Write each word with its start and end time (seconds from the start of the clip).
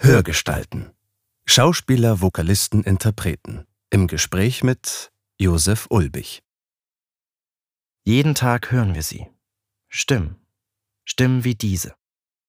Hörgestalten. 0.00 0.92
Schauspieler, 1.44 2.20
Vokalisten, 2.20 2.84
Interpreten. 2.84 3.66
Im 3.90 4.06
Gespräch 4.06 4.62
mit 4.62 5.10
Josef 5.38 5.88
Ulbich. 5.90 6.44
Jeden 8.04 8.36
Tag 8.36 8.70
hören 8.70 8.94
wir 8.94 9.02
sie. 9.02 9.26
Stimmen. 9.88 10.36
Stimmen 11.04 11.42
wie 11.42 11.56
diese. 11.56 11.94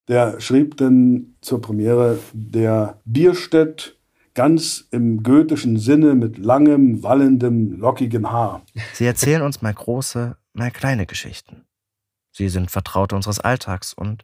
Der 0.07 0.39
schrieb 0.39 0.77
dann 0.77 1.38
zur 1.41 1.59
Premiere 1.59 2.20
der 2.34 3.02
Bierstedt 3.05 3.97
ganz 4.36 4.88
im 4.91 5.23
goethischen 5.23 5.79
Sinne 5.79 6.13
mit 6.13 6.38
langem, 6.38 7.02
wallendem, 7.02 7.79
lockigem 7.79 8.31
Haar. 8.31 8.61
Sie 8.93 9.05
erzählen 9.05 9.41
uns 9.41 9.63
mal 9.63 9.73
große, 9.73 10.38
mal 10.54 10.70
kleine 10.70 11.07
Geschichten. 11.07 11.66
Sie 12.31 12.47
sind 12.47 12.70
Vertraute 12.70 13.16
unseres 13.16 13.39
Alltags 13.39 13.95
und 13.95 14.23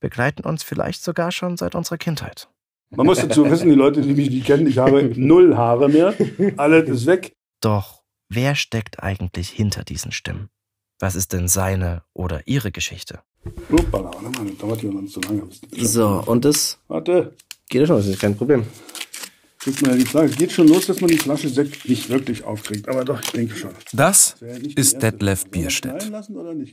begleiten 0.00 0.42
uns 0.42 0.64
vielleicht 0.64 1.04
sogar 1.04 1.30
schon 1.30 1.56
seit 1.56 1.76
unserer 1.76 1.98
Kindheit. 1.98 2.48
Man 2.96 3.06
muss 3.06 3.20
dazu 3.20 3.48
wissen, 3.50 3.68
die 3.68 3.74
Leute, 3.74 4.00
die 4.02 4.14
mich 4.14 4.30
nicht 4.30 4.46
kennen, 4.46 4.66
ich 4.66 4.78
habe 4.78 5.12
null 5.16 5.56
Haare 5.56 5.88
mehr. 5.88 6.14
Alles 6.56 6.88
ist 6.88 7.06
weg. 7.06 7.32
Doch 7.60 8.02
wer 8.28 8.54
steckt 8.54 9.02
eigentlich 9.02 9.48
hinter 9.50 9.84
diesen 9.84 10.12
Stimmen? 10.12 10.48
Was 11.00 11.14
ist 11.14 11.32
denn 11.32 11.48
seine 11.48 12.02
oder 12.12 12.42
ihre 12.46 12.70
Geschichte? 12.72 13.20
Warte 13.68 14.22
mal, 14.22 14.46
das 14.46 14.58
dauert 14.58 14.82
ja 14.82 14.90
noch 14.90 15.04
zu 15.06 15.20
lange. 15.20 15.42
So, 15.76 16.22
und 16.26 16.44
das 16.44 16.78
Warte, 16.88 17.34
geht 17.68 17.80
ja 17.82 17.86
schon, 17.86 17.96
das 17.96 18.06
ist 18.06 18.20
kein 18.20 18.36
Problem. 18.36 18.64
kriegt 19.58 19.82
man 19.82 19.92
ja 19.92 19.96
die 19.96 20.06
Frage. 20.06 20.30
Es 20.30 20.36
geht 20.36 20.52
schon 20.52 20.68
los, 20.68 20.86
dass 20.86 21.00
man 21.00 21.10
die 21.10 21.18
Flasche 21.18 21.48
Sekt 21.48 21.88
nicht 21.88 22.08
wirklich 22.08 22.44
aufkriegt. 22.44 22.88
Aber 22.88 23.04
doch, 23.04 23.20
ich 23.22 23.32
denke 23.32 23.54
schon. 23.56 23.70
Das 23.92 24.36
ist. 24.76 25.02
Detlef 25.02 25.46
Bierstedt. 25.50 26.10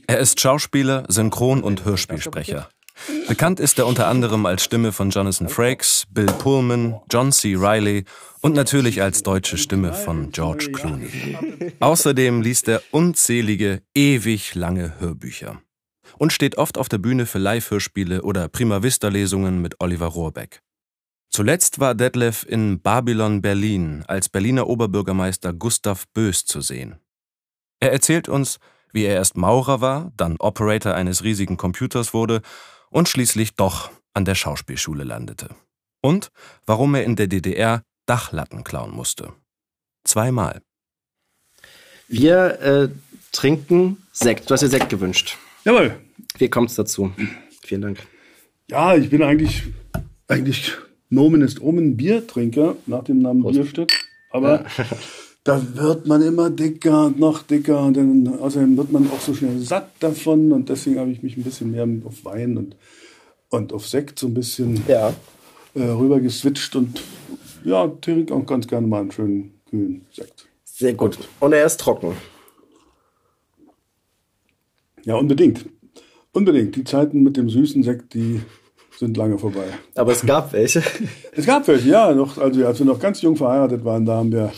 Er 0.06 0.18
ist 0.18 0.40
Schauspieler, 0.40 1.04
Synchron- 1.08 1.62
und 1.62 1.84
Hörspielsprecher. 1.84 2.68
Bekannt 3.28 3.60
ist 3.60 3.78
er 3.78 3.86
unter 3.86 4.08
anderem 4.08 4.46
als 4.46 4.62
Stimme 4.64 4.92
von 4.92 5.10
Jonathan 5.10 5.48
Frakes, 5.48 6.04
Bill 6.10 6.26
Pullman, 6.26 7.00
John 7.10 7.32
C. 7.32 7.54
Reilly 7.56 8.04
und 8.40 8.54
natürlich 8.54 9.02
als 9.02 9.22
deutsche 9.22 9.58
Stimme 9.58 9.92
von 9.92 10.30
George 10.32 10.70
Clooney. 10.72 11.36
Außerdem 11.80 12.42
liest 12.42 12.68
er 12.68 12.82
unzählige, 12.90 13.82
ewig 13.94 14.54
lange 14.54 15.00
Hörbücher 15.00 15.60
und 16.18 16.32
steht 16.32 16.58
oft 16.58 16.78
auf 16.78 16.88
der 16.88 16.98
Bühne 16.98 17.26
für 17.26 17.38
Live-Hörspiele 17.38 18.22
oder 18.22 18.48
Prima 18.48 18.82
Vista-Lesungen 18.82 19.60
mit 19.60 19.80
Oliver 19.80 20.06
Rohrbeck. 20.06 20.62
Zuletzt 21.30 21.78
war 21.80 21.94
Detlef 21.94 22.44
in 22.46 22.82
Babylon 22.82 23.40
Berlin 23.40 24.04
als 24.06 24.28
Berliner 24.28 24.66
Oberbürgermeister 24.66 25.54
Gustav 25.54 26.06
Bös 26.08 26.44
zu 26.44 26.60
sehen. 26.60 26.96
Er 27.80 27.92
erzählt 27.92 28.28
uns, 28.28 28.58
wie 28.92 29.04
er 29.04 29.14
erst 29.14 29.36
Maurer 29.36 29.80
war, 29.80 30.12
dann 30.16 30.36
Operator 30.38 30.94
eines 30.94 31.24
riesigen 31.24 31.56
Computers 31.56 32.12
wurde 32.12 32.42
und 32.92 33.08
schließlich 33.08 33.54
doch 33.54 33.90
an 34.14 34.24
der 34.24 34.34
Schauspielschule 34.34 35.02
landete. 35.02 35.48
Und 36.00 36.30
warum 36.66 36.94
er 36.94 37.04
in 37.04 37.16
der 37.16 37.26
DDR 37.26 37.82
Dachlatten 38.06 38.64
klauen 38.64 38.92
musste. 38.92 39.32
Zweimal. 40.04 40.62
Wir 42.08 42.60
äh, 42.60 42.88
trinken 43.30 44.02
Sekt. 44.12 44.50
Du 44.50 44.54
hast 44.54 44.60
dir 44.60 44.68
Sekt 44.68 44.90
gewünscht. 44.90 45.38
Jawohl. 45.64 45.98
Wie 46.38 46.48
kommt's 46.48 46.74
dazu? 46.74 47.12
Vielen 47.62 47.82
Dank. 47.82 47.98
Ja, 48.68 48.94
ich 48.96 49.08
bin 49.08 49.22
eigentlich, 49.22 49.62
eigentlich 50.28 50.72
Nomen 51.08 51.42
ist 51.42 51.60
Omen 51.60 51.96
Biertrinker 51.96 52.76
nach 52.86 53.04
dem 53.04 53.20
Namen 53.20 53.42
Bierstedt. 53.44 53.92
Aber 54.30 54.64
da 55.44 55.60
wird 55.74 56.06
man 56.06 56.22
immer 56.22 56.50
dicker 56.50 57.06
und 57.06 57.18
noch 57.18 57.42
dicker 57.42 57.82
und 57.82 57.96
dann 57.96 58.38
außerdem 58.40 58.76
wird 58.76 58.92
man 58.92 59.10
auch 59.10 59.20
so 59.20 59.34
schnell 59.34 59.58
satt 59.58 59.90
davon 60.00 60.52
und 60.52 60.68
deswegen 60.68 60.98
habe 61.00 61.10
ich 61.10 61.22
mich 61.22 61.36
ein 61.36 61.42
bisschen 61.42 61.72
mehr 61.72 61.86
auf 62.04 62.24
Wein 62.24 62.56
und, 62.56 62.76
und 63.50 63.72
auf 63.72 63.86
Sekt 63.88 64.18
so 64.18 64.28
ein 64.28 64.34
bisschen 64.34 64.82
Ja. 64.86 65.12
äh, 65.74 65.82
rüber 65.82 66.20
geswitcht 66.20 66.76
und 66.76 67.02
ja, 67.64 67.88
trinke 68.00 68.34
auch 68.34 68.46
ganz 68.46 68.66
gerne 68.68 68.86
mal 68.86 69.00
einen 69.00 69.12
schönen 69.12 69.54
kühlen 69.68 70.04
Sekt. 70.12 70.46
Sehr 70.64 70.94
gut. 70.94 71.18
Und 71.40 71.52
er 71.52 71.64
ist 71.64 71.78
trocken. 71.80 72.12
Ja, 75.04 75.16
unbedingt. 75.16 75.66
Unbedingt. 76.32 76.76
Die 76.76 76.84
Zeiten 76.84 77.22
mit 77.22 77.36
dem 77.36 77.48
süßen 77.48 77.82
Sekt, 77.82 78.14
die 78.14 78.40
sind 78.98 79.16
lange 79.16 79.38
vorbei. 79.38 79.64
Aber 79.94 80.12
es 80.12 80.24
gab 80.24 80.52
welche. 80.52 80.82
Es 81.32 81.46
gab 81.46 81.66
welche, 81.68 81.88
ja. 81.88 82.12
Noch, 82.14 82.38
also 82.38 82.64
als 82.66 82.78
wir 82.78 82.86
noch 82.86 83.00
ganz 83.00 83.20
jung 83.22 83.36
verheiratet 83.36 83.84
waren, 83.84 84.04
da 84.06 84.16
haben 84.16 84.32
wir, 84.32 84.52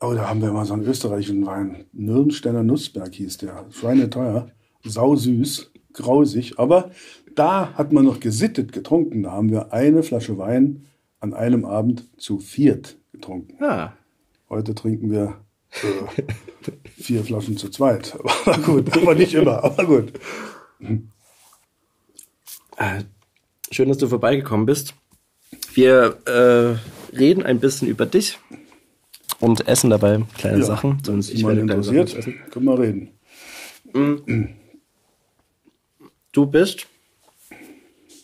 oh, 0.00 0.12
da 0.14 0.28
haben 0.28 0.42
wir 0.42 0.52
mal 0.52 0.64
so 0.64 0.74
einen 0.74 0.86
österreichischen 0.86 1.44
Wein. 1.46 1.84
Nürnsteiner 1.92 2.62
Nussberg 2.62 3.14
hieß 3.14 3.38
der. 3.38 3.66
Schweineteuer, 3.70 4.50
sausüß, 4.84 5.72
grausig. 5.92 6.58
Aber 6.58 6.90
da 7.34 7.74
hat 7.74 7.92
man 7.92 8.04
noch 8.04 8.20
gesittet 8.20 8.72
getrunken. 8.72 9.22
Da 9.22 9.32
haben 9.32 9.50
wir 9.50 9.72
eine 9.72 10.02
Flasche 10.02 10.38
Wein 10.38 10.86
an 11.20 11.34
einem 11.34 11.64
Abend 11.64 12.08
zu 12.18 12.38
viert 12.38 12.96
getrunken. 13.12 13.62
Ah. 13.62 13.92
Heute 14.48 14.74
trinken 14.74 15.10
wir 15.10 15.40
äh, 15.82 16.22
vier 16.96 17.24
Flaschen 17.24 17.56
zu 17.56 17.68
zweit. 17.68 18.16
Aber 18.44 18.58
gut, 18.58 18.96
aber 18.96 19.14
nicht 19.14 19.34
immer, 19.34 19.64
aber 19.64 19.84
gut. 19.84 20.12
Äh, 22.76 23.02
Schön, 23.72 23.88
dass 23.88 23.98
du 23.98 24.06
vorbeigekommen 24.06 24.64
bist. 24.64 24.94
Wir 25.74 26.18
äh, 26.26 27.16
reden 27.16 27.42
ein 27.42 27.58
bisschen 27.58 27.88
über 27.88 28.06
dich 28.06 28.38
und 29.40 29.66
essen 29.68 29.90
dabei 29.90 30.22
kleine 30.36 30.58
Ja, 30.60 30.64
Sachen. 30.64 30.98
Sonst 31.04 31.30
ich 31.30 31.44
werde 31.46 31.64
kleine 31.64 31.82
Sachen 31.82 31.96
interessiert, 31.98 32.18
essen. 32.18 32.34
können 32.50 32.64
wir 32.66 32.78
reden. 32.78 33.10
Du 36.32 36.46
bist 36.46 36.86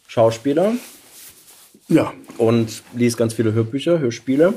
Schauspieler 0.06 0.74
Ja, 1.88 2.12
und 2.38 2.82
liest 2.94 3.16
ganz 3.16 3.34
viele 3.34 3.52
Hörbücher, 3.52 3.98
Hörspiele. 3.98 4.54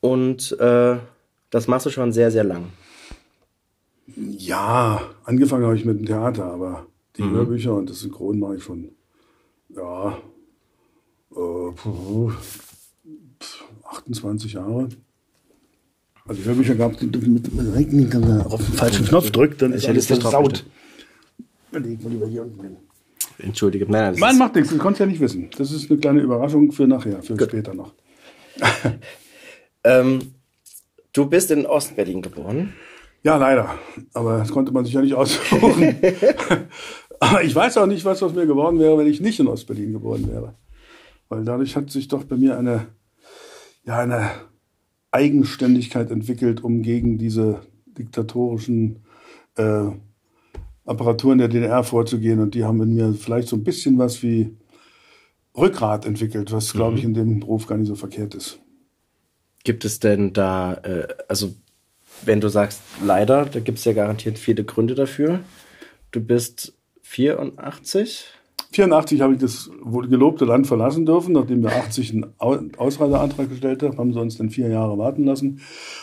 Und 0.00 0.52
äh, 0.60 0.96
das 1.50 1.66
machst 1.68 1.86
du 1.86 1.90
schon 1.90 2.12
sehr, 2.12 2.30
sehr 2.30 2.44
lang. 2.44 2.66
Ja, 4.16 5.00
angefangen 5.24 5.64
habe 5.64 5.76
ich 5.76 5.84
mit 5.86 5.98
dem 5.98 6.06
Theater, 6.06 6.44
aber 6.44 6.86
die 7.16 7.22
Hörbücher 7.22 7.74
und 7.74 7.88
das 7.88 8.00
Synchron 8.00 8.38
mache 8.38 8.56
ich 8.56 8.62
schon, 8.62 8.90
ja, 9.70 10.18
äh, 11.34 11.72
28 13.98 14.52
Jahre. 14.52 14.88
Also 16.26 16.40
die 16.40 16.48
Hörbücher 16.48 16.74
gab 16.74 16.94
es 16.94 17.02
mit, 17.02 17.26
mit, 17.26 17.54
mit 17.54 17.74
Rechten, 17.74 18.42
auf 18.46 18.64
den 18.64 18.74
falschen 18.74 19.06
Knopf 19.06 19.30
drückt, 19.30 19.60
dann 19.60 19.72
ist 19.72 19.86
alles 19.86 20.06
versaut. 20.06 20.64
Überlegen 21.70 22.02
wir 22.02 22.10
lieber 22.10 22.26
hier 22.26 22.42
unten 22.42 22.62
hin. 22.62 22.76
Entschuldige. 23.38 23.84
Nein, 23.90 24.12
nein, 24.12 24.20
Nein, 24.20 24.38
macht 24.38 24.54
nichts, 24.54 24.70
das 24.70 24.78
konntest 24.78 25.00
ja 25.00 25.06
nicht 25.06 25.20
wissen. 25.20 25.50
Das 25.56 25.70
ist 25.70 25.90
eine 25.90 25.98
kleine 25.98 26.20
Überraschung 26.20 26.72
für 26.72 26.86
nachher, 26.86 27.22
für 27.22 27.38
später 27.38 27.74
noch. 27.74 27.92
ähm, 29.84 30.20
du 31.12 31.26
bist 31.26 31.50
in 31.50 31.66
Ostberlin 31.66 32.22
geboren. 32.22 32.72
Ja, 33.22 33.36
leider. 33.36 33.78
Aber 34.12 34.38
das 34.38 34.50
konnte 34.50 34.72
man 34.72 34.84
sich 34.84 34.94
ja 34.94 35.00
nicht 35.00 35.14
aussuchen. 35.14 35.96
Aber 37.20 37.42
ich 37.42 37.54
weiß 37.54 37.78
auch 37.78 37.86
nicht, 37.86 38.04
was 38.04 38.22
aus 38.22 38.34
mir 38.34 38.46
geworden 38.46 38.78
wäre, 38.78 38.98
wenn 38.98 39.06
ich 39.06 39.20
nicht 39.20 39.40
in 39.40 39.48
Ostberlin 39.48 39.92
geboren 39.92 40.28
wäre. 40.30 40.54
Weil 41.28 41.44
dadurch 41.44 41.74
hat 41.74 41.90
sich 41.90 42.08
doch 42.08 42.24
bei 42.24 42.36
mir 42.36 42.58
eine, 42.58 42.86
ja, 43.84 43.98
eine 43.98 44.30
Eigenständigkeit 45.10 46.10
entwickelt, 46.10 46.62
um 46.62 46.82
gegen 46.82 47.18
diese 47.18 47.60
diktatorischen 47.86 49.04
äh, 49.56 49.90
Apparaturen 50.84 51.38
der 51.38 51.48
DDR 51.48 51.84
vorzugehen. 51.84 52.40
Und 52.40 52.54
die 52.54 52.64
haben 52.64 52.82
in 52.82 52.94
mir 52.94 53.14
vielleicht 53.14 53.48
so 53.48 53.56
ein 53.56 53.64
bisschen 53.64 53.98
was 53.98 54.22
wie 54.22 54.56
Rückgrat 55.56 56.04
entwickelt, 56.04 56.50
was, 56.52 56.72
glaube 56.72 56.98
ich, 56.98 57.04
in 57.04 57.14
dem 57.14 57.40
Beruf 57.40 57.66
gar 57.66 57.78
nicht 57.78 57.88
so 57.88 57.94
verkehrt 57.94 58.34
ist. 58.34 58.58
Gibt 59.62 59.84
es 59.84 60.00
denn 60.00 60.32
da, 60.32 60.74
äh, 60.74 61.06
also 61.28 61.54
wenn 62.24 62.40
du 62.40 62.48
sagst 62.48 62.82
leider, 63.02 63.44
da 63.46 63.60
gibt 63.60 63.78
es 63.78 63.84
ja 63.84 63.92
garantiert 63.92 64.38
viele 64.38 64.64
Gründe 64.64 64.94
dafür. 64.94 65.40
Du 66.10 66.20
bist 66.20 66.74
84. 67.02 68.26
84 68.74 69.20
habe 69.20 69.34
ich 69.34 69.38
das 69.38 69.70
wohl 69.82 70.08
gelobte 70.08 70.44
Land 70.44 70.66
verlassen 70.66 71.06
dürfen, 71.06 71.32
nachdem 71.32 71.62
wir 71.62 71.70
80 71.70 72.12
einen 72.12 72.26
Au- 72.38 72.58
Ausreiseantrag 72.76 73.48
gestellt 73.48 73.82
haben, 73.82 73.96
haben 73.96 74.12
sie 74.12 74.20
uns 74.20 74.36
dann 74.36 74.50
vier 74.50 74.68
Jahre 74.68 74.98
warten 74.98 75.24
lassen. 75.24 75.60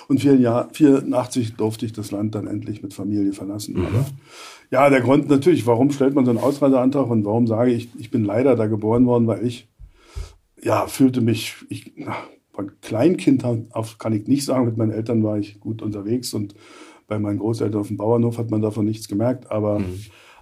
Und 0.08 0.22
vier 0.22 0.36
Jahr, 0.36 0.70
84 0.72 1.56
durfte 1.56 1.86
ich 1.86 1.94
das 1.94 2.12
Land 2.12 2.36
dann 2.36 2.48
endlich 2.48 2.82
mit 2.82 2.94
Familie 2.94 3.34
verlassen. 3.34 3.76
Aber 3.78 4.06
ja, 4.72 4.90
der 4.90 5.02
Grund 5.02 5.30
natürlich, 5.30 5.68
warum 5.68 5.92
stellt 5.92 6.16
man 6.16 6.26
so 6.26 6.32
einen 6.32 6.40
Ausreiseantrag 6.40 7.10
und 7.10 7.26
warum 7.26 7.46
sage 7.46 7.72
ich, 7.72 7.90
ich 7.98 8.10
bin 8.10 8.24
leider 8.24 8.56
da 8.56 8.68
geboren 8.68 9.06
worden, 9.06 9.28
weil 9.28 9.46
ich 9.46 9.68
ja 10.64 10.88
fühlte 10.88 11.22
mich, 11.22 11.56
ich, 11.70 11.92
von 12.54 12.72
Kleinkind 12.82 13.44
auf 13.72 13.98
kann 13.98 14.14
ich 14.14 14.28
nicht 14.28 14.46
sagen, 14.46 14.66
mit 14.66 14.78
meinen 14.78 14.92
Eltern 14.92 15.24
war 15.24 15.38
ich 15.38 15.60
gut 15.60 15.82
unterwegs 15.82 16.34
und 16.34 16.56
bei 17.08 17.20
meinen 17.20 17.40
Großeltern 17.40 17.82
auf 17.82 17.88
dem 17.88 17.98
Bauernhof 17.98 18.38
hat 18.38 18.52
man 18.52 18.62
davon 18.62 18.86
nichts 18.86 19.08
gemerkt, 19.10 19.52
aber, 19.52 19.82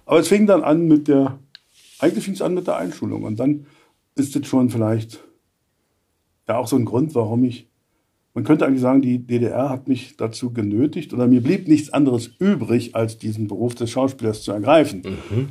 aber 0.06 0.18
es 0.20 0.28
fing 0.28 0.46
dann 0.46 0.62
an 0.62 0.86
mit 0.86 1.08
der, 1.08 1.40
eigentlich 2.00 2.24
fing 2.24 2.34
es 2.34 2.42
an 2.42 2.54
mit 2.54 2.66
der 2.66 2.76
Einschulung 2.76 3.24
und 3.24 3.38
dann 3.38 3.66
ist 4.16 4.34
es 4.36 4.46
schon 4.46 4.70
vielleicht 4.70 5.24
ja 6.48 6.58
auch 6.58 6.66
so 6.66 6.76
ein 6.76 6.84
Grund, 6.84 7.14
warum 7.14 7.44
ich, 7.44 7.68
man 8.34 8.44
könnte 8.44 8.66
eigentlich 8.66 8.80
sagen, 8.80 9.02
die 9.02 9.18
DDR 9.26 9.70
hat 9.70 9.88
mich 9.88 10.16
dazu 10.16 10.52
genötigt 10.52 11.12
oder 11.12 11.26
mir 11.26 11.42
blieb 11.42 11.68
nichts 11.68 11.92
anderes 11.92 12.26
übrig, 12.38 12.94
als 12.94 13.18
diesen 13.18 13.48
Beruf 13.48 13.74
des 13.74 13.90
Schauspielers 13.90 14.42
zu 14.42 14.52
ergreifen, 14.52 15.02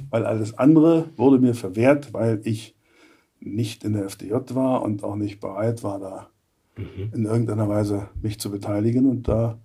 weil 0.09 0.25
alles 0.25 0.57
andere 0.57 1.09
wurde 1.15 1.39
mir 1.39 1.55
verwehrt, 1.55 2.13
weil 2.13 2.41
ich 2.43 2.75
nicht 3.39 3.83
in 3.83 3.93
der 3.93 4.05
FDJ 4.05 4.33
war 4.53 4.81
und 4.81 5.03
auch 5.03 5.15
nicht 5.15 5.39
bereit 5.39 5.83
war, 5.83 5.99
da 5.99 6.29
mhm. 6.77 7.13
in 7.13 7.25
irgendeiner 7.25 7.69
Weise 7.69 8.09
mich 8.21 8.39
zu 8.39 8.51
beteiligen. 8.51 9.05
Und 9.05 9.27
da 9.27 9.59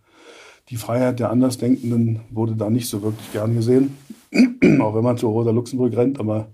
die 0.69 0.77
Freiheit 0.77 1.21
der 1.21 1.31
Andersdenkenden 1.31 2.21
wurde 2.31 2.57
da 2.57 2.71
nicht 2.71 2.89
so 2.89 3.03
wirklich 3.03 3.33
gern 3.33 3.55
gesehen. 3.55 3.97
auch 4.81 4.95
wenn 4.95 5.05
man 5.05 5.19
zu 5.19 5.29
Rosa 5.29 5.51
Luxemburg 5.51 5.97
rennt, 5.97 6.19
aber 6.19 6.49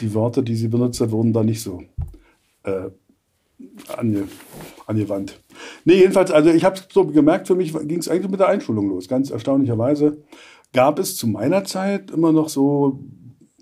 die 0.00 0.14
Worte, 0.14 0.42
die 0.42 0.56
sie 0.56 0.68
benutzt 0.68 1.00
hat, 1.00 1.10
wurden 1.10 1.32
da 1.32 1.42
nicht 1.42 1.62
so 1.62 1.82
äh, 2.64 2.90
ange, 3.96 4.28
angewandt. 4.86 5.40
Nee, 5.84 5.94
jedenfalls, 5.94 6.30
also 6.30 6.50
ich 6.50 6.64
habe 6.64 6.78
so 6.90 7.06
gemerkt, 7.06 7.46
für 7.46 7.54
mich 7.54 7.72
ging 7.72 7.98
es 7.98 8.08
eigentlich 8.08 8.30
mit 8.30 8.40
der 8.40 8.48
Einschulung 8.48 8.88
los. 8.88 9.08
Ganz 9.08 9.30
erstaunlicherweise 9.30 10.18
gab 10.72 10.98
es 10.98 11.16
zu 11.16 11.26
meiner 11.26 11.64
Zeit 11.64 12.10
immer 12.10 12.32
noch 12.32 12.48
so, 12.48 13.00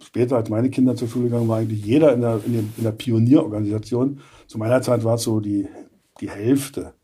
später 0.03 0.37
als 0.37 0.49
meine 0.49 0.71
Kinder 0.71 0.97
zur 0.97 1.09
Schule 1.09 1.25
gegangen, 1.25 1.49
war 1.49 1.59
eigentlich 1.59 1.85
jeder 1.85 2.13
in 2.13 2.21
der, 2.21 2.41
in, 2.45 2.53
den, 2.53 2.73
in 2.77 2.85
der 2.85 2.93
Pionierorganisation. 2.93 4.21
Zu 4.47 4.59
meiner 4.59 4.83
Zeit 4.83 5.05
war 5.05 5.15
es 5.15 5.23
so 5.23 5.41
die, 5.41 5.67
die 6.21 6.31
Hälfte, 6.31 6.95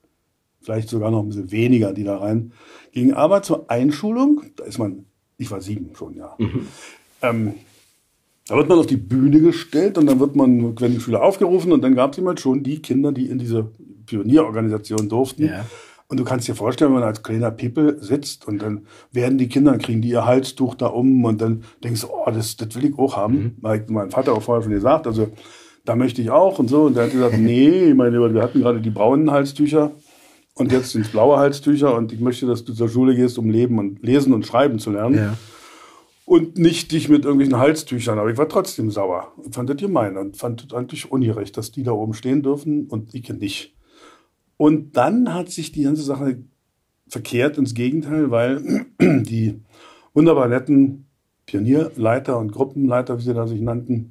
vielleicht 0.60 0.88
sogar 0.88 1.10
noch 1.10 1.22
ein 1.22 1.28
bisschen 1.28 1.50
weniger, 1.50 1.92
die 1.92 2.04
da 2.04 2.18
rein 2.18 2.52
gingen. 2.92 3.14
Aber 3.14 3.42
zur 3.42 3.70
Einschulung, 3.70 4.42
da 4.56 4.64
ist 4.64 4.78
man, 4.78 5.06
ich 5.38 5.50
war 5.50 5.60
sieben 5.60 5.94
schon, 5.94 6.14
ja. 6.14 6.34
Mhm. 6.38 6.66
Ähm, 7.22 7.54
da 8.46 8.56
wird 8.56 8.68
man 8.68 8.78
auf 8.78 8.86
die 8.86 8.96
Bühne 8.96 9.40
gestellt 9.40 9.98
und 9.98 10.06
dann 10.06 10.18
wird 10.18 10.34
man, 10.34 10.78
wenn 10.80 10.92
die 10.92 11.00
Schüler 11.00 11.22
aufgerufen 11.22 11.72
und 11.72 11.82
dann 11.82 11.94
gab 11.94 12.12
es 12.12 12.18
immer 12.18 12.36
schon 12.36 12.62
die 12.62 12.82
Kinder, 12.82 13.12
die 13.12 13.26
in 13.26 13.38
diese 13.38 13.70
Pionierorganisation 14.06 15.08
durften. 15.08 15.44
Ja. 15.44 15.64
Und 16.08 16.18
du 16.18 16.24
kannst 16.24 16.46
dir 16.46 16.54
vorstellen, 16.54 16.92
wenn 16.92 17.00
man 17.00 17.08
als 17.08 17.22
kleiner 17.22 17.50
People 17.50 17.96
sitzt 18.02 18.46
und 18.46 18.60
dann 18.60 18.82
werden 19.12 19.38
die 19.38 19.48
Kinder, 19.48 19.78
kriegen 19.78 20.02
die 20.02 20.10
ihr 20.10 20.26
Halstuch 20.26 20.74
da 20.74 20.86
um 20.86 21.24
und 21.24 21.40
dann 21.40 21.62
denkst 21.82 22.02
du, 22.02 22.08
oh, 22.08 22.30
das, 22.30 22.56
das 22.56 22.74
will 22.74 22.84
ich 22.84 22.98
auch 22.98 23.16
haben. 23.16 23.56
Mhm. 23.62 23.86
Mein 23.88 24.10
Vater 24.10 24.34
auch 24.34 24.42
vorher 24.42 24.62
schon 24.62 24.72
gesagt, 24.72 25.06
also 25.06 25.28
da 25.84 25.96
möchte 25.96 26.20
ich 26.20 26.30
auch 26.30 26.58
und 26.58 26.68
so. 26.68 26.82
Und 26.82 26.96
der 26.96 27.04
hat 27.04 27.12
gesagt, 27.12 27.38
nee, 27.38 27.94
meine 27.94 28.10
Lieber, 28.10 28.34
wir 28.34 28.42
hatten 28.42 28.60
gerade 28.60 28.80
die 28.80 28.90
braunen 28.90 29.30
Halstücher 29.30 29.92
und 30.54 30.72
jetzt 30.72 30.90
sind 30.90 31.06
es 31.06 31.12
blaue 31.12 31.38
Halstücher 31.38 31.94
und 31.94 32.12
ich 32.12 32.20
möchte, 32.20 32.46
dass 32.46 32.64
du 32.64 32.74
zur 32.74 32.88
Schule 32.88 33.14
gehst, 33.14 33.38
um 33.38 33.48
leben 33.48 33.78
und 33.78 34.02
lesen 34.02 34.34
und 34.34 34.44
schreiben 34.44 34.78
zu 34.80 34.90
lernen. 34.90 35.14
Ja 35.14 35.34
und 36.24 36.56
nicht 36.58 36.92
dich 36.92 37.08
mit 37.08 37.24
irgendwelchen 37.24 37.58
Halstüchern. 37.58 38.18
Aber 38.18 38.30
ich 38.30 38.38
war 38.38 38.48
trotzdem 38.48 38.90
sauer 38.90 39.32
und 39.36 39.54
fand 39.54 39.70
das 39.70 39.76
gemein 39.76 40.16
und 40.16 40.36
fand 40.36 40.64
es 40.64 40.74
eigentlich 40.74 41.10
ungerecht, 41.10 41.56
dass 41.56 41.72
die 41.72 41.82
da 41.82 41.92
oben 41.92 42.14
stehen 42.14 42.42
dürfen 42.42 42.86
und 42.86 43.14
ich 43.14 43.28
nicht. 43.30 43.76
Und 44.56 44.96
dann 44.96 45.34
hat 45.34 45.50
sich 45.50 45.72
die 45.72 45.82
ganze 45.82 46.02
Sache 46.02 46.44
verkehrt 47.08 47.58
ins 47.58 47.74
Gegenteil, 47.74 48.30
weil 48.30 48.86
die 49.00 49.60
wunderbar 50.14 50.48
netten 50.48 51.06
Pionierleiter 51.46 52.38
und 52.38 52.52
Gruppenleiter, 52.52 53.18
wie 53.18 53.22
sie 53.22 53.34
da 53.34 53.46
sich 53.46 53.60
nannten, 53.60 54.10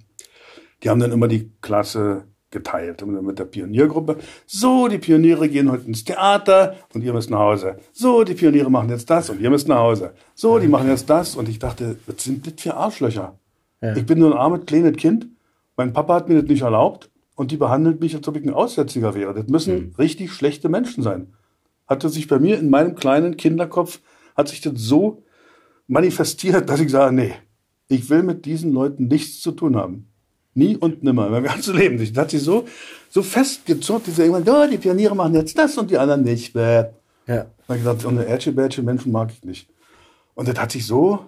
die 0.84 0.90
haben 0.90 1.00
dann 1.00 1.12
immer 1.12 1.28
die 1.28 1.52
Klasse 1.62 2.26
geteilt 2.52 3.06
mit 3.06 3.40
der 3.40 3.46
Pioniergruppe. 3.46 4.18
So, 4.46 4.88
die 4.88 4.98
Pioniere 4.98 5.50
gehen 5.50 5.72
heute 5.72 5.88
ins 5.88 6.04
Theater 6.04 6.76
und 6.94 7.04
ihr 7.04 7.14
müsst 7.14 7.30
nach 7.30 7.40
Hause. 7.40 7.78
So, 7.94 8.24
die 8.24 8.34
Pioniere 8.34 8.70
machen 8.70 8.90
jetzt 8.90 9.10
das 9.10 9.30
und 9.30 9.42
ihr 9.42 9.50
müsst 9.50 9.68
nach 9.68 9.80
Hause. 9.80 10.12
So, 10.36 10.60
die 10.60 10.68
machen 10.68 10.90
jetzt 10.90 11.10
das 11.10 11.36
und 11.36 11.50
ich 11.50 11.60
dachte, 11.60 11.98
was 12.06 12.24
sind 12.24 12.46
das 12.46 12.62
für 12.62 12.76
Arschlöcher? 12.76 13.40
Ja. 13.82 13.96
Ich 13.96 14.06
bin 14.06 14.20
nur 14.20 14.34
ein 14.34 14.38
armes, 14.38 14.66
kleines 14.66 14.98
Kind. 14.98 15.28
Mein 15.78 15.94
Papa 15.94 16.16
hat 16.16 16.30
mir 16.30 16.42
das 16.42 16.50
nicht 16.50 16.62
erlaubt 16.62 17.10
und 17.36 17.52
die 17.52 17.58
behandelt 17.58 18.02
mich, 18.02 18.14
als 18.16 18.28
ob 18.28 18.36
ich 18.36 18.44
ein 18.44 18.54
Aussätziger 18.54 19.16
wäre. 19.16 19.34
Das 19.34 19.48
müssen 19.48 19.76
mhm. 19.76 19.96
richtig 19.98 20.32
schlechte 20.32 20.70
Menschen 20.70 21.04
sein. 21.04 21.34
Hatte 21.88 22.10
sich 22.10 22.28
bei 22.28 22.38
mir 22.38 22.60
in 22.60 22.70
meinem 22.70 22.96
kleinen 22.96 23.38
Kinderkopf, 23.38 24.00
hat 24.36 24.50
sich 24.50 24.62
das 24.62 24.74
so 24.76 25.24
manifestiert, 25.88 26.70
dass 26.70 26.80
ich 26.80 26.92
sage, 26.92 27.16
nee, 27.16 27.34
ich 27.88 28.10
will 28.10 28.24
mit 28.24 28.46
diesen 28.46 28.72
Leuten 28.72 29.08
nichts 29.08 29.42
zu 29.42 29.52
tun 29.52 29.76
haben. 29.76 30.11
Nie 30.54 30.76
und 30.76 31.04
nimmer, 31.04 31.30
mein 31.30 31.44
ganzes 31.44 31.74
Leben 31.74 31.96
nicht. 31.96 32.16
Das 32.16 32.24
hat 32.24 32.32
sich 32.32 32.42
so, 32.42 32.66
so 33.10 33.24
festgezurrt, 33.24 34.04
diese 34.08 34.24
irgendwann, 34.24 34.48
oh, 34.54 34.70
die 34.70 34.78
Pioniere 34.78 35.16
machen 35.16 35.36
jetzt 35.36 35.58
das 35.58 35.78
und 35.78 35.90
die 35.90 35.98
anderen 35.98 36.24
nicht. 36.24 36.54
Bäh. 36.54 36.86
Ja. 37.28 37.46
Da 37.68 37.76
ich 37.76 37.82
gesagt, 37.82 38.02
so 38.02 38.10
eine 38.10 38.26
Ärsche, 38.26 38.52
Menschen 38.52 39.12
mag 39.12 39.32
ich 39.32 39.44
nicht. 39.44 39.70
Und 40.34 40.48
das 40.48 40.60
hat 40.60 40.72
sich 40.72 40.86
so 40.86 41.26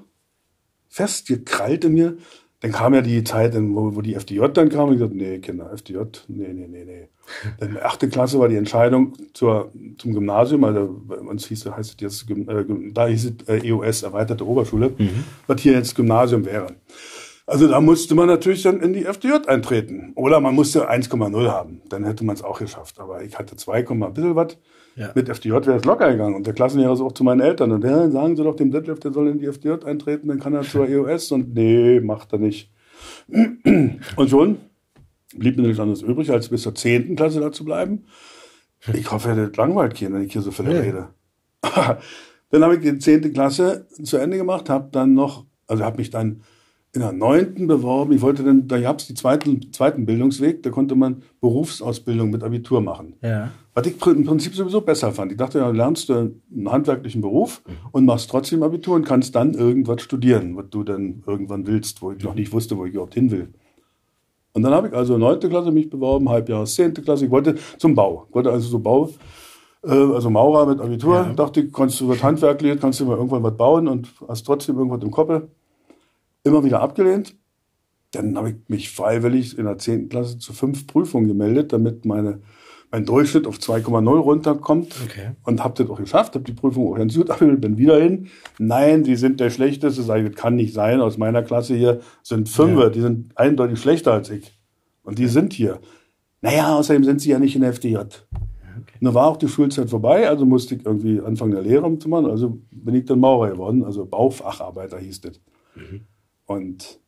festgekrallt 0.89 1.85
in 1.85 1.93
mir. 1.93 2.17
Dann 2.59 2.71
kam 2.71 2.93
ja 2.93 3.01
die 3.01 3.23
Zeit, 3.23 3.55
wo, 3.55 3.95
wo 3.95 4.01
die 4.01 4.15
FDJ 4.15 4.47
dann 4.53 4.69
kam. 4.69 4.87
Und 4.87 4.93
ich 4.93 4.99
gesagt, 4.99 5.15
nee, 5.15 5.39
Kinder, 5.39 5.71
FDJ, 5.73 5.97
nee, 6.27 6.47
nee, 6.53 6.67
nee, 6.67 6.85
nee. 6.85 7.07
Dann 7.59 7.77
achte 7.81 8.09
Klasse 8.09 8.39
war 8.39 8.49
die 8.49 8.55
Entscheidung 8.57 9.13
zur, 9.33 9.71
zum 9.97 10.13
Gymnasium. 10.13 10.63
Also 10.63 11.01
bei 11.07 11.17
uns 11.17 11.45
hieß, 11.45 11.65
heißt 11.65 12.01
es 12.01 12.25
jetzt, 12.25 12.29
äh, 12.29 12.65
da 12.93 13.07
hieß 13.07 13.25
es 13.25 13.47
äh, 13.47 13.67
EOS, 13.67 14.03
erweiterte 14.03 14.45
Oberschule, 14.45 14.93
mhm. 14.97 15.23
was 15.47 15.61
hier 15.61 15.73
jetzt 15.73 15.95
Gymnasium 15.95 16.45
wäre. 16.45 16.67
Also 17.45 17.67
da 17.67 17.81
musste 17.81 18.15
man 18.15 18.27
natürlich 18.27 18.63
dann 18.63 18.79
in 18.79 18.93
die 18.93 19.05
FDJ 19.05 19.47
eintreten. 19.47 20.13
Oder 20.15 20.39
man 20.39 20.55
musste 20.55 20.89
1,0 20.89 21.49
haben. 21.49 21.81
Dann 21.89 22.05
hätte 22.05 22.23
man 22.23 22.35
es 22.35 22.43
auch 22.43 22.59
geschafft. 22.59 22.99
Aber 22.99 23.21
ich 23.23 23.37
hatte 23.37 23.55
2, 23.55 23.85
ein 23.89 24.13
bisschen 24.13 24.35
was. 24.35 24.57
Ja. 24.95 25.11
Mit 25.13 25.27
FDJ 25.27 25.51
wäre 25.51 25.75
es 25.75 25.85
locker 25.85 26.11
gegangen. 26.11 26.35
Und 26.35 26.47
der 26.47 26.53
Klassenlehrer 26.53 26.93
ist 26.93 27.01
auch 27.01 27.11
zu 27.11 27.23
meinen 27.23 27.41
Eltern. 27.41 27.71
Und 27.71 27.83
ja, 27.83 28.09
sagen 28.09 28.37
Sie 28.37 28.43
doch 28.43 28.55
dem 28.55 28.71
Detlef, 28.71 28.99
der 28.99 29.11
soll 29.11 29.27
in 29.27 29.39
die 29.39 29.47
FDJ 29.47 29.85
eintreten, 29.85 30.29
dann 30.29 30.39
kann 30.39 30.53
er 30.53 30.61
zur 30.61 30.87
EOS. 30.87 31.31
Und 31.33 31.53
nee, 31.53 31.99
macht 31.99 32.31
er 32.31 32.39
nicht. 32.39 32.71
Und 33.27 34.29
schon 34.29 34.57
blieb 35.35 35.57
mir 35.57 35.63
nichts 35.63 35.79
anderes 35.79 36.01
übrig, 36.01 36.31
als 36.31 36.49
bis 36.49 36.61
zur 36.61 36.75
10. 36.75 37.15
Klasse 37.15 37.39
da 37.39 37.51
zu 37.51 37.65
bleiben. 37.65 38.05
Ich 38.93 39.11
hoffe, 39.11 39.29
er 39.29 39.45
hat 39.45 39.57
langweilt 39.57 39.95
gehen, 39.95 40.13
wenn 40.13 40.23
ich 40.23 40.33
hier 40.33 40.41
so 40.41 40.51
viel 40.51 40.65
nee. 40.65 40.77
rede. 40.77 41.09
dann 42.51 42.63
habe 42.63 42.75
ich 42.75 42.81
die 42.81 42.97
10. 42.97 43.33
Klasse 43.33 43.87
zu 44.03 44.17
Ende 44.17 44.37
gemacht, 44.37 44.69
habe 44.69 44.89
dann 44.91 45.13
noch, 45.13 45.45
also 45.67 45.83
habe 45.83 45.97
mich 45.97 46.09
dann 46.09 46.43
in 46.93 47.01
der 47.01 47.11
neunten 47.11 47.65
beworben. 47.65 48.13
Ich 48.13 48.21
wollte 48.21 48.43
dann, 48.43 48.67
da 48.67 48.79
gab 48.79 48.99
es 48.99 49.07
die 49.07 49.15
zweiten, 49.15 49.73
zweiten 49.73 50.05
Bildungsweg, 50.05 50.61
da 50.61 50.69
konnte 50.69 50.93
man 50.93 51.23
Berufsausbildung 51.41 52.29
mit 52.29 52.43
Abitur 52.43 52.81
machen. 52.81 53.15
Ja. 53.21 53.49
Was 53.73 53.87
ich 53.87 54.05
im 54.05 54.25
Prinzip 54.25 54.53
sowieso 54.53 54.81
besser 54.81 55.11
fand. 55.11 55.31
Ich 55.31 55.37
dachte, 55.39 55.57
ja, 55.57 55.69
lernst 55.71 56.09
du 56.09 56.13
einen 56.13 56.71
handwerklichen 56.71 57.21
Beruf 57.21 57.63
und 57.91 58.05
machst 58.05 58.29
trotzdem 58.29 58.61
Abitur 58.61 58.95
und 58.95 59.05
kannst 59.05 59.33
dann 59.33 59.55
irgendwas 59.55 60.03
studieren, 60.03 60.55
was 60.55 60.69
du 60.69 60.83
dann 60.83 61.23
irgendwann 61.25 61.65
willst, 61.65 62.03
wo 62.03 62.11
ich 62.11 62.23
noch 62.23 62.35
nicht 62.35 62.53
wusste, 62.53 62.77
wo 62.77 62.85
ich 62.85 62.93
überhaupt 62.93 63.15
hin 63.15 63.31
will. 63.31 63.47
Und 64.53 64.61
dann 64.61 64.73
habe 64.73 64.89
ich 64.89 64.93
also 64.93 65.17
neunte 65.17 65.49
Klasse 65.49 65.71
mich 65.71 65.89
beworben, 65.89 66.29
Halbjahres 66.29 66.75
zehnte 66.75 67.01
Klasse. 67.01 67.25
Ich 67.25 67.31
wollte 67.31 67.55
zum 67.79 67.95
Bau. 67.95 68.27
Ich 68.29 68.35
wollte 68.35 68.51
also 68.51 68.69
so 68.69 68.77
Bau, 68.77 69.09
äh, 69.83 69.89
also 69.89 70.29
Maurer 70.29 70.67
mit 70.67 70.79
Abitur. 70.79 71.15
Ja. 71.15 71.33
Dachte 71.33 71.61
ich, 71.61 71.73
kannst 71.73 71.99
du 71.99 72.07
was 72.07 72.21
handwerklich, 72.21 72.79
kannst 72.79 72.99
du 72.99 73.05
mal 73.05 73.17
irgendwann 73.17 73.41
was 73.41 73.57
bauen 73.57 73.87
und 73.87 74.09
hast 74.27 74.43
trotzdem 74.43 74.77
irgendwas 74.77 75.01
im 75.01 75.09
Kopf 75.09 75.41
immer 76.43 76.63
wieder 76.63 76.81
abgelehnt. 76.81 77.35
Dann 78.11 78.37
habe 78.37 78.51
ich 78.51 78.55
mich 78.67 78.91
freiwillig 78.91 79.57
in 79.57 79.65
der 79.65 79.77
10. 79.77 80.09
Klasse 80.09 80.37
zu 80.37 80.53
fünf 80.53 80.85
Prüfungen 80.85 81.27
gemeldet, 81.27 81.73
damit 81.73 82.05
meine, 82.05 82.41
mein 82.91 83.05
Durchschnitt 83.05 83.47
auf 83.47 83.57
2,0 83.57 84.19
runterkommt. 84.19 84.95
Okay. 85.05 85.31
Und 85.43 85.63
habe 85.63 85.81
das 85.81 85.89
auch 85.89 85.99
geschafft, 85.99 86.35
habe 86.35 86.43
die 86.43 86.53
Prüfung 86.53 86.91
auch 86.91 86.97
ganz 86.97 87.15
gut 87.15 87.31
abgelehnt, 87.31 87.61
bin 87.61 87.77
wieder 87.77 87.99
hin. 87.99 88.27
Nein, 88.59 89.03
die 89.03 89.15
sind 89.15 89.39
der 89.39 89.49
Schlechteste. 89.49 90.03
Sag 90.03 90.21
ich, 90.21 90.31
das 90.31 90.35
kann 90.39 90.55
nicht 90.55 90.73
sein. 90.73 91.01
Aus 91.01 91.17
meiner 91.17 91.41
Klasse 91.41 91.75
hier 91.75 92.01
sind 92.21 92.49
Fünfe, 92.49 92.83
ja. 92.83 92.89
die 92.89 93.01
sind 93.01 93.35
eindeutig 93.37 93.79
schlechter 93.79 94.13
als 94.13 94.29
ich. 94.29 94.53
Und 95.01 95.17
die 95.17 95.23
ja. 95.23 95.29
sind 95.29 95.53
hier. 95.53 95.79
Naja, 96.41 96.75
außerdem 96.75 97.03
sind 97.03 97.21
sie 97.21 97.31
ja 97.31 97.39
nicht 97.39 97.55
in 97.55 97.61
der 97.61 97.71
FDJ. 97.71 97.97
Okay. 97.97 98.97
Nur 98.99 99.13
war 99.15 99.27
auch 99.27 99.37
die 99.37 99.47
Schulzeit 99.47 99.89
vorbei, 99.89 100.27
also 100.27 100.45
musste 100.45 100.75
ich 100.75 100.85
irgendwie 100.85 101.19
anfangen 101.19 101.53
der 101.53 101.61
Lehre 101.61 101.97
zu 101.97 102.09
machen. 102.09 102.27
Also 102.27 102.59
bin 102.69 102.95
ich 102.95 103.05
dann 103.05 103.19
Maurer 103.19 103.51
geworden, 103.51 103.83
also 103.83 104.05
Baufacharbeiter 104.05 104.99
hieß 104.99 105.21
das. 105.21 105.41
Mhm. 105.75 106.01
Und 106.45 106.99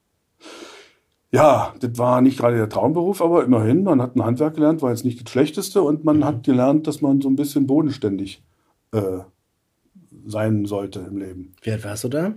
ja, 1.31 1.73
das 1.79 1.97
war 1.97 2.21
nicht 2.21 2.37
gerade 2.39 2.55
der 2.55 2.69
Traumberuf, 2.69 3.21
aber 3.21 3.43
immerhin, 3.43 3.83
man 3.83 4.01
hat 4.01 4.15
ein 4.15 4.23
Handwerk 4.23 4.55
gelernt, 4.55 4.81
war 4.81 4.91
jetzt 4.91 5.03
nicht 5.03 5.21
das 5.21 5.31
Schlechteste 5.31 5.81
und 5.81 6.05
man 6.05 6.17
mhm. 6.17 6.25
hat 6.25 6.43
gelernt, 6.43 6.87
dass 6.87 7.01
man 7.01 7.21
so 7.21 7.29
ein 7.29 7.35
bisschen 7.35 7.67
bodenständig 7.67 8.41
äh, 8.93 9.19
sein 10.25 10.65
sollte 10.65 10.99
im 10.99 11.17
Leben. 11.17 11.53
Wie 11.61 11.71
alt 11.71 11.83
warst 11.83 12.05
du 12.05 12.09
da? 12.09 12.33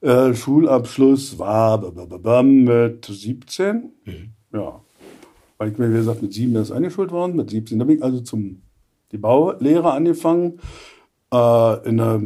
Äh, 0.00 0.34
Schulabschluss 0.34 1.38
war 1.38 2.42
mit 2.42 3.04
17. 3.04 3.92
Mhm. 4.04 4.30
Ja. 4.52 4.80
Weil 5.58 5.72
ich 5.72 5.78
mir, 5.78 5.90
wie 5.90 5.96
gesagt, 5.96 6.22
mit 6.22 6.32
sieben 6.32 6.54
erst 6.56 6.72
eingeschult 6.72 7.12
worden, 7.12 7.36
mit 7.36 7.50
17. 7.50 7.78
Da 7.78 7.84
bin 7.84 7.96
ich 7.96 8.02
also 8.02 8.20
zum 8.20 8.62
die 9.12 9.18
Baulehre 9.18 9.92
angefangen. 9.92 10.58
Äh, 11.32 11.88
in 11.88 11.98
der, 11.98 12.20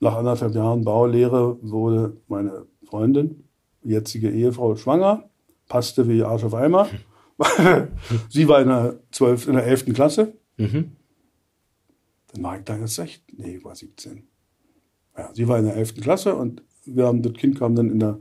nach 0.00 0.16
anderthalb 0.16 0.54
Jahren 0.54 0.84
Baulehre 0.84 1.58
wurde 1.62 2.16
meine 2.28 2.66
Freundin, 2.84 3.44
jetzige 3.82 4.30
Ehefrau, 4.30 4.76
schwanger, 4.76 5.28
passte 5.68 6.08
wie 6.08 6.22
Arsch 6.22 6.44
auf 6.44 6.54
Eimer. 6.54 6.88
sie 8.28 8.48
war 8.48 8.60
in 8.60 8.68
der, 8.68 9.00
12, 9.10 9.48
in 9.48 9.54
der 9.54 9.66
11. 9.66 9.86
Klasse. 9.94 10.34
Mhm. 10.56 10.92
Dann 12.32 12.42
war 12.42 12.58
ich 12.58 12.64
da 12.64 12.76
jetzt 12.76 12.94
16, 12.94 13.36
nee, 13.38 13.56
ich 13.56 13.64
war 13.64 13.74
17. 13.74 14.26
Ja, 15.16 15.30
sie 15.32 15.48
war 15.48 15.58
in 15.58 15.66
der 15.66 15.76
11. 15.76 15.94
Klasse 15.96 16.34
und 16.34 16.62
wir 16.84 17.06
haben, 17.06 17.22
das 17.22 17.32
Kind 17.34 17.58
kam 17.58 17.74
dann 17.74 17.90
in 17.90 18.00
der, 18.00 18.18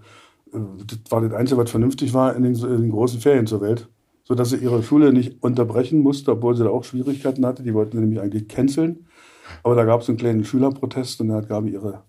äh, 0.54 0.60
das 0.86 1.00
war 1.10 1.22
das 1.22 1.34
Einzige, 1.34 1.60
was 1.60 1.72
vernünftig 1.72 2.14
war, 2.14 2.36
in 2.36 2.44
den, 2.44 2.56
in 2.56 2.82
den 2.82 2.92
großen 2.92 3.20
Ferien 3.20 3.48
zur 3.48 3.62
Welt. 3.62 3.90
So 4.26 4.36
dass 4.36 4.52
sie 4.52 4.58
ihre 4.58 4.82
Schule 4.84 5.12
nicht 5.12 5.44
unterbrechen 5.44 6.00
musste, 6.00 6.32
obwohl 6.32 6.56
sie 6.56 6.64
da 6.64 6.70
auch 6.70 6.86
Schwierigkeiten 6.86 7.46
hatte. 7.46 7.62
Die 7.62 7.74
wollten 7.74 7.98
sie 7.98 8.02
nämlich 8.02 8.22
eigentlich 8.22 8.48
canceln. 8.48 9.06
Aber 9.64 9.76
da 9.76 9.84
gab 9.84 10.02
es 10.02 10.08
einen 10.08 10.18
kleinen 10.18 10.46
Schülerprotest 10.46 11.20
und 11.20 11.28
da 11.28 11.36
hat 11.36 11.50
Gabi 11.50 11.72
ihre 11.72 12.06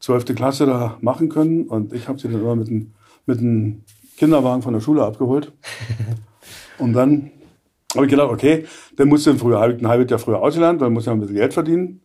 zwölfte 0.00 0.34
Klasse 0.34 0.66
da 0.66 0.98
machen 1.00 1.28
können. 1.28 1.68
Und 1.68 1.92
ich 1.92 2.08
habe 2.08 2.18
sie 2.18 2.28
dann 2.28 2.40
immer 2.40 2.56
mit 2.56 2.68
einem 2.68 2.92
mit 3.26 3.40
Kinderwagen 4.16 4.62
von 4.62 4.74
der 4.74 4.80
Schule 4.80 5.04
abgeholt. 5.04 5.52
und 6.78 6.92
dann 6.92 7.30
habe 7.94 8.06
ich 8.06 8.10
gedacht, 8.10 8.30
okay, 8.30 8.66
dann 8.96 9.08
musst 9.08 9.26
du 9.26 9.34
früher, 9.34 9.60
ein 9.60 9.88
halbes 9.88 10.10
Jahr 10.10 10.18
früher 10.18 10.40
ausgelernt, 10.40 10.80
weil 10.80 10.90
muss 10.90 11.06
ja 11.06 11.12
ein 11.12 11.20
bisschen 11.20 11.36
Geld 11.36 11.54
verdienen. 11.54 12.00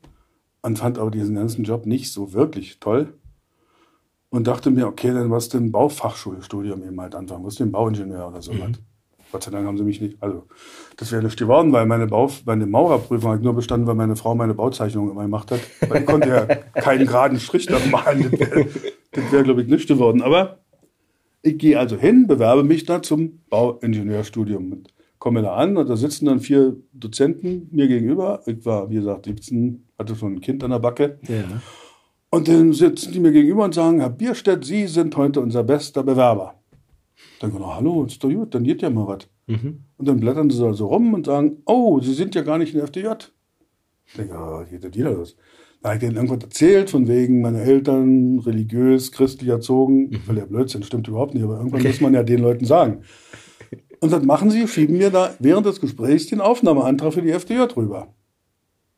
Und 0.62 0.80
fand 0.80 0.98
aber 0.98 1.12
diesen 1.12 1.36
ganzen 1.36 1.64
Job 1.64 1.86
nicht 1.86 2.12
so 2.12 2.34
wirklich 2.34 2.80
toll. 2.80 3.14
Und 4.30 4.48
dachte 4.48 4.72
mir, 4.72 4.88
okay, 4.88 5.14
dann 5.14 5.30
was 5.30 5.50
denn 5.50 5.72
Baufachschulstudium 5.72 6.84
eben 6.84 7.00
halt 7.00 7.16
anfangen, 7.16 7.44
musst 7.44 7.60
den 7.60 7.72
Bauingenieur 7.72 8.28
oder 8.28 8.42
so 8.42 8.54
mhm. 8.54 8.62
was. 8.62 8.72
Gott 9.32 9.44
sei 9.44 9.52
Dank 9.52 9.68
haben 9.68 9.78
sie 9.78 9.84
mich 9.84 10.02
nicht, 10.02 10.18
also 10.22 10.44
das 10.98 11.12
wäre 11.12 11.24
nicht 11.24 11.38
geworden, 11.38 11.72
weil 11.72 11.86
meine, 11.86 12.08
Bau, 12.08 12.32
meine 12.46 12.66
Maurerprüfung 12.66 13.32
hat 13.32 13.42
nur 13.42 13.54
bestanden, 13.54 13.88
weil 13.88 13.96
meine 13.96 14.16
Frau 14.16 14.36
meine 14.36 14.54
Bauzeichnung 14.54 15.12
immer 15.12 15.24
gemacht 15.24 15.52
hat. 15.52 15.60
Weil 15.88 16.02
ich 16.02 16.06
konnte 16.06 16.30
ja 16.30 16.46
keinen 16.82 17.06
geraden 17.06 17.40
Strich 17.40 17.66
da 17.66 17.78
malen. 17.92 18.32
Das 18.32 18.40
wäre, 18.40 19.32
wär, 19.32 19.44
glaube 19.44 19.62
ich, 19.62 19.68
nicht 19.68 19.88
geworden. 19.88 20.22
Aber 20.22 20.60
ich 21.42 21.58
gehe 21.58 21.78
also 21.78 21.98
hin, 21.98 22.28
bewerbe 22.28 22.64
mich 22.64 22.86
da 22.86 23.02
zum 23.02 23.42
Bauingenieurstudium 23.50 24.72
und 24.72 24.94
komme 25.20 25.42
da 25.42 25.56
an 25.56 25.78
und 25.78 25.90
da 25.90 25.96
sitzen 25.96 26.26
dann 26.26 26.40
vier 26.40 26.76
Dozenten 26.94 27.68
mir 27.72 27.88
gegenüber. 27.88 28.42
Ich 28.46 28.66
war, 28.66 28.90
wie 28.90 28.96
gesagt, 28.96 29.26
17, 29.26 29.86
hatte 29.98 30.16
schon 30.16 30.36
ein 30.36 30.42
Kind 30.42 30.64
an 30.64 30.72
der 30.72 30.80
Backe. 30.80 31.20
Ja. 31.28 31.44
Und 32.30 32.48
dann 32.48 32.74
sitzen 32.74 33.14
die 33.14 33.20
mir 33.20 33.32
gegenüber 33.32 33.64
und 33.64 33.74
sagen, 33.74 34.02
Herr 34.02 34.10
Bierstedt, 34.10 34.66
Sie 34.66 34.88
sind 34.88 35.16
heute 35.16 35.40
unser 35.40 35.64
bester 35.64 36.04
Bewerber. 36.04 36.56
Dann 37.40 37.52
oh, 37.58 37.76
hallo, 37.76 38.06
ist 38.06 38.24
doch 38.24 38.30
gut, 38.30 38.56
dann 38.56 38.64
geht 38.64 38.82
ja 38.82 38.90
mal 38.90 39.08
was. 39.08 39.28
Mhm. 39.48 39.84
Und 39.98 40.08
dann 40.08 40.20
blättern 40.20 40.50
sie 40.50 40.58
so 40.58 40.68
also 40.68 40.88
rum 40.88 41.14
und 41.14 41.26
sagen, 41.26 41.62
oh, 41.66 42.00
Sie 42.00 42.14
sind 42.14 42.36
ja 42.36 42.42
gar 42.42 42.58
nicht 42.58 42.74
in 42.74 42.80
der 42.80 42.88
FDJ. 42.88 43.08
Ich 44.06 44.14
denke, 44.14 44.36
oh, 44.36 44.64
geht 44.70 44.84
das 44.84 44.94
wieder 44.94 45.12
los. 45.12 45.36
Da 45.82 45.90
habe 45.90 45.98
ich 45.98 46.00
denen 46.00 46.16
irgendwas 46.16 46.44
erzählt, 46.44 46.90
von 46.90 47.08
wegen 47.08 47.42
meine 47.42 47.62
Eltern 47.62 48.40
religiös, 48.40 49.12
christlich 49.12 49.50
erzogen. 49.50 50.10
Mhm. 50.10 50.22
Weil 50.26 50.36
der 50.36 50.46
Blödsinn 50.46 50.84
stimmt 50.84 51.08
überhaupt 51.08 51.34
nicht, 51.34 51.44
aber 51.44 51.58
irgendwann 51.58 51.82
okay. 51.82 51.90
muss 51.90 52.02
man 52.02 52.14
ja 52.14 52.24
den 52.24 52.40
Leuten 52.40 52.66
sagen. 52.66 53.04
Und 54.00 54.12
was 54.12 54.24
machen 54.24 54.50
sie? 54.50 54.68
Schieben 54.68 54.98
mir 54.98 55.10
da 55.10 55.36
während 55.40 55.66
des 55.66 55.80
Gesprächs 55.80 56.28
den 56.28 56.42
Aufnahmeantrag 56.42 57.14
für 57.14 57.22
die 57.22 57.32
FDJ 57.32 57.62
rüber. 57.76 58.14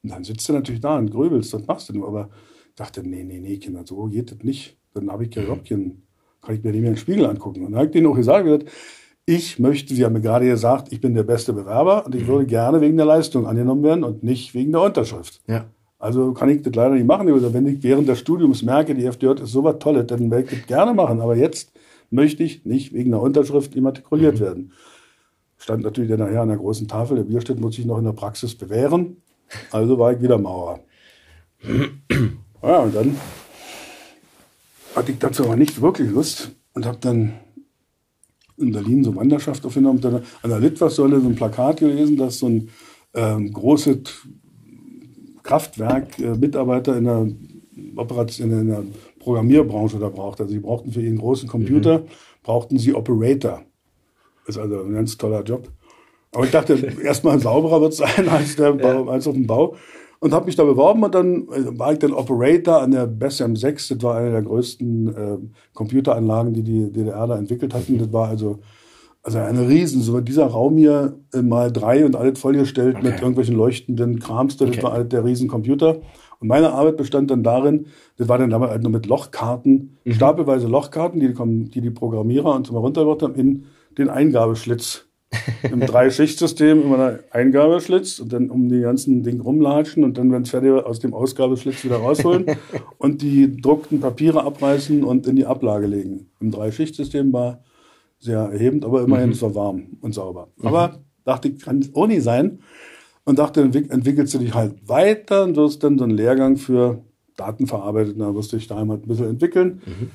Und 0.03 0.11
dann 0.11 0.23
sitzt 0.23 0.47
du 0.47 0.53
natürlich 0.53 0.81
da 0.81 0.97
und 0.97 1.11
grübelst, 1.11 1.53
was 1.53 1.67
machst 1.67 1.89
du 1.89 1.93
denn? 1.93 2.03
Aber 2.03 2.29
ich 2.69 2.75
dachte, 2.75 3.07
nee, 3.07 3.23
nee, 3.23 3.39
nee, 3.39 3.57
Kinder, 3.57 3.83
so 3.85 4.05
geht 4.05 4.31
das 4.31 4.39
nicht. 4.43 4.77
Dann 4.93 5.11
habe 5.11 5.25
ich 5.25 5.35
ja 5.35 5.43
überhaupt 5.43 5.67
keinen 5.67 6.06
kann 6.47 6.55
ich 6.55 6.63
mir 6.63 6.71
nicht 6.71 6.81
mehr 6.81 6.91
den 6.91 6.97
Spiegel 6.97 7.25
angucken. 7.25 7.65
Und 7.65 7.71
dann 7.71 7.79
habe 7.79 7.87
ich 7.87 7.91
denen 7.91 8.07
auch 8.07 8.15
gesagt, 8.15 8.45
gesagt, 8.45 8.65
ich 9.25 9.59
möchte, 9.59 9.93
Sie 9.93 10.05
haben 10.05 10.13
mir 10.13 10.21
gerade 10.21 10.45
gesagt, 10.45 10.93
ich 10.93 11.01
bin 11.01 11.13
der 11.13 11.23
beste 11.23 11.51
Bewerber 11.51 12.05
und 12.05 12.15
ich 12.15 12.23
mhm. 12.23 12.27
würde 12.27 12.45
gerne 12.45 12.79
wegen 12.79 12.95
der 12.95 13.05
Leistung 13.05 13.45
angenommen 13.45 13.83
werden 13.83 14.05
und 14.05 14.23
nicht 14.23 14.53
wegen 14.53 14.71
der 14.71 14.81
Unterschrift. 14.81 15.41
Ja. 15.47 15.65
Also 15.99 16.31
kann 16.31 16.47
ich 16.47 16.61
das 16.61 16.73
leider 16.73 16.95
nicht 16.95 17.05
machen. 17.05 17.29
Oder 17.29 17.53
wenn 17.53 17.67
ich 17.67 17.83
während 17.83 18.07
des 18.07 18.19
Studiums 18.19 18.63
merke, 18.63 18.95
die 18.95 19.05
FDJ 19.05 19.41
ist 19.41 19.51
so 19.51 19.65
was 19.65 19.79
Tolles, 19.79 20.07
dann 20.07 20.31
werde 20.31 20.45
ich 20.45 20.51
das 20.51 20.67
gerne 20.67 20.93
machen. 20.93 21.19
Aber 21.19 21.35
jetzt 21.35 21.73
möchte 22.09 22.43
ich 22.43 22.63
nicht 22.63 22.93
wegen 22.93 23.11
der 23.11 23.21
Unterschrift 23.21 23.75
immatrikuliert 23.75 24.35
mhm. 24.35 24.39
werden. 24.39 24.71
Stand 25.57 25.83
natürlich 25.83 26.09
dann 26.09 26.19
nachher 26.19 26.43
an 26.43 26.49
der 26.49 26.57
großen 26.57 26.87
Tafel, 26.87 27.17
der 27.17 27.23
Bierstedt 27.23 27.59
muss 27.59 27.75
sich 27.75 27.85
noch 27.85 27.97
in 27.97 28.05
der 28.05 28.13
Praxis 28.13 28.55
bewähren. 28.55 29.17
Also 29.71 29.99
war 29.99 30.13
ich 30.13 30.21
wieder 30.21 30.37
Maurer. 30.37 30.79
ja, 32.63 32.79
und 32.79 32.95
dann 32.95 33.17
hatte 34.97 35.11
ich 35.11 35.19
dazu 35.19 35.43
aber 35.45 35.55
nicht 35.55 35.81
wirklich 35.81 36.09
Lust 36.09 36.51
und 36.73 36.85
habe 36.85 36.97
dann 36.99 37.33
in 38.57 38.71
Berlin 38.71 39.03
so 39.03 39.15
Wanderschaft 39.15 39.65
aufgenommen. 39.65 40.03
An 40.03 40.49
der 40.49 40.59
Litfaßsäule 40.59 41.21
so 41.21 41.27
ein 41.27 41.35
Plakat 41.35 41.77
gelesen, 41.79 42.17
dass 42.17 42.39
so 42.39 42.47
ein 42.47 42.69
ähm, 43.13 43.53
großes 43.53 44.27
Kraftwerk 45.43 46.17
äh, 46.19 46.35
Mitarbeiter 46.35 46.97
in 46.97 47.03
der, 47.03 47.27
Operation, 47.95 48.51
in 48.51 48.67
der 48.67 48.83
Programmierbranche 49.19 49.99
da 49.99 50.09
braucht. 50.09 50.41
Also 50.41 50.51
sie 50.51 50.59
brauchten 50.59 50.91
für 50.91 51.01
ihren 51.01 51.19
großen 51.19 51.47
Computer, 51.47 51.99
mhm. 51.99 52.05
brauchten 52.41 52.79
sie 52.79 52.95
Operator. 52.95 53.61
Das 54.45 54.55
ist 54.55 54.61
also 54.61 54.81
ein 54.81 54.93
ganz 54.93 55.15
toller 55.15 55.43
Job. 55.43 55.69
Aber 56.31 56.45
ich 56.45 56.51
dachte, 56.51 56.73
erstmal 57.03 57.39
sauberer 57.39 57.81
wird 57.81 57.93
es 57.93 57.99
sein 57.99 58.27
als, 58.27 58.55
der 58.55 58.73
Bau, 58.73 59.05
ja. 59.05 59.11
als 59.11 59.27
auf 59.27 59.35
dem 59.35 59.45
Bau 59.45 59.75
und 60.19 60.33
habe 60.33 60.45
mich 60.45 60.55
da 60.55 60.63
beworben 60.63 61.03
und 61.03 61.13
dann 61.13 61.47
äh, 61.49 61.77
war 61.77 61.93
ich 61.93 61.99
dann 61.99 62.13
Operator 62.13 62.81
an 62.81 62.91
der 62.91 63.07
BESAM 63.07 63.55
6. 63.55 63.89
Das 63.89 64.03
war 64.03 64.17
eine 64.17 64.31
der 64.31 64.41
größten 64.41 65.15
äh, 65.15 65.37
Computeranlagen, 65.73 66.53
die 66.53 66.63
die 66.63 66.91
DDR 66.91 67.27
da 67.27 67.37
entwickelt 67.37 67.73
hatten. 67.73 67.97
Das 67.97 68.11
war 68.11 68.29
also, 68.29 68.59
also 69.21 69.37
eine 69.39 69.67
Riesen, 69.67 70.01
so 70.01 70.19
dieser 70.19 70.47
Raum 70.47 70.77
hier 70.77 71.19
äh, 71.33 71.41
mal 71.41 71.71
drei 71.71 72.05
und 72.05 72.15
alles 72.15 72.39
vollgestellt 72.39 72.97
okay. 72.97 73.07
mit 73.07 73.19
irgendwelchen 73.19 73.55
leuchtenden 73.55 74.19
Krams. 74.19 74.57
Das 74.57 74.69
okay. 74.69 74.83
war 74.83 74.93
halt 74.93 75.13
der 75.13 75.23
Riesencomputer. 75.23 75.97
Und 76.39 76.47
meine 76.47 76.71
Arbeit 76.71 76.97
bestand 76.97 77.31
dann 77.31 77.43
darin, 77.43 77.87
das 78.17 78.27
war 78.27 78.37
dann 78.37 78.49
damals 78.49 78.71
halt 78.71 78.83
nur 78.83 78.91
mit 78.91 79.07
Lochkarten, 79.07 79.97
mhm. 80.03 80.11
stapelweise 80.11 80.67
Lochkarten, 80.67 81.19
die 81.19 81.33
die, 81.33 81.69
die, 81.69 81.81
die 81.81 81.89
Programmierer 81.89 82.55
und 82.55 82.67
zum 82.67 82.75
Heruntergebracht 82.75 83.23
haben, 83.23 83.35
in 83.35 83.65
den 83.97 84.09
Eingabeschlitz 84.09 85.06
im 85.63 85.79
Drei-Schicht-System 85.79 86.83
immer 86.83 86.99
ein 86.99 87.19
Eingabeschlitz 87.31 88.19
und 88.19 88.33
dann 88.33 88.49
um 88.49 88.69
die 88.69 88.81
ganzen 88.81 89.23
Dinge 89.23 89.41
rumlatschen 89.41 90.03
und 90.03 90.17
dann, 90.17 90.31
wenn 90.31 90.43
es 90.43 90.49
fertig 90.49 90.71
aus 90.71 90.99
dem 90.99 91.13
Ausgabeschlitz 91.13 91.83
wieder 91.83 91.97
rausholen 91.97 92.45
und 92.97 93.21
die 93.21 93.59
druckten 93.59 93.99
Papiere 93.99 94.43
abreißen 94.43 95.03
und 95.03 95.27
in 95.27 95.35
die 95.35 95.45
Ablage 95.45 95.87
legen. 95.87 96.29
Im 96.39 96.51
Drei-Schicht-System 96.51 97.33
war 97.33 97.63
sehr 98.19 98.39
erhebend, 98.39 98.85
aber 98.85 99.01
immerhin 99.01 99.27
mhm. 99.27 99.33
es 99.33 99.41
war 99.41 99.55
warm 99.55 99.97
und 100.01 100.13
sauber. 100.13 100.49
Mhm. 100.57 100.67
Aber 100.67 100.99
dachte 101.23 101.49
ich, 101.49 101.59
kann 101.59 101.79
es 101.79 101.93
auch 101.95 102.07
nicht 102.07 102.23
sein. 102.23 102.59
Und 103.25 103.39
dachte, 103.39 103.61
entwick 103.61 103.91
entwickelst 103.91 104.33
du 104.33 104.37
dich 104.37 104.53
halt 104.53 104.87
weiter 104.87 105.43
und 105.43 105.57
wirst 105.57 105.83
dann 105.83 105.97
so 105.97 106.05
einen 106.05 106.15
Lehrgang 106.15 106.55
für 106.55 107.03
Datenverarbeitung, 107.35 108.17
da 108.17 108.33
wirst 108.33 108.53
du 108.53 108.57
dich 108.57 108.67
da 108.67 108.77
einmal 108.77 108.97
ein 108.97 109.07
bisschen 109.07 109.29
entwickeln. 109.29 109.81
Mhm 109.85 110.11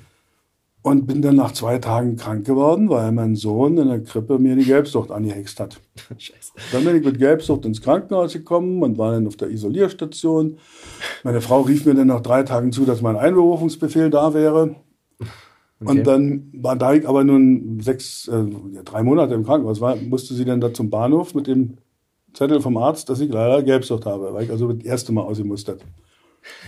und 0.83 1.07
bin 1.07 1.23
dann 1.23 1.37
nach 1.37 1.53
zwei 1.53 1.79
Tagen 1.79 2.17
krank 2.17 2.45
geworden, 2.45 2.89
weil 2.89 3.13
mein 3.13 3.37
Sohn 3.37 3.79
in 3.79 3.89
der 3.89 4.03
Krippe 4.03 4.39
mir 4.41 4.57
die 4.57 4.65
Gelbsucht 4.65 5.13
angehext 5.13 5.61
hat. 5.61 5.81
Scheiße. 6.19 6.53
Dann 6.73 6.85
bin 6.85 6.97
ich 6.97 7.05
mit 7.05 7.19
Gelbsucht 7.19 7.65
ins 7.65 7.81
Krankenhaus 7.81 8.33
gekommen 8.33 8.83
und 8.83 8.99
war 8.99 9.13
dann 9.13 9.29
auf 9.29 9.37
der 9.37 9.51
Isolierstation. 9.51 10.59
Meine 11.23 11.41
Frau 11.41 11.61
rief 11.61 11.87
mir 11.87 11.95
dann 11.95 12.09
nach 12.09 12.21
drei 12.21 12.43
Tagen 12.43 12.73
zu, 12.73 12.85
dass 12.85 13.01
mein 13.01 13.17
Einberufungsbefehl 13.17 14.11
da 14.11 14.35
wäre. 14.35 14.75
Okay. 15.21 15.91
Und 15.91 16.07
dann 16.07 16.51
war 16.53 16.77
da 16.77 16.95
ich 16.95 17.09
aber 17.09 17.23
nun 17.23 17.81
sechs, 17.81 18.27
äh, 18.29 18.45
drei 18.85 19.05
Monate 19.05 19.35
im 19.35 19.45
Krankenhaus 19.45 19.81
war, 19.81 19.97
musste 19.97 20.35
sie 20.35 20.45
dann 20.45 20.61
da 20.61 20.75
zum 20.75 20.91
Bahnhof 20.91 21.35
mit 21.35 21.47
dem 21.47 21.79
Zettel 22.35 22.61
vom 22.61 22.77
Arzt, 22.77 23.09
dass 23.09 23.21
ich 23.21 23.31
leider 23.31 23.63
Gelbsucht 23.63 24.07
habe, 24.07 24.35
weil 24.35 24.45
ich 24.45 24.51
also 24.51 24.73
das 24.73 24.85
erste 24.85 25.13
Mal 25.13 25.23
ausgemustert. 25.23 25.81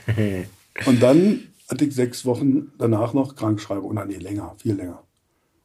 und 0.87 1.03
dann 1.03 1.41
hatte 1.69 1.85
ich 1.85 1.95
sechs 1.95 2.25
Wochen 2.25 2.73
danach 2.79 3.15
noch 3.15 3.37
Krankschreibung. 3.37 3.91
Oder 3.91 4.05
nee, 4.05 4.17
länger, 4.17 4.55
viel 4.59 4.75
länger. 4.75 5.03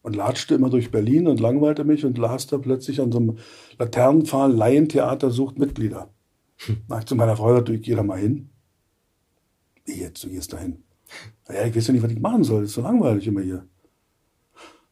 Und 0.02 0.16
latschte 0.16 0.56
immer 0.56 0.70
durch 0.70 0.92
Berlin 0.92 1.28
und 1.28 1.40
langweilte 1.40 1.84
mich 1.84 2.06
und 2.06 2.18
las 2.18 2.48
da 2.48 2.58
plötzlich 2.58 3.02
an 3.02 3.12
so 3.12 3.20
einem 3.20 3.38
Laternenpfahl 3.78 4.52
Laientheater 4.52 5.30
sucht 5.30 5.60
Mitglieder. 5.60 6.10
Hm. 6.58 6.78
Da 6.88 7.00
ich 7.00 7.06
zu 7.06 7.16
meiner 7.16 7.36
Frau 7.36 7.48
gesagt, 7.48 7.70
ich 7.70 7.82
gehe 7.82 7.96
da 7.96 8.04
mal 8.04 8.20
hin. 8.20 8.50
Wie 9.86 10.00
jetzt, 10.00 10.24
du 10.24 10.30
gehst 10.30 10.54
da 10.54 10.58
hin. 10.58 10.84
Ja, 11.50 11.66
ich 11.66 11.76
weiß 11.76 11.88
ja 11.88 11.94
nicht, 11.94 12.04
was 12.04 12.12
ich 12.12 12.20
machen 12.20 12.44
soll. 12.44 12.62
Das 12.62 12.70
ist 12.70 12.76
so 12.76 12.82
langweilig 12.82 13.28
immer 13.28 13.42
hier. 13.42 13.68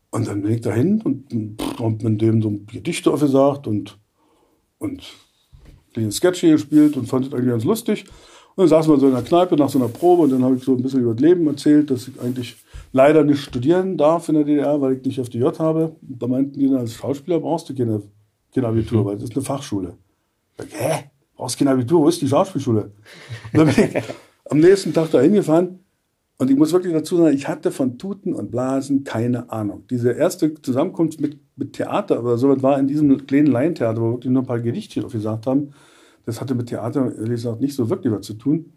Und 0.10 0.28
dann 0.28 0.42
bin 0.42 0.52
ich 0.52 0.62
da 0.62 0.74
hin 0.74 1.02
und, 1.02 1.32
und 1.80 2.04
mit 2.04 2.22
dem 2.22 2.42
so 2.42 2.50
ein 2.50 2.66
Gedichte 2.66 3.12
aufgesagt 3.12 3.68
und, 3.68 4.00
und 4.78 5.14
den 5.96 6.12
Sketch 6.12 6.40
hier 6.40 6.54
gespielt 6.54 6.98
und 6.98 7.08
fand 7.08 7.28
es 7.28 7.34
eigentlich 7.34 7.50
ganz 7.50 7.64
lustig. 7.64 8.06
Und 8.58 8.64
dann 8.64 8.70
saßen 8.70 8.92
wir 8.92 9.00
so 9.00 9.08
in 9.08 9.14
der 9.14 9.22
Kneipe 9.22 9.56
nach 9.56 9.70
so 9.70 9.78
einer 9.78 9.88
Probe 9.88 10.24
und 10.24 10.32
dann 10.32 10.44
habe 10.44 10.56
ich 10.56 10.64
so 10.64 10.74
ein 10.74 10.82
bisschen 10.82 11.02
über 11.02 11.14
das 11.14 11.22
Leben 11.22 11.46
erzählt, 11.46 11.92
dass 11.92 12.08
ich 12.08 12.20
eigentlich 12.20 12.58
leider 12.92 13.24
nicht 13.24 13.40
studieren 13.40 13.98
darf 13.98 14.30
in 14.30 14.36
der 14.36 14.46
DDR, 14.46 14.82
weil 14.82 14.94
ich 14.94 15.06
nicht 15.06 15.20
FDJ 15.20 15.46
habe. 15.60 15.96
Und 16.02 16.20
da 16.20 16.26
meinten 16.26 16.60
die, 16.60 16.68
als 16.74 16.96
Schauspieler 16.96 17.40
brauchst 17.40 17.70
du 17.70 17.76
keine, 17.76 18.02
kein 18.56 18.66
Abitur, 18.66 19.06
weil 19.06 19.16
das 19.16 19.26
ist 19.26 19.36
eine 19.36 19.46
Fachschule. 19.46 19.94
Ich, 20.58 20.74
Hä? 20.74 21.12
Brauchst 21.36 21.60
kein 21.60 21.68
Abitur? 21.68 22.02
Wo 22.02 22.08
ist 22.08 22.20
die 22.20 22.28
Schauspielschule? 22.28 22.92
Und 23.54 23.60
dann 23.60 23.68
bin 23.68 23.90
ich 23.94 24.04
am 24.50 24.58
nächsten 24.58 24.92
Tag 24.92 25.12
da 25.12 25.22
hingefahren 25.22 25.78
und 26.40 26.50
ich 26.50 26.58
muss 26.58 26.74
wirklich 26.74 26.94
dazu 26.94 27.18
sagen, 27.18 27.36
ich 27.36 27.48
hatte 27.48 27.70
von 27.70 28.00
Tuten 28.00 28.34
und 28.34 28.50
Blasen 28.50 29.04
keine 29.04 29.52
Ahnung. 29.52 29.84
Diese 29.92 30.14
erste 30.14 30.60
Zusammenkunft 30.62 31.22
mit, 31.22 31.40
mit 31.56 31.74
Theater 31.74 32.24
oder 32.24 32.40
so 32.40 32.60
war 32.64 32.80
in 32.80 32.88
diesem 32.88 33.28
kleinen 33.28 33.48
Laientheater, 33.48 34.02
wo 34.02 34.06
wir 34.06 34.12
wirklich 34.14 34.34
nur 34.34 34.42
ein 34.42 34.48
paar 34.48 34.60
Gedichte 34.60 35.04
gesagt 35.04 35.46
haben. 35.46 35.74
Das 36.28 36.42
hatte 36.42 36.56
mit 36.56 36.68
Theater, 36.68 37.06
ehrlich 37.16 37.42
gesagt, 37.42 37.62
nicht 37.62 37.74
so 37.74 37.90
wirklich 37.90 38.12
was 38.12 38.26
zu 38.26 38.34
tun. 38.34 38.74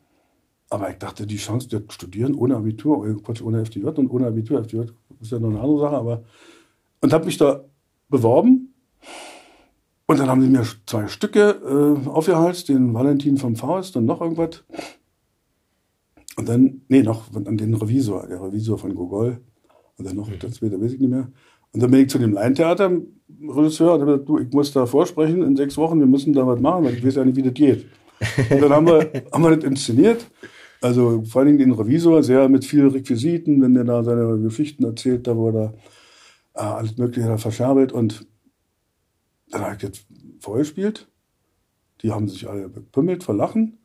Aber 0.69 0.89
ich 0.89 0.99
dachte, 0.99 1.27
die 1.27 1.37
Chance, 1.37 1.67
das 1.69 1.83
studieren 1.93 2.37
ohne 2.37 2.55
Abitur, 2.55 3.05
äh, 3.09 3.15
Quatsch, 3.15 3.43
ohne 3.43 3.61
FDJ 3.61 3.87
und 3.87 4.09
ohne 4.09 4.29
Abitur, 4.29 4.61
FDJ 4.61 4.83
ist 5.21 5.33
ja 5.33 5.41
noch 5.41 5.49
eine 5.51 5.61
andere 5.61 5.81
Sache, 5.81 5.97
aber. 5.97 6.23
Und 7.01 7.13
habe 7.13 7.25
mich 7.25 7.39
da 7.39 7.65
beworben. 8.09 8.73
Und 10.07 10.21
dann 10.21 10.29
haben 10.29 10.43
sie 10.43 10.49
mir 10.49 10.65
zwei 10.87 11.09
Stücke 11.09 11.61
äh, 12.05 12.09
aufgehalst, 12.09 12.69
den 12.69 12.95
Valentin 12.95 13.37
vom 13.37 13.57
Faust 13.57 13.97
und 13.97 14.05
noch 14.05 14.21
irgendwas. 14.21 14.63
Und 16.37 16.49
dann, 16.49 16.83
nee, 16.87 17.03
noch 17.03 17.35
an 17.35 17.57
den 17.57 17.75
Revisor, 17.75 18.29
der 18.29 18.41
Revisor 18.41 18.79
von 18.79 18.95
Gogol. 18.95 19.41
Und 19.99 20.07
dann 20.07 20.15
noch, 20.15 20.29
mhm. 20.29 20.39
das 20.39 20.57
später 20.57 20.81
weiß 20.81 20.93
ich 20.93 21.01
nicht 21.01 21.11
mehr. 21.11 21.33
Und 21.73 21.83
dann 21.83 21.91
bin 21.91 22.01
ich 22.01 22.11
zu 22.11 22.19
dem 22.19 22.33
Laientheater-Regisseur 22.33 23.95
und 23.95 24.01
habe 24.01 24.13
gesagt, 24.13 24.29
du, 24.29 24.39
ich 24.39 24.53
muss 24.53 24.73
da 24.73 24.87
vorsprechen 24.87 25.43
in 25.43 25.57
sechs 25.57 25.77
Wochen, 25.77 26.01
wir 26.01 26.07
müssen 26.07 26.33
da 26.33 26.47
was 26.47 26.61
machen, 26.61 26.85
weil 26.85 26.95
ich 26.95 27.07
weiß 27.07 27.17
ja 27.17 27.25
nicht, 27.25 27.37
wie 27.37 27.43
das 27.43 27.55
geht. 27.55 27.87
Und 28.51 28.63
dann 28.63 28.71
haben 28.71 28.87
wir, 28.87 29.11
haben 29.33 29.43
wir 29.43 29.57
das 29.57 29.65
inszeniert. 29.65 30.27
Also 30.81 31.23
vor 31.25 31.41
allen 31.41 31.59
Dingen 31.59 31.71
den 31.71 31.73
Revisor, 31.73 32.23
sehr 32.23 32.49
mit 32.49 32.65
vielen 32.65 32.89
Requisiten, 32.89 33.61
wenn 33.61 33.75
der 33.75 33.85
da 33.85 34.03
seine 34.03 34.39
Geschichten 34.39 34.85
erzählt, 34.85 35.27
da 35.27 35.37
wo 35.37 35.51
er 35.51 35.75
äh, 36.55 36.61
alles 36.61 36.97
Mögliche 36.97 37.37
verscherbelt 37.39 37.93
und 37.93 38.27
dann 39.51 39.63
habe 39.63 39.77
ich 39.77 39.83
jetzt 39.83 40.07
vorgespielt. 40.39 41.09
Die 42.03 42.13
haben 42.13 42.29
sich 42.29 42.49
alle 42.49 42.69
bepümmelt 42.69 43.25
vor 43.25 43.35
Lachen 43.35 43.79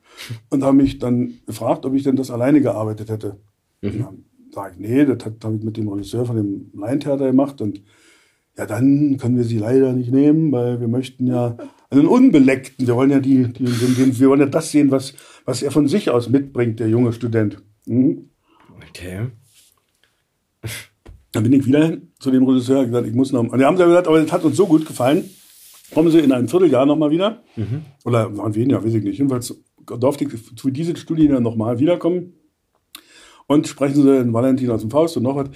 und 0.49 0.63
haben 0.63 0.77
mich 0.77 0.99
dann 0.99 1.39
gefragt, 1.45 1.85
ob 1.85 1.93
ich 1.93 2.03
denn 2.03 2.15
das 2.15 2.31
alleine 2.31 2.61
gearbeitet 2.61 3.09
hätte. 3.09 3.39
Mhm. 3.81 4.25
Ich, 4.71 4.77
nee, 4.77 5.05
das 5.05 5.25
habe 5.25 5.55
ich 5.57 5.63
mit 5.63 5.77
dem 5.77 5.87
Regisseur 5.87 6.25
von 6.25 6.35
dem 6.35 6.71
Laientheater 6.73 7.27
gemacht 7.27 7.61
und 7.61 7.81
ja, 8.57 8.65
dann 8.65 9.17
können 9.17 9.35
wir 9.35 9.43
sie 9.43 9.57
leider 9.57 9.91
nicht 9.91 10.11
nehmen, 10.11 10.51
weil 10.51 10.79
wir 10.79 10.87
möchten 10.87 11.27
ja 11.27 11.57
einen 11.89 12.07
Unbeleckten, 12.07 12.87
wir 12.87 12.95
wollen 12.95 13.11
ja 13.11 13.19
die, 13.19 13.51
die, 13.51 13.65
den, 13.65 14.17
wir 14.17 14.29
wollen 14.29 14.39
ja 14.39 14.45
das 14.45 14.71
sehen, 14.71 14.91
was, 14.91 15.13
was 15.43 15.61
er 15.61 15.71
von 15.71 15.87
sich 15.87 16.09
aus 16.09 16.29
mitbringt, 16.29 16.79
der 16.79 16.87
junge 16.87 17.11
Student. 17.11 17.61
Mhm. 17.85 18.29
Okay. 18.89 19.27
Dann 21.33 21.43
bin 21.43 21.53
ich 21.53 21.65
wieder 21.65 21.97
zu 22.19 22.31
dem 22.31 22.45
Regisseur 22.45 22.79
und 22.79 22.85
gesagt, 22.87 23.07
ich 23.07 23.13
muss 23.13 23.33
noch. 23.33 23.41
Und 23.41 23.59
die 23.59 23.65
haben 23.65 23.75
gesagt, 23.75 24.07
aber 24.07 24.21
das 24.21 24.31
hat 24.31 24.45
uns 24.45 24.55
so 24.55 24.67
gut 24.67 24.85
gefallen. 24.85 25.29
Kommen 25.93 26.09
Sie 26.09 26.19
in 26.19 26.31
einem 26.31 26.47
Vierteljahr 26.47 26.85
nochmal 26.85 27.11
wieder. 27.11 27.43
Mhm. 27.57 27.81
Oder 28.05 28.35
waren 28.37 28.55
wir 28.55 28.65
ja, 28.65 28.83
weiß 28.83 28.93
ich 28.93 29.03
nicht. 29.03 29.17
Jedenfalls 29.17 29.53
durfte 29.85 30.23
ich 30.23 30.31
für 30.31 30.71
diese 30.71 30.95
Studie 30.95 31.27
dann 31.27 31.43
nochmal 31.43 31.77
wiederkommen. 31.79 32.33
Und 33.47 33.67
sprechen 33.67 34.01
Sie 34.01 34.03
den 34.03 34.33
Valentin 34.33 34.71
aus 34.71 34.81
dem 34.81 34.89
Faust 34.89 35.17
und 35.17 35.23
noch 35.23 35.35
was. 35.35 35.49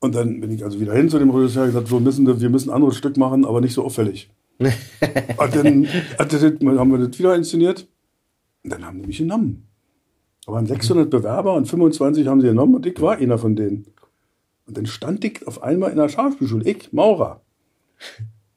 Und 0.00 0.14
dann 0.14 0.40
bin 0.40 0.50
ich 0.50 0.64
also 0.64 0.80
wieder 0.80 0.94
hin 0.94 1.08
zu 1.08 1.18
dem 1.18 1.30
Regisseur 1.30 1.62
und 1.62 1.68
gesagt, 1.68 1.90
wir 1.90 2.00
müssen, 2.00 2.40
wir 2.40 2.50
müssen 2.50 2.70
ein 2.70 2.74
anderes 2.74 2.96
Stück 2.96 3.16
machen, 3.16 3.44
aber 3.44 3.60
nicht 3.60 3.74
so 3.74 3.84
auffällig. 3.84 4.30
und 4.58 5.54
dann 5.54 5.86
haben 5.86 6.90
wir 6.90 6.98
das 7.06 7.18
wieder 7.18 7.34
inszeniert. 7.34 7.86
Und 8.62 8.72
dann 8.72 8.84
haben 8.84 9.00
die 9.00 9.06
mich 9.06 9.18
genommen. 9.18 9.68
Da 10.44 10.52
waren 10.52 10.66
600 10.66 11.10
Bewerber 11.10 11.54
und 11.54 11.66
25 11.66 12.26
haben 12.26 12.40
sie 12.40 12.48
genommen 12.48 12.76
und 12.76 12.86
ich 12.86 13.00
war 13.00 13.16
einer 13.16 13.38
von 13.38 13.56
denen. 13.56 13.86
Und 14.66 14.76
dann 14.76 14.86
stand 14.86 15.24
ich 15.24 15.46
auf 15.46 15.62
einmal 15.62 15.90
in 15.90 15.96
der 15.96 16.08
Schauspielschule, 16.08 16.68
ich, 16.68 16.92
Maurer. 16.92 17.42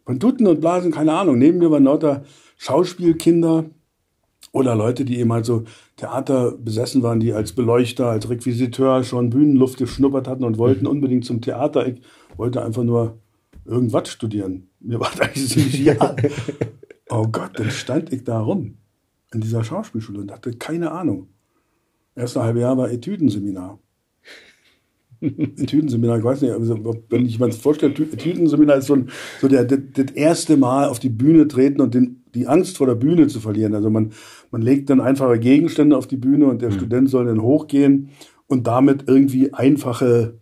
Von 0.06 0.20
Dutten 0.20 0.48
und 0.48 0.60
Blasen, 0.60 0.92
keine 0.92 1.14
Ahnung. 1.14 1.38
Neben 1.38 1.60
mir 1.60 1.72
waren 1.72 1.84
lauter 1.84 2.24
Schauspielkinder 2.58 3.66
oder 4.52 4.76
Leute, 4.76 5.06
die 5.06 5.20
eben 5.20 5.32
halt 5.32 5.46
so 5.46 5.64
Theater 5.96 6.52
besessen 6.52 7.04
waren, 7.04 7.20
die 7.20 7.34
als 7.34 7.54
Beleuchter, 7.54 8.08
als 8.08 8.30
Requisiteur 8.30 9.04
schon 9.04 9.30
Bühnenluft 9.30 9.78
geschnuppert 9.78 10.28
hatten 10.28 10.44
und 10.44 10.58
wollten 10.58 10.86
mhm. 10.86 10.92
unbedingt 10.92 11.26
zum 11.26 11.42
Theater. 11.42 11.88
Ich 11.88 12.02
wollte 12.38 12.64
einfach 12.64 12.84
nur 12.84 13.20
irgendwas 13.66 14.10
studieren. 14.10 14.70
Mir 14.80 15.00
war 15.00 15.12
das 15.12 15.22
eigentlich 15.22 15.50
ziemlich 15.50 15.80
ja. 15.80 16.16
Oh 17.10 17.28
Gott, 17.28 17.52
dann 17.56 17.72
stand 17.72 18.14
ich 18.14 18.24
da 18.24 18.40
rum 18.40 18.78
in 19.34 19.42
dieser 19.42 19.64
Schauspielschule 19.64 20.20
und 20.20 20.32
hatte 20.32 20.52
keine 20.54 20.92
Ahnung. 20.92 21.28
Erste 22.16 22.44
halbe 22.44 22.60
Jahr 22.60 22.78
war 22.78 22.92
Etüdenseminar. 22.92 23.80
Etüdenseminar, 25.22 26.18
ich 26.18 26.24
weiß 26.24 26.42
nicht, 26.42 26.52
also, 26.52 27.04
wenn 27.10 27.26
ich 27.26 27.40
mir 27.40 27.48
das 27.48 27.58
vorstelle, 27.58 27.94
Etüdenseminar 27.94 28.78
ist 28.78 28.88
so, 28.88 28.96
ein, 28.96 29.10
so 29.42 29.48
der, 29.48 29.66
das, 29.66 29.80
das 29.94 30.12
erste 30.16 30.56
Mal 30.56 30.88
auf 30.88 31.00
die 31.00 31.10
Bühne 31.10 31.48
treten 31.48 31.82
und 31.82 31.94
den, 31.94 32.24
die 32.34 32.48
Angst 32.48 32.78
vor 32.78 32.88
der 32.88 32.96
Bühne 32.96 33.28
zu 33.28 33.40
verlieren. 33.40 33.76
Also 33.76 33.90
man, 33.90 34.12
man 34.52 34.62
legt 34.62 34.90
dann 34.90 35.02
einfache 35.02 35.40
Gegenstände 35.40 35.98
auf 35.98 36.08
die 36.08 36.18
Bühne 36.18 36.48
und 36.48 36.62
der 36.62 36.70
mhm. 36.70 36.76
Student 36.76 37.10
soll 37.10 37.26
dann 37.26 37.42
hochgehen 37.42 38.10
und 38.48 38.68
damit 38.68 39.06
irgendwie 39.08 39.54
einfache 39.54 40.40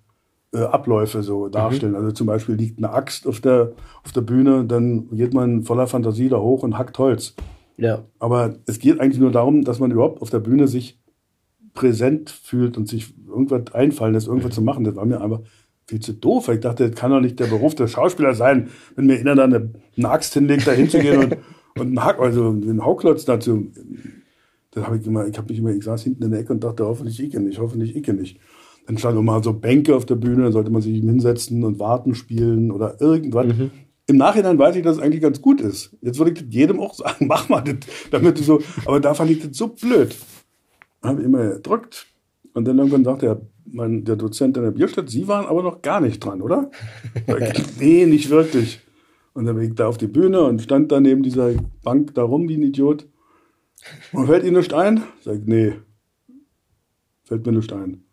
äh, 0.53 0.59
Abläufe 0.59 1.23
so 1.23 1.45
mhm. 1.45 1.51
darstellen. 1.51 1.91
Mhm. 1.93 1.99
Also 1.99 2.11
zum 2.11 2.27
Beispiel 2.27 2.55
liegt 2.55 2.77
eine 2.77 2.91
Axt 2.91 3.27
auf 3.27 3.41
der, 3.41 3.73
auf 4.03 4.11
der 4.11 4.21
Bühne, 4.21 4.65
dann 4.65 5.09
geht 5.11 5.33
man 5.33 5.63
voller 5.63 5.87
Fantasie 5.87 6.29
da 6.29 6.37
hoch 6.37 6.63
und 6.63 6.77
hackt 6.77 6.97
Holz. 6.99 7.35
Ja. 7.77 8.05
Aber 8.19 8.55
es 8.65 8.79
geht 8.79 8.99
eigentlich 8.99 9.19
nur 9.19 9.31
darum, 9.31 9.63
dass 9.63 9.79
man 9.79 9.91
überhaupt 9.91 10.21
auf 10.21 10.29
der 10.29 10.39
Bühne 10.39 10.67
sich 10.67 10.99
präsent 11.73 12.29
fühlt 12.31 12.75
und 12.75 12.87
sich 12.87 13.13
irgendwas 13.27 13.73
einfallen 13.73 14.13
lässt, 14.13 14.27
irgendwas 14.27 14.55
zu 14.55 14.61
machen. 14.61 14.83
Das 14.83 14.95
war 14.95 15.05
mir 15.05 15.21
einfach 15.21 15.41
viel 15.85 15.99
zu 15.99 16.13
doof. 16.13 16.49
Ich 16.49 16.59
dachte, 16.59 16.89
das 16.89 16.99
kann 16.99 17.11
doch 17.11 17.21
nicht 17.21 17.39
der 17.39 17.45
Beruf 17.45 17.75
des 17.75 17.91
Schauspielers 17.91 18.37
sein, 18.37 18.69
wenn 18.95 19.05
mir 19.05 19.19
einer 19.19 19.35
dann 19.35 19.53
eine, 19.53 19.73
eine 19.95 20.09
Axt 20.09 20.33
hinlegt, 20.33 20.65
da 20.67 20.71
hinzugehen 20.71 21.23
und, 21.23 21.37
und 21.79 21.87
einen 21.87 22.03
Hack, 22.03 22.19
also 22.19 22.49
einen 22.49 22.83
Hauklotz 22.83 23.25
dazu. 23.25 23.67
Das 24.71 24.85
habe 24.85 24.97
ich 24.97 25.07
immer, 25.07 25.27
ich 25.27 25.37
habe 25.37 25.49
mich 25.49 25.59
immer, 25.59 25.71
ich 25.71 25.83
saß 25.83 26.03
hinten 26.03 26.23
in 26.23 26.31
der 26.31 26.41
Ecke 26.41 26.53
und 26.53 26.63
dachte, 26.63 26.85
hoffentlich 26.85 27.19
ich 27.21 27.33
nicht, 27.33 27.59
hoffentlich 27.59 27.95
ich 27.95 28.07
nicht. 28.07 28.39
Dann 28.85 28.97
stand 28.97 29.17
immer 29.17 29.43
so 29.43 29.53
Bänke 29.53 29.95
auf 29.95 30.05
der 30.05 30.15
Bühne, 30.15 30.43
dann 30.43 30.51
sollte 30.51 30.71
man 30.71 30.81
sich 30.81 30.99
hinsetzen 30.99 31.63
und 31.63 31.79
warten 31.79 32.15
spielen 32.15 32.71
oder 32.71 33.01
irgendwas. 33.01 33.47
Mhm. 33.47 33.71
Im 34.09 34.17
Nachhinein 34.17 34.57
weiß 34.57 34.77
ich, 34.77 34.83
dass 34.83 34.97
es 34.97 35.03
eigentlich 35.03 35.21
ganz 35.21 35.41
gut 35.41 35.59
ist. 35.59 35.95
Jetzt 36.01 36.17
würde 36.17 36.31
ich 36.31 36.53
jedem 36.53 36.79
auch 36.79 36.93
sagen, 36.93 37.25
mach 37.27 37.49
mal 37.49 37.61
das, 37.61 37.77
damit 38.11 38.39
du 38.39 38.43
so, 38.43 38.61
aber 38.85 38.99
da 38.99 39.13
fand 39.13 39.31
ich 39.31 39.41
das 39.41 39.57
so 39.57 39.67
blöd 39.67 40.15
habe 41.07 41.23
immer 41.23 41.53
gedrückt 41.55 42.07
und 42.53 42.67
dann 42.67 42.77
irgendwann 42.77 43.03
sagte 43.03 43.25
er, 43.27 43.41
mein, 43.65 44.05
der 44.05 44.15
Dozent 44.15 44.57
in 44.57 44.63
der 44.63 44.71
Bierstadt, 44.71 45.09
Sie 45.09 45.27
waren 45.27 45.45
aber 45.45 45.61
noch 45.61 45.81
gar 45.81 45.99
nicht 45.99 46.23
dran, 46.23 46.41
oder? 46.41 46.71
nee, 47.79 48.05
nicht 48.05 48.29
wirklich. 48.29 48.81
Und 49.37 49.45
dann 49.45 49.55
bin 49.55 49.65
ich 49.65 49.75
da 49.75 49.85
auf 49.85 49.99
die 49.99 50.07
Bühne 50.07 50.41
und 50.41 50.63
stand 50.63 50.91
da 50.91 50.99
neben 50.99 51.21
dieser 51.21 51.51
Bank 51.83 52.15
da 52.15 52.23
rum 52.23 52.49
wie 52.49 52.57
ein 52.57 52.63
Idiot. 52.63 53.05
Und 54.11 54.25
fällt 54.25 54.43
Ihnen 54.43 54.57
nicht 54.57 54.73
ein? 54.73 55.03
Sag 55.23 55.41
nee. 55.45 55.73
Fällt 57.23 57.45
mir 57.45 57.51
nicht 57.51 57.71
ein. 57.71 58.03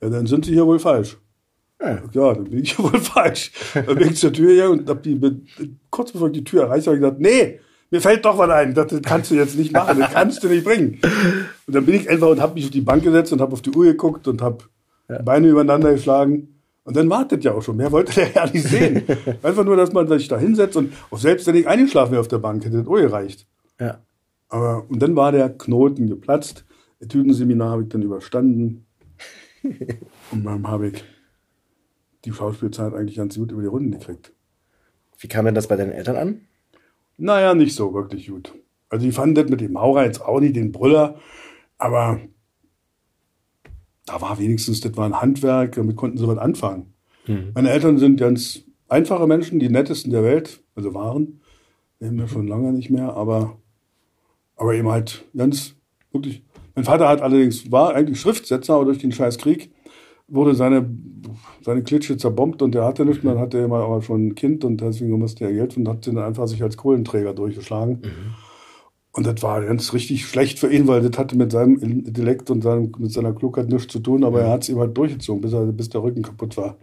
Ja, 0.00 0.10
dann 0.10 0.28
sind 0.28 0.44
Sie 0.44 0.52
hier 0.52 0.64
wohl 0.64 0.78
falsch. 0.78 1.18
Ja, 1.82 2.00
ja 2.12 2.34
dann 2.34 2.44
bin 2.44 2.62
ich 2.62 2.76
hier 2.76 2.84
wohl 2.92 3.00
falsch. 3.00 3.50
Dann 3.74 3.96
bin 3.96 4.12
ich 4.12 4.18
zur 4.18 4.32
Tür 4.32 4.52
her 4.52 4.70
und 4.70 4.88
hab 4.88 5.02
die, 5.02 5.20
kurz 5.90 6.12
bevor 6.12 6.28
ich 6.28 6.34
die 6.34 6.44
Tür 6.44 6.62
erreicht 6.62 6.86
habe, 6.86 6.94
ich 6.94 7.02
gesagt, 7.02 7.20
nee, 7.20 7.58
mir 7.90 8.00
fällt 8.00 8.24
doch 8.24 8.38
was 8.38 8.50
ein, 8.50 8.72
das 8.72 8.94
kannst 9.02 9.32
du 9.32 9.34
jetzt 9.34 9.58
nicht 9.58 9.72
machen, 9.72 9.98
das 9.98 10.12
kannst 10.12 10.44
du 10.44 10.48
nicht 10.48 10.64
bringen. 10.64 11.00
Und 11.66 11.74
dann 11.74 11.84
bin 11.84 11.96
ich 11.96 12.08
einfach 12.08 12.28
und 12.28 12.40
habe 12.40 12.54
mich 12.54 12.66
auf 12.66 12.70
die 12.70 12.80
Bank 12.80 13.02
gesetzt 13.02 13.32
und 13.32 13.40
habe 13.40 13.54
auf 13.54 13.62
die 13.62 13.72
Uhr 13.72 13.86
geguckt 13.86 14.28
und 14.28 14.40
habe 14.40 14.58
ja. 15.08 15.20
Beine 15.20 15.48
übereinander 15.48 15.94
geschlagen. 15.94 16.59
Und 16.84 16.96
dann 16.96 17.10
wartet 17.10 17.44
ja 17.44 17.52
auch 17.52 17.62
schon. 17.62 17.76
Mehr 17.76 17.92
wollte 17.92 18.12
der 18.14 18.32
ja 18.32 18.46
nicht 18.46 18.64
sehen. 18.64 19.04
Einfach 19.42 19.64
nur, 19.64 19.76
dass 19.76 19.92
man 19.92 20.08
sich 20.08 20.28
da 20.28 20.38
hinsetzt 20.38 20.76
und 20.76 20.92
auch 21.10 21.18
selbst 21.18 21.46
wenn 21.46 21.56
ich 21.56 21.68
eingeschlafen 21.68 22.12
wäre 22.12 22.20
auf 22.20 22.28
der 22.28 22.38
Bank, 22.38 22.64
hätte 22.64 22.78
das 22.78 22.86
auch 22.86 22.96
gereicht. 22.96 23.46
Ja. 23.78 24.00
Aber, 24.48 24.84
und 24.88 25.00
dann 25.00 25.14
war 25.16 25.32
der 25.32 25.50
Knoten 25.50 26.08
geplatzt. 26.08 26.64
Etüdenseminar 26.98 27.70
habe 27.70 27.82
ich 27.82 27.88
dann 27.88 28.02
überstanden. 28.02 28.86
und 30.32 30.44
dann 30.44 30.66
habe 30.66 30.88
ich 30.88 31.04
die 32.24 32.32
Schauspielzeit 32.32 32.94
eigentlich 32.94 33.16
ganz 33.16 33.36
gut 33.36 33.52
über 33.52 33.62
die 33.62 33.68
Runden 33.68 33.92
gekriegt. 33.92 34.32
Wie 35.18 35.28
kam 35.28 35.44
denn 35.44 35.54
das 35.54 35.68
bei 35.68 35.76
deinen 35.76 35.92
Eltern 35.92 36.16
an? 36.16 36.40
Naja, 37.16 37.54
nicht 37.54 37.74
so 37.74 37.92
wirklich 37.94 38.28
gut. 38.28 38.54
Also 38.88 39.04
die 39.04 39.12
fanden 39.12 39.34
das 39.36 39.48
mit 39.48 39.60
dem 39.60 39.72
Maurer 39.72 40.04
jetzt 40.04 40.20
auch 40.20 40.40
nicht 40.40 40.56
den 40.56 40.72
Brüller, 40.72 41.20
aber 41.78 42.20
da 44.10 44.20
war 44.20 44.38
wenigstens, 44.38 44.80
das 44.80 44.96
war 44.96 45.06
ein 45.06 45.20
Handwerk, 45.20 45.76
damit 45.76 45.96
konnten 45.96 46.18
sie 46.18 46.26
was 46.26 46.38
anfangen. 46.38 46.94
Mhm. 47.26 47.52
Meine 47.54 47.70
Eltern 47.70 47.98
sind 47.98 48.18
ganz 48.18 48.64
einfache 48.88 49.26
Menschen, 49.26 49.60
die 49.60 49.68
nettesten 49.68 50.10
der 50.10 50.24
Welt, 50.24 50.62
also 50.74 50.94
waren, 50.94 51.40
leben 52.00 52.18
wir 52.18 52.28
schon 52.28 52.48
lange 52.48 52.72
nicht 52.72 52.90
mehr, 52.90 53.14
aber, 53.14 53.58
aber 54.56 54.74
eben 54.74 54.88
halt 54.88 55.24
ganz, 55.36 55.76
wirklich. 56.12 56.42
Mein 56.74 56.84
Vater 56.84 57.08
hat 57.08 57.20
allerdings, 57.20 57.70
war 57.70 57.94
eigentlich 57.94 58.20
Schriftsetzer, 58.20 58.74
aber 58.74 58.86
durch 58.86 58.98
den 58.98 59.12
scheiß 59.12 59.38
Krieg 59.38 59.70
wurde 60.28 60.54
seine, 60.54 60.88
seine 61.62 61.82
Klitsche 61.82 62.16
zerbombt 62.16 62.62
und 62.62 62.74
der 62.74 62.84
hatte 62.84 63.04
nichts. 63.04 63.24
Dann 63.24 63.38
hatte 63.38 63.58
er 63.58 63.68
mal 63.68 63.82
aber 63.82 64.02
schon 64.02 64.28
ein 64.28 64.34
Kind 64.34 64.64
und 64.64 64.80
deswegen 64.80 65.18
musste 65.18 65.44
er 65.44 65.52
Geld 65.52 65.76
und 65.76 65.88
hat 65.88 66.06
ihn 66.06 66.18
einfach 66.18 66.46
sich 66.46 66.62
als 66.62 66.76
Kohlenträger 66.76 67.34
durchgeschlagen. 67.34 68.00
Mhm. 68.02 68.34
Und 69.20 69.26
das 69.26 69.42
war 69.42 69.62
ganz 69.62 69.92
richtig 69.92 70.24
schlecht 70.24 70.58
für 70.58 70.72
ihn, 70.72 70.88
weil 70.88 71.02
das 71.02 71.18
hatte 71.18 71.36
mit 71.36 71.52
seinem 71.52 71.76
Intellekt 71.78 72.48
und 72.50 72.62
seinem, 72.62 72.90
mit 72.96 73.12
seiner 73.12 73.34
Klugheit 73.34 73.68
nichts 73.68 73.92
zu 73.92 73.98
tun, 73.98 74.24
aber 74.24 74.38
mhm. 74.38 74.46
er 74.46 74.50
hat 74.52 74.62
es 74.62 74.70
ihm 74.70 74.78
halt 74.78 74.96
durchgezogen, 74.96 75.42
bis, 75.42 75.52
er, 75.52 75.66
bis 75.66 75.90
der 75.90 76.02
Rücken 76.02 76.22
kaputt 76.22 76.56
war. 76.56 76.78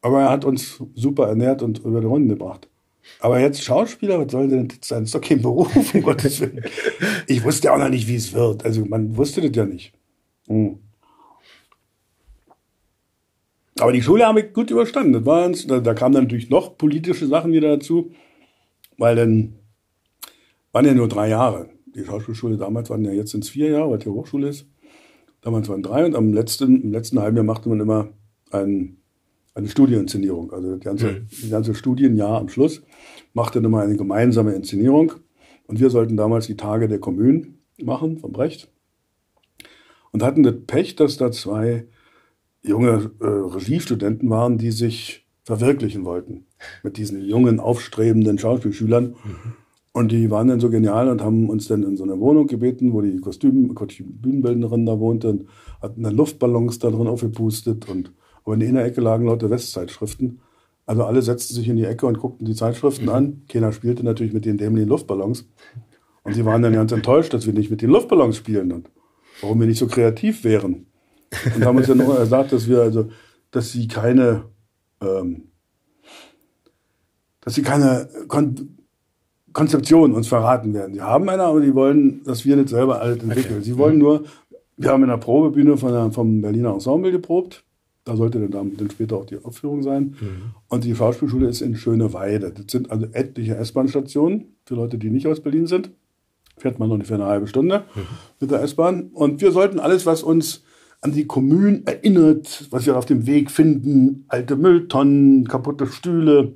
Aber 0.00 0.22
er 0.22 0.30
hat 0.30 0.44
uns 0.44 0.82
super 0.96 1.28
ernährt 1.28 1.62
und 1.62 1.78
über 1.84 2.00
die 2.00 2.08
Runden 2.08 2.30
gebracht. 2.30 2.68
Aber 3.20 3.38
jetzt 3.38 3.62
Schauspieler, 3.62 4.18
was 4.18 4.32
soll 4.32 4.48
denn 4.48 4.66
das 4.66 4.88
sein? 4.88 5.02
Das 5.02 5.10
ist 5.10 5.14
doch 5.14 5.20
kein 5.20 5.40
Beruf, 5.40 5.94
um 5.94 6.02
Gottes 6.02 6.40
Willen. 6.40 6.64
Ich 7.28 7.44
wusste 7.44 7.72
auch 7.72 7.78
noch 7.78 7.90
nicht, 7.90 8.08
wie 8.08 8.16
es 8.16 8.32
wird. 8.32 8.64
Also 8.64 8.84
man 8.84 9.16
wusste 9.16 9.40
das 9.40 9.54
ja 9.54 9.64
nicht. 9.64 9.92
Hm. 10.48 10.80
Aber 13.78 13.92
die 13.92 14.02
Schule 14.02 14.26
habe 14.26 14.40
ich 14.40 14.52
gut 14.52 14.72
überstanden. 14.72 15.12
Das 15.12 15.24
war, 15.26 15.48
da, 15.48 15.78
da 15.78 15.94
kamen 15.94 16.16
dann 16.16 16.24
natürlich 16.24 16.50
noch 16.50 16.76
politische 16.76 17.28
Sachen 17.28 17.52
wieder 17.52 17.76
dazu, 17.76 18.10
weil 18.98 19.14
dann 19.14 19.61
waren 20.72 20.84
ja 20.84 20.94
nur 20.94 21.08
drei 21.08 21.28
Jahre. 21.28 21.68
Die 21.94 22.04
Schauspielschule 22.04 22.56
damals 22.56 22.90
waren 22.90 23.04
ja 23.04 23.12
jetzt 23.12 23.34
ins 23.34 23.50
vier 23.50 23.70
Jahre, 23.70 23.90
weil 23.90 23.98
die 23.98 24.08
Hochschule 24.08 24.48
ist. 24.48 24.66
Damals 25.42 25.68
waren 25.68 25.82
drei 25.82 26.04
und 26.06 26.14
am 26.14 26.32
letzten, 26.32 26.82
im 26.82 26.92
letzten 26.92 27.20
halben 27.20 27.36
Jahr 27.36 27.44
machte 27.44 27.68
man 27.68 27.80
immer 27.80 28.08
ein, 28.50 28.96
eine 29.54 29.68
Studieninszenierung. 29.68 30.52
Also 30.52 30.76
das 30.76 30.80
ganze, 30.80 31.06
mhm. 31.12 31.26
das 31.28 31.50
ganze 31.50 31.74
Studienjahr 31.74 32.38
am 32.38 32.48
Schluss 32.48 32.82
machte 33.34 33.60
dann 33.60 33.66
immer 33.66 33.82
eine 33.82 33.96
gemeinsame 33.96 34.54
Inszenierung. 34.54 35.12
Und 35.66 35.80
wir 35.80 35.90
sollten 35.90 36.16
damals 36.16 36.46
die 36.46 36.56
Tage 36.56 36.88
der 36.88 36.98
Kommunen 36.98 37.58
machen, 37.82 38.18
vom 38.18 38.32
Brecht. 38.32 38.70
Und 40.12 40.22
hatten 40.22 40.42
das 40.42 40.54
Pech, 40.66 40.96
dass 40.96 41.16
da 41.16 41.32
zwei 41.32 41.86
junge 42.62 43.10
äh, 43.20 43.26
Regiestudenten 43.26 44.30
waren, 44.30 44.58
die 44.58 44.70
sich 44.70 45.26
verwirklichen 45.44 46.04
wollten 46.04 46.46
mit 46.82 46.96
diesen 46.96 47.20
jungen, 47.22 47.58
aufstrebenden 47.58 48.38
Schauspielschülern. 48.38 49.16
Mhm. 49.24 49.52
Und 49.92 50.10
die 50.10 50.30
waren 50.30 50.48
dann 50.48 50.60
so 50.60 50.70
genial 50.70 51.08
und 51.08 51.22
haben 51.22 51.50
uns 51.50 51.68
dann 51.68 51.82
in 51.82 51.96
so 51.96 52.04
eine 52.04 52.18
Wohnung 52.18 52.46
gebeten, 52.46 52.94
wo 52.94 53.02
die 53.02 53.18
Kostüm, 53.18 53.74
Bühnenbildnerin 53.74 54.86
da 54.86 54.98
wohnte 54.98 55.28
und 55.28 55.48
hatten 55.82 56.02
dann 56.02 56.16
Luftballons 56.16 56.78
da 56.78 56.90
drin 56.90 57.08
aufgepustet 57.08 57.88
und 57.90 58.12
aber 58.44 58.54
in 58.54 58.74
der 58.74 58.84
Ecke 58.84 59.00
lagen 59.00 59.26
lauter 59.26 59.50
Westzeitschriften. 59.50 60.40
Also 60.84 61.04
alle 61.04 61.22
setzten 61.22 61.54
sich 61.54 61.68
in 61.68 61.76
die 61.76 61.84
Ecke 61.84 62.06
und 62.06 62.18
guckten 62.18 62.44
die 62.44 62.54
Zeitschriften 62.54 63.08
an. 63.08 63.42
Keiner 63.48 63.72
spielte 63.72 64.02
natürlich 64.04 64.32
mit 64.32 64.44
den 64.44 64.58
dämlichen 64.58 64.88
Luftballons. 64.88 65.48
Und 66.24 66.34
sie 66.34 66.44
waren 66.44 66.62
dann 66.62 66.72
ganz 66.72 66.92
enttäuscht, 66.92 67.32
dass 67.34 67.46
wir 67.46 67.52
nicht 67.52 67.70
mit 67.70 67.82
den 67.82 67.90
Luftballons 67.90 68.36
spielen 68.36 68.72
und 68.72 68.90
warum 69.40 69.60
wir 69.60 69.66
nicht 69.66 69.78
so 69.78 69.86
kreativ 69.86 70.44
wären. 70.44 70.86
Und 71.54 71.64
haben 71.64 71.78
uns 71.78 71.86
dann 71.86 71.98
noch 71.98 72.18
gesagt, 72.18 72.52
dass 72.52 72.68
wir 72.68 72.82
also, 72.82 73.08
dass 73.50 73.72
sie 73.72 73.88
keine, 73.88 74.44
ähm, 75.00 75.48
dass 77.40 77.54
sie 77.54 77.62
keine 77.62 78.08
Kon 78.28 78.78
Konzeption 79.52 80.12
uns 80.12 80.28
verraten 80.28 80.74
werden. 80.74 80.94
Sie 80.94 81.00
haben 81.00 81.28
eine, 81.28 81.42
aber 81.44 81.60
die 81.60 81.74
wollen, 81.74 82.22
dass 82.24 82.44
wir 82.44 82.56
das 82.56 82.70
selber 82.70 83.00
alles 83.00 83.22
entwickeln. 83.22 83.56
Okay. 83.56 83.64
Sie 83.64 83.78
wollen 83.78 83.98
nur, 83.98 84.24
wir 84.76 84.90
haben 84.90 85.02
in 85.02 85.08
der 85.08 85.16
Probebühne 85.16 85.76
von 85.76 85.92
der, 85.92 86.10
vom 86.10 86.40
Berliner 86.40 86.72
Ensemble 86.72 87.12
geprobt. 87.12 87.64
Da 88.04 88.16
sollte 88.16 88.40
dann, 88.48 88.76
dann 88.76 88.90
später 88.90 89.16
auch 89.16 89.26
die 89.26 89.38
Aufführung 89.44 89.82
sein. 89.82 90.16
Mhm. 90.20 90.54
Und 90.68 90.84
die 90.84 90.94
Schauspielschule 90.94 91.48
ist 91.48 91.60
in 91.60 91.76
Schöneweide. 91.76 92.50
Das 92.50 92.64
sind 92.68 92.90
also 92.90 93.06
etliche 93.12 93.56
S-Bahn-Stationen 93.56 94.56
für 94.64 94.74
Leute, 94.74 94.98
die 94.98 95.10
nicht 95.10 95.26
aus 95.26 95.40
Berlin 95.40 95.66
sind. 95.66 95.90
Fährt 96.56 96.78
man 96.78 96.90
ungefähr 96.90 97.16
eine 97.16 97.26
halbe 97.26 97.46
Stunde 97.46 97.84
mhm. 97.94 98.00
mit 98.40 98.50
der 98.50 98.62
S-Bahn. 98.62 99.10
Und 99.12 99.40
wir 99.40 99.52
sollten 99.52 99.78
alles, 99.78 100.04
was 100.04 100.22
uns 100.22 100.64
an 101.00 101.12
die 101.12 101.26
Kommunen 101.26 101.84
erinnert, 101.86 102.66
was 102.70 102.86
wir 102.86 102.96
auf 102.96 103.06
dem 103.06 103.26
Weg 103.26 103.50
finden, 103.50 104.24
alte 104.28 104.56
Mülltonnen, 104.56 105.46
kaputte 105.46 105.86
Stühle, 105.86 106.54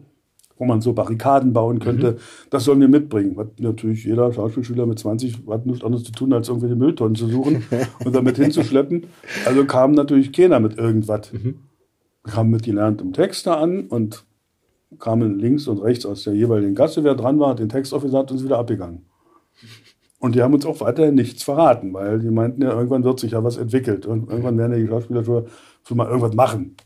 wo 0.59 0.64
man 0.64 0.81
so 0.81 0.92
Barrikaden 0.92 1.53
bauen 1.53 1.79
könnte. 1.79 2.12
Mhm. 2.12 2.16
Das 2.51 2.64
sollen 2.64 2.81
wir 2.81 2.88
mitbringen. 2.88 3.37
Hat 3.37 3.61
natürlich 3.61 4.05
jeder 4.05 4.33
Schauspielschüler 4.33 4.87
mit 4.87 4.99
20 4.99 5.47
hat 5.49 5.66
nichts 5.66 5.85
anderes 5.85 6.05
zu 6.05 6.12
tun, 6.12 6.33
als 6.33 6.49
irgendwelche 6.49 6.77
Mülltonnen 6.77 7.14
zu 7.14 7.29
suchen 7.29 7.64
und 8.05 8.14
damit 8.14 8.37
hinzuschleppen. 8.37 9.05
Also 9.45 9.64
kam 9.64 9.92
natürlich 9.92 10.33
keiner 10.33 10.61
mit 10.61 10.79
irgendwas. 10.79 11.33
Mhm. 11.33 11.61
Wir 12.25 12.33
kamen 12.33 12.51
mit 12.51 12.62
gelerntem 12.64 13.12
Texter 13.12 13.59
an 13.59 13.87
und 13.87 14.25
kamen 14.99 15.38
links 15.38 15.69
und 15.69 15.79
rechts 15.79 16.07
aus 16.07 16.25
der 16.25 16.35
jeweiligen 16.35 16.75
Gasse, 16.75 17.05
wer 17.05 17.14
dran 17.14 17.38
war, 17.38 17.51
hat 17.51 17.59
den 17.59 17.69
Text 17.69 17.92
aufgesagt 17.92 18.31
und 18.31 18.38
ist 18.38 18.45
wieder 18.45 18.59
abgegangen. 18.59 19.07
Und 20.19 20.35
die 20.35 20.42
haben 20.42 20.55
uns 20.55 20.64
auch 20.64 20.81
weiterhin 20.81 21.14
nichts 21.14 21.42
verraten, 21.42 21.92
weil 21.92 22.19
die 22.19 22.31
meinten 22.31 22.62
ja, 22.62 22.71
irgendwann 22.71 23.05
wird 23.05 23.21
sich 23.21 23.33
ja 23.33 23.45
was 23.45 23.59
entwickelt. 23.59 24.07
Und 24.07 24.31
irgendwann 24.31 24.57
werden 24.57 24.73
ja 24.73 24.79
die 24.79 24.88
Schauspieler 24.88 25.25
schon 25.25 25.97
mal 25.97 26.07
irgendwas 26.07 26.35
machen. 26.35 26.77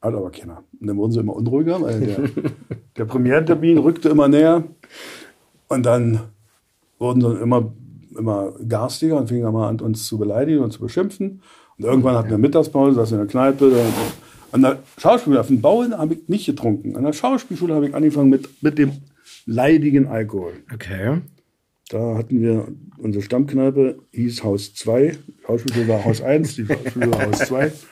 Hat 0.00 0.14
aber 0.14 0.30
keiner. 0.30 0.62
Und 0.80 0.86
dann 0.86 0.96
wurden 0.96 1.12
sie 1.12 1.20
immer 1.20 1.34
unruhiger, 1.34 1.80
weil 1.80 2.00
der, 2.00 2.18
der 2.96 3.04
Premierentermin 3.04 3.78
rückte 3.78 4.08
immer 4.08 4.28
näher. 4.28 4.64
Und 5.68 5.86
dann 5.86 6.20
wurden 6.98 7.20
sie 7.20 7.40
immer, 7.40 7.72
immer 8.16 8.52
garstiger 8.68 9.16
und 9.16 9.28
fingen 9.28 9.52
mal 9.52 9.68
an, 9.68 9.80
uns 9.80 10.06
zu 10.06 10.18
beleidigen 10.18 10.60
und 10.60 10.72
zu 10.72 10.80
beschimpfen. 10.80 11.42
Und 11.78 11.84
irgendwann 11.84 12.14
hatten 12.14 12.30
wir 12.30 12.38
Mittagspause, 12.38 12.94
saß 12.94 13.12
in 13.12 13.18
der 13.18 13.26
Kneipe. 13.26 13.72
An 14.52 14.62
der 14.62 14.78
Schauspielschule, 14.98 15.40
auf 15.40 15.48
dem 15.48 15.60
Bau 15.60 15.84
habe 15.90 16.14
ich 16.14 16.28
nicht 16.28 16.46
getrunken. 16.46 16.96
An 16.96 17.04
der 17.04 17.12
Schauspielschule 17.12 17.74
habe 17.74 17.88
ich 17.88 17.94
angefangen 17.94 18.30
mit, 18.30 18.62
mit 18.62 18.78
dem 18.78 18.92
leidigen 19.44 20.06
Alkohol. 20.06 20.54
Okay. 20.72 21.20
Da 21.88 22.16
hatten 22.16 22.40
wir 22.40 22.68
unsere 22.98 23.22
Stammkneipe, 23.22 23.98
hieß 24.12 24.42
Haus 24.42 24.74
2. 24.74 25.18
Schauspielschule 25.46 25.88
war 25.88 26.04
Haus 26.04 26.20
1, 26.20 26.56
die 26.56 26.66
Schauspielschule 26.66 27.10
war 27.12 27.26
Haus 27.26 27.38
2. 27.40 27.72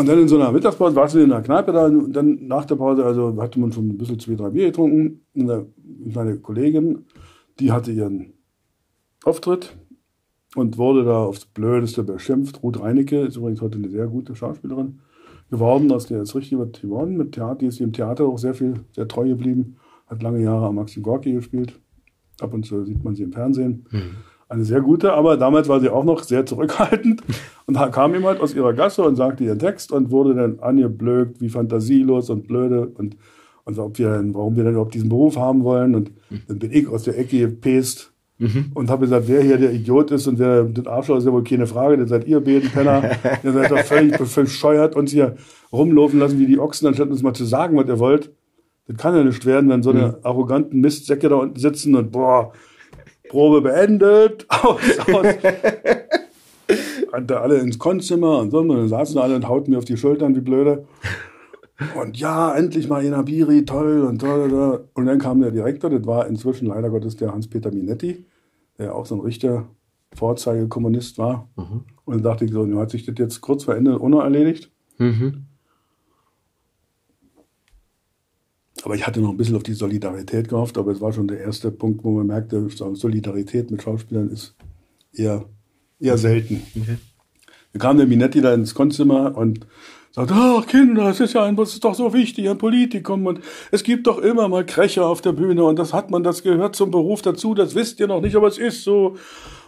Und 0.00 0.08
dann 0.08 0.18
in 0.18 0.28
so 0.28 0.36
einer 0.36 0.50
Mittagspause 0.50 0.96
warst 0.96 1.14
du 1.14 1.18
in 1.18 1.28
der 1.28 1.42
Kneipe 1.42 1.72
da 1.72 1.84
und 1.84 2.14
dann 2.14 2.46
nach 2.46 2.64
der 2.64 2.76
Pause, 2.76 3.04
also 3.04 3.36
hatte 3.38 3.60
man 3.60 3.70
schon 3.70 3.86
ein 3.86 3.98
bisschen 3.98 4.18
zwei, 4.18 4.34
drei 4.34 4.48
Bier 4.48 4.68
getrunken. 4.68 5.20
Und 5.34 5.66
meine 6.14 6.38
Kollegin, 6.38 7.04
die 7.58 7.70
hatte 7.70 7.92
ihren 7.92 8.32
Auftritt 9.24 9.76
und 10.56 10.78
wurde 10.78 11.04
da 11.04 11.24
aufs 11.24 11.44
Blödeste 11.44 12.02
beschimpft. 12.02 12.62
Ruth 12.62 12.80
Reinecke 12.80 13.20
ist 13.20 13.36
übrigens 13.36 13.60
heute 13.60 13.76
eine 13.76 13.90
sehr 13.90 14.06
gute 14.06 14.34
Schauspielerin 14.34 15.00
geworden, 15.50 15.92
aus 15.92 16.06
der 16.06 16.20
jetzt 16.20 16.34
richtig 16.34 16.58
was 16.58 16.80
geworden 16.80 17.18
mit 17.18 17.32
Theater. 17.32 17.56
Die 17.56 17.66
ist 17.66 17.78
im 17.82 17.92
Theater 17.92 18.24
auch 18.24 18.38
sehr 18.38 18.54
viel, 18.54 18.80
sehr 18.92 19.06
treu 19.06 19.28
geblieben, 19.28 19.76
hat 20.06 20.22
lange 20.22 20.42
Jahre 20.42 20.68
am 20.68 20.76
Maxim 20.76 21.02
Gorki 21.02 21.32
gespielt. 21.32 21.78
Ab 22.40 22.54
und 22.54 22.64
zu 22.64 22.86
sieht 22.86 23.04
man 23.04 23.14
sie 23.14 23.24
im 23.24 23.32
Fernsehen. 23.32 23.84
Mhm 23.90 24.29
eine 24.50 24.64
sehr 24.64 24.80
gute, 24.80 25.12
aber 25.12 25.36
damals 25.36 25.68
war 25.68 25.80
sie 25.80 25.88
auch 25.88 26.04
noch 26.04 26.24
sehr 26.24 26.44
zurückhaltend 26.44 27.22
und 27.66 27.74
da 27.74 27.88
kam 27.88 28.12
jemand 28.12 28.40
aus 28.40 28.52
ihrer 28.52 28.72
Gasse 28.72 29.02
und 29.02 29.14
sagte 29.14 29.44
ihren 29.44 29.60
Text 29.60 29.92
und 29.92 30.10
wurde 30.10 30.34
dann 30.34 30.58
angeblökt, 30.58 31.40
wie 31.40 31.48
fantasielos 31.48 32.30
und 32.30 32.48
blöde 32.48 32.88
und, 32.88 33.16
und 33.64 33.78
ob 33.78 33.98
wir, 33.98 34.20
warum 34.32 34.56
wir 34.56 34.64
denn 34.64 34.72
überhaupt 34.72 34.94
diesen 34.94 35.08
Beruf 35.08 35.36
haben 35.36 35.62
wollen. 35.62 35.94
Und 35.94 36.10
dann 36.48 36.58
bin 36.58 36.72
ich 36.72 36.88
aus 36.88 37.04
der 37.04 37.16
Ecke 37.16 37.38
gepest 37.38 38.12
mhm. 38.38 38.72
und 38.74 38.90
habe 38.90 39.02
gesagt, 39.02 39.28
wer 39.28 39.40
hier 39.40 39.56
der 39.56 39.72
Idiot 39.72 40.10
ist 40.10 40.26
und 40.26 40.40
wer 40.40 40.64
das 40.64 40.86
Arschloch 40.86 41.18
ist 41.18 41.26
ja 41.26 41.32
wohl 41.32 41.44
keine 41.44 41.68
Frage, 41.68 41.96
dann 41.96 42.08
seid 42.08 42.26
ihr 42.26 42.40
beiden 42.40 42.70
Penner. 42.70 43.08
ihr 43.44 43.52
seid 43.52 43.70
doch 43.70 43.78
völlig 43.78 44.18
bescheuert, 44.18 44.96
uns 44.96 45.12
hier 45.12 45.36
rumlaufen 45.72 46.18
lassen 46.18 46.40
wie 46.40 46.46
die 46.46 46.58
Ochsen, 46.58 46.88
anstatt 46.88 47.08
uns 47.08 47.22
mal 47.22 47.34
zu 47.34 47.44
sagen, 47.44 47.76
was 47.76 47.86
ihr 47.86 48.00
wollt. 48.00 48.32
Das 48.88 48.96
kann 48.96 49.14
ja 49.14 49.22
nicht 49.22 49.46
werden, 49.46 49.70
wenn 49.70 49.84
so 49.84 49.90
eine 49.90 50.08
mhm. 50.08 50.14
arroganten 50.24 50.80
Mistsäcke 50.80 51.28
da 51.28 51.36
unten 51.36 51.60
sitzen 51.60 51.94
und 51.94 52.10
boah, 52.10 52.52
Probe 53.30 53.62
beendet, 53.62 54.44
aus, 54.48 54.80
aus. 55.12 55.26
Rannte 57.12 57.40
alle 57.40 57.58
ins 57.58 57.78
Konzimmer 57.78 58.38
und 58.38 58.50
so, 58.50 58.58
und 58.58 58.68
dann 58.68 58.88
saßen 58.88 59.18
alle 59.18 59.36
und 59.36 59.48
hauten 59.48 59.70
mir 59.70 59.78
auf 59.78 59.84
die 59.84 59.96
Schultern 59.96 60.34
wie 60.34 60.40
blöde. 60.40 60.84
Und 61.98 62.18
ja, 62.18 62.54
endlich 62.54 62.88
mal 62.88 63.04
Inabiri, 63.04 63.64
toll 63.64 64.02
und 64.02 64.20
toll. 64.20 64.84
Und 64.94 65.06
dann 65.06 65.18
kam 65.18 65.40
der 65.40 65.50
Direktor, 65.50 65.90
das 65.90 66.06
war 66.06 66.26
inzwischen 66.26 66.66
leider 66.66 66.90
Gottes 66.90 67.16
der 67.16 67.32
Hans-Peter 67.32 67.72
Minetti, 67.72 68.26
der 68.78 68.94
auch 68.94 69.06
so 69.06 69.14
ein 69.14 69.20
richtiger 69.20 69.66
Vorzeigekommunist 70.14 71.16
war. 71.18 71.48
Mhm. 71.56 71.84
Und 72.04 72.14
dann 72.14 72.22
dachte 72.22 72.44
ich 72.44 72.52
so, 72.52 72.66
hat 72.78 72.90
sich 72.90 73.06
das 73.06 73.14
jetzt 73.16 73.40
kurz 73.40 73.64
vor 73.64 73.76
Ende 73.76 73.98
ohne 73.98 74.20
erledigt. 74.20 74.70
Mhm. 74.98 75.46
Aber 78.84 78.94
ich 78.94 79.06
hatte 79.06 79.20
noch 79.20 79.30
ein 79.30 79.36
bisschen 79.36 79.56
auf 79.56 79.62
die 79.62 79.74
Solidarität 79.74 80.48
gehofft, 80.48 80.78
aber 80.78 80.92
es 80.92 81.00
war 81.00 81.12
schon 81.12 81.28
der 81.28 81.40
erste 81.40 81.70
Punkt, 81.70 82.02
wo 82.04 82.12
man 82.12 82.26
merkte, 82.26 82.68
Solidarität 82.68 83.70
mit 83.70 83.82
Schauspielern 83.82 84.30
ist 84.30 84.54
eher, 85.12 85.44
eher 85.98 86.18
selten. 86.18 86.62
Okay. 86.74 86.96
Da 87.72 87.78
kam 87.78 87.98
der 87.98 88.06
Minetti 88.06 88.40
da 88.40 88.54
ins 88.54 88.74
Konzimmer 88.74 89.36
und 89.36 89.66
sagte, 90.12 90.34
ach 90.34 90.66
Kinder, 90.66 91.08
es 91.10 91.20
ist 91.20 91.34
ja 91.34 91.44
ein, 91.44 91.56
das 91.56 91.74
ist 91.74 91.84
doch 91.84 91.94
so 91.94 92.12
wichtig, 92.12 92.48
ein 92.48 92.58
Politikum 92.58 93.26
und 93.26 93.40
es 93.70 93.84
gibt 93.84 94.06
doch 94.06 94.18
immer 94.18 94.48
mal 94.48 94.66
Krecher 94.66 95.06
auf 95.06 95.20
der 95.20 95.32
Bühne 95.32 95.64
und 95.64 95.78
das 95.78 95.92
hat 95.92 96.10
man, 96.10 96.22
das 96.22 96.42
gehört 96.42 96.74
zum 96.74 96.90
Beruf 96.90 97.22
dazu, 97.22 97.54
das 97.54 97.74
wisst 97.74 98.00
ihr 98.00 98.08
noch 98.08 98.20
nicht, 98.20 98.34
aber 98.34 98.48
es 98.48 98.58
ist 98.58 98.82
so 98.82 99.16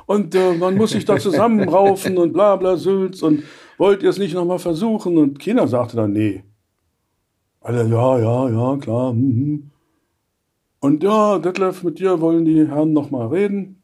und 0.06 0.34
äh, 0.34 0.54
man 0.54 0.76
muss 0.76 0.90
sich 0.90 1.04
da 1.04 1.18
zusammenraufen 1.18 2.18
und 2.18 2.32
bla 2.32 2.56
bla 2.56 2.76
Sülz 2.76 3.22
und 3.22 3.44
wollt 3.78 4.02
ihr 4.02 4.10
es 4.10 4.18
nicht 4.18 4.34
nochmal 4.34 4.58
versuchen 4.58 5.16
und 5.16 5.38
keiner 5.38 5.68
sagte 5.68 5.96
dann, 5.96 6.12
nee, 6.12 6.42
alle, 7.62 7.86
ja, 7.88 8.18
ja, 8.18 8.48
ja, 8.48 8.76
klar. 8.78 9.12
Mhm. 9.12 9.70
Und 10.80 11.02
ja, 11.02 11.38
Detlef, 11.38 11.82
mit 11.82 11.98
dir 11.98 12.20
wollen 12.20 12.44
die 12.44 12.66
Herren 12.66 12.92
noch 12.92 13.10
mal 13.10 13.28
reden. 13.28 13.82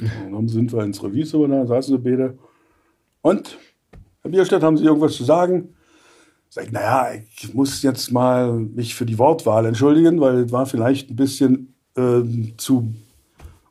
Und 0.00 0.32
dann 0.32 0.48
sind 0.48 0.72
wir 0.72 0.82
ins 0.82 1.02
Revisor, 1.02 1.46
da 1.46 1.66
saßen 1.66 1.96
sie 1.96 2.02
beide. 2.02 2.38
Und, 3.22 3.58
Herr 4.22 4.30
Bierstedt, 4.30 4.62
haben 4.62 4.76
Sie 4.76 4.84
irgendwas 4.84 5.14
zu 5.14 5.24
sagen? 5.24 5.74
Sag 6.48 6.64
ich, 6.64 6.72
naja, 6.72 7.20
ich 7.36 7.54
muss 7.54 7.82
jetzt 7.82 8.10
mal 8.10 8.52
mich 8.54 8.94
für 8.94 9.06
die 9.06 9.18
Wortwahl 9.18 9.66
entschuldigen, 9.66 10.20
weil 10.20 10.40
es 10.40 10.52
war 10.52 10.66
vielleicht 10.66 11.10
ein 11.10 11.16
bisschen 11.16 11.74
äh, 11.96 12.22
zu 12.56 12.92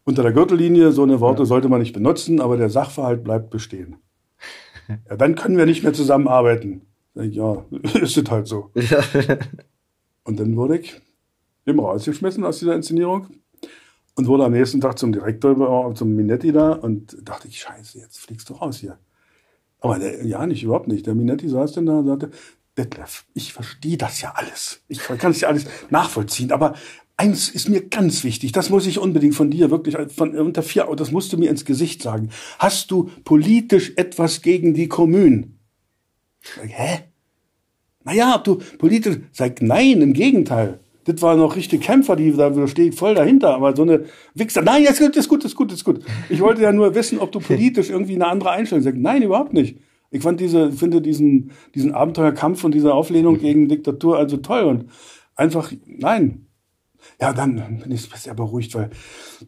unter 0.06 0.24
der 0.24 0.32
Gürtellinie. 0.32 0.92
So 0.92 1.04
eine 1.04 1.20
Worte 1.20 1.42
ja. 1.42 1.46
sollte 1.46 1.68
man 1.68 1.82
nicht 1.82 1.94
benutzen, 1.94 2.40
aber 2.40 2.58
der 2.58 2.70
Sachverhalt 2.70 3.24
bleibt 3.24 3.50
bestehen. 3.50 3.98
Ja, 4.88 5.18
dann 5.18 5.36
können 5.36 5.58
wir 5.58 5.66
nicht 5.66 5.84
mehr 5.84 5.94
zusammenarbeiten. 5.94 6.82
Ja, 7.24 7.66
ist 8.02 8.18
es 8.18 8.30
halt 8.30 8.48
so. 8.48 8.72
Ja. 8.76 9.04
Und 10.24 10.40
dann 10.40 10.56
wurde 10.56 10.80
ich 10.80 11.02
immer 11.66 11.84
rausgeschmissen 11.84 12.44
aus 12.44 12.60
dieser 12.60 12.76
Inszenierung 12.76 13.28
und 14.16 14.28
wurde 14.28 14.46
am 14.46 14.52
nächsten 14.52 14.82
Tag 14.82 15.00
zum 15.00 15.12
Direktor, 15.12 15.96
zum 15.96 16.16
Minetti 16.16 16.52
da 16.52 16.74
und 16.74 17.18
dachte 17.24 17.48
ich, 17.48 17.60
scheiße, 17.60 18.00
jetzt 18.00 18.20
fliegst 18.20 18.50
du 18.50 18.54
raus 18.56 18.78
hier. 18.78 19.00
Aber 19.80 19.98
der, 19.98 20.26
ja, 20.26 20.46
nicht, 20.46 20.64
überhaupt 20.64 20.88
nicht. 20.88 21.08
Der 21.08 21.16
Minetti 21.16 21.48
saß 21.48 21.72
dann 21.74 21.86
da 21.86 22.00
und 22.00 22.08
sagte, 22.08 22.32
Detlef, 22.78 23.26
ich 23.34 23.54
verstehe 23.54 23.98
das 23.98 24.22
ja 24.22 24.34
alles. 24.36 24.82
Ich 24.88 25.00
kann 25.00 25.32
es 25.32 25.42
ja 25.42 25.48
alles 25.48 25.66
nachvollziehen, 25.90 26.52
aber 26.52 26.76
eins 27.18 27.50
ist 27.50 27.70
mir 27.70 27.88
ganz 27.88 28.24
wichtig, 28.24 28.52
das 28.52 28.70
muss 28.70 28.88
ich 28.88 29.00
unbedingt 29.00 29.36
von 29.36 29.52
dir 29.52 29.72
wirklich 29.72 29.96
von 30.14 30.36
unter 30.38 30.64
vier, 30.64 30.88
das 30.96 31.12
musst 31.12 31.34
du 31.34 31.38
mir 31.38 31.50
ins 31.50 31.66
Gesicht 31.66 32.02
sagen. 32.02 32.30
Hast 32.58 32.92
du 32.92 33.10
politisch 33.24 33.94
etwas 33.96 34.42
gegen 34.42 34.74
die 34.74 34.88
Kommunen? 34.88 35.60
Hä? 36.62 37.09
Naja, 38.04 38.36
ob 38.36 38.44
du 38.44 38.60
politisch, 38.78 39.18
sag 39.32 39.62
nein, 39.62 40.02
im 40.02 40.14
Gegenteil. 40.14 40.80
Das 41.06 41.22
waren 41.22 41.40
noch 41.40 41.56
richtige 41.56 41.84
Kämpfer, 41.84 42.16
die 42.16 42.32
da 42.36 42.68
stehe 42.68 42.90
ich 42.90 42.96
voll 42.96 43.16
dahinter, 43.16 43.56
aber 43.56 43.76
so 43.76 43.82
eine 43.82 44.06
Wichser, 44.36 44.62
nein, 44.62 44.84
jetzt 44.84 45.00
ist 45.02 45.28
gut, 45.28 45.44
ist 45.44 45.56
gut, 45.56 45.72
ist 45.72 45.84
gut. 45.84 46.04
Ich 46.30 46.40
wollte 46.40 46.62
ja 46.62 46.72
nur 46.72 46.94
wissen, 46.94 47.20
ob 47.20 47.32
du 47.32 47.40
politisch 47.40 47.90
irgendwie 47.90 48.16
eine 48.16 48.28
andere 48.28 48.52
Einstellung 48.52 48.84
sagst. 48.84 49.00
Nein, 49.00 49.24
überhaupt 49.24 49.54
nicht. 49.54 49.80
Ich 50.12 50.24
fand 50.24 50.40
diese, 50.40 50.72
finde 50.72 51.02
diesen, 51.02 51.52
diesen 51.76 51.94
Abenteuerkampf 51.94 52.64
und 52.64 52.74
diese 52.74 52.94
Auflehnung 52.94 53.36
mhm. 53.36 53.40
gegen 53.40 53.70
Diktatur 53.70 54.18
also 54.18 54.38
toll 54.38 54.64
und 54.64 54.86
einfach, 55.36 55.72
nein. 55.86 56.46
Ja, 57.20 57.34
dann 57.34 57.80
bin 57.80 57.92
ich 57.92 58.02
sehr 58.02 58.34
beruhigt, 58.34 58.76
weil 58.76 58.90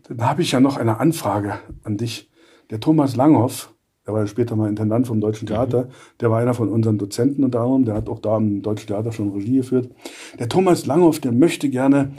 dann 0.07 0.21
habe 0.21 0.41
ich 0.41 0.51
ja 0.51 0.59
noch 0.59 0.77
eine 0.77 0.99
Anfrage 0.99 1.59
an 1.83 1.97
dich. 1.97 2.29
Der 2.69 2.79
Thomas 2.79 3.15
Langhoff, 3.15 3.73
der 4.05 4.13
war 4.13 4.21
ja 4.21 4.27
später 4.27 4.55
mal 4.55 4.69
Intendant 4.69 5.07
vom 5.07 5.21
Deutschen 5.21 5.47
Theater, 5.47 5.89
der 6.19 6.31
war 6.31 6.39
einer 6.39 6.53
von 6.53 6.69
unseren 6.69 6.97
Dozenten 6.97 7.43
unter 7.43 7.61
anderem, 7.61 7.85
der 7.85 7.95
hat 7.95 8.09
auch 8.09 8.19
da 8.19 8.37
im 8.37 8.61
Deutschen 8.61 8.87
Theater 8.87 9.11
schon 9.11 9.31
Regie 9.31 9.57
geführt. 9.57 9.91
Der 10.39 10.49
Thomas 10.49 10.85
Langhoff, 10.85 11.19
der 11.19 11.31
möchte 11.31 11.69
gerne 11.69 12.13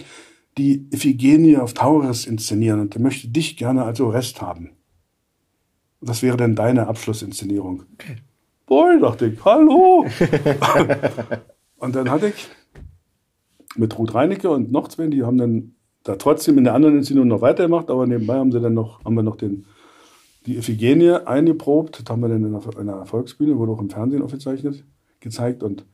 die 0.58 0.86
Iphigenie 0.92 1.56
auf 1.56 1.74
Tauris 1.74 2.26
inszenieren 2.26 2.80
und 2.80 2.94
der 2.94 3.00
möchte 3.00 3.28
dich 3.28 3.56
gerne 3.56 3.84
als 3.84 4.00
Orest 4.00 4.42
haben. 4.42 4.70
Was 6.00 6.22
wäre 6.22 6.36
denn 6.36 6.54
deine 6.54 6.88
Abschlussinszenierung? 6.88 7.84
Okay. 7.94 8.16
Boah, 8.66 8.98
dachte 9.00 9.26
ich, 9.26 9.44
hallo! 9.44 10.06
und 11.76 11.94
dann 11.94 12.10
hatte 12.10 12.28
ich 12.28 12.48
mit 13.76 13.98
Ruth 13.98 14.14
Reinecke 14.14 14.50
und 14.50 14.70
noch 14.72 14.88
zwei, 14.88 15.06
die 15.06 15.22
haben 15.22 15.38
dann 15.38 15.74
da 16.04 16.16
trotzdem 16.16 16.58
in 16.58 16.64
der 16.64 16.74
anderen 16.74 16.96
Inszenierung 16.96 17.28
noch 17.28 17.40
weitergemacht, 17.40 17.90
aber 17.90 18.06
nebenbei 18.06 18.34
haben 18.34 18.52
sie 18.52 18.60
dann 18.60 18.74
noch, 18.74 19.04
haben 19.04 19.14
wir 19.14 19.22
noch 19.22 19.36
den, 19.36 19.66
die 20.46 20.56
Iphigenie 20.56 21.26
eingeprobt. 21.26 22.00
Das 22.00 22.10
haben 22.10 22.20
wir 22.20 22.28
dann 22.28 22.44
in 22.44 22.54
einer, 22.54 22.78
in 22.78 22.88
einer 22.88 23.06
Volksbühne, 23.06 23.56
wurde 23.58 23.72
auch 23.72 23.80
im 23.80 23.90
Fernsehen 23.90 24.22
aufgezeichnet, 24.22 24.84
gezeigt. 25.20 25.62
Und 25.62 25.84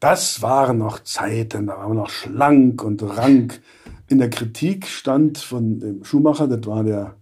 das 0.00 0.42
waren 0.42 0.78
noch 0.78 1.00
Zeiten, 1.00 1.66
da 1.66 1.76
waren 1.78 1.90
wir 1.90 2.02
noch 2.02 2.10
schlank 2.10 2.84
und 2.84 3.02
rank. 3.02 3.60
In 4.08 4.18
der 4.18 4.30
Kritik 4.30 4.86
stand 4.86 5.38
von 5.38 5.80
dem 5.80 6.04
Schuhmacher, 6.04 6.46
das 6.46 6.66
war 6.66 6.84
der, 6.84 7.16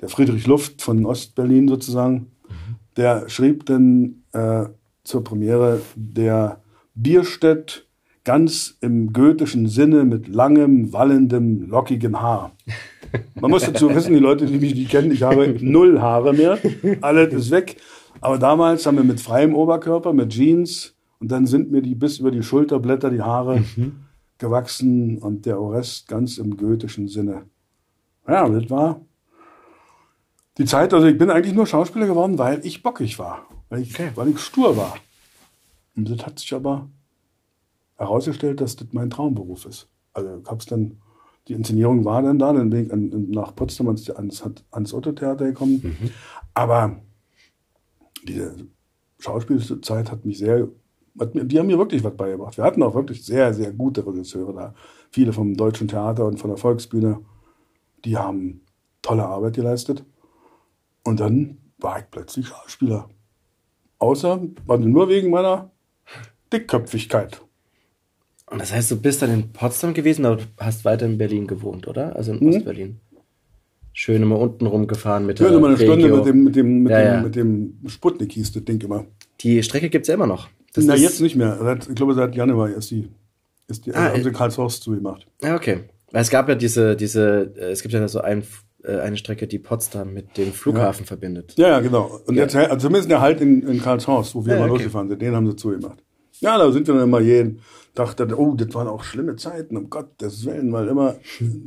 der 0.00 0.08
Friedrich 0.08 0.46
Luft 0.46 0.82
von 0.82 1.04
Ostberlin 1.06 1.66
sozusagen, 1.66 2.14
mhm. 2.48 2.76
der 2.96 3.28
schrieb 3.28 3.66
dann 3.66 4.22
äh, 4.32 4.66
zur 5.02 5.24
Premiere 5.24 5.80
der 5.96 6.62
Bierstedt 6.94 7.86
ganz 8.24 8.76
im 8.80 9.12
goethischen 9.12 9.66
Sinne 9.66 10.04
mit 10.04 10.28
langem, 10.28 10.92
wallendem, 10.92 11.62
lockigem 11.62 12.20
Haar. 12.20 12.52
Man 13.34 13.50
muss 13.50 13.64
dazu 13.64 13.94
wissen, 13.94 14.12
die 14.12 14.20
Leute, 14.20 14.46
die 14.46 14.58
mich 14.58 14.74
nicht 14.74 14.90
kennen, 14.90 15.10
ich 15.10 15.22
habe 15.22 15.56
null 15.60 16.00
Haare 16.00 16.32
mehr. 16.32 16.58
Alles 17.00 17.32
ist 17.34 17.50
weg. 17.50 17.76
Aber 18.20 18.38
damals 18.38 18.86
haben 18.86 18.96
wir 18.96 19.04
mit 19.04 19.20
freiem 19.20 19.54
Oberkörper, 19.54 20.12
mit 20.12 20.30
Jeans 20.30 20.94
und 21.18 21.30
dann 21.30 21.46
sind 21.46 21.70
mir 21.70 21.82
die 21.82 21.94
bis 21.94 22.18
über 22.18 22.30
die 22.30 22.42
Schulterblätter 22.42 23.10
die 23.10 23.22
Haare 23.22 23.60
mhm. 23.76 24.04
gewachsen 24.38 25.18
und 25.18 25.46
der 25.46 25.60
Orest 25.60 26.08
ganz 26.08 26.38
im 26.38 26.56
goethischen 26.56 27.08
Sinne. 27.08 27.46
Ja, 28.26 28.48
das 28.48 28.68
war 28.70 29.00
die 30.58 30.64
Zeit, 30.66 30.92
also 30.92 31.06
ich 31.06 31.16
bin 31.16 31.30
eigentlich 31.30 31.54
nur 31.54 31.66
Schauspieler 31.66 32.06
geworden, 32.06 32.38
weil 32.38 32.64
ich 32.66 32.82
bockig 32.82 33.18
war, 33.18 33.46
weil 33.70 33.80
ich, 33.80 33.94
okay. 33.94 34.10
weil 34.14 34.28
ich 34.28 34.38
stur 34.40 34.76
war. 34.76 34.96
Und 35.96 36.10
das 36.10 36.26
hat 36.26 36.38
sich 36.38 36.52
aber 36.52 36.88
herausgestellt, 37.96 38.60
dass 38.60 38.76
das 38.76 38.88
mein 38.92 39.10
Traumberuf 39.10 39.66
ist. 39.66 39.88
Also 40.12 40.40
ich 40.42 40.48
hab's 40.48 40.66
dann, 40.66 41.00
die 41.48 41.54
Inszenierung 41.54 42.04
war 42.04 42.22
dann 42.22 42.38
da, 42.38 42.52
dann 42.52 42.70
bin 42.70 42.86
ich 42.86 42.92
an, 42.92 43.30
nach 43.30 43.54
Potsdam 43.54 43.88
ans, 43.88 44.08
ans, 44.10 44.44
ans 44.70 44.94
Otto-Theater 44.94 45.46
gekommen. 45.46 45.80
Mhm. 45.82 46.10
Aber 46.54 47.00
diese 48.26 48.54
Schauspielzeit 49.18 50.10
hat 50.10 50.24
mich 50.24 50.38
sehr, 50.38 50.68
hat 51.18 51.30
die 51.34 51.58
haben 51.58 51.66
mir 51.66 51.78
wirklich 51.78 52.04
was 52.04 52.16
beigebracht. 52.16 52.56
Wir 52.56 52.64
hatten 52.64 52.82
auch 52.82 52.94
wirklich 52.94 53.24
sehr, 53.24 53.52
sehr 53.54 53.72
gute 53.72 54.06
Regisseure 54.06 54.54
da. 54.54 54.74
Viele 55.10 55.32
vom 55.32 55.54
Deutschen 55.54 55.88
Theater 55.88 56.26
und 56.26 56.38
von 56.38 56.50
der 56.50 56.56
Volksbühne, 56.56 57.20
die 58.04 58.16
haben 58.16 58.62
tolle 59.02 59.26
Arbeit 59.26 59.54
geleistet. 59.54 60.04
Und 61.04 61.20
dann 61.20 61.58
war 61.78 61.98
ich 61.98 62.04
plötzlich 62.10 62.48
Schauspieler. 62.48 63.08
Außer, 63.98 64.40
also 64.68 64.88
nur 64.88 65.08
wegen 65.08 65.30
meiner 65.30 65.70
Dickköpfigkeit. 66.52 67.42
Und 68.50 68.60
das 68.60 68.72
heißt, 68.72 68.90
du 68.90 68.96
bist 69.00 69.22
dann 69.22 69.32
in 69.32 69.52
Potsdam 69.52 69.94
gewesen, 69.94 70.26
aber 70.26 70.42
hast 70.58 70.84
weiter 70.84 71.06
in 71.06 71.18
Berlin 71.18 71.46
gewohnt, 71.46 71.86
oder? 71.86 72.16
Also 72.16 72.32
in 72.32 72.40
mhm. 72.40 72.48
Ostberlin. 72.56 73.00
Schön 73.92 74.22
immer 74.22 74.38
unten 74.38 74.66
rumgefahren 74.66 75.24
mit 75.24 75.38
der 75.38 75.50
Ja, 75.50 75.56
immer 75.56 75.68
eine 75.68 75.78
Regio. 75.78 75.94
Stunde 75.94 76.16
mit 76.16 76.26
dem, 76.26 76.44
mit 76.44 76.56
dem, 76.56 76.82
mit, 76.82 76.92
ja, 76.92 76.98
dem, 76.98 77.06
ja. 77.06 77.22
mit 77.22 77.36
dem 77.36 77.78
Sputnik 77.86 78.32
hieß 78.32 78.52
das 78.52 78.64
Ding 78.64 78.80
immer. 78.82 79.06
Die 79.40 79.62
Strecke 79.62 79.88
gibt's 79.88 80.08
ja 80.08 80.14
immer 80.14 80.26
noch. 80.26 80.48
Das 80.74 80.84
Na, 80.84 80.94
jetzt 80.96 81.20
nicht 81.20 81.36
mehr. 81.36 81.78
Ich 81.88 81.94
glaube, 81.94 82.14
seit 82.14 82.34
Januar 82.34 82.70
ist 82.70 82.90
die, 82.90 83.08
ist 83.68 83.86
die, 83.86 83.94
ah, 83.94 84.12
haben 84.12 84.22
sie 84.22 84.32
Karlshorst 84.32 84.82
zugemacht. 84.82 85.26
Ja, 85.42 85.54
okay. 85.54 85.80
Weil 86.10 86.22
es 86.22 86.30
gab 86.30 86.48
ja 86.48 86.54
diese, 86.54 86.96
diese, 86.96 87.52
äh, 87.56 87.70
es 87.70 87.82
gibt 87.82 87.94
ja 87.94 88.06
so 88.08 88.20
ein, 88.20 88.42
äh, 88.82 88.98
eine 88.98 89.16
Strecke, 89.16 89.46
die 89.46 89.58
Potsdam 89.58 90.12
mit 90.12 90.36
dem 90.36 90.52
Flughafen 90.52 91.04
ja. 91.04 91.06
verbindet. 91.06 91.54
Ja, 91.56 91.68
ja, 91.68 91.80
genau. 91.80 92.20
Und 92.26 92.34
ja. 92.34 92.42
jetzt, 92.42 92.56
also 92.56 92.76
zumindest 92.76 93.10
der 93.10 93.20
Halt 93.20 93.40
in, 93.40 93.62
in 93.62 93.80
Karlshorst, 93.80 94.34
wo 94.34 94.44
wir 94.44 94.56
mal 94.56 94.62
okay. 94.62 94.70
losgefahren 94.70 95.08
sind, 95.08 95.22
den 95.22 95.34
haben 95.34 95.48
sie 95.48 95.56
zugemacht. 95.56 96.02
Ja, 96.40 96.58
da 96.58 96.70
sind 96.72 96.86
wir 96.86 96.94
dann 96.94 97.04
immer 97.04 97.20
jeden, 97.20 97.60
dachte, 97.94 98.26
oh, 98.38 98.54
das 98.54 98.74
waren 98.74 98.88
auch 98.88 99.04
schlimme 99.04 99.36
Zeiten, 99.36 99.76
um 99.76 99.90
Gottes 99.90 100.44
Willen, 100.46 100.72
weil 100.72 100.88
immer, 100.88 101.16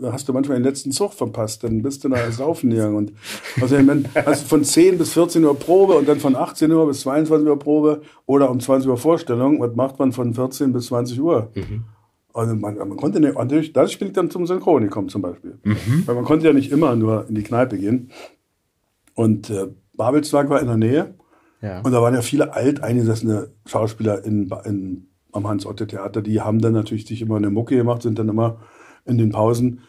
da 0.01 0.13
hast 0.13 0.27
du 0.27 0.33
manchmal 0.33 0.57
den 0.57 0.63
letzten 0.63 0.91
Zug 0.91 1.13
verpasst, 1.13 1.63
dann 1.63 1.81
bist 1.81 2.03
du 2.03 2.09
da 2.09 2.31
saufen 2.31 2.71
gegangen 2.71 2.95
und 2.95 3.13
also 3.61 3.75
wenn, 3.75 3.87
du 3.87 4.35
von 4.35 4.63
10 4.63 4.97
bis 4.97 5.13
14 5.13 5.43
Uhr 5.43 5.57
Probe 5.57 5.93
und 5.93 6.07
dann 6.07 6.19
von 6.19 6.35
18 6.35 6.71
Uhr 6.71 6.87
bis 6.87 7.01
22 7.01 7.47
Uhr 7.47 7.59
Probe 7.59 8.01
oder 8.25 8.49
um 8.49 8.59
20 8.59 8.89
Uhr 8.89 8.97
Vorstellung, 8.97 9.59
was 9.59 9.75
macht 9.75 9.99
man 9.99 10.11
von 10.11 10.33
14 10.33 10.73
bis 10.73 10.87
20 10.87 11.21
Uhr? 11.21 11.51
Mhm. 11.55 11.83
Also 12.33 12.55
man, 12.55 12.77
man 12.77 12.97
konnte 12.97 13.19
nicht, 13.19 13.35
natürlich, 13.35 13.73
dadurch 13.73 13.99
bin 13.99 14.07
ich 14.07 14.13
dann 14.15 14.31
zum 14.31 14.47
Synchronikum 14.47 15.07
zum 15.07 15.21
Beispiel. 15.21 15.59
Mhm. 15.63 16.03
Weil 16.05 16.15
man 16.15 16.23
konnte 16.23 16.47
ja 16.47 16.53
nicht 16.53 16.71
immer 16.71 16.95
nur 16.95 17.27
in 17.29 17.35
die 17.35 17.43
Kneipe 17.43 17.77
gehen. 17.77 18.09
Und 19.13 19.51
äh, 19.51 19.67
Babelsberg 19.93 20.49
war 20.49 20.59
in 20.59 20.67
der 20.67 20.77
Nähe. 20.77 21.13
Ja. 21.63 21.79
Und 21.79 21.93
da 21.93 22.01
waren 22.01 22.13
ja 22.13 22.21
viele 22.21 22.53
alteingesessene 22.53 23.47
Schauspieler 23.65 24.23
in, 24.25 24.51
in 24.65 25.07
am 25.31 25.47
Hans-Otte-Theater, 25.47 26.21
die 26.21 26.41
haben 26.41 26.59
dann 26.59 26.73
natürlich 26.73 27.07
sich 27.07 27.21
immer 27.21 27.37
eine 27.37 27.49
Mucke 27.49 27.75
gemacht, 27.75 28.03
sind 28.03 28.19
dann 28.19 28.29
immer 28.29 28.59
in 29.05 29.17
den 29.17 29.31
Pausen 29.31 29.79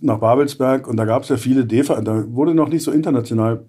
nach 0.00 0.18
Babelsberg 0.18 0.86
und 0.86 0.96
da 0.96 1.04
gab 1.04 1.22
es 1.22 1.30
ja 1.30 1.36
viele 1.36 1.64
DEFA, 1.64 2.00
da 2.02 2.24
wurde 2.28 2.54
noch 2.54 2.68
nicht 2.68 2.84
so 2.84 2.92
international 2.92 3.64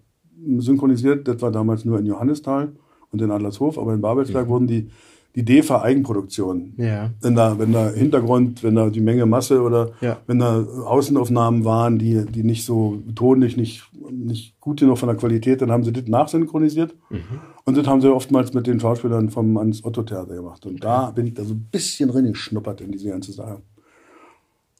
synchronisiert, 0.57 1.27
das 1.27 1.41
war 1.41 1.51
damals 1.51 1.85
nur 1.85 1.97
in 1.97 2.05
Johannisthal 2.05 2.73
und 3.11 3.21
in 3.21 3.31
Adlershof, 3.31 3.79
aber 3.79 3.93
in 3.93 4.01
Babelsberg 4.01 4.45
mhm. 4.45 4.49
wurden 4.49 4.67
die 4.67 4.89
die 5.35 5.43
DEFA 5.43 5.81
Eigenproduktionen. 5.81 6.73
Ja. 6.77 7.11
Wenn 7.21 7.35
da, 7.35 7.59
wenn 7.59 7.73
da 7.73 7.89
Hintergrund, 7.89 8.63
wenn 8.63 8.75
da 8.75 8.89
die 8.89 9.01
Menge 9.01 9.25
Masse 9.25 9.61
oder 9.61 9.91
ja. 9.99 10.17
wenn 10.27 10.39
da 10.39 10.63
Außenaufnahmen 10.63 11.65
waren, 11.65 11.99
die, 11.99 12.25
die 12.25 12.43
nicht 12.43 12.65
so 12.65 13.03
tonlich, 13.15 13.57
nicht, 13.57 13.83
nicht 14.09 14.59
gut 14.61 14.79
genug 14.79 14.97
von 14.97 15.07
der 15.07 15.17
Qualität, 15.17 15.61
dann 15.61 15.71
haben 15.71 15.83
sie 15.83 15.91
das 15.91 16.07
nachsynchronisiert. 16.07 16.95
Mhm. 17.09 17.41
Und 17.65 17.77
das 17.77 17.85
haben 17.85 17.99
sie 18.01 18.13
oftmals 18.13 18.53
mit 18.53 18.65
den 18.65 18.79
Schauspielern 18.79 19.29
vom 19.29 19.57
Ans 19.57 19.83
Otto 19.83 20.03
Theater 20.03 20.35
gemacht. 20.35 20.65
Und 20.65 20.83
da 20.83 21.11
bin 21.11 21.27
ich 21.27 21.33
da 21.33 21.43
so 21.43 21.53
ein 21.53 21.67
bisschen 21.69 22.09
drin 22.09 22.27
geschnuppert 22.27 22.79
in 22.79 22.91
diese 22.91 23.09
ganze 23.09 23.33
Sache. 23.33 23.61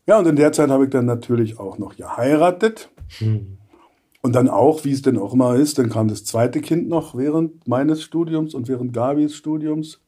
Ja, 0.07 0.19
und 0.19 0.27
in 0.27 0.35
der 0.35 0.51
Zeit 0.51 0.69
habe 0.69 0.85
ich 0.85 0.89
dann 0.89 1.05
natürlich 1.05 1.59
auch 1.59 1.77
noch 1.77 1.97
geheiratet. 1.97 2.89
Mhm. 3.19 3.57
Und 4.21 4.33
dann 4.33 4.49
auch, 4.49 4.85
wie 4.85 4.91
es 4.91 5.03
denn 5.03 5.19
auch 5.19 5.33
immer 5.33 5.55
ist, 5.55 5.77
dann 5.77 5.89
kam 5.89 6.07
das 6.07 6.23
zweite 6.23 6.61
Kind 6.61 6.87
noch 6.87 7.15
während 7.15 7.67
meines 7.67 8.01
Studiums 8.01 8.55
und 8.55 8.67
während 8.67 8.91
Gabis 8.93 9.35
Studiums. 9.35 9.99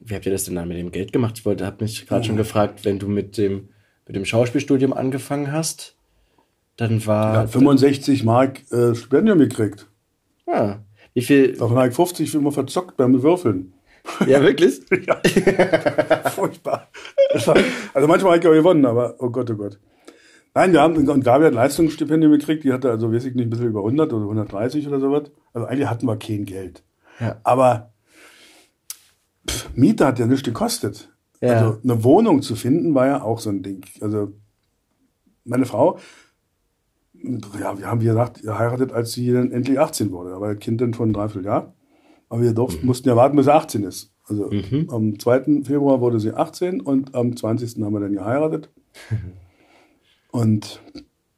Wie 0.00 0.14
habt 0.14 0.26
ihr 0.26 0.32
das 0.32 0.44
denn 0.44 0.54
dann 0.54 0.68
mit 0.68 0.78
dem 0.78 0.92
Geld 0.92 1.12
gemacht? 1.12 1.38
Ich 1.38 1.46
wollte, 1.46 1.66
habe 1.66 1.84
mich 1.84 2.06
gerade 2.06 2.24
schon 2.24 2.36
gefragt, 2.36 2.84
wenn 2.84 2.98
du 2.98 3.08
mit 3.08 3.36
dem, 3.36 3.70
mit 4.06 4.16
dem 4.16 4.24
Schauspielstudium 4.24 4.92
angefangen 4.92 5.52
hast, 5.52 5.96
dann 6.76 7.04
war. 7.06 7.34
Ja, 7.34 7.46
65 7.46 8.24
Mark 8.24 8.70
äh, 8.72 8.94
Stipendium 8.94 9.38
gekriegt. 9.38 9.86
Ah. 10.46 10.76
Wie 11.14 11.22
viel? 11.22 11.52
Davon 11.52 11.76
habe 11.76 11.88
ich 11.88 11.94
50 11.94 12.34
immer 12.34 12.52
verzockt 12.52 12.96
beim 12.96 13.22
Würfeln. 13.22 13.74
Ja, 14.26 14.40
wirklich? 14.40 14.80
ja. 15.06 15.20
Furchtbar. 16.30 16.88
also 17.32 18.06
manchmal 18.06 18.32
habe 18.32 18.38
ich 18.38 18.46
auch 18.46 18.52
gewonnen, 18.52 18.86
aber 18.86 19.16
oh 19.18 19.30
Gott, 19.30 19.50
oh 19.50 19.56
Gott. 19.56 19.78
Nein, 20.54 20.72
wir 20.72 20.80
haben, 20.80 21.08
und 21.08 21.24
Gabi 21.24 21.44
hat 21.44 21.54
Leistungsstipendium 21.54 22.32
gekriegt, 22.32 22.64
die 22.64 22.72
hatte 22.72 22.90
also, 22.90 23.12
weiß 23.12 23.26
ich 23.26 23.34
nicht, 23.34 23.46
ein 23.46 23.50
bisschen 23.50 23.68
über 23.68 23.80
100 23.80 24.12
oder 24.12 24.24
130 24.24 24.88
oder 24.88 24.98
sowas. 24.98 25.30
Also 25.52 25.66
eigentlich 25.66 25.88
hatten 25.88 26.06
wir 26.06 26.16
kein 26.16 26.44
Geld. 26.46 26.82
Ja. 27.20 27.40
Aber 27.44 27.92
pff, 29.48 29.70
Miete 29.74 30.06
hat 30.06 30.18
ja 30.18 30.26
nichts 30.26 30.44
gekostet. 30.44 31.10
Ja. 31.40 31.54
Also 31.54 31.78
eine 31.82 32.04
Wohnung 32.04 32.42
zu 32.42 32.56
finden 32.56 32.94
war 32.94 33.06
ja 33.06 33.22
auch 33.22 33.38
so 33.38 33.50
ein 33.50 33.62
Ding. 33.62 33.84
Also 34.00 34.32
meine 35.44 35.66
Frau, 35.66 35.98
ja, 37.14 37.78
wir 37.78 37.86
haben 37.86 38.00
wie 38.00 38.06
gesagt 38.06 38.42
geheiratet, 38.42 38.92
als 38.92 39.12
sie 39.12 39.32
dann 39.32 39.50
endlich 39.50 39.78
18 39.78 40.12
wurde. 40.12 40.30
Da 40.30 40.40
war 40.40 40.54
das 40.54 40.62
Kind 40.62 40.80
dann 40.80 40.94
schon 40.94 41.10
ein 41.10 41.12
Dreivierteljahr. 41.12 41.74
Aber 42.28 42.42
wir 42.42 42.52
durften, 42.52 42.82
mhm. 42.82 42.86
mussten 42.86 43.08
ja 43.08 43.16
warten, 43.16 43.36
bis 43.36 43.46
er 43.46 43.54
18 43.54 43.84
ist. 43.84 44.12
Also 44.24 44.50
mhm. 44.50 44.88
am 44.90 45.18
2. 45.18 45.62
Februar 45.64 46.00
wurde 46.00 46.20
sie 46.20 46.32
18 46.32 46.80
und 46.80 47.14
am 47.14 47.34
20. 47.34 47.82
haben 47.82 47.92
wir 47.92 48.00
dann 48.00 48.12
geheiratet. 48.12 48.70
und 50.30 50.82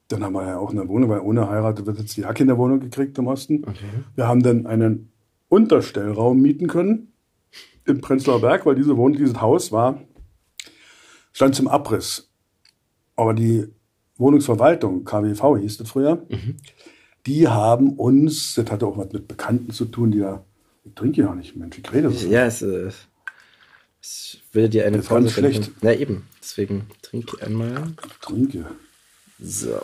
dann 0.08 0.24
haben 0.24 0.32
wir 0.32 0.46
ja 0.46 0.58
auch 0.58 0.70
eine 0.70 0.88
Wohnung, 0.88 1.08
weil 1.08 1.20
ohne 1.20 1.48
Heirat 1.48 1.86
wird 1.86 1.98
jetzt 1.98 2.16
die 2.16 2.22
Kinderwohnung 2.22 2.80
gekriegt 2.80 3.16
im 3.18 3.28
Osten. 3.28 3.62
Okay. 3.62 3.84
Wir 4.16 4.26
haben 4.26 4.42
dann 4.42 4.66
einen 4.66 5.12
Unterstellraum 5.48 6.40
mieten 6.40 6.66
können 6.66 7.12
im 7.84 8.00
Prenzlauer 8.00 8.40
Berg, 8.40 8.66
weil 8.66 8.74
diese 8.74 8.96
Wohnung, 8.96 9.18
dieses 9.18 9.40
Haus 9.40 9.72
war, 9.72 10.00
stand 11.32 11.54
zum 11.54 11.68
Abriss. 11.68 12.30
Aber 13.16 13.34
die 13.34 13.68
Wohnungsverwaltung, 14.16 15.04
KWV 15.04 15.58
hieß 15.58 15.78
das 15.78 15.90
früher, 15.90 16.26
mhm. 16.28 16.56
die 17.26 17.48
haben 17.48 17.94
uns, 17.94 18.54
das 18.54 18.70
hatte 18.70 18.86
auch 18.86 18.96
was 18.96 19.12
mit 19.12 19.28
Bekannten 19.28 19.72
zu 19.72 19.86
tun, 19.86 20.10
die 20.10 20.20
da, 20.20 20.44
ich 20.84 20.94
trinke 20.94 21.22
ja 21.22 21.34
nicht, 21.34 21.56
Mensch, 21.56 21.78
ich 21.78 21.92
rede 21.92 22.10
so. 22.10 22.28
Ja, 22.28 22.44
es, 22.44 22.62
äh, 22.62 22.90
es 24.02 24.38
will 24.52 24.68
dir 24.68 24.86
eine 24.86 24.98
Pause 24.98 25.30
schlecht. 25.30 25.70
Ja, 25.82 25.92
eben. 25.92 26.26
Deswegen 26.40 26.86
trinke 27.02 27.36
ich 27.36 27.42
einmal. 27.46 27.92
Ich 28.06 28.18
trinke. 28.18 28.66
So. 29.38 29.80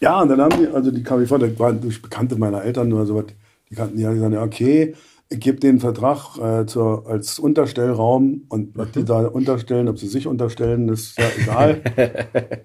Ja, 0.00 0.20
und 0.22 0.28
dann 0.28 0.40
haben 0.40 0.58
die, 0.58 0.68
also 0.68 0.90
die 0.90 1.04
vor, 1.04 1.38
das 1.38 1.58
waren 1.58 1.80
durch 1.80 2.00
Bekannte 2.00 2.36
meiner 2.36 2.62
Eltern 2.62 2.92
oder 2.92 3.06
sowas, 3.06 3.26
die 3.68 3.74
kannten 3.74 3.96
die 3.96 4.06
haben 4.06 4.14
gesagt, 4.14 4.32
ja, 4.32 4.42
okay, 4.42 4.94
ich 5.32 5.40
gebe 5.40 5.60
den 5.60 5.78
Vertrag 5.80 6.36
äh, 6.38 6.66
zur, 6.66 7.06
als 7.06 7.38
Unterstellraum 7.38 8.42
und 8.48 8.76
was 8.76 8.90
die 8.92 9.04
da 9.04 9.26
unterstellen, 9.28 9.88
ob 9.88 9.98
sie 9.98 10.08
sich 10.08 10.26
unterstellen, 10.26 10.88
ist 10.88 11.16
ja 11.18 11.24
egal. 11.40 11.80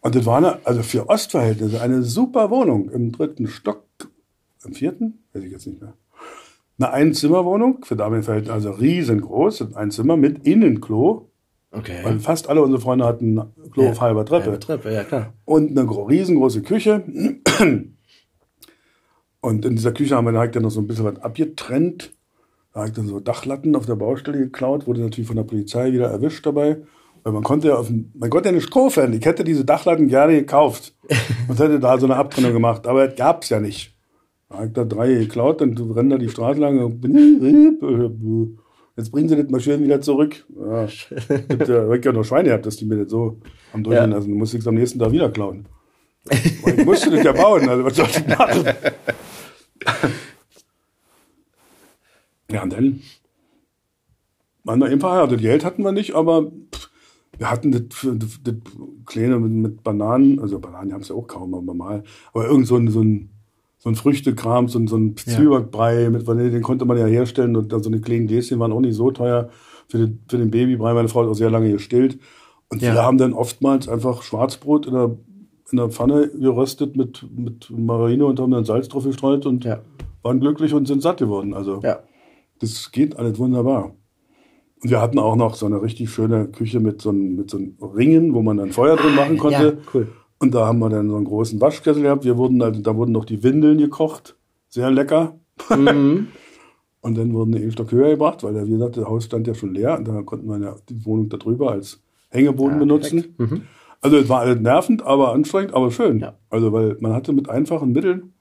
und 0.00 0.14
das 0.14 0.24
war 0.26 0.38
eine, 0.38 0.58
also 0.64 0.82
für 0.82 1.08
Ostverhältnisse 1.08 1.80
eine 1.80 2.02
super 2.02 2.50
Wohnung 2.50 2.88
im 2.90 3.12
dritten 3.12 3.46
Stock, 3.46 3.84
im 4.64 4.72
vierten, 4.74 5.18
weiß 5.34 5.42
ich 5.44 5.52
jetzt 5.52 5.66
nicht 5.66 5.80
mehr. 5.80 5.92
Eine 6.78 6.92
Einzimmerwohnung 6.92 7.84
für 7.84 7.94
Damenverhältnisse, 7.96 8.52
also 8.54 8.70
riesengroß, 8.70 9.74
ein 9.74 9.90
Zimmer 9.90 10.16
mit 10.16 10.46
Innenklo. 10.46 11.28
Okay. 11.70 12.00
Weil 12.02 12.18
fast 12.20 12.48
alle 12.50 12.60
unsere 12.62 12.80
Freunde 12.82 13.04
hatten 13.06 13.40
Klo 13.72 13.88
auf 13.90 14.00
halber 14.00 14.24
Treppe. 14.26 14.44
Halbe 14.46 14.58
Treppe, 14.60 14.92
ja 14.92 15.04
klar. 15.04 15.32
Und 15.44 15.70
eine 15.70 15.86
gro- 15.86 16.04
riesengroße 16.04 16.62
Küche. 16.62 17.02
Und 19.42 19.64
in 19.64 19.74
dieser 19.76 19.92
Küche 19.92 20.16
haben 20.16 20.24
wir 20.24 20.32
dann 20.46 20.62
noch 20.62 20.70
so 20.70 20.80
ein 20.80 20.86
bisschen 20.86 21.04
was 21.04 21.20
abgetrennt. 21.20 22.12
Da 22.72 22.80
habe 22.80 22.88
ich 22.88 22.94
dann 22.94 23.08
so 23.08 23.20
Dachlatten 23.20 23.76
auf 23.76 23.84
der 23.86 23.96
Baustelle 23.96 24.38
geklaut, 24.38 24.86
wurde 24.86 25.00
natürlich 25.02 25.26
von 25.26 25.36
der 25.36 25.42
Polizei 25.42 25.92
wieder 25.92 26.08
erwischt 26.08 26.46
dabei. 26.46 26.78
Weil 27.24 27.32
man 27.32 27.42
konnte 27.42 27.68
ja 27.68 27.74
auf 27.76 27.88
dem, 27.88 28.10
man 28.14 28.30
konnte 28.30 28.48
ja 28.48 28.54
nicht 28.54 28.70
kaufen. 28.70 29.12
Ich 29.12 29.24
hätte 29.24 29.44
diese 29.44 29.64
Dachlatten 29.64 30.08
gerne 30.08 30.34
gekauft 30.34 30.94
und 31.48 31.58
hätte 31.58 31.78
da 31.80 31.98
so 31.98 32.06
eine 32.06 32.16
Abtrennung 32.16 32.52
gemacht. 32.52 32.86
Aber 32.86 33.06
das 33.06 33.16
gab's 33.16 33.48
ja 33.50 33.60
nicht. 33.60 33.94
Da 34.48 34.56
habe 34.58 34.66
ich 34.68 34.72
da 34.72 34.84
drei 34.84 35.12
geklaut, 35.14 35.60
dann 35.60 35.76
rennen 35.76 36.10
da 36.10 36.18
die 36.18 36.28
Straße 36.28 36.60
lang. 36.60 36.78
und 36.78 38.58
Jetzt 38.96 39.10
bringen 39.10 39.28
sie 39.28 39.36
das 39.36 39.50
mal 39.50 39.60
schön 39.60 39.82
wieder 39.82 40.00
zurück. 40.00 40.44
Ja, 40.56 40.86
gibt 41.48 41.68
ja, 41.68 41.92
ich 41.92 42.04
ja 42.04 42.12
noch 42.12 42.24
Schweine 42.24 42.48
gehabt, 42.50 42.66
dass 42.66 42.76
die 42.76 42.84
mir 42.84 42.98
das 42.98 43.10
so 43.10 43.38
haben 43.72 43.82
durchgehen 43.82 44.10
Ja. 44.10 44.16
lassen. 44.16 44.30
Du 44.30 44.36
musst 44.36 44.54
es 44.54 44.66
am 44.68 44.74
nächsten 44.74 44.98
Tag 44.98 45.10
wieder 45.10 45.30
klauen. 45.30 45.66
Weil 46.62 46.78
ich 46.78 46.84
musste 46.86 47.10
das 47.10 47.24
ja 47.24 47.32
bauen, 47.32 47.68
also 47.68 47.84
was 47.84 47.96
soll 47.96 48.06
ich 48.08 48.26
machen? 48.28 48.64
Ja, 52.50 52.62
und 52.62 52.72
dann 52.72 53.00
waren 54.64 54.80
wir 54.80 54.90
eben 54.90 55.00
verheiratet. 55.00 55.40
Geld 55.40 55.64
hatten 55.64 55.82
wir 55.82 55.92
nicht, 55.92 56.14
aber 56.14 56.50
pff, 56.74 56.90
wir 57.38 57.50
hatten 57.50 57.72
das, 57.72 57.82
für- 57.90 58.14
das, 58.14 58.38
das 58.42 58.54
Kleine 59.06 59.38
mit, 59.38 59.52
mit 59.52 59.82
Bananen, 59.82 60.38
also 60.38 60.58
Bananen 60.58 60.92
haben 60.92 61.02
sie 61.02 61.14
auch 61.14 61.26
kaum, 61.26 61.54
aber 61.54 61.74
mal. 61.74 62.04
Aber 62.32 62.46
irgend 62.46 62.66
so 62.66 62.76
ein, 62.76 62.88
so 62.88 63.00
ein, 63.02 63.30
so 63.78 63.88
ein 63.88 63.96
Früchtekram, 63.96 64.68
so 64.68 64.78
ein, 64.78 64.86
so 64.86 64.96
ein 64.96 65.16
Zwiebackbrei 65.16 66.10
mit 66.10 66.26
Vanille, 66.26 66.50
den 66.50 66.62
konnte 66.62 66.84
man 66.84 66.98
ja 66.98 67.06
herstellen 67.06 67.56
und 67.56 67.72
dann 67.72 67.82
so 67.82 67.90
eine 67.90 68.00
kleinen 68.00 68.26
Gläschen 68.26 68.60
waren 68.60 68.72
auch 68.72 68.80
nicht 68.80 68.94
so 68.94 69.10
teuer 69.10 69.48
für 69.88 69.98
den, 69.98 70.22
für 70.28 70.38
den 70.38 70.50
Babybrei. 70.50 70.94
Meine 70.94 71.08
Frau 71.08 71.22
hat 71.22 71.28
auch 71.30 71.34
sehr 71.34 71.50
lange 71.50 71.72
gestillt. 71.72 72.18
Und 72.68 72.80
Ja. 72.82 72.94
wir 72.94 73.02
haben 73.02 73.18
dann 73.18 73.32
oftmals 73.32 73.88
einfach 73.88 74.22
Schwarzbrot 74.22 74.86
in 74.86 74.92
der, 74.94 75.16
in 75.72 75.78
der 75.78 75.88
Pfanne 75.88 76.28
geröstet 76.28 76.96
mit, 76.96 77.26
mit 77.34 77.70
Margarine 77.70 78.26
und 78.26 78.38
haben 78.38 78.50
dann 78.52 78.64
Salz 78.64 78.88
drauf 78.88 79.04
gestreut 79.04 79.46
und 79.46 79.64
Ja. 79.64 79.80
waren 80.22 80.38
glücklich 80.38 80.72
und 80.74 80.86
sind 80.86 81.02
satt 81.02 81.16
geworden. 81.18 81.54
Also 81.54 81.80
Ja. 81.82 82.00
das 82.60 82.92
geht 82.92 83.18
alles 83.18 83.38
wunderbar. 83.38 83.94
Und 84.82 84.90
wir 84.90 85.00
hatten 85.00 85.18
auch 85.18 85.36
noch 85.36 85.54
so 85.54 85.66
eine 85.66 85.80
richtig 85.80 86.10
schöne 86.10 86.48
Küche 86.48 86.78
mit 86.80 87.00
so, 87.02 87.10
einem, 87.10 87.36
mit 87.36 87.50
so 87.50 87.56
einem 87.56 87.76
Ringen, 87.80 88.34
wo 88.34 88.42
man 88.42 88.56
dann 88.58 88.72
Feuer 88.72 88.96
drin 88.96 89.14
machen 89.14 89.38
konnte. 89.38 89.78
Ja, 89.78 89.90
cool. 89.94 90.08
Und 90.40 90.54
da 90.54 90.66
haben 90.66 90.80
wir 90.80 90.90
dann 90.90 91.08
so 91.08 91.16
einen 91.16 91.24
großen 91.24 91.60
Waschkessel 91.60 92.02
gehabt. 92.02 92.24
Wir 92.24 92.36
wurden, 92.36 92.60
also, 92.62 92.80
da 92.82 92.96
wurden 92.96 93.12
noch 93.12 93.24
die 93.24 93.42
Windeln 93.44 93.78
gekocht. 93.78 94.36
Sehr 94.68 94.90
lecker. 94.90 95.38
Mhm. 95.70 96.28
Und 97.00 97.16
dann 97.18 97.32
wurden 97.32 97.52
die 97.52 97.70
Stock 97.72 97.90
höher 97.92 98.10
gebracht, 98.10 98.42
weil, 98.44 98.54
wie 98.66 98.70
gesagt, 98.72 98.96
das 98.96 99.06
Haus 99.06 99.24
stand 99.24 99.46
ja 99.48 99.54
schon 99.54 99.74
leer. 99.74 99.98
Und 99.98 100.06
da 100.06 100.22
konnten 100.22 100.46
wir 100.48 100.58
ja 100.58 100.76
die 100.88 101.04
Wohnung 101.04 101.28
da 101.28 101.36
drüber 101.36 101.72
als 101.72 102.00
Hängeboden 102.30 102.76
Ah, 102.76 102.78
benutzen. 102.80 103.34
Mhm. 103.38 103.62
Also 104.02 104.18
es 104.18 104.28
war 104.28 104.40
alles 104.40 104.60
nervend, 104.60 105.02
aber 105.02 105.32
anstrengend, 105.32 105.74
aber 105.74 105.90
schön. 105.90 106.18
Ja. 106.20 106.36
Also 106.50 106.72
weil 106.72 106.96
man 107.00 107.14
hatte 107.14 107.32
mit 107.32 107.48
einfachen 107.48 107.92
Mitteln, 107.92 108.34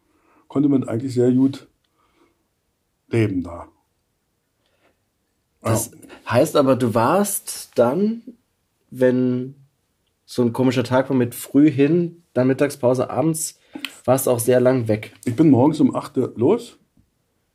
konnte 0.48 0.68
man 0.68 0.84
eigentlich 0.84 1.14
sehr 1.14 1.32
gut 1.32 1.68
leben 3.10 3.44
da. 3.44 3.68
Das 5.62 5.92
heißt 6.28 6.56
aber, 6.56 6.76
du 6.76 6.96
warst 6.96 7.72
dann, 7.76 8.24
wenn 8.90 9.56
so 10.26 10.42
ein 10.42 10.54
komischer 10.54 10.84
Tag 10.84 11.10
war 11.10 11.16
mit 11.16 11.36
früh 11.36 11.70
hin, 11.70 12.24
dann 12.34 12.48
Mittagspause 12.48 13.10
abends, 13.10 13.60
warst 14.06 14.26
du 14.26 14.32
auch 14.32 14.40
sehr 14.40 14.60
lang 14.60 14.88
weg. 14.88 15.14
Ich 15.26 15.36
bin 15.36 15.50
morgens 15.50 15.80
um 15.80 15.96
8 15.96 16.18
Uhr 16.18 16.34
los. 16.36 16.80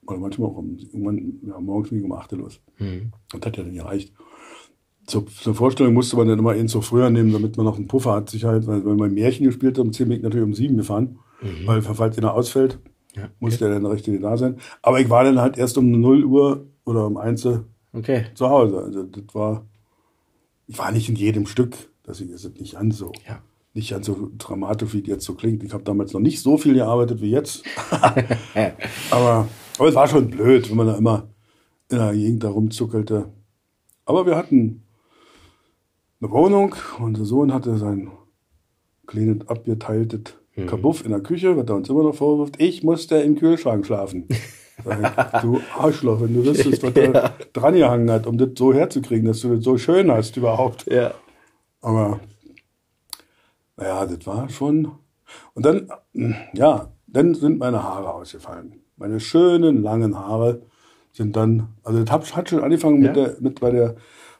Oder 0.06 0.18
manchmal 0.18 0.50
auch 0.50 0.58
um, 0.58 0.76
irgendwann, 0.78 1.40
ja, 1.44 1.58
morgens 1.58 1.88
bin 1.88 1.98
ich 1.98 2.04
um 2.04 2.12
8 2.12 2.32
Uhr 2.34 2.38
los. 2.38 2.60
Das 3.32 3.40
hat 3.46 3.56
ja 3.56 3.64
dann 3.64 3.74
gereicht. 3.74 4.14
Zur, 5.06 5.26
zur 5.26 5.54
Vorstellung 5.54 5.94
musste 5.94 6.16
man 6.16 6.26
dann 6.28 6.38
immer 6.38 6.50
einen 6.50 6.68
so 6.68 6.80
früher 6.80 7.10
nehmen, 7.10 7.32
damit 7.32 7.56
man 7.56 7.64
noch 7.66 7.76
einen 7.76 7.86
Puffer 7.86 8.12
hat, 8.12 8.30
Sicherheit. 8.30 8.66
Weil, 8.66 8.84
wenn 8.84 8.96
man 8.96 9.14
Märchen 9.14 9.46
gespielt 9.46 9.78
hat, 9.78 9.84
um 9.84 9.92
10 9.92 10.08
bin 10.08 10.16
ich 10.18 10.22
natürlich 10.22 10.44
um 10.46 10.54
7 10.54 10.76
gefahren. 10.76 11.18
Weil, 11.64 11.82
falls 11.82 12.18
einer 12.18 12.34
ausfällt, 12.34 12.78
Ja, 13.14 13.28
musste 13.40 13.66
er 13.66 13.74
dann 13.74 13.86
richtig 13.86 14.20
da 14.20 14.36
sein. 14.36 14.56
Aber 14.82 15.00
ich 15.00 15.08
war 15.10 15.22
dann 15.24 15.40
halt 15.40 15.58
erst 15.58 15.78
um 15.78 15.90
0 15.90 16.24
Uhr 16.24 16.66
oder 16.84 17.06
um 17.06 17.16
1 17.16 17.44
Uhr 17.44 17.64
Okay. 17.92 18.26
zu 18.34 18.48
Hause. 18.48 18.78
Also 18.78 19.04
das 19.04 19.22
war, 19.34 19.64
ich 20.66 20.76
war 20.78 20.90
nicht 20.92 21.08
in 21.08 21.14
jedem 21.16 21.46
Stück. 21.46 21.74
Deswegen 22.06 22.32
ist 22.32 22.44
es 22.44 22.54
nicht 22.54 22.74
ganz 22.74 22.98
so. 22.98 23.12
Ja. 23.28 23.40
Nicht 23.74 23.90
ganz 23.90 24.06
so 24.06 24.30
dramatisch, 24.38 24.92
wie 24.94 25.00
es 25.02 25.06
jetzt 25.06 25.24
so 25.24 25.34
klingt. 25.34 25.62
Ich 25.62 25.72
habe 25.72 25.84
damals 25.84 26.12
noch 26.14 26.20
nicht 26.20 26.40
so 26.40 26.56
viel 26.58 26.74
gearbeitet 26.74 27.20
wie 27.20 27.30
jetzt. 27.30 27.62
aber, 29.10 29.48
aber 29.78 29.88
es 29.88 29.94
war 29.94 30.08
schon 30.08 30.28
blöd, 30.30 30.68
wenn 30.70 30.76
man 30.76 30.86
da 30.86 30.94
immer 30.96 31.28
in 31.90 31.98
der 31.98 32.12
Gegend 32.12 32.44
da 32.44 32.48
rumzuckelte. 32.48 33.28
Aber 34.04 34.26
wir 34.26 34.36
hatten 34.36 34.82
eine 36.20 36.31
Wohnung. 36.31 36.74
Unser 36.98 37.24
Sohn 37.24 37.52
hatte 37.52 37.76
sein 37.76 38.11
kleines 39.07 39.48
abgeteiltes 39.48 40.35
Kabuff 40.66 41.05
in 41.05 41.11
der 41.11 41.20
Küche, 41.20 41.57
was 41.57 41.66
er 41.68 41.74
uns 41.76 41.88
immer 41.88 42.02
noch 42.02 42.14
vorwirft. 42.14 42.55
Ich 42.61 42.83
musste 42.83 43.16
im 43.16 43.37
Kühlschrank 43.37 43.85
schlafen. 43.87 44.26
Sag 44.85 45.42
du 45.42 45.61
Arschloch, 45.76 46.20
wenn 46.20 46.35
du 46.35 46.44
wüsstest, 46.44 46.83
was 46.83 46.92
da 46.92 47.33
dran 47.52 47.74
gehangen 47.74 48.11
hat, 48.11 48.26
um 48.26 48.37
das 48.38 48.50
so 48.57 48.72
herzukriegen, 48.74 49.26
dass 49.26 49.40
du 49.40 49.55
das 49.55 49.64
so 49.64 49.79
schön 49.79 50.11
hast 50.11 50.37
überhaupt. 50.37 50.87
Ja. 50.90 51.14
Aber 51.81 52.20
naja, 53.76 54.07
das 54.07 54.26
war 54.26 54.48
schon. 54.48 54.92
Und 55.55 55.66
dann, 55.66 55.90
ja, 56.55 56.92
dann 57.07 57.35
sind 57.35 57.59
meine 57.59 57.83
Haare 57.83 58.12
ausgefallen. 58.14 58.81
Meine 58.96 59.20
schönen, 59.20 59.83
langen 59.83 60.18
Haare 60.18 60.62
sind 61.12 61.37
dann, 61.37 61.68
also 61.83 62.02
das 62.02 62.37
hat, 62.37 62.48
schon 62.48 62.62
angefangen 62.62 63.00
mit, 63.00 63.16
Ja. 63.16 63.24
der, 63.29 63.37
mit 63.40 63.61
bei 63.61 63.70
der, 63.70 63.96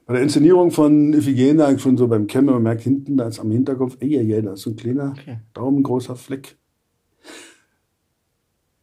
bei 0.07 0.14
der 0.14 0.23
Inszenierung 0.23 0.71
von 0.71 1.12
Iphigenie, 1.12 1.62
eigentlich 1.62 1.83
schon 1.83 1.97
so 1.97 2.07
beim 2.09 2.27
Kämmen, 2.29 2.55
man 2.55 2.62
merkt 2.62 2.83
hinten, 2.83 3.16
da 3.16 3.27
ist 3.27 3.40
am 3.40 3.51
Hinterkopf, 3.51 3.97
ey, 4.01 4.16
ey, 4.16 4.33
ey, 4.35 4.42
da 4.42 4.53
ist 4.53 4.62
so 4.62 4.71
ein 4.71 4.77
kleiner, 4.77 5.14
Okay. 5.19 5.40
daumengroßer 5.53 6.14
Fleck. 6.16 6.57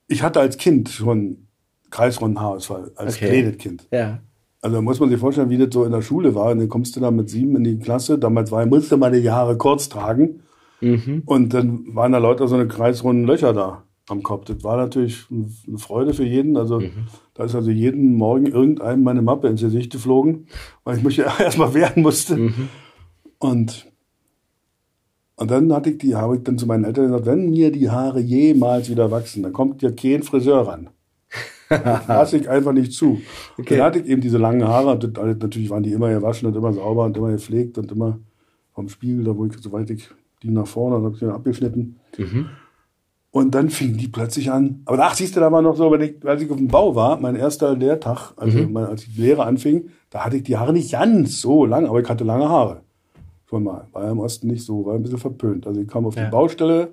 Ich 0.07 0.21
hatte 0.21 0.39
als 0.41 0.57
Kind 0.57 0.89
schon 0.89 1.47
kreisrunden 1.89 2.39
Haarausfall, 2.41 2.91
als 2.95 3.15
Okay. 3.15 3.27
kleines 3.27 3.57
Kind. 3.57 3.88
Ja. 3.91 4.19
Also 4.62 4.77
da 4.77 4.81
muss 4.81 4.99
man 4.99 5.09
sich 5.09 5.19
vorstellen, 5.19 5.49
wie 5.49 5.57
das 5.57 5.69
so 5.73 5.83
in 5.86 5.91
der 5.91 6.01
Schule 6.01 6.36
war. 6.36 6.51
Und 6.51 6.59
dann 6.59 6.69
kommst 6.69 6.95
du 6.95 6.99
da 6.99 7.12
mit 7.12 7.29
sieben 7.29 7.55
in 7.57 7.63
die 7.63 7.79
Klasse. 7.79 8.17
Damals 8.17 8.49
war, 8.51 8.65
musste 8.65 8.95
man 8.97 9.12
die 9.12 9.29
Haare 9.29 9.57
kurz 9.57 9.89
tragen. 9.89 10.41
Mhm. 10.79 11.23
Und 11.25 11.53
dann 11.53 11.93
waren 11.95 12.13
da 12.13 12.17
lauter 12.17 12.47
so 12.47 12.55
eine 12.55 12.67
kreisrunden 12.67 13.25
Löcher 13.25 13.53
da 13.53 13.83
am 14.09 14.23
Kopf. 14.23 14.45
Das 14.45 14.63
war 14.63 14.77
natürlich 14.77 15.25
eine 15.29 15.77
Freude 15.77 16.13
für 16.13 16.25
jeden. 16.25 16.57
Also 16.57 16.81
da 17.33 17.45
ist 17.45 17.55
also 17.55 17.71
jeden 17.71 18.15
Morgen 18.15 18.47
irgendeinem 18.47 19.03
meine 19.03 19.21
Mappe 19.21 19.47
ins 19.47 19.61
Gesicht 19.61 19.91
geflogen, 19.91 20.47
weil 20.83 20.97
ich 20.97 21.03
mich 21.03 21.17
ja 21.17 21.33
erstmal 21.39 21.73
wehren 21.73 22.01
musste. 22.03 22.53
Und, 23.39 23.91
und 25.35 25.51
dann 25.51 25.73
hatte 25.73 25.91
ich 25.91 25.97
die, 25.99 26.15
habe 26.15 26.37
ich 26.37 26.43
dann 26.43 26.57
zu 26.57 26.65
meinen 26.65 26.83
Eltern 26.83 27.07
gesagt, 27.07 27.25
wenn 27.25 27.49
mir 27.49 27.71
die 27.71 27.89
Haare 27.89 28.19
jemals 28.19 28.89
wieder 28.89 29.11
wachsen, 29.11 29.43
dann 29.43 29.53
kommt 29.53 29.81
ja 29.81 29.91
kein 29.91 30.23
Friseur 30.23 30.67
ran. 30.67 30.89
Das 31.69 32.07
lasse 32.07 32.37
ich 32.37 32.47
einfach 32.47 32.71
nicht 32.71 32.93
zu. 32.93 33.19
Okay. 33.57 33.77
Dann 33.77 33.85
hatte 33.85 33.99
ich 33.99 34.05
eben 34.05 34.21
diese 34.21 34.37
langen 34.37 34.67
Haare, 34.67 34.91
und 34.91 35.17
das, 35.17 35.37
natürlich 35.39 35.71
waren 35.71 35.81
die 35.81 35.93
immer 35.93 36.13
gewaschen 36.13 36.47
und 36.47 36.55
immer 36.55 36.71
sauber 36.71 37.05
und 37.05 37.17
immer 37.17 37.31
gepflegt 37.31 37.79
und 37.79 37.91
immer 37.91 38.19
vom 38.73 38.89
Spiegel, 38.89 39.23
da 39.23 39.35
wo 39.35 39.45
ich, 39.45 39.53
soweit 39.59 39.89
ich 39.89 40.09
die 40.43 40.51
nach 40.51 40.67
vorne, 40.67 40.97
dann 40.97 41.05
habe 41.05 41.13
ich 41.15 41.19
die 41.19 41.25
abgeschnitten. 41.25 41.99
Und 43.34 43.55
dann 43.55 43.71
fingen 43.71 43.97
die 43.97 44.09
plötzlich 44.09 44.51
an. 44.51 44.84
Aber 44.86 44.99
ach, 45.03 45.15
siehst 45.15 45.36
du, 45.36 45.39
da 45.39 45.51
war 45.51 45.63
noch 45.63 45.75
so, 45.75 45.91
wenn 45.91 46.01
ich, 46.01 46.23
als 46.23 46.43
ich 46.43 46.51
auf 46.51 46.57
dem 46.57 46.67
Bau 46.67 46.93
war, 46.93 47.19
mein 47.19 47.36
erster 47.36 47.75
Lehrtag, 47.75 48.31
also 48.38 48.59
mein, 48.67 48.86
als 48.86 49.05
die 49.05 49.19
Lehre 49.19 49.43
anfing, 49.43 49.89
da 50.11 50.23
hatte 50.23 50.38
ich 50.38 50.43
die 50.43 50.55
Haare 50.55 50.71
nicht 50.71 50.91
ganz 50.91 51.41
so 51.41 51.65
lang, 51.65 51.88
aber 51.88 51.99
ich 51.99 52.07
hatte 52.07 52.23
lange 52.23 52.47
Haare. 52.47 52.81
Schon 53.49 53.63
mal. 53.63 53.88
War 53.91 54.03
ja 54.03 54.11
im 54.11 54.19
Osten 54.19 54.49
nicht 54.49 54.63
so, 54.63 54.86
war 54.86 54.93
ein 54.93 55.01
bisschen 55.01 55.17
verpönt. 55.17 55.65
Also 55.65 55.81
ich 55.81 55.88
kam 55.88 56.05
auf 56.05 56.15
Ja. 56.15 56.25
die 56.25 56.29
Baustelle, 56.29 56.91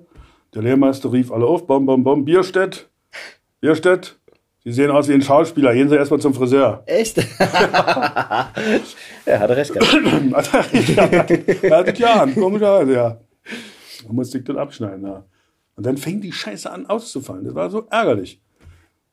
der 0.55 0.63
Lehrmeister 0.63 1.11
rief 1.13 1.31
alle 1.31 1.45
auf, 1.45 1.67
bom, 1.67 1.85
bom, 1.85 2.03
bom, 2.03 2.25
Bierstedt, 2.25 2.89
Bierstedt, 3.59 4.17
Sie 4.63 4.71
sehen 4.71 4.89
aus 4.89 5.07
wie 5.07 5.13
ein 5.13 5.21
Schauspieler, 5.21 5.75
gehen 5.75 5.89
Sie 5.89 5.95
erstmal 5.95 6.21
zum 6.21 6.33
Friseur. 6.33 6.81
Echt? 6.87 7.17
er 7.39 8.47
hatte 9.39 9.57
recht 9.57 9.73
gehabt. 9.73 9.93
ja, 10.95 11.03
er 11.03 11.77
hatte 11.77 12.01
ja 12.01 12.13
an, 12.21 12.33
komischerweise, 12.35 12.93
ja. 12.93 13.17
Da 14.07 14.13
musste 14.13 14.39
ich 14.39 14.43
dann 14.43 14.57
abschneiden, 14.57 15.05
ja. 15.05 15.23
Und 15.75 15.85
dann 15.85 15.97
fing 15.97 16.21
die 16.21 16.31
Scheiße 16.31 16.69
an 16.71 16.85
auszufallen. 16.85 17.45
Das 17.45 17.55
war 17.55 17.69
so 17.69 17.87
ärgerlich. 17.89 18.41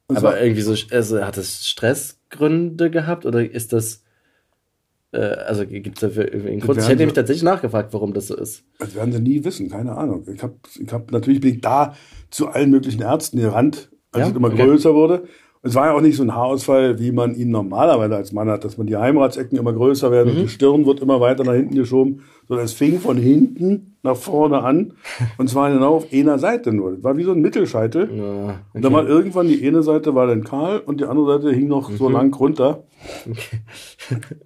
Und 0.09 0.17
Aber 0.17 0.31
zwar- 0.33 0.41
irgendwie 0.41 0.63
so, 0.63 0.75
also 0.91 1.25
hat 1.25 1.37
es 1.37 1.67
Stressgründe 1.67 2.91
gehabt 2.91 3.27
oder 3.27 3.49
ist 3.49 3.73
das 3.73 4.05
Äh, 5.11 5.21
also 5.21 5.65
gibt 5.67 6.03
es 6.03 6.15
da 6.15 6.21
einen 6.21 6.45
werden 6.45 6.61
Grund? 6.61 6.79
Ich 6.79 6.85
hätte 6.87 6.97
nämlich 6.99 7.15
tatsächlich 7.15 7.43
nachgefragt, 7.43 7.95
warum 7.95 8.13
das 8.13 8.27
so 8.27 8.37
ist. 8.37 8.65
Das 8.79 8.95
werden 8.95 9.11
sie 9.11 9.21
nie 9.21 9.43
wissen, 9.43 9.71
keine 9.71 9.97
Ahnung. 9.97 10.27
Ich 10.31 10.43
habe 10.43 10.57
ich 10.79 10.93
hab, 10.93 11.11
natürlich 11.11 11.41
bin 11.41 11.55
ich 11.55 11.61
da 11.63 11.95
zu 12.29 12.49
allen 12.49 12.71
möglichen 12.71 13.01
Ärzten 13.01 13.39
gerannt, 13.39 13.89
als 14.13 14.25
Ja? 14.27 14.31
es 14.31 14.37
immer 14.37 14.49
Okay. 14.49 14.67
größer 14.67 14.93
wurde. 14.95 15.27
Es 15.63 15.75
war 15.75 15.87
ja 15.87 15.93
auch 15.95 16.01
nicht 16.01 16.17
so 16.17 16.23
ein 16.23 16.35
Haarausfall, 16.35 16.99
wie 17.01 17.11
man 17.13 17.35
ihn 17.35 17.51
normalerweise 17.51 18.15
als 18.17 18.33
Mann 18.33 18.49
hat, 18.49 18.65
dass 18.65 18.79
man 18.79 18.87
die 18.87 18.97
Heimratsecken 18.97 19.59
immer 19.59 19.73
größer 19.73 20.11
werden 20.13 20.33
Mhm. 20.33 20.37
und 20.39 20.43
die 20.45 20.49
Stirn 20.49 20.87
wird 20.87 21.01
immer 21.01 21.21
weiter 21.21 21.43
nach 21.45 21.55
hinten 21.55 21.75
geschoben. 21.75 22.21
Sondern 22.47 22.65
es 22.65 22.73
fing 22.73 22.99
von 23.01 23.17
hinten 23.19 23.97
nach 24.03 24.17
vorne 24.17 24.63
an 24.63 24.95
und 25.39 25.51
zwar 25.51 25.71
genau 25.73 25.97
auf 25.97 26.07
einer 26.13 26.39
Seite 26.39 26.73
nur. 26.73 26.93
Das 26.93 27.03
war 27.05 27.17
wie 27.17 27.25
so 27.25 27.33
ein 27.33 27.41
Mittelscheitel. 27.41 28.09
Ja, 28.17 28.61
Und 28.73 28.85
dann 28.85 28.93
war 28.93 29.07
irgendwann 29.07 29.49
die 29.49 29.67
eine 29.67 29.83
Seite 29.83 30.15
war 30.15 30.27
dann 30.29 30.45
kahl 30.45 30.79
und 30.79 31.01
die 31.01 31.05
andere 31.05 31.41
Seite 31.41 31.55
hing 31.55 31.69
noch 31.69 31.91
Mhm. 31.91 31.97
so 31.97 32.09
lang 32.09 32.33
runter. 32.35 32.85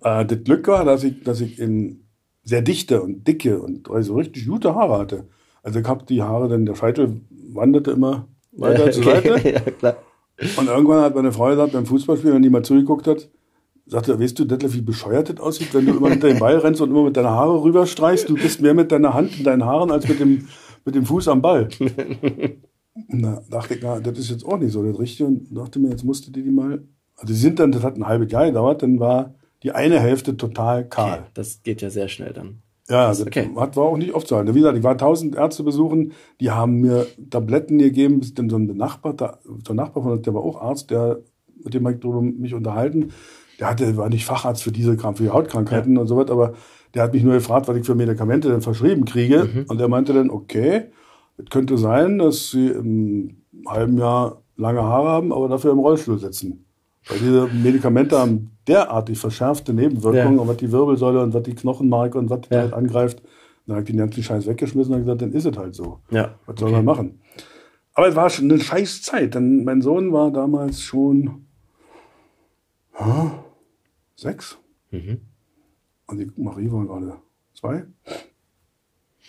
Äh, 0.02 0.24
das 0.26 0.42
Glück 0.44 0.66
war, 0.68 0.84
dass 0.84 1.04
ich, 1.04 1.22
dass 1.22 1.40
ich 1.40 1.58
in 1.58 2.04
sehr 2.42 2.62
dichte 2.62 3.02
und 3.02 3.26
dicke 3.28 3.60
und 3.60 3.88
also 3.90 4.16
richtig 4.16 4.46
gute 4.48 4.74
Haare 4.74 4.98
hatte. 4.98 5.24
Also 5.62 5.78
ich 5.78 5.86
habe 5.86 6.04
die 6.04 6.22
Haare, 6.22 6.48
dann 6.48 6.66
der 6.66 6.74
Scheitel 6.74 7.20
wanderte 7.52 7.92
immer 7.92 8.26
weiter 8.52 8.90
zur 8.90 9.04
Seite. 9.04 9.48
ja, 9.48 9.60
klar. 9.60 9.96
Und 10.56 10.66
irgendwann 10.66 11.02
hat 11.02 11.14
meine 11.14 11.32
Frau 11.32 11.48
gesagt, 11.48 11.72
beim 11.72 11.86
Fußballspiel, 11.86 12.32
wenn 12.32 12.42
die 12.42 12.50
mal 12.50 12.64
zugeguckt 12.64 13.06
hat, 13.06 13.28
sagte, 13.86 14.18
weißt 14.18 14.38
du, 14.38 14.44
Detlef, 14.44 14.74
wie 14.74 14.80
bescheuert 14.80 15.28
das 15.28 15.38
aussieht, 15.38 15.74
wenn 15.74 15.86
du 15.86 15.96
immer 15.96 16.10
hinter 16.10 16.28
dem 16.28 16.38
Ball 16.38 16.58
rennst 16.58 16.80
und 16.80 16.90
immer 16.90 17.04
mit 17.04 17.16
deiner 17.16 17.30
Haare 17.30 17.62
rüberstreichst. 17.62 18.28
Du 18.28 18.34
bist 18.34 18.60
mehr 18.60 18.74
mit 18.74 18.92
deiner 18.92 19.14
Hand 19.14 19.38
in 19.38 19.44
deinen 19.44 19.64
Haaren 19.64 19.90
als 19.90 20.08
mit 20.08 20.20
dem, 20.20 20.48
mit 20.84 20.94
dem 20.94 21.04
Fuß 21.04 21.28
am 21.28 21.42
Ball. 21.42 21.68
Und 23.08 23.22
da 23.22 23.42
dachte 23.50 23.74
ich, 23.74 23.80
na, 23.82 24.00
das 24.00 24.18
ist 24.18 24.30
jetzt 24.30 24.44
auch 24.44 24.58
nicht 24.58 24.72
so 24.72 24.82
das 24.82 24.98
Richtige. 24.98 25.26
Und 25.26 25.56
dachte 25.56 25.78
mir, 25.78 25.90
jetzt 25.90 26.04
musste 26.04 26.30
die 26.30 26.42
die 26.42 26.50
mal. 26.50 26.82
Also 27.16 27.32
die 27.32 27.38
sind 27.38 27.58
dann, 27.58 27.72
das 27.72 27.82
hat 27.82 27.96
ein 27.96 28.06
halbes 28.06 28.30
Jahr 28.32 28.46
gedauert, 28.46 28.82
dann 28.82 28.98
war 28.98 29.34
die 29.62 29.72
eine 29.72 30.00
Hälfte 30.00 30.36
total 30.36 30.88
kahl. 30.88 31.20
Okay, 31.20 31.30
das 31.34 31.62
geht 31.62 31.82
ja 31.82 31.90
sehr 31.90 32.08
schnell 32.08 32.32
dann. 32.32 32.62
Ja, 32.92 33.08
das 33.08 33.26
Okay. 33.26 33.48
hat, 33.56 33.74
war 33.74 33.84
auch 33.84 33.96
nicht 33.96 34.12
oft 34.12 34.28
so. 34.28 34.36
Wie 34.36 34.52
gesagt, 34.52 34.76
ich 34.76 34.84
war 34.84 34.98
tausend 34.98 35.34
Ärzte 35.34 35.62
besuchen, 35.62 36.12
die 36.40 36.50
haben 36.50 36.80
mir 36.82 37.06
Tabletten 37.30 37.78
gegeben, 37.78 38.20
bis 38.20 38.34
dann 38.34 38.50
so 38.50 38.56
ein 38.56 38.66
Benachbarter, 38.66 39.38
so 39.66 39.72
ein 39.72 39.76
Nachbar 39.76 40.02
von 40.02 40.12
uns, 40.12 40.22
der 40.22 40.34
war 40.34 40.42
auch 40.42 40.60
Arzt, 40.60 40.90
der, 40.90 41.20
mit 41.64 41.72
dem 41.72 41.84
habe 41.86 41.94
ich 41.94 42.00
drüber 42.00 42.20
mich 42.20 42.52
unterhalten. 42.52 43.12
Der 43.58 43.70
hatte, 43.70 43.96
war 43.96 44.10
nicht 44.10 44.26
Facharzt 44.26 44.62
für 44.62 44.72
diese 44.72 44.96
Kram, 44.96 45.16
für 45.16 45.22
die 45.22 45.30
Hautkrankheiten 45.30 45.96
und 45.96 46.06
so 46.06 46.18
was, 46.18 46.30
aber 46.30 46.52
der 46.94 47.04
hat 47.04 47.14
mich 47.14 47.22
nur 47.22 47.32
gefragt, 47.32 47.66
was 47.66 47.76
ich 47.76 47.86
für 47.86 47.94
Medikamente 47.94 48.50
denn 48.50 48.60
verschrieben 48.60 49.06
kriege. 49.06 49.48
Mhm. 49.52 49.64
Und 49.68 49.80
der 49.80 49.88
meinte 49.88 50.12
dann, 50.12 50.28
okay, 50.28 50.90
es 51.38 51.46
könnte 51.48 51.78
sein, 51.78 52.18
dass 52.18 52.50
sie 52.50 52.68
im 52.68 53.42
halben 53.66 53.96
Jahr 53.96 54.42
lange 54.56 54.82
Haare 54.82 55.08
haben, 55.08 55.32
aber 55.32 55.48
dafür 55.48 55.72
im 55.72 55.78
Rollstuhl 55.78 56.18
sitzen. 56.18 56.66
Weil 57.08 57.18
diese 57.18 57.46
Medikamente 57.48 58.18
haben 58.18 58.50
derartig 58.68 59.18
verschärfte 59.18 59.72
Nebenwirkungen, 59.74 60.38
Ja. 60.38 60.46
was 60.46 60.56
die 60.58 60.70
Wirbelsäule 60.70 61.22
und 61.22 61.34
was 61.34 61.42
die 61.42 61.54
Knochenmark 61.54 62.14
und 62.14 62.30
was 62.30 62.40
Ja. 62.50 62.60
halt 62.60 62.72
angreift. 62.72 63.22
Dann 63.66 63.76
habe 63.76 63.84
ich 63.84 63.90
den 63.90 63.98
ganzen 63.98 64.22
Scheiß 64.22 64.46
weggeschmissen 64.46 64.94
und 64.94 65.00
gesagt, 65.00 65.22
dann 65.22 65.32
ist 65.32 65.44
es 65.46 65.56
halt 65.56 65.74
so. 65.74 65.98
Ja. 66.10 66.34
Was 66.46 66.58
soll 66.60 66.70
man 66.72 66.84
machen? 66.84 67.20
Aber 67.94 68.08
es 68.08 68.16
war 68.16 68.30
schon 68.30 68.50
eine 68.50 68.60
scheiß 68.60 69.02
Zeit, 69.02 69.34
denn 69.34 69.64
mein 69.64 69.82
Sohn 69.82 70.12
war 70.12 70.30
damals 70.30 70.80
schon 70.80 71.46
ja, 72.98 73.44
sechs 74.16 74.58
Mhm. 74.90 75.20
und 76.06 76.18
die 76.18 76.30
Marie 76.36 76.70
war 76.70 76.86
gerade 76.86 77.16
zwei. 77.54 77.84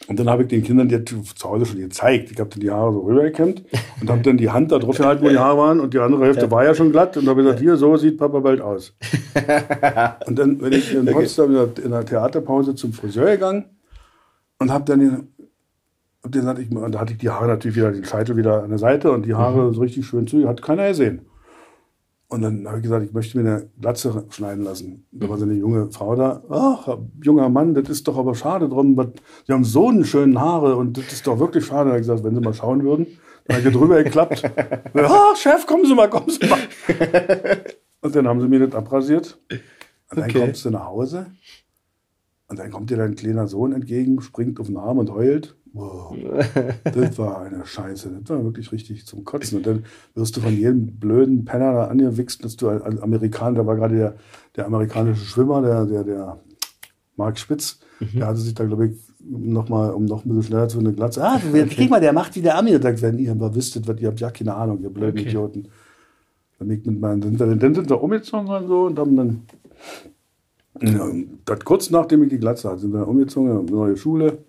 Und 0.10 0.20
dann 0.20 0.30
habe 0.30 0.44
ich 0.44 0.50
den 0.50 0.64
Kindern 0.64 0.90
die 0.90 1.04
zu 1.06 1.24
Hause 1.50 1.66
schon 1.66 1.80
gezeigt. 1.80 2.30
Ich 2.30 2.38
habe 2.40 2.50
dann 2.50 2.60
die 2.60 2.70
Haare 2.70 2.92
so 2.92 3.00
rübergekämmt 3.02 3.64
und 4.02 4.10
habe 4.10 4.22
dann 4.22 4.36
die 4.38 4.50
Hand 4.50 4.72
da 4.74 4.78
drauf 4.80 4.98
gehalten, 4.98 5.24
wo 5.24 5.30
die 5.30 5.38
Haare 5.38 5.58
waren 5.58 5.80
und 5.80 5.94
die 5.94 6.00
andere 6.00 6.26
Hälfte 6.26 6.52
war 6.52 6.66
ja 6.66 6.76
schon 6.76 6.92
glatt 6.92 7.16
und 7.16 7.26
habe 7.28 7.42
gesagt, 7.42 7.62
hier, 7.62 7.78
so 7.78 7.96
sieht 7.96 8.18
Papa 8.18 8.40
bald 8.40 8.60
aus. 8.60 8.94
und 10.28 10.38
dann 10.38 10.58
bin 10.58 10.74
ich 10.74 10.94
in 10.94 11.06
Potsdam 11.06 11.48
in 11.52 11.54
der- 11.74 11.86
in 11.86 11.92
der 11.92 12.06
Theaterpause 12.06 12.76
zum 12.76 12.92
Friseur 12.92 13.32
gegangen 13.32 13.66
und 14.60 14.72
habe 14.72 14.84
dann 14.84 15.00
den, 15.00 15.28
hab 16.22 16.32
den 16.34 16.48
ich, 16.62 16.70
und 16.76 16.92
da 16.94 17.00
hatte 17.00 17.14
ich 17.14 17.20
die 17.20 17.30
Haare 17.30 17.48
natürlich 17.48 17.78
wieder, 17.78 17.92
den 17.94 18.04
Scheitel 18.04 18.36
wieder 18.36 18.62
an 18.64 18.70
der 18.70 18.80
Seite 18.80 19.10
und 19.12 19.26
die 19.26 19.36
Haare 19.36 19.74
so 19.74 19.80
richtig 19.82 20.06
schön 20.06 20.28
zu, 20.28 20.48
hat 20.48 20.62
keiner 20.62 20.90
gesehen. 20.90 21.22
Und 22.34 22.42
dann 22.42 22.66
habe 22.68 22.78
ich 22.78 22.84
gesagt, 22.84 23.06
ich 23.06 23.14
möchte 23.14 23.38
mir 23.40 23.48
eine 23.48 23.70
Glatze 23.80 24.26
schneiden 24.32 24.64
lassen. 24.64 25.06
Da 25.12 25.30
war 25.30 25.38
so 25.38 25.46
eine 25.46 25.54
junge 25.54 25.92
Frau 25.92 26.16
da. 26.16 26.42
Ach, 26.50 26.98
junger 27.24 27.48
Mann, 27.48 27.76
das 27.76 27.90
ist 27.90 28.08
doch 28.08 28.18
aber 28.18 28.34
schade 28.34 28.68
drum. 28.70 29.00
Sie 29.46 29.54
haben 29.54 29.64
so 29.64 29.90
einen 29.90 30.04
schönen 30.04 30.40
Haare 30.42 30.76
und 30.76 30.98
das 30.98 31.14
ist 31.14 31.28
doch 31.28 31.38
wirklich 31.38 31.64
schade. 31.64 31.86
Da 31.86 31.90
habe 31.92 32.00
ich 32.00 32.08
gesagt, 32.08 32.24
wenn 32.24 32.34
Sie 32.34 32.42
mal 32.42 32.56
schauen 32.56 32.84
würden. 32.84 33.06
Dann 33.46 33.58
habe 33.58 33.70
ich 33.70 33.76
drüber 33.76 34.04
geklappt. 34.04 34.42
Ach, 34.96 35.36
Chef, 35.36 35.68
kommen 35.68 35.86
Sie 35.86 35.94
mal, 35.94 36.10
kommen 36.10 36.30
Sie 36.30 36.48
mal. 36.48 36.58
Und 38.02 38.16
dann 38.16 38.28
haben 38.28 38.42
sie 38.42 38.48
mir 38.50 38.66
das 38.68 38.76
abrasiert. 38.76 39.40
Und 39.50 40.20
dann 40.20 40.30
Okay. 40.30 40.40
kommst 40.40 40.66
du 40.66 40.72
nach 40.72 40.88
Hause. 40.88 41.28
Und 42.54 42.60
dann 42.60 42.70
kommt 42.70 42.92
dir 42.92 42.98
dein 42.98 43.16
kleiner 43.16 43.48
Sohn 43.48 43.74
entgegen, 43.74 44.22
springt 44.22 44.60
auf 44.60 44.68
den 44.68 44.78
Arm 44.78 45.00
und 45.00 45.12
heult. 45.12 45.56
Wow. 45.74 46.16
Das 46.84 47.18
war 47.18 47.42
eine 47.42 47.66
Scheiße. 47.66 48.12
Das 48.22 48.30
war 48.30 48.44
wirklich 48.44 48.72
richtig 48.72 49.08
zum 49.08 49.24
Kotzen. 49.24 49.58
Und 49.58 49.66
dann 49.66 49.86
wirst 50.14 50.38
du 50.38 50.42
von 50.42 50.56
jedem 50.56 51.00
blöden 51.00 51.46
Penner 51.46 51.74
da 51.74 51.88
angewichst, 51.88 52.46
dass 52.46 52.56
du 52.56 52.70
als 52.70 53.02
Amerikaner, 53.02 53.58
da 53.58 53.66
war 53.66 53.76
gerade 53.76 53.96
der, 53.96 54.16
der 54.56 54.68
amerikanische 54.68 55.26
Schwimmer, 55.26 55.64
der, 55.64 55.88
der, 55.88 56.04
der 56.04 56.40
Mark 57.16 57.40
Spitz, 57.40 57.80
der 58.00 58.28
hatte 58.28 58.40
sich 58.40 58.54
da, 58.54 58.66
glaube 58.66 58.86
ich, 58.86 58.98
noch 59.20 59.68
mal, 59.68 59.90
um 59.90 60.06
noch 60.06 60.24
ein 60.24 60.30
bisschen 60.30 60.44
schneller 60.44 60.68
zu 60.68 60.78
eine 60.78 60.94
Glatze. 60.94 61.24
Ah, 61.24 61.38
okay. 61.38 61.66
krieg 61.66 61.90
mal, 61.90 62.02
der 62.02 62.14
macht 62.14 62.36
wie 62.36 62.42
der 62.44 62.56
Ami. 62.56 62.76
Und 62.76 62.84
sagt, 62.84 63.02
wenn 63.02 63.18
ihr 63.18 63.32
aber 63.32 63.56
wüsstet, 63.56 63.88
was 63.88 64.00
ihr 64.00 64.10
habt, 64.10 64.20
ja 64.20 64.30
keine 64.30 64.54
Ahnung, 64.54 64.80
ihr 64.84 64.92
blöden 64.92 65.18
Okay. 65.18 65.30
Idioten. 65.30 65.70
Dann, 66.60 66.68
bin 66.68 66.80
ich 66.80 66.86
mit 66.86 67.00
meinen, 67.00 67.20
dann, 67.20 67.36
dann, 67.36 67.58
dann 67.58 67.74
sind 67.74 67.90
wir 67.90 68.00
umgezogen 68.00 68.48
und 68.48 68.68
so 68.68 68.84
und 68.84 69.00
haben 69.00 69.16
dann, 69.16 69.42
ja, 70.82 71.12
das 71.46 71.60
kurz 71.62 71.90
nachdem 71.90 72.24
ich 72.24 72.30
die 72.30 72.40
Glatze 72.40 72.70
hatte, 72.70 72.82
sind 72.82 72.94
wir 72.94 73.08
umgezogen, 73.08 73.52
in 73.52 73.58
eine 73.58 73.72
neue 73.72 73.98
Schule. 73.98 74.40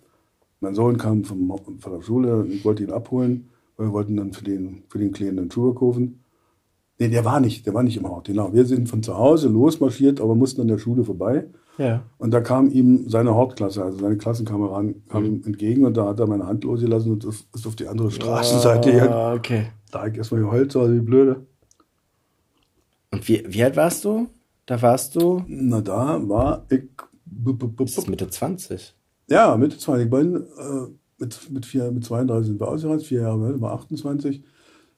Mein 0.61 0.75
Sohn 0.75 0.97
kam 0.97 1.25
vom, 1.25 1.53
von 1.79 1.93
der 1.93 2.03
Schule 2.03 2.37
und 2.37 2.53
ich 2.53 2.65
wollte 2.65 2.83
ihn 2.83 2.93
abholen. 2.93 3.51
weil 3.77 3.89
Wir 3.89 3.93
wollten 3.93 4.17
dann 4.17 4.33
für 4.33 4.45
den, 4.45 4.85
für 4.89 4.99
den 4.99 5.13
Kleinen 5.13 5.39
einen 5.39 5.51
Schuhe 5.51 5.75
kaufen. 5.75 6.21
Nee, 6.99 7.09
der 7.09 7.25
war 7.25 7.41
nicht, 7.41 7.67
der 7.67 7.75
war 7.75 7.83
nicht 7.83 7.97
im 7.97 8.05
Ort. 8.05 8.29
Genau. 8.29 8.53
Wir 8.55 8.65
sind 8.65 8.89
von 8.89 9.03
zu 9.03 9.19
Hause 9.19 9.49
losmarschiert, 9.49 10.21
aber 10.21 10.35
mussten 10.35 10.61
an 10.61 10.69
der 10.69 10.79
Schule 10.79 11.05
vorbei. 11.05 11.47
Ja. 11.77 12.05
Und 12.19 12.31
da 12.31 12.41
kam 12.41 12.71
ihm 12.71 13.09
seine 13.09 13.35
Hauptklasse, 13.35 13.85
also 13.85 13.99
seine 13.99 14.17
Klassenkameraden, 14.17 15.03
kam 15.09 15.25
ihm 15.25 15.43
entgegen 15.45 15.85
und 15.85 15.97
da 15.97 16.07
hat 16.07 16.21
er 16.21 16.29
meine 16.29 16.47
Hand 16.47 16.63
losgelassen 16.65 17.13
und 17.13 17.25
ist 17.25 17.49
ist 17.53 17.67
auf 17.67 17.75
die 17.75 17.89
andere 17.89 18.13
Straßenseite 18.13 18.93
gegangen. 18.93 19.13
Ah, 19.13 19.35
okay. 19.35 19.67
Da 19.91 20.03
hab 20.03 20.13
ich 20.13 20.19
erstmal 20.19 20.41
geheult, 20.43 20.71
so 20.71 20.91
wie 20.91 21.01
blöde. 21.01 21.45
Und 23.11 23.29
wie, 23.29 23.45
wie 23.47 23.65
alt 23.65 23.77
warst 23.77 24.05
du? 24.05 24.29
Da 24.67 24.81
warst 24.81 25.17
du 25.17 25.45
Na, 25.47 25.81
da 25.81 26.21
war 26.29 26.67
ich. 26.71 26.83
das 27.27 27.99
ist. 27.99 28.09
Mitte 28.09 28.29
20. 28.29 28.95
Ja, 29.29 29.57
Mitte 29.57 29.79
20. 29.79 30.05
Ich 30.05 30.11
bin, 30.11 30.37
äh, 30.37 30.87
mit, 31.19 31.51
mit, 31.51 31.67
vier, 31.67 31.91
mit 31.91 32.05
32 32.05 32.47
sind 32.47 32.61
wir 32.61 32.69
ausgereist, 32.69 33.07
vier 33.07 33.23
Jahre, 33.23 33.47
alt, 33.47 33.61
war 33.61 33.73
28. 33.73 34.43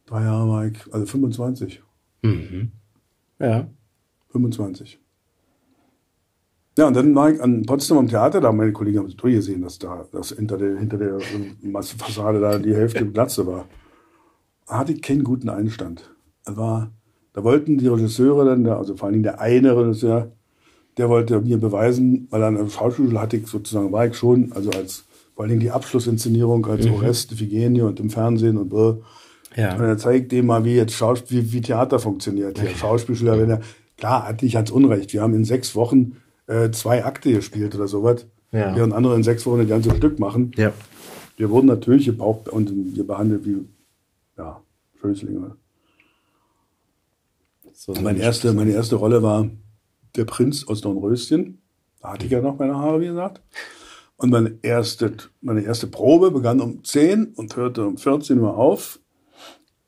Drei 0.07 0.23
Jahre 0.23 0.49
war 0.49 0.67
ich, 0.67 0.79
also 0.93 1.07
25. 1.07 1.83
Mhm. 2.23 2.73
Ja. 3.41 3.69
25. 4.31 5.01
Ja, 6.79 6.87
und 6.87 6.95
dann 6.95 7.15
war 7.15 7.31
ich 7.31 7.43
an 7.43 7.63
Potsdam 7.63 7.99
am 7.99 8.09
Theater, 8.09 8.41
da 8.41 8.49
haben 8.49 8.59
meine 8.59 8.73
Kollegen 8.73 8.99
haben 8.99 9.07
es 9.07 9.17
durchgesehen, 9.17 9.63
dass 9.63 9.79
da 9.79 10.07
dass 10.13 10.31
hinter 10.31 10.59
der, 10.59 10.79
hinter 10.79 10.99
der 10.99 11.19
ähm, 11.35 11.73
Fassade 11.73 12.39
da 12.39 12.59
die 12.59 12.75
Hälfte 12.75 13.07
Glatze 13.13 13.47
war. 13.47 13.67
Da 14.67 14.79
hatte 14.79 14.93
ich 14.93 15.01
keinen 15.01 15.25
guten 15.25 15.49
Einstand. 15.49 16.15
War, 16.45 16.93
da 17.37 17.45
wollten 17.45 17.77
die 17.77 17.87
Regisseure 17.87 18.47
dann, 18.47 18.67
also 18.67 18.97
vor 18.97 19.05
allen 19.07 19.13
Dingen 19.13 19.23
der 19.25 19.41
eine 19.43 19.77
Regisseur, 19.77 20.33
der 20.97 21.11
wollte 21.11 21.39
mir 21.43 21.59
beweisen, 21.59 22.27
weil 22.31 22.43
an 22.43 22.55
der 22.57 22.67
Schauspielschule 22.71 23.21
hatte 23.21 23.37
ich 23.37 23.47
sozusagen, 23.47 23.93
war 23.93 24.07
ich 24.07 24.17
schon, 24.17 24.53
also 24.53 24.71
als, 24.71 25.05
vor 25.35 25.43
allen 25.43 25.51
Dingen 25.51 25.61
die 25.61 25.71
Abschlussinszenierung 25.71 26.65
als 26.65 26.87
Orest, 26.87 27.33
Iphigenie 27.33 27.83
und 27.83 28.01
im 28.01 28.09
Fernsehen 28.09 28.57
und. 28.57 28.73
Und 28.73 29.03
Ja. 29.55 29.77
er 29.77 29.99
zeigt 29.99 30.33
dem 30.33 30.47
mal, 30.47 30.65
wie 30.65 30.77
jetzt 30.77 30.95
Schauspiel, 30.95 31.45
wie, 31.45 31.53
wie 31.53 31.61
Theater 31.61 31.99
funktioniert. 31.99 32.57
Der 32.57 32.71
Schauspielschüler, 32.71 33.39
wenn 33.39 33.51
er, 33.51 33.61
klar, 33.99 34.27
hat 34.27 34.43
nicht 34.43 34.57
ans 34.57 34.71
Unrecht. 34.71 35.13
Wir 35.13 35.21
haben 35.21 35.35
in 35.35 35.45
sechs 35.45 35.77
Wochen 35.77 36.17
äh, 36.47 36.71
zwei 36.71 37.05
Akte 37.05 37.33
gespielt 37.35 37.75
oder 37.75 37.87
sowas. 37.87 38.27
Ja. 38.51 38.75
Während 38.75 38.95
andere 38.95 39.15
in 39.15 39.23
sechs 39.23 39.45
Wochen 39.45 39.61
ein 39.61 39.69
ganzes 39.69 39.95
Stück 39.95 40.19
machen. 40.19 40.53
Ja. 40.57 40.73
Wir 41.37 41.51
wurden 41.51 41.67
natürlich 41.67 42.07
gebaucht 42.07 42.49
und 42.49 42.73
wir 42.97 43.07
behandelt 43.07 43.45
wie, 43.45 43.59
ja, 44.39 44.63
Schößlinge. 45.03 45.57
So 47.79 47.93
Meine 47.93 48.21
erste, 48.21 48.55
meine 48.55 48.73
erste 48.73 48.97
Rolle 48.97 49.23
war 49.23 49.51
der 50.17 50.25
Prinz 50.25 50.67
aus 50.67 50.81
Dornröschen. 50.81 51.61
Da 52.01 52.15
hatte 52.15 52.25
ich 52.25 52.33
ja 52.33 52.41
noch 52.41 52.59
meine 52.59 52.75
Haare, 52.75 53.03
wie 53.03 53.07
gesagt. 53.07 53.43
Und 54.17 54.31
meine 54.31 54.59
erste, 54.63 55.13
meine 55.43 55.61
erste 55.61 55.87
Probe 55.87 56.31
begann 56.31 56.63
um 56.63 56.83
10 56.83 57.35
und 57.35 57.55
hörte 57.55 57.87
um 57.87 57.99
14 57.99 58.41
Uhr 58.41 58.57
auf. 58.57 58.99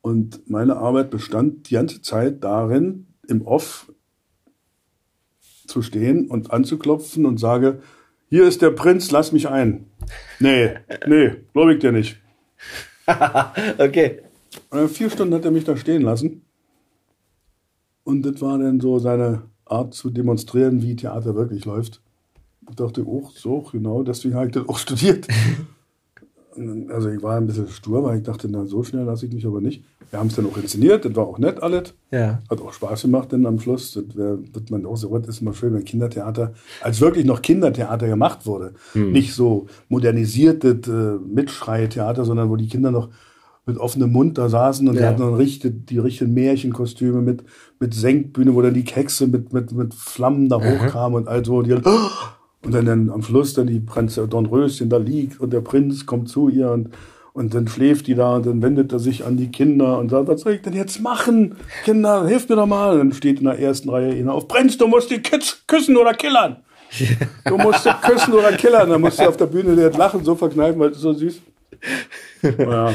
Und 0.02 0.50
meine 0.50 0.76
Arbeit 0.76 1.08
bestand 1.08 1.70
die 1.70 1.74
ganze 1.74 2.02
Zeit 2.02 2.44
darin, 2.44 3.06
im 3.26 3.46
Off 3.46 3.90
zu 5.66 5.80
stehen 5.80 6.28
und 6.28 6.52
anzuklopfen 6.52 7.24
und 7.24 7.40
sage, 7.40 7.80
hier 8.28 8.46
ist 8.46 8.60
der 8.60 8.70
Prinz, 8.70 9.10
lass 9.10 9.32
mich 9.32 9.48
ein. 9.48 9.86
Nee, 10.40 10.74
nee, 11.06 11.30
glaube 11.54 11.72
ich 11.72 11.80
dir 11.80 11.92
nicht. 11.92 12.20
Okay. 13.78 14.20
Vier 14.88 15.08
Stunden 15.08 15.32
hat 15.32 15.46
er 15.46 15.50
mich 15.50 15.64
da 15.64 15.74
stehen 15.74 16.02
lassen. 16.02 16.42
Und 18.08 18.22
das 18.22 18.40
war 18.40 18.56
dann 18.58 18.80
so 18.80 18.98
seine 18.98 19.42
Art 19.66 19.92
zu 19.92 20.08
demonstrieren, 20.08 20.80
wie 20.80 20.96
Theater 20.96 21.34
wirklich 21.34 21.66
läuft. 21.66 22.00
Ich 22.70 22.76
dachte, 22.76 23.06
oh, 23.06 23.28
so, 23.34 23.66
genau, 23.70 24.02
deswegen 24.02 24.34
habe 24.34 24.46
ich 24.46 24.52
das 24.52 24.66
auch 24.66 24.78
studiert. 24.86 25.28
also 26.88 27.10
ich 27.10 27.22
war 27.22 27.36
ein 27.36 27.46
bisschen 27.46 27.68
stur, 27.68 28.02
weil 28.04 28.16
ich 28.16 28.22
dachte, 28.22 28.48
na, 28.50 28.64
so 28.64 28.82
schnell 28.82 29.04
lasse 29.04 29.26
ich 29.26 29.32
mich 29.34 29.46
aber 29.46 29.60
nicht. 29.60 29.84
Wir 30.10 30.18
haben 30.20 30.28
es 30.28 30.36
dann 30.36 30.46
auch 30.46 30.56
inszeniert, 30.56 31.04
das 31.04 31.14
war 31.16 31.26
auch 31.26 31.38
nett 31.38 31.62
alles. 31.62 31.92
Ja. 32.10 32.40
Hat 32.48 32.62
auch 32.62 32.72
Spaß 32.72 33.02
gemacht 33.02 33.30
dann 33.30 33.44
am 33.44 33.60
Schluss. 33.60 33.92
Das 33.92 34.16
wär, 34.16 34.38
wird 34.54 34.70
man 34.70 34.86
auch 34.86 34.96
so, 34.96 35.16
das 35.18 35.28
ist 35.28 35.42
immer 35.42 35.52
schön, 35.52 35.74
wenn 35.74 35.84
Kindertheater, 35.84 36.54
als 36.80 37.02
wirklich 37.02 37.26
noch 37.26 37.42
Kindertheater 37.42 38.08
gemacht 38.08 38.46
wurde. 38.46 38.72
Nicht 38.94 39.34
so 39.34 39.66
modernisierte 39.90 41.20
äh, 41.20 41.34
Mitschreietheater, 41.34 42.24
sondern 42.24 42.48
wo 42.48 42.56
die 42.56 42.68
Kinder 42.68 42.90
noch 42.90 43.10
mit 43.66 43.76
offenem 43.76 44.10
Mund 44.12 44.38
da 44.38 44.48
saßen 44.48 44.88
und 44.88 44.94
die 44.94 45.02
Ja. 45.02 45.08
hatten 45.08 45.20
dann 45.20 45.34
richtig, 45.34 45.86
die 45.88 45.98
richtigen 45.98 46.32
Märchenkostüme 46.32 47.20
mit, 47.20 47.44
mit 47.80 47.94
Senkbühne, 47.94 48.54
wo 48.54 48.62
dann 48.62 48.74
die 48.74 48.84
Kekse 48.84 49.26
mit, 49.26 49.52
mit, 49.52 49.72
mit 49.72 49.94
Flammen 49.94 50.48
da 50.48 50.56
hochkamen 50.56 51.16
und 51.16 51.28
all 51.28 51.44
so. 51.44 51.58
Und, 51.58 51.66
die, 51.66 51.74
und 52.64 52.74
dann, 52.74 52.86
dann 52.86 53.10
am 53.10 53.22
Schluss 53.22 53.54
dann 53.54 53.66
die 53.66 53.80
Prinzessin 53.80 54.30
Dornröschen 54.30 54.88
da 54.88 54.96
liegt 54.96 55.40
und 55.40 55.52
der 55.52 55.60
Prinz 55.60 56.06
kommt 56.06 56.28
zu 56.28 56.48
ihr 56.48 56.70
und, 56.70 56.90
und 57.32 57.54
dann 57.54 57.68
schläft 57.68 58.08
die 58.08 58.14
da 58.14 58.36
und 58.36 58.46
dann 58.46 58.62
wendet 58.62 58.92
er 58.92 58.98
sich 58.98 59.24
an 59.24 59.36
die 59.36 59.50
Kinder 59.50 59.98
und 59.98 60.10
sagt, 60.10 60.28
was 60.28 60.40
soll 60.40 60.54
ich 60.54 60.62
denn 60.62 60.74
jetzt 60.74 61.00
machen? 61.00 61.56
Kinder, 61.84 62.26
hilft 62.26 62.48
mir 62.48 62.56
doch 62.56 62.66
mal. 62.66 62.92
Und 62.92 62.98
dann 62.98 63.12
steht 63.12 63.38
in 63.38 63.44
der 63.44 63.58
ersten 63.58 63.88
Reihe 63.90 64.12
einer 64.12 64.34
auf, 64.34 64.48
Prinz, 64.48 64.76
du 64.76 64.88
musst 64.88 65.10
die 65.10 65.20
Kids 65.20 65.62
küssen 65.66 65.96
oder 65.96 66.14
killern. 66.14 66.56
Du 67.44 67.58
musst 67.58 67.84
sie 67.84 67.92
küssen 68.02 68.32
oder 68.32 68.52
killern. 68.52 68.88
Dann 68.88 69.00
musst 69.00 69.20
du 69.20 69.28
auf 69.28 69.36
der 69.36 69.46
Bühne 69.46 69.76
das 69.76 69.96
Lachen 69.96 70.24
so 70.24 70.34
verkneifen, 70.34 70.80
weil 70.80 70.90
es 70.90 70.96
ist 70.96 71.02
so 71.02 71.12
süß. 71.12 71.40
Ja. 72.58 72.92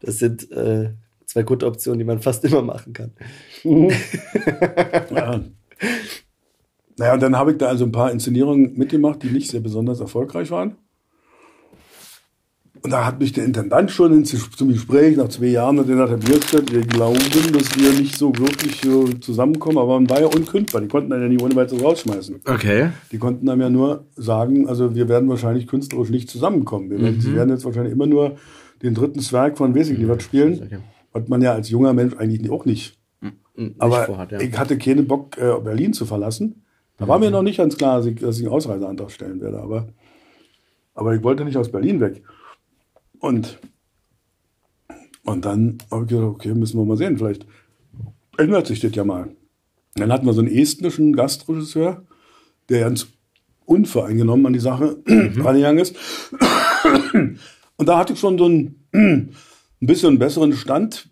Das 0.00 0.18
sind 0.18 0.50
äh, 0.52 0.90
zwei 1.38 1.42
gute 1.44 1.66
Optionen, 1.66 1.98
die 1.98 2.04
man 2.04 2.18
fast 2.20 2.44
immer 2.44 2.62
machen 2.62 2.92
kann. 2.92 3.12
Ja. 5.10 5.40
Naja, 6.96 7.14
und 7.14 7.22
dann 7.22 7.36
habe 7.36 7.52
ich 7.52 7.58
da 7.58 7.66
also 7.66 7.84
ein 7.84 7.92
paar 7.92 8.10
Inszenierungen 8.10 8.76
mitgemacht, 8.76 9.22
die 9.22 9.28
nicht 9.28 9.50
sehr 9.50 9.60
besonders 9.60 10.00
erfolgreich 10.00 10.50
waren. 10.50 10.76
Und 12.82 12.92
da 12.92 13.06
hat 13.06 13.20
mich 13.20 13.32
der 13.32 13.44
Intendant 13.44 13.90
schon 13.90 14.12
ins, 14.12 14.34
zum 14.56 14.68
Gespräch 14.68 15.16
nach 15.16 15.28
zwei 15.28 15.46
Jahren 15.46 15.78
hat 15.78 15.88
er 15.88 15.92
gesagt, 15.92 16.10
Herr 16.10 16.16
Bierstedt, 16.18 16.72
wir 16.72 16.80
glauben, 16.80 17.18
dass 17.52 17.78
wir 17.78 17.92
nicht 17.92 18.16
so 18.16 18.36
wirklich 18.36 18.80
so 18.80 19.06
zusammenkommen, 19.08 19.78
aber 19.78 19.94
man 19.94 20.10
war 20.10 20.20
ja 20.20 20.26
unkündbar. 20.26 20.80
Die 20.80 20.88
konnten 20.88 21.12
einen 21.12 21.22
ja 21.22 21.28
nicht 21.28 21.42
ohne 21.42 21.54
weiteres 21.54 21.82
rausschmeißen. 21.82 22.40
Okay. 22.46 22.90
Die 23.12 23.18
konnten 23.18 23.48
einem 23.48 23.60
ja 23.60 23.70
nur 23.70 24.06
sagen, 24.16 24.68
also 24.68 24.94
wir 24.96 25.08
werden 25.08 25.28
wahrscheinlich 25.28 25.68
künstlerisch 25.68 26.10
nicht 26.10 26.28
zusammenkommen. 26.28 26.90
Wir 26.90 27.00
werden, 27.00 27.20
Sie 27.20 27.34
werden 27.34 27.50
jetzt 27.50 27.64
wahrscheinlich 27.64 27.92
immer 27.92 28.06
nur 28.06 28.36
den 28.82 28.94
dritten 28.94 29.20
Zwerg 29.20 29.58
von 29.58 29.74
weiß 29.74 29.90
ich 29.90 29.98
nicht 29.98 30.08
was 30.08 30.22
spielen, 30.22 30.60
Okay. 30.64 30.78
Was 31.12 31.28
man 31.28 31.42
ja 31.42 31.52
als 31.52 31.70
junger 31.70 31.92
Mensch 31.92 32.14
eigentlich 32.16 32.50
auch 32.50 32.64
nicht 32.64 32.98
Nicht 33.54 33.80
aber 33.80 34.04
vorhat, 34.04 34.32
ja. 34.32 34.40
ich 34.40 34.56
hatte 34.56 34.78
keinen 34.78 35.06
Bock, 35.06 35.36
äh, 35.36 35.60
Berlin 35.60 35.92
zu 35.92 36.06
verlassen. 36.06 36.62
Da 36.96 37.06
war 37.06 37.18
mir 37.18 37.30
noch 37.30 37.42
nicht 37.42 37.56
ganz 37.56 37.76
klar, 37.76 37.98
dass 37.98 38.06
ich, 38.06 38.16
dass 38.16 38.38
ich 38.38 38.44
einen 38.44 38.54
Ausreiseantrag 38.54 39.10
stellen 39.10 39.40
werde. 39.40 39.60
Aber, 39.60 39.88
aber 40.94 41.14
ich 41.14 41.22
wollte 41.22 41.44
nicht 41.44 41.56
aus 41.56 41.70
Berlin 41.70 42.00
weg. 42.00 42.22
Und, 43.20 43.58
und 45.24 45.44
dann 45.44 45.78
habe 45.90 46.04
ich 46.04 46.10
gedacht, 46.10 46.26
okay, 46.26 46.54
müssen 46.54 46.78
wir 46.78 46.84
mal 46.84 46.96
sehen. 46.96 47.16
Vielleicht 47.16 47.46
ändert 48.36 48.66
sich 48.66 48.80
das 48.80 48.94
ja 48.94 49.04
mal. 49.04 49.30
Dann 49.94 50.12
hatten 50.12 50.26
wir 50.26 50.32
so 50.32 50.40
einen 50.40 50.52
estnischen 50.52 51.14
Gastregisseur, 51.14 52.04
der 52.68 52.80
ganz 52.80 53.08
unvoreingenommen 53.64 54.46
an 54.46 54.52
die 54.52 54.58
Sache 54.58 54.98
rangegangen 55.06 55.78
ist. 55.78 55.96
Und 57.76 57.88
da 57.88 57.98
hatte 57.98 58.12
ich 58.12 58.18
schon 58.18 58.38
so 58.38 58.46
einen, 58.46 59.34
ein 59.80 59.86
bisschen 59.86 60.18
besseren 60.18 60.52
Stand, 60.52 61.08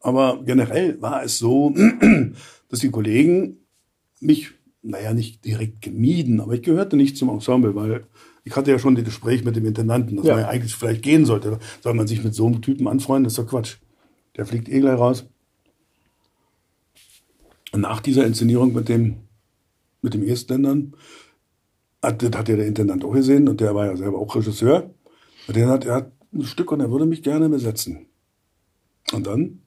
aber 0.00 0.42
generell 0.44 1.00
war 1.00 1.22
es 1.22 1.38
so, 1.38 1.74
dass 2.68 2.80
die 2.80 2.90
Kollegen 2.90 3.58
mich, 4.20 4.50
naja, 4.82 5.12
nicht 5.14 5.44
direkt 5.44 5.82
gemieden, 5.82 6.40
aber 6.40 6.54
ich 6.54 6.62
gehörte 6.62 6.96
nicht 6.96 7.16
zum 7.16 7.28
Ensemble, 7.30 7.74
weil 7.74 8.06
ich 8.44 8.54
hatte 8.56 8.70
ja 8.70 8.78
schon 8.78 8.94
das 8.94 9.04
Gespräch 9.04 9.44
mit 9.44 9.56
dem 9.56 9.66
Intendanten, 9.66 10.16
dass 10.16 10.26
Ja. 10.26 10.34
man 10.34 10.42
ja 10.42 10.48
eigentlich 10.48 10.74
vielleicht 10.74 11.02
gehen 11.02 11.26
sollte. 11.26 11.58
Soll 11.82 11.94
man 11.94 12.06
sich 12.06 12.22
mit 12.24 12.34
so 12.34 12.46
einem 12.46 12.62
Typen 12.62 12.88
anfreunden? 12.88 13.24
Das 13.24 13.32
ist 13.34 13.38
doch 13.38 13.46
Quatsch. 13.46 13.76
Der 14.36 14.46
fliegt 14.46 14.68
eh 14.68 14.80
gleich 14.80 14.98
raus. 14.98 15.26
Und 17.72 17.80
nach 17.82 18.00
dieser 18.00 18.24
Inszenierung 18.26 18.72
mit 18.72 18.88
dem, 18.88 19.16
mit 20.00 20.14
dem 20.14 20.22
Estländern, 20.26 20.94
hat, 22.02 22.22
das 22.22 22.30
hat 22.32 22.48
ja 22.48 22.56
der 22.56 22.66
Intendant 22.66 23.04
auch 23.04 23.12
gesehen 23.12 23.48
und 23.48 23.60
der 23.60 23.74
war 23.74 23.86
ja 23.86 23.96
selber 23.96 24.18
auch 24.18 24.34
Regisseur. 24.34 24.94
Und 25.46 25.56
der 25.56 25.68
hat, 25.68 25.84
er 25.84 25.94
hat 25.96 26.12
ein 26.32 26.42
Stück 26.44 26.72
und 26.72 26.80
er 26.80 26.90
würde 26.90 27.06
mich 27.06 27.22
gerne 27.22 27.48
besetzen. 27.48 28.06
Und 29.12 29.26
dann 29.26 29.62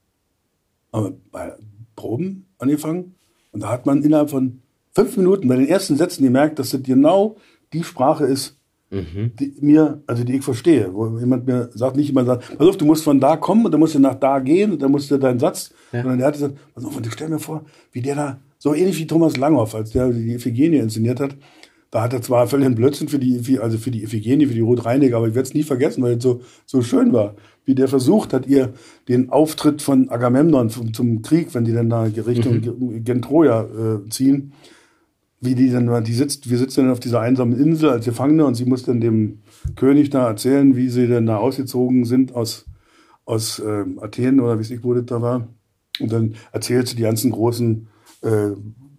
haben 0.94 1.06
wir 1.06 1.18
bei 1.32 1.54
Proben 1.96 2.48
angefangen 2.58 3.16
und 3.52 3.64
da 3.64 3.70
hat 3.70 3.86
man 3.86 4.04
innerhalb 4.04 4.30
von 4.30 4.62
fünf 4.94 5.18
Minuten 5.18 5.48
bei 5.48 5.56
den 5.56 5.68
ersten 5.68 5.96
Sätzen 5.96 6.24
gemerkt, 6.24 6.60
dass 6.60 6.72
das 6.72 6.84
genau 6.84 7.38
die 7.74 7.84
Sprache 7.84 8.26
ist, 8.26 8.58
die 8.92 9.56
mir, 9.62 10.04
also 10.06 10.26
die 10.26 10.36
ich 10.36 10.44
verstehe, 10.44 10.94
wo 10.94 11.18
jemand 11.18 11.48
mir 11.48 11.70
sagt, 11.74 11.96
nicht 11.96 12.08
jemand 12.08 12.28
sagt, 12.28 12.58
pass 12.58 12.68
auf, 12.68 12.76
du 12.76 12.86
musst 12.86 13.06
von 13.06 13.22
da 13.22 13.38
kommen 13.38 13.66
und 13.66 13.72
dann 13.72 13.80
musst 13.80 13.96
du 13.96 14.00
nach 14.00 14.16
da 14.16 14.40
gehen 14.40 14.74
und 14.74 14.82
dann 14.82 14.92
musst 14.92 15.10
du 15.10 15.18
deinen 15.18 15.40
Satz, 15.40 15.74
sondern 15.92 16.18
der 16.18 16.28
hat 16.28 16.34
gesagt, 16.34 16.58
pass 16.76 16.84
auf, 16.84 16.98
und 16.98 17.08
ich 17.08 17.14
stell 17.14 17.30
mir 17.30 17.40
vor, 17.40 17.64
wie 17.94 18.02
der 18.02 18.16
da, 18.16 18.40
so 18.58 18.74
ähnlich 18.74 19.00
wie 19.00 19.08
Thomas 19.08 19.38
Langhoff, 19.38 19.76
als 19.76 19.92
der 19.92 20.10
die 20.10 20.34
Iphigenie 20.34 20.80
inszeniert 20.80 21.22
hat, 21.22 21.38
da 21.92 22.02
hat 22.02 22.14
er 22.14 22.22
zwar 22.22 22.48
völlig 22.48 22.66
einen 22.66 22.76
Blödsinn 22.76 23.10
für 23.10 23.20
die, 23.20 23.60
also 23.60 23.78
für 23.78 23.92
die 23.92 24.04
Iphigenie, 24.04 24.48
für 24.48 24.54
die 24.54 24.62
Ruth 24.62 24.86
Reinig, 24.86 25.14
aber 25.14 25.28
ich 25.28 25.36
werde 25.36 25.48
es 25.48 25.54
nie 25.54 25.64
vergessen, 25.64 26.02
weil 26.02 26.18
es 26.18 26.24
so, 26.24 26.42
so 26.66 26.82
schön 26.82 27.12
war, 27.12 27.36
wie 27.66 27.76
der 27.76 27.90
versucht 27.90 28.34
hat, 28.34 28.48
ihr 28.48 28.74
den 29.10 29.30
Auftritt 29.30 29.82
von 29.82 30.10
Agamemnon 30.10 30.70
zum, 30.70 30.94
zum 30.94 31.22
Krieg, 31.22 31.54
wenn 31.54 31.66
die 31.66 31.74
dann 31.74 31.90
da 31.90 32.04
Richtung 32.04 33.04
Gen 33.04 33.22
Troja 33.22 33.64
äh, 33.64 34.10
ziehen, 34.10 34.54
wie 35.42 35.54
die 35.54 35.70
dann, 35.70 36.04
die 36.06 36.14
sitzt, 36.14 36.50
wir 36.50 36.58
sitzen 36.58 36.84
dann 36.84 36.92
auf 36.92 37.02
dieser 37.02 37.20
einsamen 37.20 37.60
Insel 37.60 37.90
als 37.90 38.06
Gefangene 38.06 38.46
und 38.46 38.56
sie 38.56 38.66
muss 38.66 38.84
dann 38.84 39.02
dem 39.02 39.40
König 39.76 40.12
da 40.12 40.28
erzählen, 40.28 40.78
wie 40.78 40.88
sie 40.88 41.08
denn 41.08 41.26
da 41.26 41.38
ausgezogen 41.38 42.06
sind 42.06 42.36
aus, 42.36 42.66
aus 43.26 43.60
äh, 43.60 43.86
Athen 44.00 44.40
oder 44.40 44.58
wie 44.60 44.62
es 44.62 44.72
ich, 44.72 44.84
wo 44.84 44.94
das 44.94 45.06
da 45.08 45.22
war. 45.22 45.48
Und 46.00 46.14
dann 46.14 46.36
erzählt 46.54 46.88
sie 46.88 46.96
die 46.96 47.02
ganzen 47.02 47.32
großen 47.32 47.88
äh, 48.22 48.52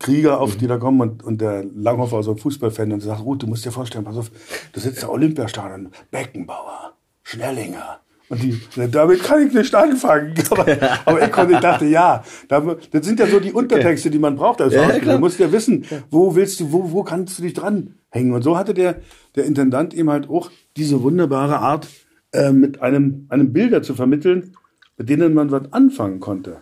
Krieger 0.03 0.40
auf, 0.40 0.57
die 0.57 0.66
da 0.66 0.76
kommen 0.78 1.00
und, 1.00 1.22
und 1.22 1.40
der 1.40 1.64
Langhoff 1.74 2.12
war 2.12 2.22
so 2.22 2.32
ein 2.32 2.38
Fußballfan 2.38 2.92
und 2.92 3.00
sagt, 3.00 3.22
Ruth, 3.24 3.42
du 3.42 3.46
musst 3.46 3.64
dir 3.64 3.70
vorstellen, 3.72 4.05
pass 4.05 4.16
auf, 4.16 4.30
da 4.72 4.80
sitzt 4.80 5.03
der 5.03 5.11
Olympiastadion, 5.11 5.88
Beckenbauer, 6.11 6.92
Schnellinger. 7.22 8.00
Und 8.28 8.42
die, 8.42 8.59
damit 8.90 9.22
kann 9.22 9.46
ich 9.46 9.53
nicht 9.53 9.74
anfangen. 9.74 10.32
Aber, 10.50 10.66
aber 11.05 11.22
ich, 11.22 11.30
konnte, 11.32 11.53
ich 11.53 11.61
dachte, 11.61 11.84
ja, 11.84 12.24
da- 12.48 12.76
das 12.90 13.05
sind 13.05 13.20
ja 13.20 13.26
so 13.26 13.38
die 13.40 13.53
Untertexte, 13.53 14.11
die 14.11 14.18
man 14.18 14.36
braucht 14.36 14.62
als 14.62 14.72
Ja. 14.72 14.86
Du 15.14 15.18
musst 15.18 15.38
ja 15.38 15.53
wissen, 15.53 15.84
wo 16.11 16.34
willst 16.34 16.59
du, 16.61 16.72
wo, 16.72 16.92
wo 16.92 17.03
kannst 17.03 17.38
du 17.38 17.42
dich 17.42 17.53
dranhängen? 17.53 18.32
Und 18.32 18.40
so 18.42 18.57
hatte 18.57 18.72
der, 18.72 19.00
der 19.36 19.44
Intendant 19.44 19.92
eben 19.92 20.09
halt 20.09 20.30
auch 20.30 20.50
diese 20.78 21.03
wunderbare 21.03 21.59
Art, 21.59 21.88
äh, 22.32 22.53
mit 22.53 22.80
einem, 22.80 23.26
einem 23.28 23.53
Bilder 23.53 23.82
zu 23.82 23.94
vermitteln, 23.94 24.55
mit 24.96 25.11
denen 25.11 25.34
man 25.34 25.50
was 25.50 25.70
anfangen 25.72 26.18
konnte. 26.20 26.59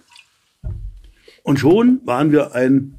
Und 1.45 1.61
schon 1.61 2.01
waren 2.05 2.33
wir 2.33 2.53
ein 2.55 2.97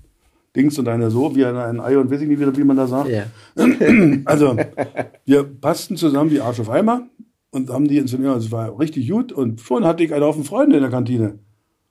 Dings 0.55 0.77
und 0.77 0.87
eine 0.87 1.09
so, 1.11 1.35
wie 1.35 1.45
ein, 1.45 1.79
Ei 1.79 1.97
und 1.97 2.11
weiß 2.11 2.21
ich 2.21 2.27
nicht, 2.27 2.39
wie, 2.39 2.57
wie 2.57 2.63
man 2.63 2.77
da 2.77 2.87
sagt. 2.87 3.09
Ja. 3.09 3.23
Also, 4.25 4.57
wir 5.25 5.43
passten 5.43 5.95
zusammen 5.97 6.29
wie 6.31 6.41
Arsch 6.41 6.59
auf 6.59 6.69
Eimer 6.69 7.07
und 7.51 7.69
haben 7.69 7.87
die 7.87 7.97
Inszenierung, 7.97 8.35
also 8.35 8.47
es 8.47 8.51
war 8.51 8.77
richtig 8.79 9.09
gut 9.09 9.31
und 9.31 9.61
schon 9.61 9.85
hatte 9.85 10.03
ich 10.03 10.13
einen 10.13 10.23
Haufen 10.25 10.43
Freunde 10.43 10.75
in 10.77 10.81
der 10.81 10.91
Kantine. 10.91 11.39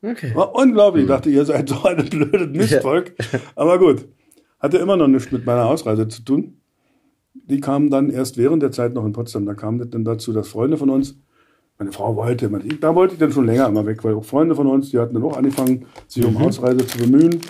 Okay. 0.02 0.34
War 0.34 0.54
unglaublich. 0.54 1.04
Ich 1.04 1.08
dachte, 1.08 1.28
ihr 1.30 1.44
seid 1.44 1.68
so 1.68 1.82
ein 1.84 2.04
blödes 2.08 2.48
Mistvolk. 2.48 3.14
Aber 3.54 3.78
gut. 3.78 4.06
Hatte 4.58 4.78
immer 4.78 4.96
noch 4.96 5.08
nichts 5.08 5.30
mit 5.32 5.44
meiner 5.46 5.66
Ausreise 5.66 6.06
zu 6.08 6.22
tun. 6.22 6.60
Die 7.34 7.60
kamen 7.60 7.90
dann 7.90 8.10
erst 8.10 8.36
während 8.38 8.62
der 8.62 8.72
Zeit 8.72 8.92
noch 8.94 9.04
in 9.06 9.12
Potsdam. 9.12 9.46
Da 9.46 9.54
kam 9.54 9.78
das 9.78 9.90
dann 9.90 10.04
dazu, 10.04 10.32
dass 10.32 10.48
Freunde 10.48 10.76
von 10.76 10.90
uns, 10.90 11.18
meine 11.78 11.92
Frau 11.92 12.14
wollte, 12.16 12.48
meine- 12.48 12.64
da 12.64 12.94
wollte 12.94 13.14
ich 13.14 13.20
dann 13.20 13.32
schon 13.32 13.46
länger 13.46 13.68
immer 13.68 13.84
weg, 13.86 14.02
weil 14.04 14.14
auch 14.14 14.24
Freunde 14.24 14.54
von 14.54 14.66
uns, 14.66 14.90
die 14.90 14.98
hatten 14.98 15.14
dann 15.14 15.22
auch 15.22 15.36
angefangen, 15.36 15.86
sich 16.08 16.24
um 16.26 16.36
Ausreise 16.36 16.86
zu 16.86 16.98
bemühen. 16.98 17.40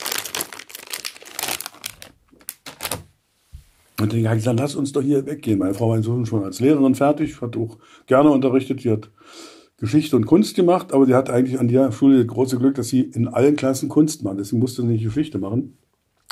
Und 4.00 4.12
dann 4.12 4.24
habe 4.26 4.36
ich 4.36 4.42
gesagt, 4.42 4.58
lass 4.60 4.74
uns 4.76 4.92
doch 4.92 5.02
hier 5.02 5.26
weggehen. 5.26 5.58
Meine 5.58 5.74
Frau 5.74 5.90
war 5.90 5.96
inzwischen 5.96 6.26
schon 6.26 6.44
als 6.44 6.60
Lehrerin 6.60 6.94
fertig, 6.94 7.40
hat 7.40 7.56
auch 7.56 7.78
gerne 8.06 8.30
unterrichtet. 8.30 8.80
Sie 8.80 8.90
hat 8.90 9.10
Geschichte 9.78 10.16
und 10.16 10.26
Kunst 10.26 10.54
gemacht, 10.56 10.92
aber 10.92 11.06
sie 11.06 11.14
hat 11.14 11.30
eigentlich 11.30 11.58
an 11.58 11.68
der 11.68 11.90
Schule 11.92 12.18
das 12.18 12.26
große 12.26 12.58
Glück, 12.58 12.74
dass 12.74 12.88
sie 12.88 13.00
in 13.02 13.28
allen 13.28 13.56
Klassen 13.56 13.88
Kunst 13.88 14.22
macht. 14.24 14.38
Deswegen 14.38 14.60
musste 14.60 14.82
sie 14.82 14.88
nicht 14.88 15.04
Geschichte 15.04 15.38
machen. 15.38 15.76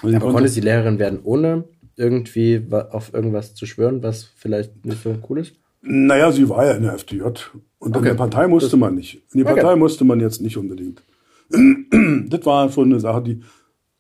Und 0.03 0.11
sie 0.11 0.17
Aber 0.17 0.27
konnte- 0.27 0.35
konnte 0.37 0.49
sie 0.51 0.61
Lehrerin 0.61 0.99
werden, 0.99 1.19
ohne 1.25 1.65
irgendwie 1.97 2.63
auf 2.71 3.13
irgendwas 3.13 3.55
zu 3.55 3.67
schwören, 3.67 4.03
was 4.03 4.25
vielleicht 4.37 4.85
nicht 4.87 5.03
so 5.03 5.15
cool 5.29 5.41
ist? 5.41 5.55
Naja, 5.83 6.31
sie 6.33 6.49
war 6.49 6.65
ja 6.67 6.73
in 6.73 6.83
der 6.83 6.93
FDJ. 6.95 7.23
Und 7.23 7.91
in 7.91 7.97
Okay. 7.97 8.09
der 8.09 8.15
Partei 8.15 8.47
musste 8.49 8.77
man 8.77 8.95
nicht. 8.95 9.15
In 9.33 9.39
die 9.39 9.45
Okay. 9.45 9.55
Partei 9.55 9.77
musste 9.77 10.05
man 10.05 10.21
jetzt 10.21 10.41
nicht 10.41 10.57
unbedingt. 10.57 11.03
das 11.51 12.45
war 12.47 12.71
schon 12.71 12.91
eine 12.91 13.01
Sache, 13.01 13.23
die, 13.23 13.41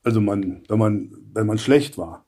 also 0.03 0.21
man, 0.21 0.63
wenn 0.69 0.79
man, 0.79 1.11
wenn 1.33 1.47
man 1.47 1.59
schlecht 1.59 1.97
war, 1.99 2.25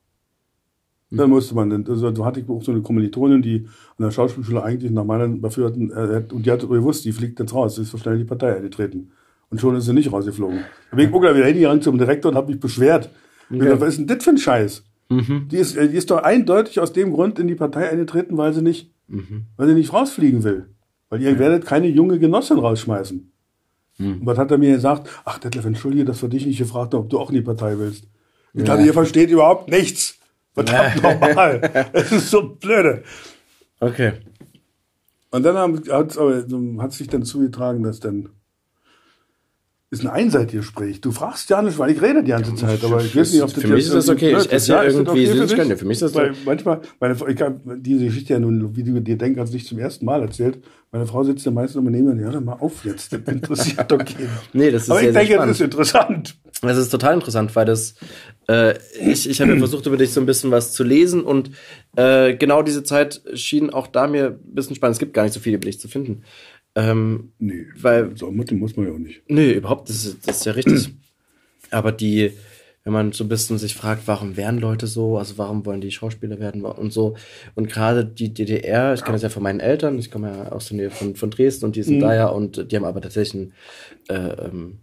dann 1.10 1.30
musste 1.30 1.54
man, 1.54 1.84
also 1.88 2.10
da 2.10 2.24
hatte 2.24 2.40
ich 2.40 2.48
auch 2.48 2.62
so 2.62 2.70
eine 2.70 2.82
Kommilitonin, 2.82 3.42
die 3.42 3.66
an 3.98 4.04
der 4.04 4.10
Schauspielschule 4.10 4.62
eigentlich 4.62 4.92
nach 4.92 5.04
meinen 5.04 5.40
Befürworten, 5.40 5.90
äh, 5.90 6.22
und 6.32 6.46
die 6.46 6.50
hat 6.50 6.60
gewusst, 6.60 7.04
die 7.04 7.12
fliegt 7.12 7.40
jetzt 7.40 7.52
raus, 7.52 7.74
sie 7.74 7.82
ist 7.82 7.90
so 7.90 7.98
schnell 7.98 8.14
in 8.14 8.20
die 8.20 8.26
Partei 8.26 8.54
eingetreten. 8.56 9.10
Und 9.50 9.60
schon 9.60 9.74
ist 9.74 9.86
sie 9.86 9.92
nicht 9.92 10.12
rausgeflogen. 10.12 10.60
Da 10.90 10.96
bin 10.96 11.08
ich 11.08 11.14
auch 11.14 11.20
wieder 11.20 11.44
hingegangen 11.44 11.82
zum 11.82 11.98
Direktor 11.98 12.30
und 12.30 12.36
habe 12.36 12.52
mich 12.52 12.60
beschwert. 12.60 13.10
Ich 13.50 13.58
dachte, 13.58 13.80
Was 13.80 13.88
ist 13.90 13.98
denn 13.98 14.06
das 14.06 14.22
für 14.22 14.30
ein 14.30 14.38
Scheiß? 14.38 14.84
Die, 15.50 15.56
ist, 15.56 15.76
äh, 15.76 15.88
die 15.88 15.96
ist 15.96 16.10
doch 16.12 16.22
eindeutig 16.22 16.78
aus 16.78 16.92
dem 16.92 17.12
Grund 17.12 17.40
in 17.40 17.48
die 17.48 17.56
Partei 17.56 17.90
eingetreten, 17.90 18.36
weil 18.36 18.52
sie 18.52 18.62
nicht, 18.62 18.92
weil 19.56 19.66
sie 19.66 19.74
nicht 19.74 19.92
rausfliegen 19.92 20.44
will. 20.44 20.66
Weil 21.08 21.20
ihr 21.22 21.36
werdet 21.40 21.66
keine 21.66 21.88
junge 21.88 22.20
Genossin 22.20 22.58
rausschmeißen. 22.58 23.32
Und 23.98 24.24
was 24.26 24.38
hat 24.38 24.52
er 24.52 24.58
mir 24.58 24.74
gesagt? 24.76 25.10
Ach, 25.24 25.38
Detlef, 25.38 25.64
entschuldige, 25.64 26.04
dass 26.04 26.22
wir 26.22 26.28
dich 26.28 26.46
nicht 26.46 26.58
gefragt 26.58 26.94
haben, 26.94 27.00
ob 27.00 27.10
du 27.10 27.18
auch 27.18 27.30
in 27.30 27.34
die 27.34 27.42
Partei 27.42 27.76
willst. 27.78 28.04
Ich 28.54 28.62
dachte, 28.64 28.82
ihr 28.84 28.92
versteht 28.92 29.30
überhaupt 29.30 29.68
nichts. 29.68 30.19
Verdammt 30.54 31.02
nochmal. 31.02 31.88
Es 31.92 32.12
ist 32.12 32.30
so 32.30 32.56
blöde. 32.56 33.02
Okay. 33.78 34.12
Und 35.30 35.44
dann 35.44 36.80
hat 36.82 36.92
sich 36.92 37.08
dann 37.08 37.22
zugetragen, 37.22 37.82
dass 37.82 38.00
dann 38.00 38.30
ist 39.92 40.02
ein 40.04 40.08
einseitiges 40.08 40.66
Gespräch. 40.66 41.00
Du 41.00 41.10
fragst 41.10 41.50
ja 41.50 41.60
nicht, 41.62 41.76
weil 41.78 41.90
ich 41.90 42.00
rede 42.00 42.22
die 42.22 42.30
ganze 42.30 42.54
Zeit, 42.54 42.84
aber 42.84 43.02
ich 43.04 43.16
weiß 43.16 43.32
nicht, 43.32 43.42
ob 43.42 43.52
das 43.52 43.60
Für 43.62 43.68
mich 43.68 43.86
ist 43.86 43.94
das 43.94 44.08
okay. 44.08 44.36
Ich 44.38 44.52
esse 44.52 44.70
ja 44.72 44.84
das 44.84 44.94
irgendwie 44.94 45.26
für 45.26 45.32
Süßigkeiten. 45.34 45.70
dich? 45.70 45.78
Für 45.80 45.84
mich 45.84 45.96
ist 45.96 46.02
das 46.02 46.14
Weil 46.14 46.32
manchmal, 46.44 46.80
meine, 47.00 47.16
Frau- 47.16 47.26
ich 47.26 47.40
habe 47.42 47.60
diese 47.78 48.04
Geschichte 48.04 48.34
ja 48.34 48.38
nun, 48.38 48.76
wie 48.76 48.84
du 48.84 49.00
dir 49.00 49.18
denkst, 49.18 49.40
hast 49.40 49.52
nicht 49.52 49.66
zum 49.66 49.78
ersten 49.80 50.04
Mal 50.04 50.22
erzählt. 50.22 50.62
Meine 50.92 51.06
Frau 51.06 51.24
sitzt 51.24 51.44
ja 51.44 51.50
meistens 51.52 51.80
immer 51.80 51.90
neben 51.90 52.04
mir 52.06 52.12
und 52.12 52.20
ja, 52.20 52.30
hör 52.30 52.40
mal 52.40 52.54
auf 52.60 52.84
jetzt, 52.84 53.12
das 53.12 53.20
interessiert 53.26 53.78
doch 53.90 53.98
keinen. 53.98 54.28
Nee, 54.52 54.70
das 54.70 54.84
ist 54.84 54.90
aber 54.90 55.00
sehr, 55.00 55.08
ich 55.10 55.14
denke, 55.16 55.28
das 55.28 55.36
spannend. 55.36 55.54
ist 55.56 55.60
interessant. 55.60 56.36
Das 56.62 56.76
ist 56.76 56.88
total 56.90 57.14
interessant, 57.14 57.56
weil 57.56 57.64
das 57.64 57.94
äh, 58.48 58.74
ich, 59.00 59.28
ich 59.28 59.40
habe 59.40 59.52
ja 59.52 59.58
versucht, 59.58 59.86
über 59.86 59.96
dich 59.96 60.12
so 60.12 60.20
ein 60.20 60.26
bisschen 60.26 60.50
was 60.52 60.72
zu 60.72 60.84
lesen 60.84 61.22
und 61.22 61.50
äh, 61.96 62.34
genau 62.36 62.62
diese 62.62 62.84
Zeit 62.84 63.22
schien 63.34 63.70
auch 63.70 63.86
da 63.88 64.06
mir 64.06 64.38
ein 64.40 64.54
bisschen 64.54 64.76
spannend. 64.76 64.94
Es 64.94 64.98
gibt 65.00 65.14
gar 65.14 65.24
nicht 65.24 65.32
so 65.32 65.40
viel 65.40 65.54
über 65.54 65.64
dich 65.66 65.80
zu 65.80 65.88
finden. 65.88 66.22
Ähm, 66.90 67.32
Nee, 67.38 67.66
Weil- 67.80 68.16
so 68.16 68.30
muss 68.30 68.76
man 68.76 68.86
ja 68.86 68.92
auch 68.92 68.98
nicht. 68.98 69.22
nö, 69.28 69.50
überhaupt, 69.52 69.88
das 69.88 70.04
ist, 70.04 70.26
das 70.26 70.38
ist 70.38 70.46
ja 70.46 70.52
richtig. 70.52 70.90
Aber 71.70 71.92
die, 71.92 72.32
wenn 72.84 72.92
man 72.92 73.12
so 73.12 73.24
ein 73.24 73.28
bisschen 73.28 73.58
sich 73.58 73.74
fragt, 73.74 74.02
warum 74.06 74.36
werden 74.36 74.58
Leute 74.58 74.86
so, 74.86 75.18
also 75.18 75.36
warum 75.38 75.66
wollen 75.66 75.80
die 75.80 75.90
Schauspieler 75.90 76.40
werden 76.40 76.64
und 76.64 76.92
so. 76.92 77.14
Und 77.54 77.68
gerade 77.68 78.04
die 78.04 78.32
DDR, 78.32 78.94
ich 78.94 79.02
kenne 79.02 79.14
das 79.16 79.22
ja 79.22 79.28
von 79.28 79.42
meinen 79.42 79.60
Eltern, 79.60 79.98
ich 79.98 80.10
komme 80.10 80.28
ja 80.28 80.52
aus 80.52 80.68
der 80.68 80.76
Nähe 80.78 80.90
von, 80.90 81.14
von 81.16 81.30
Dresden 81.30 81.66
und 81.66 81.76
die 81.76 81.82
sind 81.82 82.00
da 82.00 82.14
ja 82.14 82.26
und 82.28 82.70
die 82.72 82.76
haben 82.76 82.84
aber 82.84 83.00
tatsächlich 83.00 83.34
einen 84.08 84.18
äh, 84.18 84.46
ähm, 84.46 84.78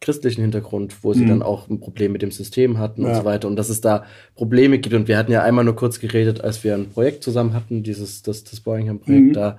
christlichen 0.00 0.40
Hintergrund, 0.40 1.02
wo 1.04 1.12
sie 1.12 1.26
dann 1.26 1.42
auch 1.42 1.68
ein 1.68 1.78
Problem 1.78 2.12
mit 2.12 2.22
dem 2.22 2.30
System 2.30 2.78
hatten 2.78 3.02
und 3.04 3.10
Ja. 3.10 3.16
so 3.18 3.24
weiter 3.26 3.48
und 3.48 3.56
dass 3.56 3.68
es 3.68 3.82
da 3.82 4.06
Probleme 4.34 4.78
gibt. 4.78 4.94
Und 4.94 5.08
wir 5.08 5.18
hatten 5.18 5.30
ja 5.32 5.42
einmal 5.42 5.64
nur 5.64 5.76
kurz 5.76 6.00
geredet, 6.00 6.40
als 6.40 6.64
wir 6.64 6.74
ein 6.74 6.88
Projekt 6.88 7.22
zusammen 7.22 7.52
hatten, 7.52 7.82
dieses, 7.82 8.22
das, 8.22 8.44
das 8.44 8.60
Boingham-Projekt, 8.60 9.36
da 9.36 9.58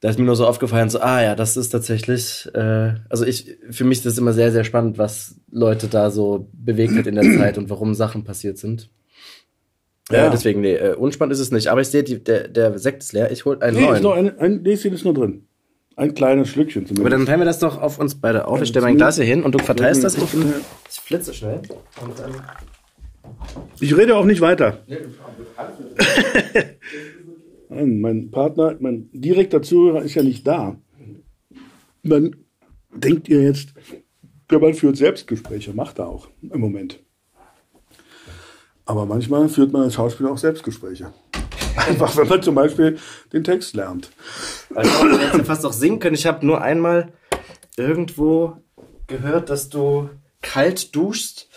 da 0.00 0.10
ist 0.10 0.18
mir 0.18 0.24
nur 0.24 0.36
so 0.36 0.46
aufgefallen, 0.46 0.90
so, 0.90 1.00
ah 1.00 1.22
ja, 1.22 1.34
das 1.34 1.56
ist 1.56 1.70
tatsächlich, 1.70 2.48
äh, 2.54 2.94
also 3.08 3.24
ich, 3.24 3.56
für 3.70 3.84
mich 3.84 3.98
ist 3.98 4.06
das 4.06 4.18
immer 4.18 4.32
sehr, 4.32 4.52
sehr 4.52 4.64
spannend, 4.64 4.96
was 4.98 5.34
Leute 5.50 5.88
da 5.88 6.10
so 6.10 6.48
bewegt 6.52 6.96
hat 6.96 7.06
in 7.06 7.16
der 7.16 7.24
Zeit 7.36 7.58
und 7.58 7.68
warum 7.68 7.94
Sachen 7.94 8.22
passiert 8.24 8.58
sind. 8.58 8.90
Ja. 10.10 10.28
Äh, 10.28 10.30
deswegen, 10.30 10.60
nee, 10.60 10.74
äh, 10.74 10.94
unspannend 10.94 11.32
ist 11.32 11.40
es 11.40 11.50
nicht. 11.50 11.68
Aber 11.68 11.80
ich 11.80 11.88
sehe, 11.88 12.02
die, 12.02 12.22
der, 12.22 12.48
der 12.48 12.78
Sekt 12.78 13.02
ist 13.02 13.12
leer. 13.12 13.30
Ich 13.30 13.44
hol 13.44 13.60
einen 13.62 13.76
Nee, 13.76 13.82
ist 13.92 14.02
neuen. 14.02 14.26
noch 14.26 14.38
ein, 14.38 14.38
ein 14.56 14.62
Näschen 14.62 14.94
ist 14.94 15.04
nur 15.04 15.12
drin. 15.14 15.44
Ein 15.96 16.14
kleines 16.14 16.48
Schlückchen 16.48 16.86
zumindest. 16.86 17.00
Aber 17.00 17.10
dann 17.10 17.26
teilen 17.26 17.40
wir 17.40 17.44
das 17.44 17.58
doch 17.58 17.82
auf 17.82 17.98
uns 17.98 18.14
beide 18.14 18.46
auf. 18.46 18.62
Ich 18.62 18.68
stelle 18.68 18.86
mein 18.86 18.96
Glas 18.96 19.16
hier 19.16 19.24
hin 19.24 19.42
und 19.42 19.52
du 19.54 19.58
verteilst 19.58 20.04
das. 20.04 20.16
Ich, 20.16 20.24
bin, 20.30 20.54
ich 20.90 21.00
flitze 21.00 21.34
schnell. 21.34 21.60
Und 22.00 22.18
dann 22.18 22.32
Ich 23.80 23.96
rede 23.96 24.16
auch 24.16 24.24
nicht 24.24 24.40
weiter. 24.40 24.78
Nein, 27.68 28.00
mein 28.00 28.30
Partner, 28.30 28.76
mein 28.80 29.10
direkter 29.12 29.62
Zuhörer 29.62 30.02
ist 30.02 30.14
ja 30.14 30.22
nicht 30.22 30.46
da. 30.46 30.76
Dann 32.02 32.36
denkt 32.94 33.28
ihr 33.28 33.42
jetzt, 33.42 33.74
der 34.50 34.58
Mann 34.58 34.74
führt 34.74 34.96
Selbstgespräche, 34.96 35.74
macht 35.74 35.98
er 35.98 36.08
auch 36.08 36.28
im 36.40 36.60
Moment. 36.60 37.00
Aber 38.86 39.04
manchmal 39.04 39.50
führt 39.50 39.72
man 39.72 39.82
als 39.82 39.94
Schauspieler 39.94 40.30
auch 40.32 40.38
Selbstgespräche. 40.38 41.12
Einfach, 41.76 42.16
wenn 42.16 42.26
man 42.26 42.42
zum 42.42 42.54
Beispiel 42.54 42.98
den 43.32 43.44
Text 43.44 43.74
lernt. 43.76 44.10
Also, 44.74 44.90
ich 45.06 45.18
hätte 45.20 45.44
fast 45.44 45.66
auch 45.66 45.72
singen 45.72 45.98
können. 45.98 46.14
Ich 46.14 46.26
habe 46.26 46.44
nur 46.44 46.62
einmal 46.62 47.12
irgendwo 47.76 48.56
gehört, 49.06 49.50
dass 49.50 49.68
du 49.68 50.08
kalt 50.40 50.96
duschst. 50.96 51.48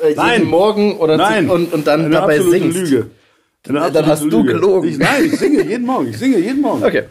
Äh, 0.00 0.14
Nein. 0.14 0.40
jeden 0.40 0.50
Morgen 0.50 0.98
oder 0.98 1.16
Nein, 1.16 1.48
und, 1.48 1.72
und 1.72 1.86
dann 1.86 2.00
eine 2.00 2.10
dabei 2.10 2.40
singst. 2.40 2.76
Lüge. 2.76 3.10
Dann 3.64 3.76
absolute 3.78 4.06
hast 4.06 4.24
du 4.24 4.44
gelogen. 4.44 4.88
Ich, 4.88 4.98
nein, 4.98 5.24
ich 5.24 5.38
singe 5.38 5.62
jeden 5.64 5.86
Morgen. 5.86 6.08
Ich 6.08 6.18
singe 6.18 6.38
jeden 6.38 6.60
Morgen. 6.60 6.84
Okay. 6.84 7.04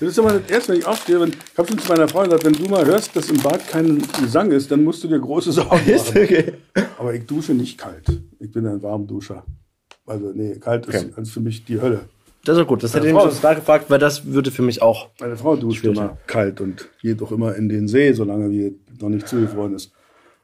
Das 0.00 0.08
ist 0.08 0.18
immer 0.18 0.32
das 0.38 0.50
Erste, 0.50 0.72
wenn 0.72 0.78
ich 0.80 0.86
aufstehe. 0.86 1.20
Wenn, 1.20 1.28
ich 1.30 1.58
habe 1.58 1.68
schon 1.68 1.78
zu 1.78 1.88
meiner 1.92 2.08
Frau 2.08 2.22
gesagt, 2.24 2.44
wenn 2.44 2.54
du 2.54 2.64
mal 2.68 2.84
hörst, 2.86 3.14
dass 3.14 3.28
im 3.30 3.36
Bad 3.42 3.68
kein 3.68 4.02
Gesang 4.20 4.50
ist, 4.50 4.70
dann 4.70 4.82
musst 4.82 5.04
du 5.04 5.08
dir 5.08 5.18
große 5.20 5.52
Sorgen 5.52 5.70
machen. 5.86 6.08
okay. 6.22 6.52
Aber 6.98 7.14
ich 7.14 7.26
dusche 7.26 7.52
nicht 7.52 7.78
kalt. 7.78 8.06
Ich 8.38 8.50
bin 8.50 8.66
ein 8.66 8.82
Warmduscher. 8.82 9.44
Also 10.06 10.32
nee, 10.34 10.56
kalt 10.58 10.86
ist 10.86 11.04
Okay. 11.04 11.24
für 11.26 11.40
mich 11.40 11.64
die 11.64 11.80
Hölle. 11.80 12.00
Das 12.44 12.56
ist 12.56 12.64
auch 12.64 12.66
gut. 12.66 12.82
Das 12.82 12.94
hätte 12.94 13.06
ich 13.06 13.12
mich 13.12 13.22
schon 13.22 13.32
stark 13.32 13.58
gefragt, 13.58 13.84
weil 13.90 13.98
das 13.98 14.24
würde 14.24 14.50
für 14.50 14.62
mich 14.62 14.80
auch. 14.80 15.10
Meine 15.20 15.36
Frau 15.36 15.54
duscht 15.56 15.84
immer 15.84 16.16
kalt 16.26 16.60
und 16.62 16.88
geht 17.02 17.20
auch 17.22 17.30
immer 17.32 17.54
in 17.54 17.68
den 17.68 17.86
See, 17.86 18.12
solange 18.14 18.50
wie 18.50 18.74
noch 18.98 19.10
nicht 19.10 19.28
zugefroren 19.28 19.74
ist. 19.74 19.92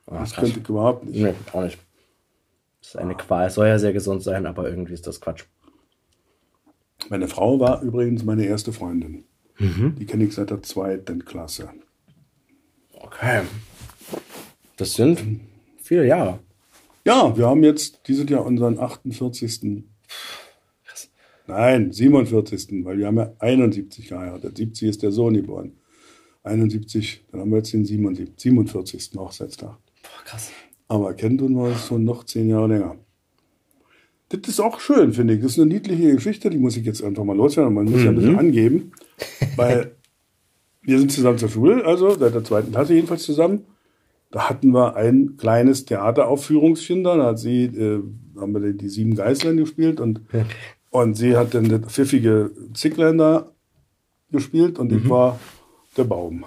das 0.04 0.32
krass. 0.32 0.44
könnte 0.44 0.60
ich 0.60 0.68
überhaupt 0.68 1.06
nicht. 1.06 1.18
Nee, 1.22 1.32
auch 1.54 1.62
nicht. 1.62 1.78
Das 2.82 2.90
ist 2.90 2.96
eine 2.98 3.14
Qual. 3.14 3.46
Es 3.46 3.54
soll 3.54 3.66
ja 3.68 3.78
sehr 3.78 3.94
gesund 3.94 4.22
sein, 4.22 4.44
aber 4.44 4.68
irgendwie 4.68 4.92
ist 4.92 5.06
das 5.06 5.20
Quatsch. 5.20 5.44
Meine 7.08 7.28
Frau 7.28 7.60
war 7.60 7.82
übrigens 7.82 8.24
meine 8.24 8.44
erste 8.44 8.72
Freundin. 8.72 9.24
Die 9.58 10.04
kenne 10.04 10.24
ich 10.24 10.34
seit 10.34 10.50
der 10.50 10.62
zweiten 10.62 11.24
Klasse. 11.24 11.70
Okay. 12.92 13.42
Das 14.76 14.92
sind 14.94 15.40
viele 15.78 16.06
Jahre. 16.06 16.40
Ja, 17.04 17.36
wir 17.36 17.46
haben 17.46 17.62
jetzt 17.62 18.00
dieses 18.06 18.28
Jahr 18.28 18.44
unseren 18.44 18.78
48. 18.78 19.84
Nein, 21.46 21.92
47. 21.92 22.84
Weil 22.84 22.98
wir 22.98 23.06
haben 23.06 23.16
ja 23.16 23.32
71 23.38 24.08
geheiratet. 24.08 24.56
70 24.56 24.88
ist 24.88 25.02
der 25.02 25.12
Sohn 25.12 25.34
geboren. 25.34 25.72
71, 26.46 27.24
dann 27.30 27.40
haben 27.40 27.50
wir 27.50 27.58
jetzt 27.58 27.72
den 27.72 27.84
77, 27.84 28.34
47. 28.36 29.10
Hochzeitstag. 29.16 29.70
Boah, 30.02 30.24
krass. 30.24 30.50
Aber 30.88 31.12
wir 31.56 31.70
es 31.72 31.86
schon 31.86 32.04
noch 32.04 32.24
zehn 32.24 32.48
Jahre 32.48 32.68
länger. 32.68 32.96
Das 34.28 34.40
ist 34.48 34.60
auch 34.60 34.80
schön, 34.80 35.12
finde 35.12 35.34
ich. 35.34 35.40
Das 35.40 35.52
ist 35.52 35.60
eine 35.60 35.72
niedliche 35.72 36.14
Geschichte, 36.14 36.50
die 36.50 36.58
muss 36.58 36.76
ich 36.76 36.84
jetzt 36.84 37.02
einfach 37.02 37.22
mal 37.22 37.36
loswerden. 37.36 37.74
Man 37.74 37.84
muss 37.84 38.02
ja 38.02 38.10
ein 38.10 38.16
bisschen 38.16 38.38
angeben, 38.38 38.92
weil 39.56 39.92
wir 40.82 40.98
sind 40.98 41.12
zusammen 41.12 41.38
zur 41.38 41.48
Schule, 41.48 41.84
also 41.84 42.10
seit 42.10 42.34
der 42.34 42.44
zweiten 42.44 42.72
Klasse 42.72 42.94
jedenfalls 42.94 43.22
zusammen. 43.22 43.66
Da 44.32 44.48
hatten 44.48 44.72
wir 44.72 44.96
ein 44.96 45.36
kleines 45.36 45.84
Theateraufführungschen 45.84 47.04
da. 47.04 47.16
Da 47.16 47.26
hat 47.26 47.38
sie, 47.38 47.64
äh, 47.64 48.02
haben 48.38 48.52
wir 48.52 48.72
die, 48.72 48.88
sieben 48.88 49.14
Geißlein 49.14 49.56
gespielt 49.56 50.00
und, 50.00 50.20
und 50.90 51.16
sie 51.16 51.36
hat 51.36 51.54
dann 51.54 51.68
das 51.68 51.92
pfiffige 51.92 52.50
Zicklein 52.74 53.18
da 53.18 53.52
gespielt 54.32 54.80
und 54.80 54.92
ich 54.92 55.08
war 55.08 55.38
der 55.96 56.04
Baum. 56.04 56.44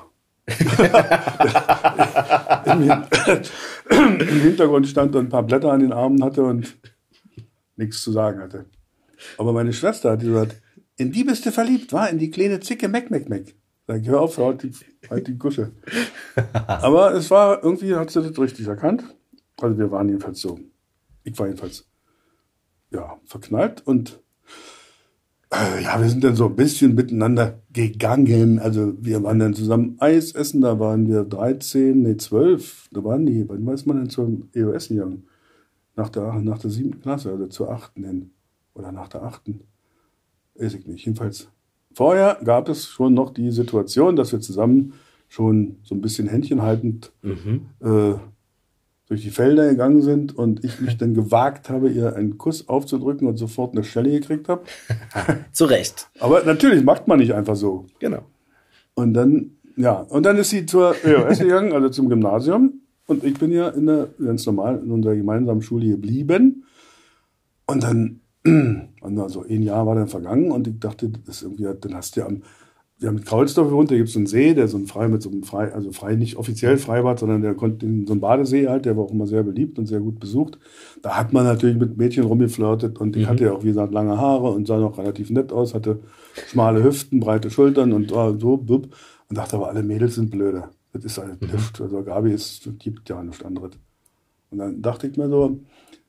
Im 3.89 4.41
Hintergrund 4.41 4.87
stand 4.87 5.15
und 5.15 5.27
ein 5.27 5.29
paar 5.29 5.43
Blätter 5.43 5.71
an 5.71 5.79
den 5.79 5.93
Armen 5.93 6.23
hatte 6.23 6.43
und 6.43 6.75
nichts 7.79 8.03
zu 8.03 8.11
sagen 8.11 8.39
hatte. 8.39 8.65
Aber 9.37 9.53
meine 9.53 9.73
Schwester 9.73 10.11
hat 10.11 10.19
gesagt, 10.19 10.61
in 10.97 11.11
die 11.11 11.23
bist 11.23 11.45
du 11.45 11.51
verliebt, 11.51 11.91
war 11.93 12.09
in 12.09 12.19
die 12.19 12.29
kleine 12.29 12.59
Zicke 12.59 12.87
Meck, 12.87 13.09
Meck, 13.09 13.27
Meck. 13.29 13.55
Sag 13.87 14.01
ich, 14.01 14.07
hör 14.07 14.21
auf, 14.21 14.37
halt 14.37 14.61
die, 14.61 14.71
halt 15.09 15.27
die 15.27 15.37
Gusche. 15.37 15.71
Aber 16.67 17.13
es 17.13 17.31
war, 17.31 17.63
irgendwie 17.63 17.95
hat 17.95 18.11
sie 18.11 18.21
das 18.21 18.37
richtig 18.37 18.67
erkannt. 18.67 19.03
Also 19.59 19.77
wir 19.77 19.89
waren 19.91 20.07
jedenfalls 20.07 20.41
so, 20.41 20.59
ich 21.23 21.37
war 21.39 21.47
jedenfalls, 21.47 21.87
ja, 22.91 23.19
verknallt 23.25 23.85
und 23.85 24.21
äh, 25.51 25.83
ja, 25.83 25.99
wir 25.99 26.09
sind 26.09 26.23
dann 26.23 26.35
so 26.35 26.45
ein 26.45 26.55
bisschen 26.55 26.95
miteinander 26.95 27.61
gegangen. 27.71 28.59
Also 28.59 28.93
wir 28.99 29.23
waren 29.23 29.39
dann 29.39 29.53
zusammen 29.53 29.95
Eis 29.99 30.33
essen, 30.33 30.61
da 30.61 30.79
waren 30.79 31.07
wir 31.07 31.23
13, 31.23 32.01
nee 32.01 32.17
12, 32.17 32.89
da 32.91 33.03
waren 33.03 33.25
die, 33.25 33.47
wann 33.47 33.67
ist 33.73 33.85
man 33.85 33.97
denn 33.97 34.09
zum 34.09 34.49
EOS 34.53 34.89
gegangen? 34.89 35.28
Nach 35.99 36.07
der, 36.07 36.33
nach 36.35 36.59
der 36.59 36.69
siebten 36.69 37.01
Klasse, 37.01 37.29
also 37.29 37.47
zur 37.47 37.71
achten 37.71 38.05
hin. 38.05 38.31
Oder 38.73 38.93
nach 38.93 39.09
der 39.09 39.21
achten. 39.21 39.65
Weiß 40.55 40.73
ich 40.73 40.87
nicht. 40.87 41.05
Jedenfalls, 41.05 41.49
vorher 41.91 42.37
gab 42.41 42.69
es 42.69 42.87
schon 42.87 43.13
noch 43.13 43.31
die 43.31 43.51
Situation, 43.51 44.15
dass 44.15 44.31
wir 44.31 44.39
zusammen 44.39 44.93
schon 45.27 45.75
so 45.83 45.95
ein 45.95 45.99
bisschen 45.99 46.29
Händchen 46.29 46.61
haltend 46.61 47.11
äh, 47.21 48.13
durch 49.09 49.23
die 49.23 49.29
Felder 49.29 49.67
gegangen 49.67 50.01
sind 50.01 50.37
und 50.37 50.63
ich 50.63 50.79
mich 50.79 50.97
dann 50.97 51.13
gewagt 51.13 51.69
habe, 51.69 51.89
ihr 51.89 52.15
einen 52.15 52.37
Kuss 52.37 52.69
aufzudrücken 52.69 53.27
und 53.27 53.35
sofort 53.35 53.73
eine 53.73 53.83
Schelle 53.83 54.11
gekriegt 54.11 54.47
habe. 54.47 54.61
Zu 55.51 55.65
Recht. 55.65 56.09
Aber 56.21 56.45
natürlich 56.45 56.81
macht 56.85 57.09
man 57.09 57.19
nicht 57.19 57.33
einfach 57.33 57.57
so. 57.57 57.87
Genau. 57.99 58.23
Und 58.93 59.13
dann, 59.15 59.57
ja, 59.75 59.99
und 59.99 60.25
dann 60.25 60.37
ist 60.37 60.51
sie 60.51 60.65
zur 60.65 60.95
EOS 61.03 61.39
gegangen, 61.39 61.73
also 61.73 61.89
zum 61.89 62.07
Gymnasium. 62.07 62.83
Und 63.09 63.23
ich 63.23 63.39
bin 63.39 63.51
ja 63.51 63.69
in 63.69 63.87
der, 63.87 64.09
ganz 64.23 64.45
normal 64.45 64.79
in 64.83 64.91
unserer 64.91 65.15
gemeinsamen 65.15 65.63
Schule 65.63 65.87
geblieben. 65.87 66.65
Und 67.65 67.81
dann, 67.81 68.21
und 68.45 69.19
also 69.19 69.43
ein 69.43 69.63
Jahr 69.63 69.87
war 69.87 69.95
dann 69.95 70.07
vergangen 70.07 70.51
und 70.51 70.67
ich 70.67 70.79
dachte, 70.79 71.09
das 71.09 71.37
ist 71.37 71.41
irgendwie, 71.41 71.67
dann 71.81 71.95
hast 71.95 72.15
du 72.15 72.19
ja 72.19 72.27
am, 72.27 72.43
wir 72.99 73.09
haben 73.09 73.17
in 73.17 73.23
Kaulsdorf 73.23 73.69
gewohnt, 73.69 73.89
da 73.89 73.95
gibt 73.95 74.09
es 74.09 74.15
einen 74.15 74.27
See, 74.27 74.53
der 74.53 74.67
so 74.67 74.77
ein 74.77 74.85
frei 74.85 75.07
mit 75.07 75.23
so 75.23 75.31
einem 75.31 75.41
frei, 75.41 75.73
also 75.73 75.91
frei 75.91 76.15
nicht 76.15 76.35
offiziell 76.35 76.77
Freibad, 76.77 77.17
sondern 77.17 77.41
der 77.41 77.55
konnte 77.55 77.83
in 77.85 78.05
so 78.05 78.13
ein 78.13 78.19
Badesee 78.19 78.67
halt, 78.67 78.85
der 78.85 78.95
war 78.95 79.05
auch 79.05 79.11
immer 79.11 79.25
sehr 79.25 79.41
beliebt 79.41 79.79
und 79.79 79.87
sehr 79.87 80.01
gut 80.01 80.19
besucht. 80.19 80.59
Da 81.01 81.17
hat 81.17 81.33
man 81.33 81.45
natürlich 81.45 81.77
mit 81.77 81.97
Mädchen 81.97 82.25
rumgeflirtet 82.25 82.99
und 82.99 83.15
ich 83.15 83.27
hatte 83.27 83.45
ja 83.45 83.53
auch, 83.53 83.63
wie 83.63 83.69
gesagt, 83.69 83.91
lange 83.91 84.19
Haare 84.19 84.51
und 84.51 84.67
sah 84.67 84.77
noch 84.77 84.99
relativ 84.99 85.31
nett 85.31 85.51
aus, 85.51 85.73
hatte 85.73 85.99
schmale 86.45 86.83
Hüften, 86.83 87.21
breite 87.21 87.49
Schultern 87.49 87.91
und 87.91 88.11
oh, 88.11 88.37
so, 88.37 88.57
blub, 88.57 88.89
und 89.29 89.37
dachte 89.37 89.55
aber, 89.55 89.69
alle 89.69 89.81
Mädels 89.81 90.13
sind 90.15 90.29
blöde. 90.29 90.65
Das 90.93 91.05
ist 91.05 91.17
halt 91.17 91.41
Lift. 91.41 91.81
Also 91.81 92.03
Gabi 92.03 92.33
ist, 92.33 92.69
gibt 92.79 93.09
ja 93.09 93.21
nichts 93.23 93.43
anderes. 93.43 93.71
Und 94.49 94.57
dann 94.57 94.81
dachte 94.81 95.07
ich 95.07 95.17
mir 95.17 95.29
so, 95.29 95.59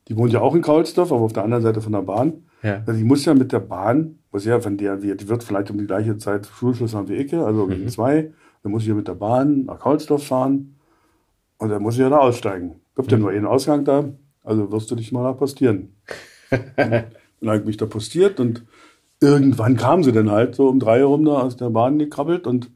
die 0.09 0.17
wohnt 0.17 0.33
ja 0.33 0.41
auch 0.41 0.55
in 0.55 0.63
Kaulsdorf, 0.63 1.13
aber 1.13 1.23
auf 1.23 1.33
der 1.33 1.45
anderen 1.45 1.63
Seite 1.63 1.81
von 1.81 1.93
der 1.93 2.03
Bahn. 2.03 2.45
Ja. 2.63 2.83
Also 2.87 2.99
ich 2.99 3.05
muss 3.05 3.25
ja 3.25 3.35
mit 3.35 3.53
der 3.53 3.61
Bahn, 3.61 4.19
muss 4.33 4.45
ja 4.45 4.61
von 4.61 4.77
der, 4.77 4.97
die 4.97 5.29
wird 5.29 5.45
vielleicht 5.45 5.71
um 5.71 5.79
die 5.79 5.87
gleiche 5.87 6.17
Zeit 6.17 6.47
Schulschluss 6.47 6.95
haben 6.95 7.09
wie 7.09 7.15
ich, 7.15 7.35
also 7.35 7.67
gegen 7.67 7.89
zwei. 7.89 8.33
Dann 8.63 8.73
muss 8.73 8.83
ich 8.83 8.89
ja 8.89 8.95
mit 8.95 9.09
der 9.09 9.15
Bahn 9.15 9.67
nach 9.67 9.79
Kaulsdorf 9.79 10.27
fahren 10.27 10.77
und 11.59 11.69
dann 11.69 11.83
muss 11.83 11.95
ich 11.95 12.01
ja 12.01 12.09
da 12.09 12.19
aussteigen. 12.19 12.81
Gibt 12.95 13.13
ja 13.13 13.19
nur 13.19 13.31
einen 13.31 13.47
Ausgang 13.47 13.85
da, 13.85 14.05
also 14.43 14.71
wirst 14.73 14.91
du 14.91 14.95
dich 14.95 15.13
mal 15.13 15.23
da 15.23 15.33
postieren. 15.33 15.95
dann 16.77 17.05
habe 17.45 17.59
ich 17.59 17.65
mich 17.65 17.77
da 17.77 17.87
postiert 17.87 18.41
und 18.41 18.65
irgendwann 19.21 19.77
kam 19.77 20.03
sie 20.03 20.13
dann 20.13 20.31
halt 20.31 20.55
so 20.55 20.69
um 20.69 20.81
drei 20.81 20.99
herum 20.99 21.25
da 21.25 21.43
aus 21.43 21.57
der 21.57 21.71
Bahn 21.71 21.99
gekrabbelt 21.99 22.47
und 22.47 22.71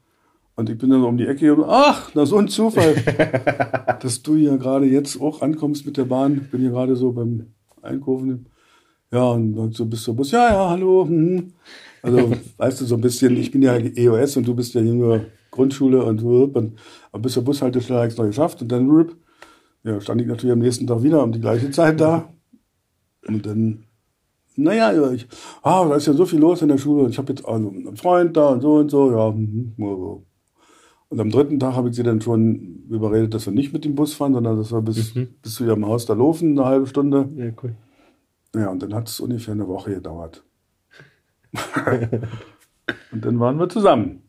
und 0.57 0.71
ich 0.71 0.79
bin 0.79 0.91
dann 0.91 1.03
um 1.03 1.17
die 1.17 1.27
Ecke 1.27 1.55
und 1.55 1.65
ach, 1.67 2.11
na 2.15 2.25
so 2.27 2.37
ein 2.39 2.49
Zufall, 2.49 2.95
dass 4.01 4.23
du 4.23 4.37
hier 4.37 4.57
gerade 4.57 4.87
jetzt 4.87 5.21
auch 5.21 5.43
ankommst 5.43 5.85
mit 5.85 5.97
der 5.97 6.05
Bahn. 6.05 6.43
Ich 6.45 6.51
bin 6.51 6.61
hier 6.61 6.71
gerade 6.71 6.95
so 6.95 7.13
beim 7.13 7.47
Einkaufen. 7.83 8.47
Ja, 9.11 9.31
und 9.31 9.55
dann 9.57 9.73
so 9.73 9.85
bist 9.85 10.07
du 10.07 10.15
Bus. 10.15 10.31
Ja, 10.31 10.53
ja, 10.53 10.71
hallo. 10.71 11.07
hm. 11.07 11.53
Also, 12.03 12.33
weißt 12.57 12.81
du, 12.81 12.85
so 12.85 12.95
ein 12.95 13.01
bisschen, 13.01 13.37
ich 13.37 13.51
bin 13.51 13.63
ja 13.63 13.77
EOS 13.77 14.37
und 14.37 14.47
du 14.47 14.55
bist 14.55 14.75
ja 14.75 14.81
hier 14.81 14.95
nur 14.95 15.27
Grundschule 15.51 16.05
und, 16.05 16.23
und 16.23 16.79
aber 17.13 17.23
bis 17.23 17.33
zur 17.33 17.45
Bushaltestelle 17.45 17.99
habe 17.99 18.09
ich 18.09 18.15
es 18.15 18.19
noch 18.19 18.27
geschafft 18.27 18.61
und 18.63 18.71
dann 18.71 18.91
rüb, 18.91 19.17
ja, 19.85 20.01
stand 20.01 20.21
ich 20.21 20.27
natürlich 20.27 20.53
am 20.53 20.59
nächsten 20.59 20.87
Tag 20.87 21.03
wieder 21.03 21.23
um 21.23 21.33
die 21.33 21.41
gleiche 21.41 21.71
Zeit 21.71 22.01
da. 22.01 22.33
Und 23.27 23.47
dann, 23.47 23.85
naja, 24.57 24.93
ja, 24.93 25.13
ich, 25.13 25.27
ah, 25.63 25.89
da 25.89 25.97
ist 25.97 26.07
ja 26.07 26.13
so 26.13 26.27
viel 26.27 26.41
los 26.41 26.63
in 26.63 26.69
der 26.69 26.79
Schule. 26.79 27.09
Ich 27.09 27.19
habe 27.19 27.33
jetzt 27.33 27.45
also 27.45 27.69
einen 27.69 27.97
Freund 27.97 28.37
da 28.37 28.49
und 28.49 28.61
so 28.61 28.77
und 28.77 28.91
so, 28.91 29.11
ja. 29.11 29.35
Und 31.15 31.21
am 31.21 31.31
dritten 31.31 31.61
Tag 31.61 31.77
habe 31.77 31.91
ich 31.91 31.95
sie 31.95 32.03
dann 32.03 32.21
schon 32.21 32.87
überredet, 32.91 33.35
dass 33.35 33.47
wir 33.47 33.53
nicht 33.53 33.73
mit 33.73 33.85
dem 33.85 33.95
Bus 33.95 34.15
fahren, 34.15 34.35
sondern 34.35 34.57
dass 34.57 34.73
wir 34.73 34.83
bis, 34.83 35.15
bis 35.15 35.55
zu 35.55 35.65
ihrem 35.65 35.87
Haus 35.87 36.07
da 36.07 36.15
laufen, 36.15 36.59
eine 36.59 36.65
halbe 36.67 36.89
Stunde. 36.89 37.29
Ja, 37.37 37.53
cool. 37.63 37.77
Ja, 38.57 38.69
und 38.71 38.83
dann 38.83 38.93
hat 38.93 39.09
es 39.09 39.21
ungefähr 39.21 39.55
eine 39.55 39.69
Woche 39.69 39.95
gedauert. 39.95 40.43
und 43.13 43.25
dann 43.25 43.39
waren 43.39 43.61
wir 43.61 43.69
zusammen. 43.69 44.23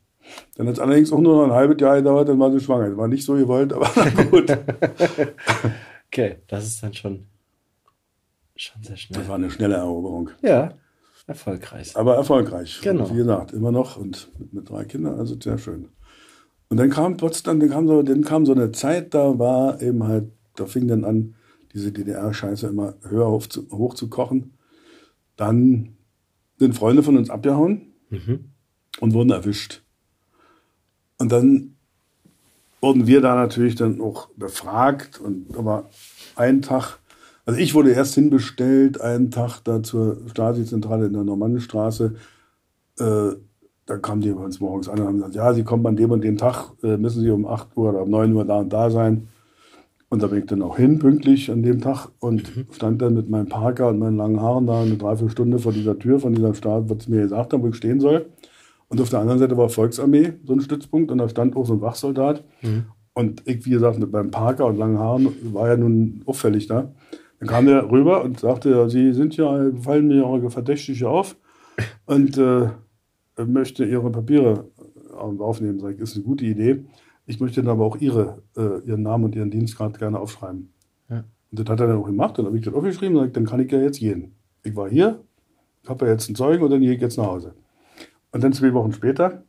Dann 0.56 0.68
hat 0.68 0.74
es 0.74 0.78
allerdings 0.78 1.10
auch 1.12 1.18
nur 1.18 1.34
noch 1.38 1.44
ein 1.52 1.58
halbes 1.58 1.80
Jahr 1.80 1.96
gedauert, 1.96 2.28
dann 2.28 2.38
war 2.38 2.52
sie 2.52 2.60
schwanger. 2.60 2.90
Das 2.90 2.96
war 2.96 3.08
nicht 3.08 3.24
so 3.24 3.34
gewollt, 3.34 3.72
aber 3.72 3.90
na 3.96 4.22
gut. 4.22 4.46
Okay, 6.12 6.36
das 6.46 6.68
ist 6.68 6.80
dann 6.84 6.94
schon, 6.94 7.26
schon 8.54 8.80
sehr 8.84 8.92
Das 8.92 9.00
schnell. 9.00 9.26
war 9.26 9.34
eine 9.34 9.50
schnelle 9.50 9.74
Eroberung. 9.74 10.30
Ja, 10.40 10.74
erfolgreich. 11.26 11.96
Aber 11.96 12.14
erfolgreich. 12.14 12.78
Genau. 12.80 13.06
Und 13.06 13.12
Wie 13.12 13.16
gesagt, 13.16 13.52
immer 13.52 13.72
noch 13.72 13.96
und 13.96 14.30
mit, 14.38 14.52
mit 14.52 14.70
drei 14.70 14.84
Kindern, 14.84 15.18
also 15.18 15.34
sehr 15.40 15.58
schön. 15.58 15.88
Und 16.68 16.78
dann 16.78 16.90
kam 16.90 17.16
trotzdem, 17.16 17.60
dann 17.60 17.70
kam 17.70 17.86
so, 17.86 18.02
dann 18.02 18.24
kam 18.24 18.44
so 18.44 18.52
eine 18.52 18.72
Zeit, 18.72 19.14
da 19.14 19.38
war 19.38 19.80
eben 19.80 20.04
halt, 20.04 20.32
da 20.56 20.66
fing 20.66 20.88
dann 20.88 21.04
an, 21.04 21.34
diese 21.72 21.92
DDR-Scheiße 21.92 22.68
immer 22.68 22.94
höher 23.02 23.30
hoch 23.30 23.46
zu, 23.46 23.68
hoch 23.70 23.94
zu 23.94 24.08
kochen. 24.08 24.54
Dann 25.36 25.96
sind 26.58 26.74
Freunde 26.74 27.02
von 27.02 27.16
uns 27.16 27.28
abgehauen 27.30 27.92
und 29.00 29.12
wurden 29.12 29.30
erwischt. 29.30 29.82
Und 31.18 31.32
dann 31.32 31.76
wurden 32.80 33.06
wir 33.06 33.20
da 33.20 33.34
natürlich 33.34 33.74
dann 33.74 34.00
auch 34.00 34.28
befragt 34.36 35.20
und 35.20 35.56
aber 35.56 35.90
einen 36.34 36.62
Tag, 36.62 36.98
also 37.44 37.58
ich 37.60 37.74
wurde 37.74 37.90
erst 37.90 38.14
hinbestellt, 38.14 39.00
einen 39.00 39.30
Tag 39.30 39.60
da 39.64 39.82
zur 39.82 40.28
Stasi-Zentrale 40.28 41.06
in 41.06 41.12
der 41.12 41.24
Normannenstraße. 41.24 42.14
Äh, 42.98 43.30
da 43.86 43.96
kamen 43.98 44.20
die 44.20 44.30
bei 44.32 44.42
uns 44.42 44.60
morgens 44.60 44.88
an 44.88 44.98
und 44.98 45.06
haben 45.06 45.16
gesagt, 45.16 45.34
ja, 45.36 45.54
Sie 45.54 45.62
kommen 45.62 45.86
an 45.86 45.96
dem 45.96 46.10
und 46.10 46.22
dem 46.22 46.36
Tag, 46.36 46.72
äh, 46.82 46.96
müssen 46.96 47.22
Sie 47.22 47.30
um 47.30 47.46
8 47.46 47.76
Uhr 47.76 47.90
oder 47.90 48.02
um 48.02 48.10
9 48.10 48.32
Uhr 48.34 48.44
da 48.44 48.58
und 48.58 48.72
da 48.72 48.90
sein. 48.90 49.28
Und 50.08 50.22
da 50.22 50.28
bin 50.28 50.40
ich 50.40 50.46
dann 50.46 50.62
auch 50.62 50.76
hin, 50.76 50.98
pünktlich 50.98 51.50
an 51.50 51.62
dem 51.62 51.80
Tag 51.80 52.08
und 52.20 52.52
stand 52.72 53.02
dann 53.02 53.14
mit 53.14 53.28
meinem 53.28 53.48
Parker 53.48 53.88
und 53.88 53.98
meinen 53.98 54.16
langen 54.16 54.40
Haaren 54.40 54.66
da 54.66 54.82
eine 54.82 54.96
Dreiviertelstunde 54.96 55.58
vor 55.58 55.72
dieser 55.72 55.98
Tür 55.98 56.20
von 56.20 56.34
dieser 56.34 56.54
Stadt, 56.54 56.88
was 56.88 57.04
sie 57.04 57.10
mir 57.10 57.22
gesagt 57.22 57.52
haben, 57.52 57.62
wo 57.62 57.68
ich 57.68 57.76
stehen 57.76 58.00
soll. 58.00 58.26
Und 58.88 59.00
auf 59.00 59.10
der 59.10 59.18
anderen 59.18 59.40
Seite 59.40 59.56
war 59.56 59.68
Volksarmee, 59.68 60.34
so 60.44 60.52
ein 60.52 60.60
Stützpunkt, 60.60 61.10
und 61.10 61.18
da 61.18 61.28
stand 61.28 61.56
auch 61.56 61.66
so 61.66 61.74
ein 61.74 61.80
Wachsoldat. 61.80 62.44
Und 63.14 63.42
ich, 63.46 63.66
wie 63.66 63.70
gesagt, 63.70 63.98
mit 63.98 64.12
meinem 64.12 64.30
Parker 64.30 64.66
und 64.66 64.76
langen 64.76 64.98
Haaren 64.98 65.28
war 65.52 65.68
ja 65.68 65.76
nun 65.76 66.22
auffällig 66.26 66.66
da. 66.68 66.92
Dann 67.40 67.48
kam 67.48 67.66
der 67.66 67.90
rüber 67.90 68.22
und 68.22 68.38
sagte, 68.38 68.70
ja, 68.70 68.88
Sie 68.88 69.12
sind 69.12 69.36
ja, 69.36 69.70
fallen 69.80 70.06
mir 70.06 70.24
eure 70.24 70.50
Verdächtige 70.50 71.08
auf 71.08 71.36
und 72.06 72.38
äh, 72.38 72.68
möchte 73.44 73.84
Ihre 73.84 74.10
Papiere 74.10 74.68
aufnehmen. 75.16 75.80
Sag 75.80 75.94
ich, 75.94 76.00
ist 76.00 76.14
eine 76.14 76.24
gute 76.24 76.44
Idee. 76.44 76.84
Ich 77.26 77.40
möchte 77.40 77.62
dann 77.62 77.72
aber 77.72 77.84
auch 77.84 77.96
Ihre, 77.96 78.42
äh, 78.56 78.80
Ihren 78.86 79.02
Namen 79.02 79.24
und 79.24 79.34
Ihren 79.34 79.50
Dienstgrad 79.50 79.98
gerne 79.98 80.18
aufschreiben. 80.18 80.72
Ja. 81.10 81.24
Und 81.50 81.58
das 81.58 81.68
hat 81.68 81.80
er 81.80 81.88
dann 81.88 81.98
auch 81.98 82.06
gemacht. 82.06 82.38
Dann 82.38 82.46
habe 82.46 82.56
ich 82.56 82.64
das 82.64 82.74
aufgeschrieben 82.74 83.16
und 83.16 83.24
sag, 83.24 83.34
dann 83.34 83.46
kann 83.46 83.60
ich 83.60 83.70
ja 83.70 83.80
jetzt 83.80 83.98
gehen. 83.98 84.34
Ich 84.62 84.74
war 84.74 84.88
hier, 84.88 85.20
habe 85.86 86.06
ja 86.06 86.12
jetzt 86.12 86.28
einen 86.28 86.36
Zeugen 86.36 86.62
und 86.62 86.70
dann 86.70 86.80
gehe 86.80 86.92
ich 86.92 87.00
jetzt 87.00 87.18
nach 87.18 87.26
Hause. 87.26 87.54
Und 88.32 88.44
dann 88.44 88.52
zwei 88.52 88.72
Wochen 88.74 88.92
später 88.92 89.42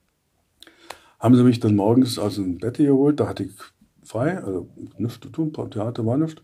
haben 1.19 1.35
sie 1.35 1.43
mich 1.43 1.59
dann 1.59 1.75
morgens 1.75 2.19
aus 2.19 2.35
dem 2.35 2.57
Bett 2.57 2.77
geholt. 2.77 3.19
Da 3.19 3.27
hatte 3.27 3.43
ich 3.43 3.51
frei, 4.03 4.37
also 4.37 4.67
nichts 4.97 5.19
zu 5.19 5.29
tun, 5.29 5.51
Theater 5.53 6.05
war 6.05 6.17
nichts. 6.17 6.41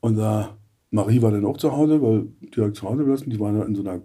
Und 0.00 0.16
da 0.16 0.56
Marie 0.90 1.22
war 1.22 1.30
dann 1.30 1.44
auch 1.44 1.56
zu 1.56 1.72
Hause, 1.72 2.02
weil 2.02 2.26
die 2.40 2.60
habe 2.60 2.70
ich 2.70 2.78
zu 2.78 2.88
Hause 2.88 3.04
gelassen. 3.04 3.30
Die 3.30 3.40
waren 3.40 3.56
ja 3.56 3.64
in 3.64 3.74
so 3.74 3.82
einer 3.82 4.02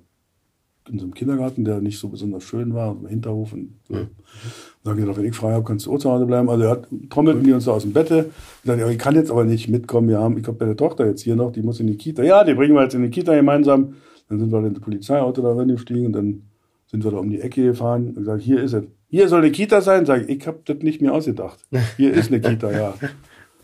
in 0.90 1.00
so 1.00 1.06
einem 1.06 1.14
Kindergarten, 1.14 1.64
der 1.64 1.82
nicht 1.82 2.00
so 2.00 2.10
besonders 2.10 2.44
schön 2.44 2.74
war, 2.74 2.96
im 3.00 3.08
Hinterhof. 3.08 3.54
Und 3.54 3.76
so. 3.88 3.94
Und 3.96 4.10
dann 4.84 4.98
gesagt, 4.98 5.18
wenn 5.18 5.26
ich 5.26 5.36
frei 5.36 5.54
habe, 5.54 5.64
kannst 5.64 5.86
du 5.86 5.94
auch 5.94 6.00
zu 6.00 6.10
Hause 6.10 6.26
bleiben. 6.26 6.50
Also 6.50 6.64
er 6.64 6.82
trommelten 7.10 7.44
die 7.44 7.54
uns 7.54 7.66
da 7.66 7.72
aus 7.72 7.84
dem 7.84 7.94
Bette. 7.94 8.26
Und 8.26 8.32
dann, 8.66 8.90
ich 8.90 8.98
kann 8.98 9.16
jetzt 9.16 9.32
aber 9.32 9.44
nicht 9.44 9.70
mitkommen. 9.70 10.08
Wir 10.08 10.20
haben, 10.20 10.38
ich 10.38 10.48
habe 10.48 10.58
meine 10.60 10.76
Tochter 10.76 11.06
jetzt 11.06 11.22
hier 11.22 11.36
noch, 11.36 11.52
die 11.52 11.62
muss 11.62 11.80
in 11.80 11.88
die 11.88 11.98
Kita. 11.98 12.24
Ja, 12.24 12.44
die 12.44 12.54
bringen 12.54 12.76
wir 12.76 12.84
jetzt 12.84 12.96
in 12.96 13.04
die 13.04 13.10
Kita 13.10 13.36
gemeinsam. 13.36 13.96
Dann 14.30 14.40
sind 14.40 14.52
wir 14.52 14.60
in 14.60 14.74
das 14.74 14.84
Polizeiauto 14.84 15.42
da 15.42 15.54
reingestiegen 15.54 16.08
und 16.08 16.14
dann 16.14 16.44
sind 16.88 17.04
wir 17.04 17.12
da 17.12 17.18
um 17.18 17.30
die 17.30 17.42
Ecke 17.42 17.64
gefahren 17.64 18.08
und 18.08 18.16
gesagt, 18.16 18.42
hier 18.42 18.62
ist 18.62 18.74
es. 18.74 18.84
Hier 19.10 19.28
soll 19.28 19.42
eine 19.42 19.52
Kita 19.52 19.82
sein. 19.82 20.06
Sag 20.06 20.22
ich, 20.22 20.38
ich 20.38 20.48
habe 20.48 20.60
das 20.66 20.78
nicht 20.80 21.02
mehr 21.02 21.14
ausgedacht. 21.14 21.60
Hier 21.98 22.14
ist 22.14 22.32
eine 22.32 22.42
Kita, 22.42 22.72
ja. 22.72 22.94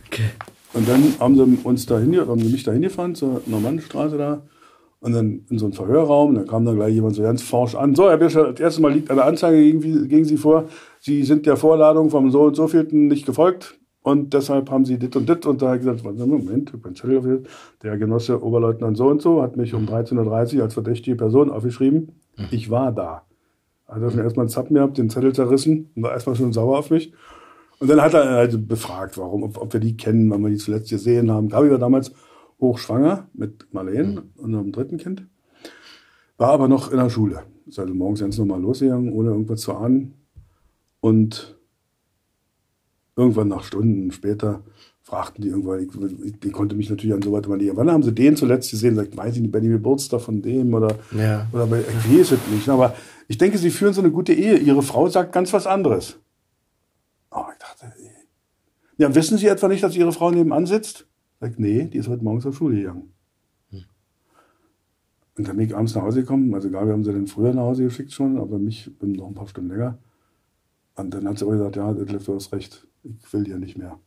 Okay. 0.07 0.30
Und 0.73 0.88
dann 0.88 1.15
haben 1.19 1.36
sie 1.36 1.57
uns 1.63 1.86
da 1.88 1.95
haben 1.99 2.39
sie 2.39 2.51
mich 2.51 2.63
da 2.63 2.71
hingefahren 2.71 3.15
zur 3.15 3.41
Normannenstraße 3.47 4.17
da. 4.17 4.43
Und 5.06 5.14
dann 5.14 5.41
in 5.51 5.60
so 5.60 5.66
einen 5.66 5.74
Verhörraum, 5.76 6.34
da 6.34 6.41
kam 6.45 6.66
dann 6.66 6.78
gleich 6.78 6.95
jemand 6.95 7.16
so 7.16 7.22
ganz 7.22 7.43
forsch 7.43 7.76
an. 7.76 7.93
So, 7.93 8.10
Herr 8.10 8.18
Bischof, 8.18 8.53
das 8.53 8.60
erste 8.60 8.82
Mal 8.82 8.91
liegt 8.91 9.12
eine 9.12 9.24
Anzeige 9.24 9.62
gegen, 9.62 10.08
gegen 10.08 10.26
Sie 10.26 10.36
vor. 10.36 10.66
Sie 10.99 11.22
sind 11.22 11.45
der 11.45 11.58
Vorladung 11.58 12.10
vom 12.10 12.32
so 12.32 12.45
und 12.45 12.56
so 12.56 12.68
vielten 12.68 13.06
nicht 13.06 13.24
gefolgt. 13.24 13.80
Und 14.01 14.34
deshalb 14.34 14.72
haben 14.72 14.84
Sie 14.84 14.97
dit 14.97 15.16
und 15.16 15.30
dit. 15.30 15.45
Und 15.45 15.62
da 15.62 15.68
habe 15.68 15.78
ich 15.78 15.84
gesagt, 15.84 16.03
Moment, 16.03 16.70
ich 16.70 16.74
hab 16.74 16.84
meinen 16.84 16.95
Zettel 16.95 17.20
aufgesetzt. 17.20 17.47
Der 17.84 17.99
Genosse 17.99 18.43
Oberleutnant 18.43 18.97
so 18.97 19.06
und 19.06 19.22
so 19.22 19.43
hat 19.43 19.58
mich 19.58 19.76
um 19.76 19.86
13.30 19.86 20.58
Uhr 20.58 20.64
als 20.64 20.74
verdächtige 20.74 21.16
Person 21.16 21.51
aufgeschrieben. 21.51 22.14
Ich 22.49 22.72
war 22.72 22.91
da. 22.91 23.28
Hat 23.88 24.01
er 24.01 24.10
schon 24.10 24.22
erstmal 24.22 24.45
einen 24.45 24.49
Zappen 24.49 24.74
gehabt, 24.74 24.97
den 24.97 25.12
Zettel 25.12 25.34
zerrissen 25.34 25.91
und 25.95 26.01
war 26.01 26.14
erstmal 26.14 26.36
schon 26.36 26.51
sauer 26.51 26.80
auf 26.80 26.89
mich. 26.89 27.14
Und 27.78 27.91
dann 27.91 28.01
hat 28.01 28.16
er 28.16 28.28
halt 28.32 28.68
befragt, 28.68 29.20
warum, 29.20 29.43
ob, 29.43 29.62
ob 29.62 29.72
wir 29.72 29.80
die 29.80 29.97
kennen, 29.97 30.32
wann 30.32 30.41
wir 30.41 30.49
die 30.49 30.58
zuletzt 30.58 30.89
gesehen 30.89 31.30
haben. 31.30 31.49
Gabi 31.49 31.70
war 31.70 31.78
damals 31.78 32.12
hochschwanger 32.60 33.28
mit 33.34 33.74
Marlene 33.74 34.24
und 34.38 34.56
einem 34.56 34.72
dritten 34.72 34.97
Kind. 34.97 35.26
War 36.38 36.49
aber 36.49 36.68
noch 36.68 36.91
in 36.91 36.97
der 36.97 37.10
Schule. 37.10 37.43
Ist 37.68 37.80
also 37.80 37.93
morgens 37.93 38.20
ganz 38.20 38.38
normal 38.38 38.62
losgegangen, 38.62 39.12
ohne 39.14 39.30
irgendwas 39.30 39.62
zu 39.62 39.74
ahnen. 39.74 40.14
Und 40.99 41.58
irgendwann 43.16 43.47
nach 43.47 43.64
Stunden 43.64 44.12
später 44.12 44.64
fragten 45.01 45.43
die 45.43 45.49
irgendwann, 45.49 45.80
ich, 45.82 46.26
ich, 46.26 46.39
die 46.39 46.49
konnte 46.51 46.76
mich 46.76 46.89
natürlich 46.89 47.14
an 47.16 47.22
so 47.22 47.32
weiter 47.32 47.49
manieren. 47.49 47.78
Wann 47.78 47.91
haben 47.91 48.03
sie 48.03 48.12
den 48.14 48.36
zuletzt 48.36 48.72
gesehen? 48.72 48.95
Sagt, 48.95 49.16
weiß 49.16 49.36
ich 49.36 49.41
nicht, 49.41 49.51
bei 49.51 49.60
dem 49.60 49.72
Geburtstag 49.72 50.22
von 50.22 50.41
dem 50.41 50.74
oder, 50.74 50.95
Ja. 51.16 51.47
oder 51.53 51.68
bei, 51.68 51.82
ich 51.82 52.20
weiß 52.20 52.32
es 52.32 52.47
nicht. 52.51 52.68
Aber 52.70 52.95
ich 53.28 53.38
denke, 53.38 53.58
sie 53.58 53.70
führen 53.70 53.93
so 53.93 54.01
eine 54.01 54.12
gute 54.12 54.34
Ehe. 54.34 54.58
Ihre 54.58 54.82
Frau 54.82 55.08
sagt 55.08 55.32
ganz 55.32 55.53
was 55.53 55.68
anderes. 55.68 56.18
Oh, 57.32 57.43
ich 57.51 57.60
dachte, 57.60 57.86
ey. 57.99 58.10
ja, 58.97 59.14
wissen 59.14 59.38
Sie 59.38 59.47
etwa 59.47 59.68
nicht, 59.68 59.84
dass 59.84 59.95
Ihre 59.95 60.12
Frau 60.12 60.32
nebenan 60.32 60.66
sitzt? 60.66 61.06
Sagt, 61.39 61.59
nee, 61.59 61.86
die 61.86 61.97
ist 61.97 62.07
heute 62.07 62.23
morgens 62.23 62.43
zur 62.43 62.53
Schule 62.53 62.77
gegangen. 62.77 63.11
Und 65.38 65.47
dann 65.47 65.57
bin 65.57 65.65
ich 65.65 65.75
abends 65.75 65.93
nach 65.95 66.03
Hause 66.03 66.21
gekommen. 66.21 66.53
Also 66.53 66.69
Gabi 66.69 66.91
haben 66.91 67.03
sie 67.03 67.11
dann 67.11 67.27
früher 67.27 67.53
nach 67.53 67.63
Hause 67.63 67.83
geschickt 67.83 68.13
schon, 68.13 68.38
aber 68.38 68.57
mich 68.57 68.89
bin 68.99 69.11
noch 69.13 69.27
ein 69.27 69.33
paar 69.33 69.47
Stunden 69.47 69.69
länger. 69.69 69.97
Und 70.95 71.13
dann 71.13 71.27
hat 71.27 71.38
sie 71.38 71.45
auch 71.45 71.51
gesagt, 71.51 71.75
ja, 71.75 71.93
Detlef, 71.93 72.25
du 72.25 72.36
hast 72.36 72.53
recht, 72.53 72.88
ich 73.03 73.33
will 73.33 73.43
dir 73.43 73.57
nicht 73.57 73.77
mehr. 73.77 73.99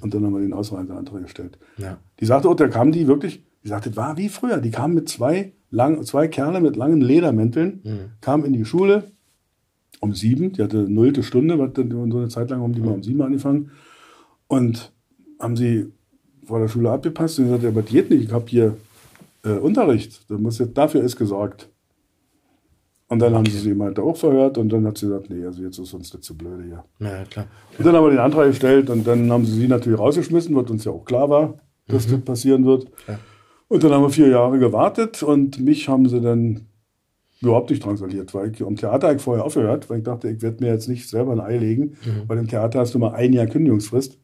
Und 0.00 0.14
dann 0.14 0.24
haben 0.24 0.32
wir 0.32 0.40
den 0.40 0.54
Ausreiseantrag 0.54 1.22
gestellt. 1.22 1.58
Ja. 1.76 1.98
Die 2.20 2.24
sagte, 2.24 2.48
und 2.48 2.58
da 2.58 2.68
kamen 2.68 2.90
die 2.90 3.06
wirklich, 3.06 3.44
die 3.62 3.68
sagte, 3.68 3.90
das 3.90 3.96
war 3.98 4.16
wie 4.16 4.30
früher. 4.30 4.58
Die 4.58 4.70
kamen 4.70 4.94
mit 4.94 5.10
zwei, 5.10 5.52
lang, 5.70 6.02
zwei 6.04 6.26
Kerle 6.26 6.62
mit 6.62 6.76
langen 6.76 7.02
Ledermänteln, 7.02 7.82
kamen 8.22 8.46
in 8.46 8.54
die 8.54 8.64
Schule 8.64 9.12
um 10.00 10.14
sieben. 10.14 10.52
Die 10.52 10.62
hatte 10.62 10.88
nullte 10.88 11.22
Stunde, 11.22 11.58
was 11.58 11.74
dann 11.74 11.90
so 11.90 12.18
eine 12.18 12.28
Zeit 12.28 12.48
lang 12.48 12.62
haben 12.62 12.72
die 12.72 12.80
mal 12.80 12.94
um 12.94 13.02
sieben 13.02 13.20
angefangen. 13.20 13.72
Und 14.48 14.92
haben 15.38 15.56
sie 15.56 15.92
vor 16.46 16.60
der 16.60 16.68
Schule 16.68 16.90
abgepasst 16.90 17.38
und 17.38 17.46
gesagt, 17.46 17.62
ja, 17.62 17.68
aber 17.68 17.82
geht 17.82 18.10
nicht, 18.10 18.24
ich 18.24 18.32
habe 18.32 18.46
hier 18.48 18.76
äh, 19.44 19.50
Unterricht. 19.50 20.28
Du 20.28 20.38
musst 20.38 20.60
jetzt, 20.60 20.76
dafür 20.76 21.02
ist 21.02 21.16
gesorgt. 21.16 21.68
Und 23.08 23.20
dann 23.20 23.34
haben 23.34 23.46
sie 23.46 23.58
sie 23.58 23.78
halt 23.78 24.00
auch 24.00 24.16
verhört 24.16 24.58
und 24.58 24.68
dann 24.70 24.84
hat 24.84 24.98
sie 24.98 25.06
gesagt, 25.06 25.30
nee, 25.30 25.44
also 25.44 25.62
jetzt 25.62 25.78
ist 25.78 25.94
uns 25.94 26.10
das 26.10 26.22
zu 26.22 26.36
blöde 26.36 26.64
hier. 26.64 26.84
Ja, 26.98 27.24
klar. 27.24 27.46
Und 27.78 27.86
dann 27.86 27.94
haben 27.94 28.04
wir 28.04 28.10
den 28.10 28.18
Antrag 28.18 28.48
gestellt 28.48 28.90
und 28.90 29.06
dann 29.06 29.30
haben 29.30 29.44
sie 29.44 29.52
sie 29.52 29.68
natürlich 29.68 29.98
rausgeschmissen, 29.98 30.56
was 30.56 30.68
uns 30.70 30.84
ja 30.84 30.90
auch 30.90 31.04
klar 31.04 31.30
war, 31.30 31.60
dass 31.86 32.08
das 32.08 32.20
passieren 32.22 32.64
wird. 32.64 32.90
Ja. 33.06 33.20
Und 33.68 33.84
dann 33.84 33.92
haben 33.92 34.02
wir 34.02 34.10
vier 34.10 34.28
Jahre 34.28 34.58
gewartet 34.58 35.22
und 35.22 35.60
mich 35.60 35.88
haben 35.88 36.08
sie 36.08 36.20
dann 36.20 36.66
überhaupt 37.40 37.70
nicht 37.70 37.82
transferiert, 37.82 38.34
weil 38.34 38.52
ich 38.52 38.62
am 38.62 38.74
Theater 38.74 39.14
ich 39.14 39.20
vorher 39.20 39.44
aufgehört, 39.44 39.88
weil 39.88 39.98
ich 39.98 40.04
dachte, 40.04 40.28
ich 40.28 40.42
werde 40.42 40.64
mir 40.64 40.72
jetzt 40.72 40.88
nicht 40.88 41.08
selber 41.08 41.32
ein 41.32 41.40
Ei 41.40 41.58
legen, 41.58 41.96
weil 42.26 42.38
im 42.38 42.48
Theater 42.48 42.80
hast 42.80 42.94
du 42.94 42.98
mal 42.98 43.14
ein 43.14 43.32
Jahr 43.32 43.46
Kündigungsfrist. 43.46 44.18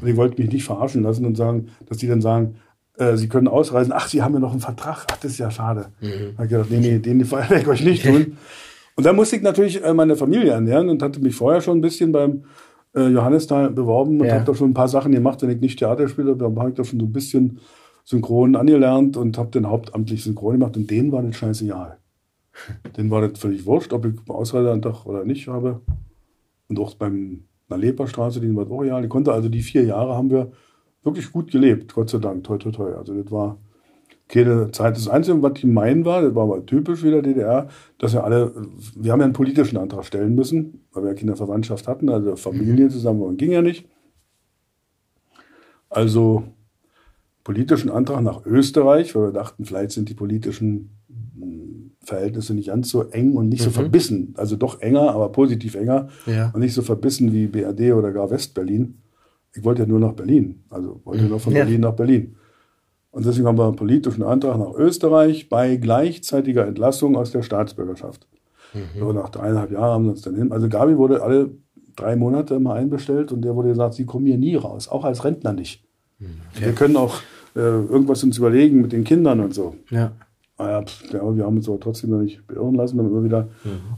Und 0.00 0.08
ich 0.08 0.16
wollte 0.16 0.40
mich 0.40 0.52
nicht 0.52 0.64
verarschen 0.64 1.02
lassen 1.02 1.24
und 1.26 1.36
sagen, 1.36 1.68
dass 1.86 1.98
die 1.98 2.06
dann 2.08 2.20
sagen, 2.20 2.56
äh, 2.96 3.16
sie 3.16 3.28
können 3.28 3.48
ausreisen, 3.48 3.92
ach, 3.94 4.08
sie 4.08 4.22
haben 4.22 4.34
ja 4.34 4.40
noch 4.40 4.52
einen 4.52 4.60
Vertrag, 4.60 5.04
ach, 5.10 5.16
das 5.16 5.32
ist 5.32 5.38
ja 5.38 5.50
schade. 5.50 5.86
Da 6.00 6.06
habe 6.08 6.44
ich 6.44 6.50
gedacht, 6.50 6.70
nee, 6.70 6.78
nee, 6.80 6.98
den 6.98 7.30
werde 7.30 7.58
ich 7.60 7.66
euch 7.66 7.84
nicht 7.84 8.04
tun. 8.04 8.36
und 8.96 9.04
dann 9.06 9.16
musste 9.16 9.36
ich 9.36 9.42
natürlich 9.42 9.82
äh, 9.82 9.92
meine 9.94 10.16
Familie 10.16 10.52
ernähren 10.52 10.88
und 10.88 11.02
hatte 11.02 11.20
mich 11.20 11.34
vorher 11.34 11.60
schon 11.60 11.78
ein 11.78 11.80
bisschen 11.80 12.12
beim 12.12 12.44
äh, 12.94 13.08
Johannisthal 13.08 13.70
beworben 13.70 14.20
und 14.20 14.26
Ja. 14.26 14.34
habe 14.34 14.44
da 14.44 14.54
schon 14.54 14.70
ein 14.70 14.74
paar 14.74 14.88
Sachen 14.88 15.12
gemacht, 15.12 15.42
wenn 15.42 15.50
ich 15.50 15.60
nicht 15.60 15.78
Theater 15.78 16.06
spiele, 16.08 16.36
dann 16.36 16.56
habe 16.58 16.70
ich 16.70 16.76
da 16.76 16.84
schon 16.84 17.00
so 17.00 17.06
ein 17.06 17.12
bisschen 17.12 17.58
synchron 18.04 18.54
angelernt 18.54 19.16
und 19.16 19.38
habe 19.38 19.50
dann 19.50 19.66
hauptamtlich 19.68 20.22
synchron 20.22 20.52
gemacht 20.60 20.76
und 20.76 20.90
denen 20.90 21.10
war 21.10 21.22
das 21.22 21.34
scheißegal. 21.36 21.98
denen 22.96 23.10
war 23.10 23.26
das 23.26 23.38
völlig 23.40 23.66
wurscht, 23.66 23.92
ob 23.92 24.04
ich 24.06 24.14
Ausreiseantrag 24.28 25.06
oder 25.06 25.24
nicht 25.24 25.48
habe. 25.48 25.80
Und 26.68 26.78
auch 26.78 26.94
beim 26.94 27.44
einer 27.68 27.78
Leperstraße, 27.78 28.40
die 28.40 28.54
war 28.54 28.70
auch 28.70 28.80
real. 28.80 29.02
Die 29.02 29.08
konnte 29.08 29.32
also 29.32 29.48
die 29.48 29.62
vier 29.62 29.84
Jahre 29.84 30.14
haben 30.14 30.30
wir 30.30 30.52
wirklich 31.02 31.30
gut 31.32 31.50
gelebt, 31.50 31.94
Gott 31.94 32.10
sei 32.10 32.18
Dank, 32.18 32.44
toi 32.44 32.58
toi 32.58 32.70
toi. 32.70 32.94
Also 32.94 33.14
das 33.14 33.30
war 33.30 33.58
keine 34.28 34.70
Zeit. 34.70 34.96
Das 34.96 35.08
Einzige, 35.08 35.42
was 35.42 35.60
gemein 35.60 36.04
war, 36.04 36.22
das 36.22 36.34
war 36.34 36.44
aber 36.44 36.64
typisch 36.64 37.02
wieder 37.02 37.22
DDR, 37.22 37.68
dass 37.98 38.14
wir 38.14 38.24
alle, 38.24 38.52
wir 38.96 39.12
haben 39.12 39.20
ja 39.20 39.24
einen 39.24 39.34
politischen 39.34 39.76
Antrag 39.76 40.04
stellen 40.04 40.34
müssen, 40.34 40.86
weil 40.92 41.04
wir 41.04 41.10
ja 41.10 41.16
keine 41.16 41.36
Verwandtschaft 41.36 41.86
hatten, 41.86 42.08
also 42.08 42.36
Familie 42.36 42.88
zusammen 42.88 43.20
waren, 43.20 43.36
ging 43.36 43.52
ja 43.52 43.62
nicht. 43.62 43.86
Also 45.90 46.44
politischen 47.44 47.90
Antrag 47.90 48.22
nach 48.22 48.44
Österreich, 48.46 49.14
weil 49.14 49.24
wir 49.24 49.32
dachten, 49.32 49.64
vielleicht 49.64 49.92
sind 49.92 50.08
die 50.08 50.14
politischen 50.14 50.90
Verhältnisse 52.04 52.54
nicht 52.54 52.68
ganz 52.68 52.90
so 52.90 53.02
eng 53.04 53.34
und 53.34 53.48
nicht 53.48 53.62
so 53.62 53.70
verbissen. 53.70 54.34
Also 54.36 54.56
doch 54.56 54.80
enger, 54.80 55.10
aber 55.12 55.30
positiv 55.30 55.74
enger 55.74 56.08
Ja. 56.26 56.50
und 56.54 56.60
nicht 56.60 56.74
so 56.74 56.82
verbissen 56.82 57.32
wie 57.32 57.46
BRD 57.46 57.92
oder 57.92 58.12
gar 58.12 58.30
Westberlin. 58.30 58.98
Ich 59.56 59.64
wollte 59.64 59.82
ja 59.82 59.88
nur 59.88 60.00
nach 60.00 60.12
Berlin, 60.12 60.62
also 60.70 61.00
wollte 61.04 61.24
nur 61.24 61.40
von 61.40 61.52
Ja. 61.52 61.64
Berlin 61.64 61.80
nach 61.82 61.94
Berlin. 61.94 62.36
Und 63.10 63.24
deswegen 63.24 63.46
haben 63.46 63.56
wir 63.58 63.66
einen 63.66 63.76
politischen 63.76 64.24
Antrag 64.24 64.58
nach 64.58 64.74
Österreich 64.74 65.48
bei 65.48 65.76
gleichzeitiger 65.76 66.66
Entlassung 66.66 67.16
aus 67.16 67.30
der 67.30 67.42
Staatsbürgerschaft. 67.42 68.26
So 68.98 69.12
nach 69.12 69.28
dreieinhalb 69.30 69.70
Jahren 69.70 69.92
haben 69.92 70.04
wir 70.06 70.10
uns 70.10 70.22
dann 70.22 70.34
hin. 70.34 70.50
Also 70.50 70.68
Gabi 70.68 70.96
wurde 70.98 71.22
alle 71.22 71.50
drei 71.94 72.16
Monate 72.16 72.56
immer 72.56 72.74
einbestellt 72.74 73.30
und 73.30 73.42
der 73.42 73.54
wurde 73.54 73.68
gesagt, 73.68 73.94
sie 73.94 74.04
kommen 74.04 74.26
hier 74.26 74.36
nie 74.36 74.56
raus, 74.56 74.88
auch 74.88 75.04
als 75.04 75.22
Rentner 75.24 75.52
nicht. 75.52 75.84
Wir 76.58 76.72
können 76.72 76.96
auch 76.96 77.14
äh, 77.54 77.60
irgendwas 77.60 78.24
uns 78.24 78.36
überlegen 78.36 78.80
mit 78.82 78.90
den 78.90 79.04
Kindern 79.04 79.38
und 79.38 79.54
so. 79.54 79.76
Ja. 79.90 80.10
Ah 80.56 80.70
ja, 80.70 80.82
pf, 80.82 81.12
ja, 81.12 81.36
wir 81.36 81.44
haben 81.44 81.56
uns 81.56 81.68
aber 81.68 81.80
trotzdem 81.80 82.10
noch 82.10 82.20
nicht 82.20 82.46
beirren 82.46 82.74
lassen, 82.74 82.96
dann 82.96 83.06
immer 83.06 83.24
wieder. 83.24 83.48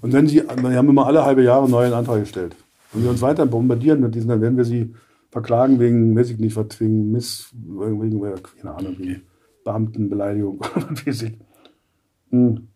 Und 0.00 0.12
wenn 0.12 0.26
sie, 0.26 0.36
wir 0.36 0.76
haben 0.76 0.88
immer 0.88 1.06
alle 1.06 1.24
halbe 1.24 1.42
Jahre 1.42 1.64
einen 1.64 1.72
neuen 1.72 1.92
Antrag 1.92 2.20
gestellt. 2.20 2.56
Wenn 2.92 3.02
wir 3.02 3.10
uns 3.10 3.20
weiter 3.20 3.44
bombardieren 3.44 4.00
mit 4.00 4.14
diesen, 4.14 4.28
dann 4.28 4.40
werden 4.40 4.56
wir 4.56 4.64
sie 4.64 4.94
verklagen 5.30 5.78
wegen, 5.78 6.16
weiß 6.16 6.30
ich 6.30 6.38
nicht, 6.38 6.56
was, 6.56 6.80
wegen 6.80 7.12
Miss, 7.12 7.50
wegen, 7.52 8.22
keine 8.62 8.74
Ahnung, 8.74 8.96
wegen 8.98 9.22
Beamtenbeleidigung, 9.64 10.58
oder. 10.76 10.86
Hm. 12.30 12.68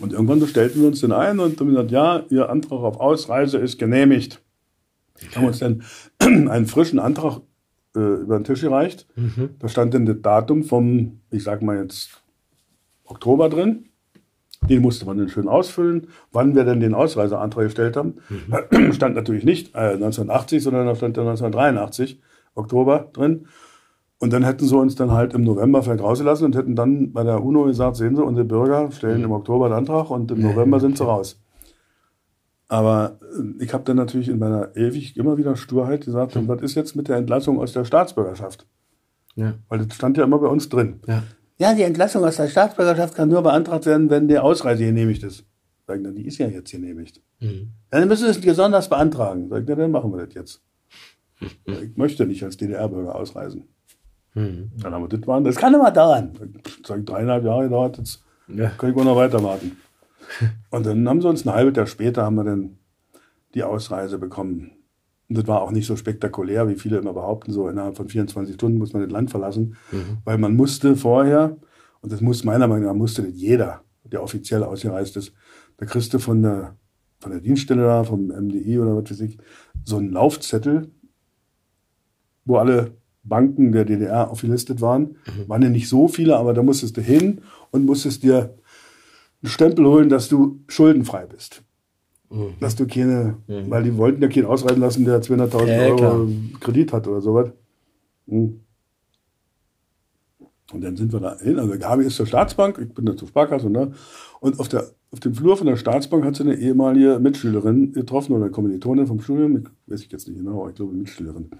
Und 0.00 0.12
irgendwann 0.12 0.40
bestellten 0.40 0.80
wir 0.80 0.88
uns 0.88 1.00
dann 1.00 1.12
ein 1.12 1.38
und 1.38 1.60
haben 1.60 1.68
gesagt, 1.68 1.90
ja, 1.90 2.24
Ihr 2.30 2.48
Antrag 2.48 2.80
auf 2.80 3.00
Ausreise 3.00 3.58
ist 3.58 3.78
genehmigt. 3.78 4.42
Haben 5.36 5.46
uns 5.46 5.58
dann 5.58 5.82
einen 6.18 6.66
frischen 6.66 6.98
Antrag 6.98 7.42
äh, 7.96 8.00
über 8.22 8.38
den 8.38 8.44
Tisch 8.44 8.60
gereicht. 8.60 9.06
Da 9.58 9.68
stand 9.68 9.94
dann 9.94 10.06
das 10.06 10.16
Datum 10.22 10.62
vom, 10.64 11.20
ich 11.30 11.42
sag 11.44 11.62
mal 11.62 11.78
jetzt, 11.78 12.22
Oktober 13.04 13.48
drin. 13.48 13.86
Den 14.68 14.80
musste 14.82 15.06
man 15.06 15.18
dann 15.18 15.28
schön 15.28 15.48
ausfüllen. 15.48 16.06
Wann 16.30 16.54
wir 16.54 16.64
denn 16.64 16.78
den 16.80 16.94
Ausreiseantrag 16.94 17.64
gestellt 17.64 17.96
haben, 17.96 18.14
stand 18.92 19.16
natürlich 19.16 19.44
nicht 19.44 19.74
äh, 19.74 19.94
1980, 19.94 20.62
sondern 20.62 20.86
da 20.86 20.94
stand 20.94 21.16
dann 21.16 21.26
1983, 21.26 22.20
Oktober 22.54 23.10
drin. 23.12 23.46
Und 24.20 24.32
dann 24.32 24.44
hätten 24.44 24.64
sie 24.64 24.76
uns 24.76 24.94
dann 24.94 25.10
halt 25.10 25.34
im 25.34 25.42
November 25.42 25.82
vielleicht 25.82 26.00
rausgelassen 26.00 26.46
und 26.46 26.54
hätten 26.54 26.76
dann 26.76 27.12
bei 27.12 27.24
der 27.24 27.42
UNO 27.42 27.64
gesagt, 27.64 27.96
sehen 27.96 28.14
Sie, 28.14 28.22
unsere 28.22 28.44
Bürger 28.44 28.92
stellen 28.92 29.24
im 29.24 29.32
Oktober 29.32 29.68
den 29.68 29.78
Antrag 29.78 30.10
und 30.10 30.30
im 30.30 30.42
November 30.42 30.78
sind 30.78 30.96
sie 30.96 31.04
raus. 31.04 31.41
Aber 32.72 33.18
äh, 33.20 33.62
ich 33.62 33.74
habe 33.74 33.84
dann 33.84 33.96
natürlich 33.98 34.30
in 34.30 34.38
meiner 34.38 34.74
ewig 34.74 35.14
immer 35.18 35.36
wieder 35.36 35.56
Sturheit 35.56 36.06
gesagt, 36.06 36.36
und 36.36 36.48
was 36.48 36.62
ist 36.62 36.74
jetzt 36.74 36.96
mit 36.96 37.06
der 37.06 37.16
Entlassung 37.18 37.60
aus 37.60 37.74
der 37.74 37.84
Staatsbürgerschaft? 37.84 38.66
Ja. 39.34 39.54
Weil 39.68 39.84
das 39.84 39.94
stand 39.94 40.16
ja 40.16 40.24
immer 40.24 40.38
bei 40.38 40.46
uns 40.46 40.70
drin. 40.70 41.00
Ja. 41.06 41.22
Ja, 41.58 41.74
die 41.74 41.82
Entlassung 41.82 42.24
aus 42.24 42.36
der 42.36 42.48
Staatsbürgerschaft 42.48 43.14
kann 43.14 43.28
nur 43.28 43.42
beantragt 43.42 43.84
werden, 43.84 44.08
wenn 44.08 44.26
die 44.26 44.38
Ausreise 44.38 44.84
genehmigt 44.86 45.22
ist. 45.22 45.44
Sag 45.86 45.96
ich, 45.98 46.02
na, 46.02 46.12
die 46.12 46.26
ist 46.26 46.38
ja 46.38 46.46
jetzt 46.48 46.70
genehmigt. 46.70 47.20
Mhm. 47.40 47.72
Ja, 47.92 47.98
dann 48.00 48.08
müssen 48.08 48.24
wir 48.24 48.30
es 48.30 48.40
besonders 48.40 48.88
beantragen. 48.88 49.48
Sag 49.50 49.62
ich, 49.62 49.68
na, 49.68 49.74
dann 49.74 49.90
machen 49.90 50.10
wir 50.10 50.24
das 50.24 50.34
jetzt. 50.34 50.62
Ich 51.66 51.94
möchte 51.96 52.24
nicht 52.24 52.42
als 52.42 52.56
DDR-Bürger 52.56 53.14
ausreisen. 53.14 53.64
Mhm. 54.32 54.70
Dann 54.82 54.94
haben 54.94 55.02
wir 55.04 55.08
das 55.18 55.26
waren, 55.26 55.44
das 55.44 55.56
kann 55.56 55.74
immer 55.74 55.90
dauern. 55.90 56.30
Sag 56.86 57.00
ich, 57.00 57.04
dreieinhalb 57.04 57.44
Jahre 57.44 57.64
gedauert, 57.64 57.98
jetzt 57.98 58.22
Ja. 58.48 58.70
kann 58.70 58.88
ich 58.90 58.96
wohl 58.96 59.04
noch 59.04 59.16
weiter 59.16 59.42
warten. 59.42 59.76
Und 60.70 60.86
dann 60.86 61.08
haben 61.08 61.20
sie 61.20 61.28
uns 61.28 61.46
ein 61.46 61.52
halbes 61.52 61.76
Jahr 61.76 61.86
später 61.86 62.24
haben 62.24 62.36
wir 62.36 62.44
dann 62.44 62.78
die 63.54 63.62
Ausreise 63.62 64.18
bekommen. 64.18 64.72
Und 65.28 65.38
das 65.38 65.46
war 65.46 65.62
auch 65.62 65.70
nicht 65.70 65.86
so 65.86 65.96
spektakulär, 65.96 66.68
wie 66.68 66.74
viele 66.74 66.98
immer 66.98 67.12
behaupten, 67.12 67.52
so 67.52 67.68
innerhalb 67.68 67.96
von 67.96 68.08
24 68.08 68.54
Stunden 68.54 68.78
muss 68.78 68.92
man 68.92 69.02
das 69.02 69.10
Land 69.10 69.30
verlassen. 69.30 69.76
Weil 70.24 70.38
man 70.38 70.54
musste 70.56 70.96
vorher, 70.96 71.56
und 72.00 72.12
das 72.12 72.20
muss 72.20 72.44
meiner 72.44 72.68
Meinung 72.68 72.86
nach, 72.86 72.94
musste 72.94 73.22
das 73.22 73.32
jeder, 73.34 73.82
der 74.04 74.22
offiziell 74.22 74.62
ausgereist 74.62 75.16
ist, 75.16 75.32
da 75.78 75.86
kriegst 75.86 76.12
du 76.12 76.18
von 76.18 76.42
der, 76.42 76.76
von 77.20 77.32
der 77.32 77.40
Dienststelle 77.40 77.82
da, 77.82 78.04
vom 78.04 78.26
MDI 78.26 78.78
oder 78.78 78.96
was 78.96 79.10
weiß 79.10 79.20
ich, 79.20 79.38
so 79.84 79.96
einen 79.96 80.10
Laufzettel, 80.10 80.90
wo 82.44 82.56
alle 82.56 82.92
Banken 83.24 83.72
der 83.72 83.84
DDR 83.84 84.30
aufgelistet 84.30 84.80
waren. 84.80 85.16
Waren 85.48 85.62
ja 85.62 85.68
nicht 85.68 85.88
so 85.88 86.08
viele, 86.08 86.36
aber 86.36 86.54
da 86.54 86.62
musstest 86.62 86.96
du 86.96 87.00
hin 87.00 87.40
und 87.70 87.86
musstest 87.86 88.22
dir 88.22 88.54
einen 89.42 89.50
Stempel 89.50 89.86
holen, 89.86 90.08
dass 90.08 90.28
du 90.28 90.60
schuldenfrei 90.68 91.26
bist. 91.26 91.62
Dass 92.60 92.76
du 92.76 92.86
keine, 92.86 93.36
weil 93.46 93.82
die 93.82 93.96
wollten 93.98 94.22
ja 94.22 94.28
keinen 94.28 94.46
ausreiten 94.46 94.80
lassen, 94.80 95.04
der 95.04 95.20
200.000 95.20 95.66
Ja, 95.66 95.82
Euro 95.82 95.96
klar. 95.96 96.26
Kredit 96.60 96.92
hat 96.92 97.06
oder 97.06 97.20
sowas. 97.20 97.50
Hm. 98.26 98.60
Und 100.72 100.80
dann 100.80 100.96
sind 100.96 101.12
wir 101.12 101.20
da 101.20 101.38
hin. 101.38 101.58
Also 101.58 101.78
Gabi 101.78 102.04
ist 102.04 102.16
zur 102.16 102.26
Staatsbank, 102.26 102.78
ich 102.78 102.94
bin 102.94 103.04
da 103.04 103.14
zur 103.14 103.28
Sparkasse. 103.28 103.68
Ne? 103.68 103.92
Und 104.40 104.58
auf, 104.58 104.68
der, 104.68 104.86
auf 105.10 105.20
dem 105.20 105.34
Flur 105.34 105.58
von 105.58 105.66
der 105.66 105.76
Staatsbank 105.76 106.24
hat 106.24 106.36
sie 106.36 106.44
eine 106.44 106.54
ehemalige 106.54 107.18
Mitschülerin 107.18 107.92
getroffen 107.92 108.32
oder 108.32 108.48
Kommilitonin 108.48 109.06
vom 109.06 109.20
Studium. 109.20 109.58
Ich 109.58 109.64
weiß 109.86 110.02
ich 110.02 110.10
jetzt 110.10 110.26
nicht 110.26 110.38
genau, 110.38 110.60
aber 110.60 110.70
ich 110.70 110.76
glaube 110.76 110.94
Mitschülerin. 110.94 111.50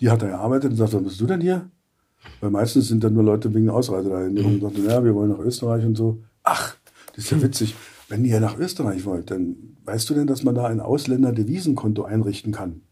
Die 0.00 0.10
hat 0.10 0.20
da 0.20 0.26
gearbeitet 0.26 0.72
und 0.72 0.76
sagte, 0.76 0.96
was 0.96 1.04
bist 1.04 1.20
du 1.20 1.26
denn 1.26 1.40
hier? 1.40 1.70
Weil 2.40 2.50
meistens 2.50 2.88
sind 2.88 3.02
dann 3.02 3.14
nur 3.14 3.22
Leute 3.22 3.54
wegen 3.54 3.70
Ausreise 3.70 4.10
dahin. 4.10 4.36
Und 4.36 4.60
sagte, 4.60 4.82
ja, 4.82 5.02
wir 5.02 5.14
wollen 5.14 5.30
nach 5.30 5.38
Österreich 5.38 5.84
und 5.86 5.96
so. 5.96 6.22
Ach, 6.42 6.76
das 7.14 7.24
ist 7.24 7.30
ja 7.30 7.42
witzig. 7.42 7.74
Wenn 8.08 8.24
ihr 8.24 8.40
nach 8.40 8.58
Österreich 8.58 9.04
wollt, 9.06 9.30
dann 9.30 9.56
weißt 9.84 10.08
du 10.10 10.14
denn, 10.14 10.26
dass 10.26 10.42
man 10.44 10.54
da 10.54 10.66
ein 10.66 10.80
Ausländer-Devisenkonto 10.80 12.02
einrichten 12.04 12.52
kann? 12.52 12.82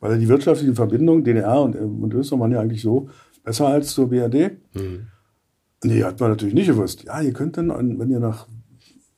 Weil 0.00 0.18
die 0.18 0.28
wirtschaftlichen 0.28 0.74
Verbindungen 0.74 1.24
DDR 1.24 1.60
und, 1.62 1.74
äh, 1.74 1.78
und 1.78 2.12
Österreich 2.14 2.40
waren 2.40 2.52
ja 2.52 2.60
eigentlich 2.60 2.82
so 2.82 3.08
besser 3.44 3.68
als 3.68 3.92
zur 3.94 4.08
BRD. 4.10 4.52
Nee, 5.84 6.02
hat 6.04 6.18
man 6.20 6.30
natürlich 6.30 6.54
nicht 6.54 6.66
gewusst. 6.68 7.04
Ja, 7.04 7.20
ihr 7.20 7.32
könnt 7.32 7.56
dann, 7.56 7.70
an- 7.70 7.98
wenn 7.98 8.10
ihr 8.10 8.20
nach 8.20 8.46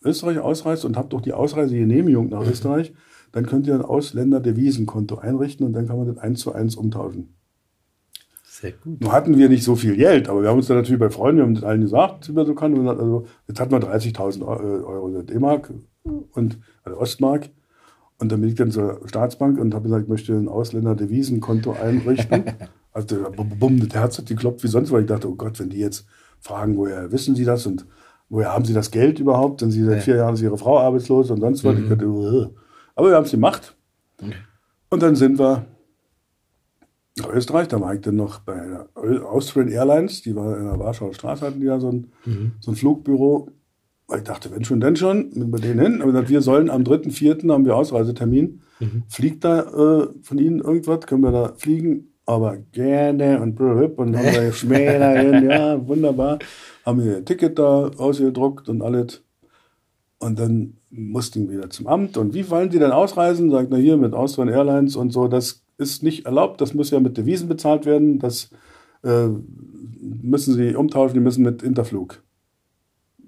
Österreich 0.05 0.39
ausreist 0.39 0.85
und 0.85 0.97
habt 0.97 1.14
auch 1.14 1.21
die 1.21 1.33
Ausreisegenehmigung 1.33 2.29
nach 2.29 2.47
Österreich, 2.47 2.93
dann 3.33 3.47
könnt 3.47 3.66
ihr 3.66 3.75
ein 3.75 3.83
Ausländer-Devisenkonto 3.83 5.16
einrichten 5.16 5.66
und 5.66 5.73
dann 5.73 5.87
kann 5.87 5.97
man 5.99 6.07
das 6.07 6.19
eins 6.19 6.41
zu 6.41 6.53
eins 6.53 6.77
umtauschen. 6.77 7.35
Sehr 8.61 8.72
gut. 8.72 9.00
Nun 9.00 9.12
hatten 9.12 9.38
wir 9.38 9.48
nicht 9.48 9.62
so 9.62 9.76
viel 9.76 9.96
Geld, 9.96 10.28
aber 10.28 10.42
wir 10.42 10.48
haben 10.48 10.56
uns 10.56 10.66
dann 10.66 10.78
natürlich 10.78 10.98
bei 10.98 11.11
Freunden, 11.11 11.38
wir 11.38 11.44
haben 11.44 11.54
das 11.54 11.62
allen 11.64 11.80
gesagt, 11.80 12.28
wie 12.28 12.34
wir 12.34 12.44
so 12.44 12.54
kann. 12.54 12.74
Und 12.74 12.88
also, 12.88 13.24
jetzt 13.46 13.61
hatten 13.61 13.70
wir 13.70 13.78
30.000 13.78 14.42
Eu- 14.42 14.84
Euro 14.84 15.22
D-Mark 15.22 15.72
und 16.32 16.59
also 16.82 16.98
Ostmark. 16.98 17.50
Und 18.18 18.32
dann 18.32 18.40
bin 18.40 18.48
ich 18.50 18.56
dann 18.56 18.72
zur 18.72 19.00
Staatsbank 19.06 19.61
und 19.61 19.74
habe 19.74 19.84
gesagt, 19.84 20.02
ich 20.04 20.09
möchte 20.09 20.32
ein 20.34 20.48
Ausländer-Devisenkonto 20.48 21.72
einrichten. 21.80 22.44
also 22.92 23.06
der- 23.06 23.30
bum, 23.30 23.48
bum, 23.61 23.78
das 23.88 23.94
Herz 23.96 24.18
hat 24.18 24.26
geklopft 24.26 24.64
wie 24.64 24.68
sonst, 24.68 24.90
weil 24.90 25.02
ich 25.02 25.06
dachte, 25.06 25.28
oh 25.30 25.36
Gott, 25.36 25.61
wenn 25.61 25.70
die 25.70 25.78
jetzt 25.78 26.06
fragen, 26.40 26.76
woher 26.76 27.12
wissen 27.12 27.36
Sie 27.36 27.44
das? 27.44 27.64
Und 27.64 27.86
woher 28.28 28.52
haben 28.52 28.64
Sie 28.64 28.74
das 28.74 28.90
Geld 28.90 29.20
überhaupt? 29.20 29.61
Denn 29.61 29.70
Sie 29.70 29.84
seit 29.84 30.02
vier 30.02 30.16
Jahren 30.16 30.34
ist 30.34 30.42
Ihre 30.42 30.59
Frau 30.59 30.80
arbeitslos 30.80 31.30
und 31.30 31.38
sonst 31.40 31.62
was. 31.62 31.78
Ich 31.78 31.86
könnte, 31.86 32.06
äh. 32.06 32.48
aber 32.96 33.09
wir 33.11 33.14
haben 33.14 33.24
es 33.24 33.30
gemacht. 33.30 33.76
Und 34.90 35.02
dann 35.02 35.14
sind 35.14 35.38
wir 35.38 35.64
nach 37.19 37.33
Österreich, 37.33 37.69
da 37.69 37.81
war 37.81 37.95
ich 37.95 38.01
dann 38.01 38.16
noch 38.16 38.41
bei 38.41 38.61
Austrian 38.95 39.69
Airlines, 39.69 40.23
die 40.23 40.35
war 40.35 40.57
in 40.57 40.64
der 40.64 40.79
Warschauer 40.79 41.14
Straße, 41.14 41.47
hatten 41.47 41.61
die 41.61 41.66
ja 41.66 41.81
so 41.81 41.91
ein, 41.91 42.12
so 42.61 42.71
ein 42.71 42.77
Flugbüro. 42.77 43.51
Weil 44.07 44.19
ich 44.19 44.25
dachte, 44.25 44.51
wenn 44.51 44.64
schon, 44.64 44.81
denn 44.81 44.97
schon, 44.97 45.31
mit 45.35 45.51
bei 45.51 45.59
denen 45.59 45.81
hin. 45.81 46.01
Aber 46.01 46.12
gesagt, 46.12 46.31
wir 46.31 46.41
sollen 46.41 46.71
am 46.71 46.83
3.4. 46.83 47.53
haben 47.53 47.66
wir 47.66 47.77
Ausreisetermin. 47.77 48.62
Fliegt 49.09 49.45
da 49.45 49.61
äh, 49.61 50.09
von 50.23 50.39
Ihnen 50.39 50.61
irgendwas? 50.61 51.07
Können 51.07 51.23
wir 51.23 51.33
da 51.33 51.53
fliegen? 51.57 52.12
Aber 52.25 52.59
gerne 52.73 53.41
und 53.41 53.55
blub 53.55 53.99
und 53.99 54.16
haben 54.16 54.27
wir 54.27 54.53
Schmäler 54.55 55.19
hin, 55.19 55.49
ja, 55.49 55.87
wunderbar. 55.87 56.39
Haben 56.85 57.05
wir 57.05 57.16
ein 57.19 57.25
Ticket 57.25 57.59
da 57.59 57.91
ausgedruckt 57.97 58.69
und 58.69 58.83
alles. 58.83 59.23
Und 60.19 60.39
dann 60.39 60.75
mussten 60.91 61.49
wir 61.49 61.59
wieder 61.59 61.71
zum 61.71 61.87
Amt. 61.87 62.16
Und 62.16 62.35
wie 62.35 62.49
wollen 62.51 62.71
Sie 62.71 62.79
denn 62.79 62.93
ausreisen? 62.93 63.51
Sagt 63.51 63.73
er 63.73 63.79
hier 63.79 63.97
mit 63.97 64.14
Austrian 64.14 64.49
Airlines 64.49 64.97
und 64.97 65.11
so. 65.11 65.29
Das 65.29 65.64
ist 65.79 66.03
nicht 66.03 66.26
erlaubt. 66.26 66.61
Das 66.61 66.74
muss 66.74 66.91
ja 66.91 67.01
mit 67.01 67.16
Devisen 67.16 67.49
bezahlt 67.49 67.87
werden. 67.87 68.18
Das 68.18 68.51
äh, 69.03 69.29
müssen 70.01 70.55
Sie 70.55 70.74
umtauschen. 70.74 71.14
Die 71.14 71.20
müssen 71.20 71.43
mit 71.45 71.62
Interflug 71.62 72.22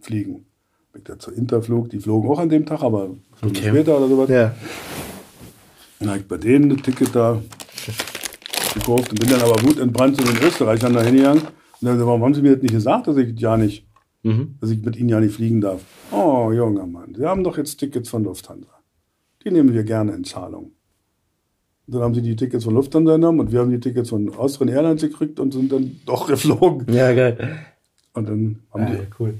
fliegen. 0.00 0.46
Bin 0.92 1.02
ich 1.02 1.04
da 1.04 1.18
zur 1.18 1.34
Interflug. 1.34 1.88
Die 1.90 2.00
flogen 2.00 2.28
auch 2.28 2.38
an 2.40 2.48
dem 2.48 2.66
Tag, 2.66 2.82
aber 2.82 3.10
Stunden 3.38 3.56
Okay. 3.56 3.68
später 3.70 3.96
oder 3.96 4.08
sowas. 4.08 4.28
Ja. 4.28 4.54
Dann 6.00 6.08
habe 6.10 6.18
ich 6.18 6.26
bei 6.28 6.36
denen 6.36 6.72
ein 6.72 6.82
Ticket 6.82 7.14
da 7.14 7.40
gekauft 8.74 9.10
und 9.10 9.20
bin 9.20 9.28
dann 9.30 9.40
aber 9.42 9.62
wutentbrannt 9.62 10.16
zu 10.16 10.24
den 10.24 10.36
Österreichern 10.42 10.92
da 10.92 11.02
hingegangen. 11.02 11.42
Und 11.42 11.86
dann, 11.86 11.98
warum 12.06 12.22
haben 12.24 12.34
Sie 12.34 12.42
mir 12.42 12.54
das 12.54 12.62
nicht 12.62 12.72
gesagt, 12.74 13.06
dass 13.06 13.16
ich 13.16 13.38
ja 13.38 13.56
nicht, 13.56 13.86
Mhm. 14.22 14.56
dass 14.60 14.70
ich 14.70 14.82
mit 14.82 14.96
Ihnen 14.96 15.08
ja 15.08 15.18
nicht 15.20 15.34
fliegen 15.34 15.60
darf? 15.62 15.80
Oh, 16.12 16.50
junger 16.52 16.86
Mann, 16.86 17.14
Sie 17.14 17.24
haben 17.24 17.42
doch 17.44 17.56
jetzt 17.56 17.76
Tickets 17.78 18.08
von 18.10 18.22
Lufthansa. 18.24 18.68
Die 19.44 19.50
nehmen 19.50 19.72
wir 19.72 19.82
gerne 19.84 20.12
in 20.12 20.24
Zahlung. 20.24 20.72
Und 21.90 21.96
dann 21.96 22.02
haben 22.04 22.14
sie 22.14 22.22
die 22.22 22.36
Tickets 22.36 22.62
von 22.62 22.74
Lufthansa 22.74 23.14
genommen 23.14 23.40
und 23.40 23.50
wir 23.50 23.58
haben 23.58 23.70
die 23.72 23.80
Tickets 23.80 24.10
von 24.10 24.32
Austrian 24.36 24.72
Airlines 24.72 25.02
gekriegt 25.02 25.40
und 25.40 25.52
sind 25.52 25.72
dann 25.72 26.00
doch 26.06 26.28
geflogen. 26.28 26.86
Ja, 26.94 27.12
geil. 27.12 27.58
Und 28.14 28.28
dann 28.28 28.60
haben, 28.72 28.82
Ja, 28.82 28.90
die, 28.90 29.06
cool. 29.18 29.34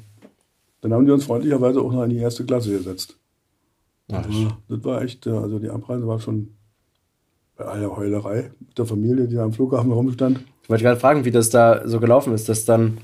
dann 0.81 0.93
haben 0.93 1.07
die 1.07 1.13
uns 1.13 1.27
freundlicherweise 1.27 1.81
auch 1.81 1.93
noch 1.93 2.03
in 2.03 2.11
die 2.11 2.17
erste 2.17 2.45
Klasse 2.45 2.73
gesetzt. 2.73 3.17
Ja, 4.11 4.25
Ja, 4.29 4.59
das 4.69 4.83
war 4.85 5.01
echt, 5.03 5.29
äh, 5.29 5.31
also 5.31 5.61
die 5.61 5.69
Abreise 5.69 6.09
war 6.09 6.19
schon 6.19 6.57
bei 7.57 7.67
aller 7.67 7.97
Heulerei 7.97 8.51
mit 8.59 8.77
der 8.77 8.85
Familie, 8.87 9.29
die 9.29 9.37
da 9.37 9.45
am 9.45 9.53
Flughafen 9.53 9.93
rumstand. 9.93 10.41
Ich 10.65 10.69
wollte 10.69 10.83
gerade 10.83 10.99
fragen, 10.99 11.25
wie 11.25 11.31
das 11.31 11.51
da 11.51 11.87
so 11.87 12.01
gelaufen 12.01 12.35
ist, 12.35 12.49
dass 12.49 12.65
dann, 12.65 12.99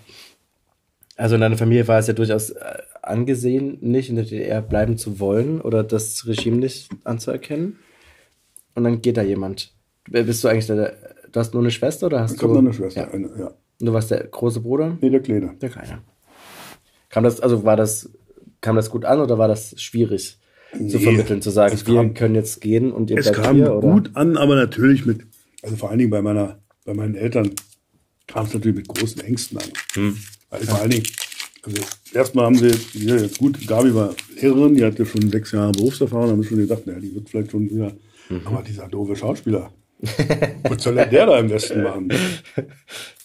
also 1.14 1.36
in 1.36 1.40
deiner 1.40 1.56
Familie 1.56 1.86
war 1.86 2.00
es 2.00 2.08
ja 2.08 2.14
durchaus 2.14 2.50
äh, 2.50 2.78
angesehen, 3.00 3.78
nicht 3.80 4.10
in 4.10 4.16
der 4.16 4.24
DDR 4.24 4.60
bleiben 4.60 4.98
zu 4.98 5.20
wollen 5.20 5.60
oder 5.60 5.84
das 5.84 6.26
Regime 6.26 6.56
nicht 6.56 6.90
anzuerkennen. 7.04 7.78
Und 8.76 8.84
dann 8.84 9.02
geht 9.02 9.16
da 9.16 9.22
jemand. 9.22 9.72
Wer 10.08 10.22
Bist 10.22 10.44
du 10.44 10.48
eigentlich 10.48 10.66
der, 10.66 10.94
du 11.32 11.40
hast 11.40 11.52
nur 11.54 11.62
eine 11.62 11.70
Schwester 11.72 12.06
oder 12.06 12.20
hast 12.20 12.34
Ich 12.34 12.38
du? 12.38 12.44
habe 12.44 12.54
noch 12.54 12.60
eine 12.60 12.72
Schwester, 12.72 13.00
Ja. 13.00 13.10
eine, 13.10 13.28
ja. 13.38 13.46
Und 13.80 13.86
du 13.86 13.92
warst 13.92 14.10
der 14.10 14.22
große 14.24 14.60
Bruder? 14.60 14.96
Nee, 15.00 15.10
der 15.10 15.20
Kleine. 15.20 15.54
Der 15.60 15.68
kleine. 15.70 15.98
Kam 17.10 17.24
das, 17.24 17.40
also 17.40 17.64
war 17.64 17.76
das, 17.76 18.08
kam 18.60 18.76
das 18.76 18.90
gut 18.90 19.04
an 19.04 19.20
oder 19.20 19.38
war 19.38 19.48
das 19.48 19.80
schwierig 19.80 20.38
zu 20.72 20.78
Nee, 20.82 20.98
vermitteln, 20.98 21.40
zu 21.42 21.50
sagen, 21.50 21.76
wir 21.86 21.94
kam- 21.94 22.14
können 22.14 22.34
jetzt 22.34 22.60
gehen 22.60 22.92
und 22.92 23.10
ihr 23.10 23.18
Es 23.18 23.26
bleibt 23.30 23.42
kam 23.42 23.56
hier? 23.56 23.74
Oder? 23.74 23.92
gut 23.92 24.10
an, 24.14 24.36
aber 24.36 24.56
natürlich 24.56 25.06
mit, 25.06 25.20
also 25.62 25.76
vor 25.76 25.88
allen 25.90 25.98
Dingen 25.98 26.10
bei 26.10 26.20
meiner, 26.22 26.58
bei 26.84 26.92
meinen 26.94 27.14
Eltern 27.14 27.50
kam 28.26 28.44
es 28.46 28.52
natürlich 28.54 28.76
mit 28.76 28.88
großen 28.88 29.22
Ängsten 29.22 29.58
an. 29.58 30.16
Also 30.50 30.66
vor 30.66 30.80
allen 30.80 30.90
Dingen, 30.90 31.06
also 31.62 31.82
erstmal 32.12 32.46
haben 32.46 32.56
sie, 32.56 32.70
ja, 32.94 33.16
jetzt 33.16 33.38
gut, 33.38 33.66
Gabi 33.66 33.94
war 33.94 34.14
Lehrerin, 34.40 34.74
die 34.74 34.84
hatte 34.84 35.06
schon 35.06 35.30
sechs 35.30 35.52
Jahre 35.52 35.72
Berufserfahrung, 35.72 36.30
haben 36.30 36.44
schon 36.44 36.58
gedacht, 36.58 36.86
naja, 36.86 37.00
die 37.00 37.14
wird 37.14 37.28
vielleicht 37.30 37.50
schon 37.52 37.70
wieder, 37.70 37.92
aber 38.44 38.62
dieser 38.62 38.88
doofe 38.88 39.16
Schauspieler, 39.16 39.72
was 40.62 40.82
soll 40.82 40.96
denn 40.96 41.10
der 41.10 41.26
da 41.26 41.38
im 41.38 41.50
Westen 41.50 41.82
machen? 41.82 42.12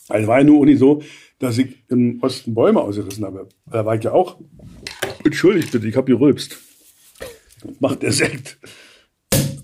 Also 0.10 0.28
war 0.28 0.40
ja 0.40 0.44
nur 0.44 0.66
nicht 0.66 0.80
so, 0.80 1.02
dass 1.40 1.58
ich 1.58 1.84
im 1.90 2.20
Osten 2.22 2.54
Bäume 2.54 2.82
ausgerissen 2.82 3.26
habe. 3.26 3.48
Da 3.66 3.86
war 3.86 3.96
ich 3.96 4.04
ja 4.04 4.12
auch, 4.12 4.40
entschuldigt 5.24 5.72
bitte, 5.72 5.88
ich 5.88 5.96
habe 5.96 6.12
gerülpst. 6.12 6.58
Macht 7.80 8.02
der 8.04 8.12
Sekt. 8.12 8.58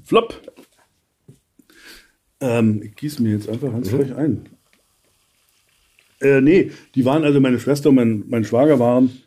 Flop. 0.05 0.39
Ähm, 2.39 2.81
ich 2.83 2.95
gieße 2.95 3.21
mir 3.21 3.33
jetzt 3.33 3.49
einfach 3.49 3.71
ganz 3.71 3.89
frech 3.89 4.15
ein. 4.15 4.47
Äh, 6.21 6.41
nee, 6.41 6.71
die 6.95 7.05
waren 7.05 7.23
also 7.23 7.39
meine 7.39 7.59
Schwester 7.59 7.89
und 7.89 7.95
mein, 7.95 8.23
mein 8.27 8.45
Schwager 8.45 8.79
waren 8.79 9.21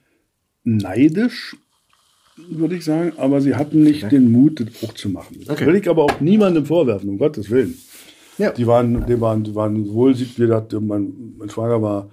neidisch, 0.64 1.56
würde 2.48 2.76
ich 2.76 2.84
sagen, 2.84 3.12
aber 3.16 3.40
sie 3.40 3.54
hatten 3.54 3.82
nicht 3.82 4.10
den 4.10 4.30
Mut, 4.32 4.60
das 4.60 4.88
auch 4.88 4.94
zu 4.94 5.08
machen. 5.08 5.36
Das 5.46 5.56
Okay. 5.56 5.66
will 5.66 5.76
ich 5.76 5.88
aber 5.88 6.04
auch 6.04 6.20
niemandem 6.20 6.66
vorwerfen, 6.66 7.08
um 7.10 7.18
Gottes 7.18 7.50
Willen. 7.50 7.74
Ja. 8.38 8.52
Die 8.52 8.66
waren, 8.66 9.04
die 9.06 9.20
waren, 9.20 9.44
die 9.44 9.54
waren 9.54 9.92
wohl, 9.92 10.14
sieht 10.14 10.38
wir, 10.38 10.54
hatte, 10.54 10.80
mein, 10.80 11.34
mein 11.38 11.50
Schwager 11.50 11.82
war 11.82 12.10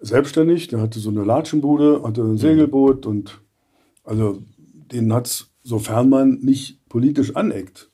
selbstständig, 0.00 0.68
der 0.68 0.80
hatte 0.80 0.98
so 0.98 1.10
eine 1.10 1.24
Latschenbude, 1.24 2.02
hatte 2.04 2.22
ein 2.22 2.36
Segelboot 2.38 3.06
und 3.06 3.40
also 4.04 4.42
den 4.92 5.12
hat's, 5.12 5.48
sofern 5.62 6.08
man 6.10 6.40
nicht 6.42 6.86
politisch 6.88 7.34
aneckt, 7.36 7.88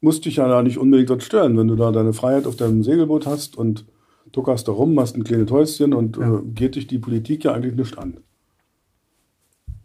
musste 0.00 0.22
dich 0.28 0.36
ja 0.36 0.48
da 0.48 0.62
nicht 0.62 0.78
unbedingt 0.78 1.10
dort 1.10 1.22
stören, 1.22 1.56
wenn 1.56 1.68
du 1.68 1.76
da 1.76 1.92
deine 1.92 2.12
Freiheit 2.12 2.46
auf 2.46 2.56
deinem 2.56 2.82
Segelboot 2.82 3.26
hast 3.26 3.56
und 3.56 3.84
tuckerst 4.32 4.66
da 4.66 4.72
rum, 4.72 4.98
hast 4.98 5.16
ein 5.16 5.24
kleines 5.24 5.50
Häuschen 5.50 5.92
und 5.92 6.16
äh, 6.16 6.22
geht 6.54 6.74
dich 6.74 6.86
die 6.86 6.98
Politik 6.98 7.44
ja 7.44 7.52
eigentlich 7.52 7.74
nicht 7.76 7.98
an. 7.98 8.16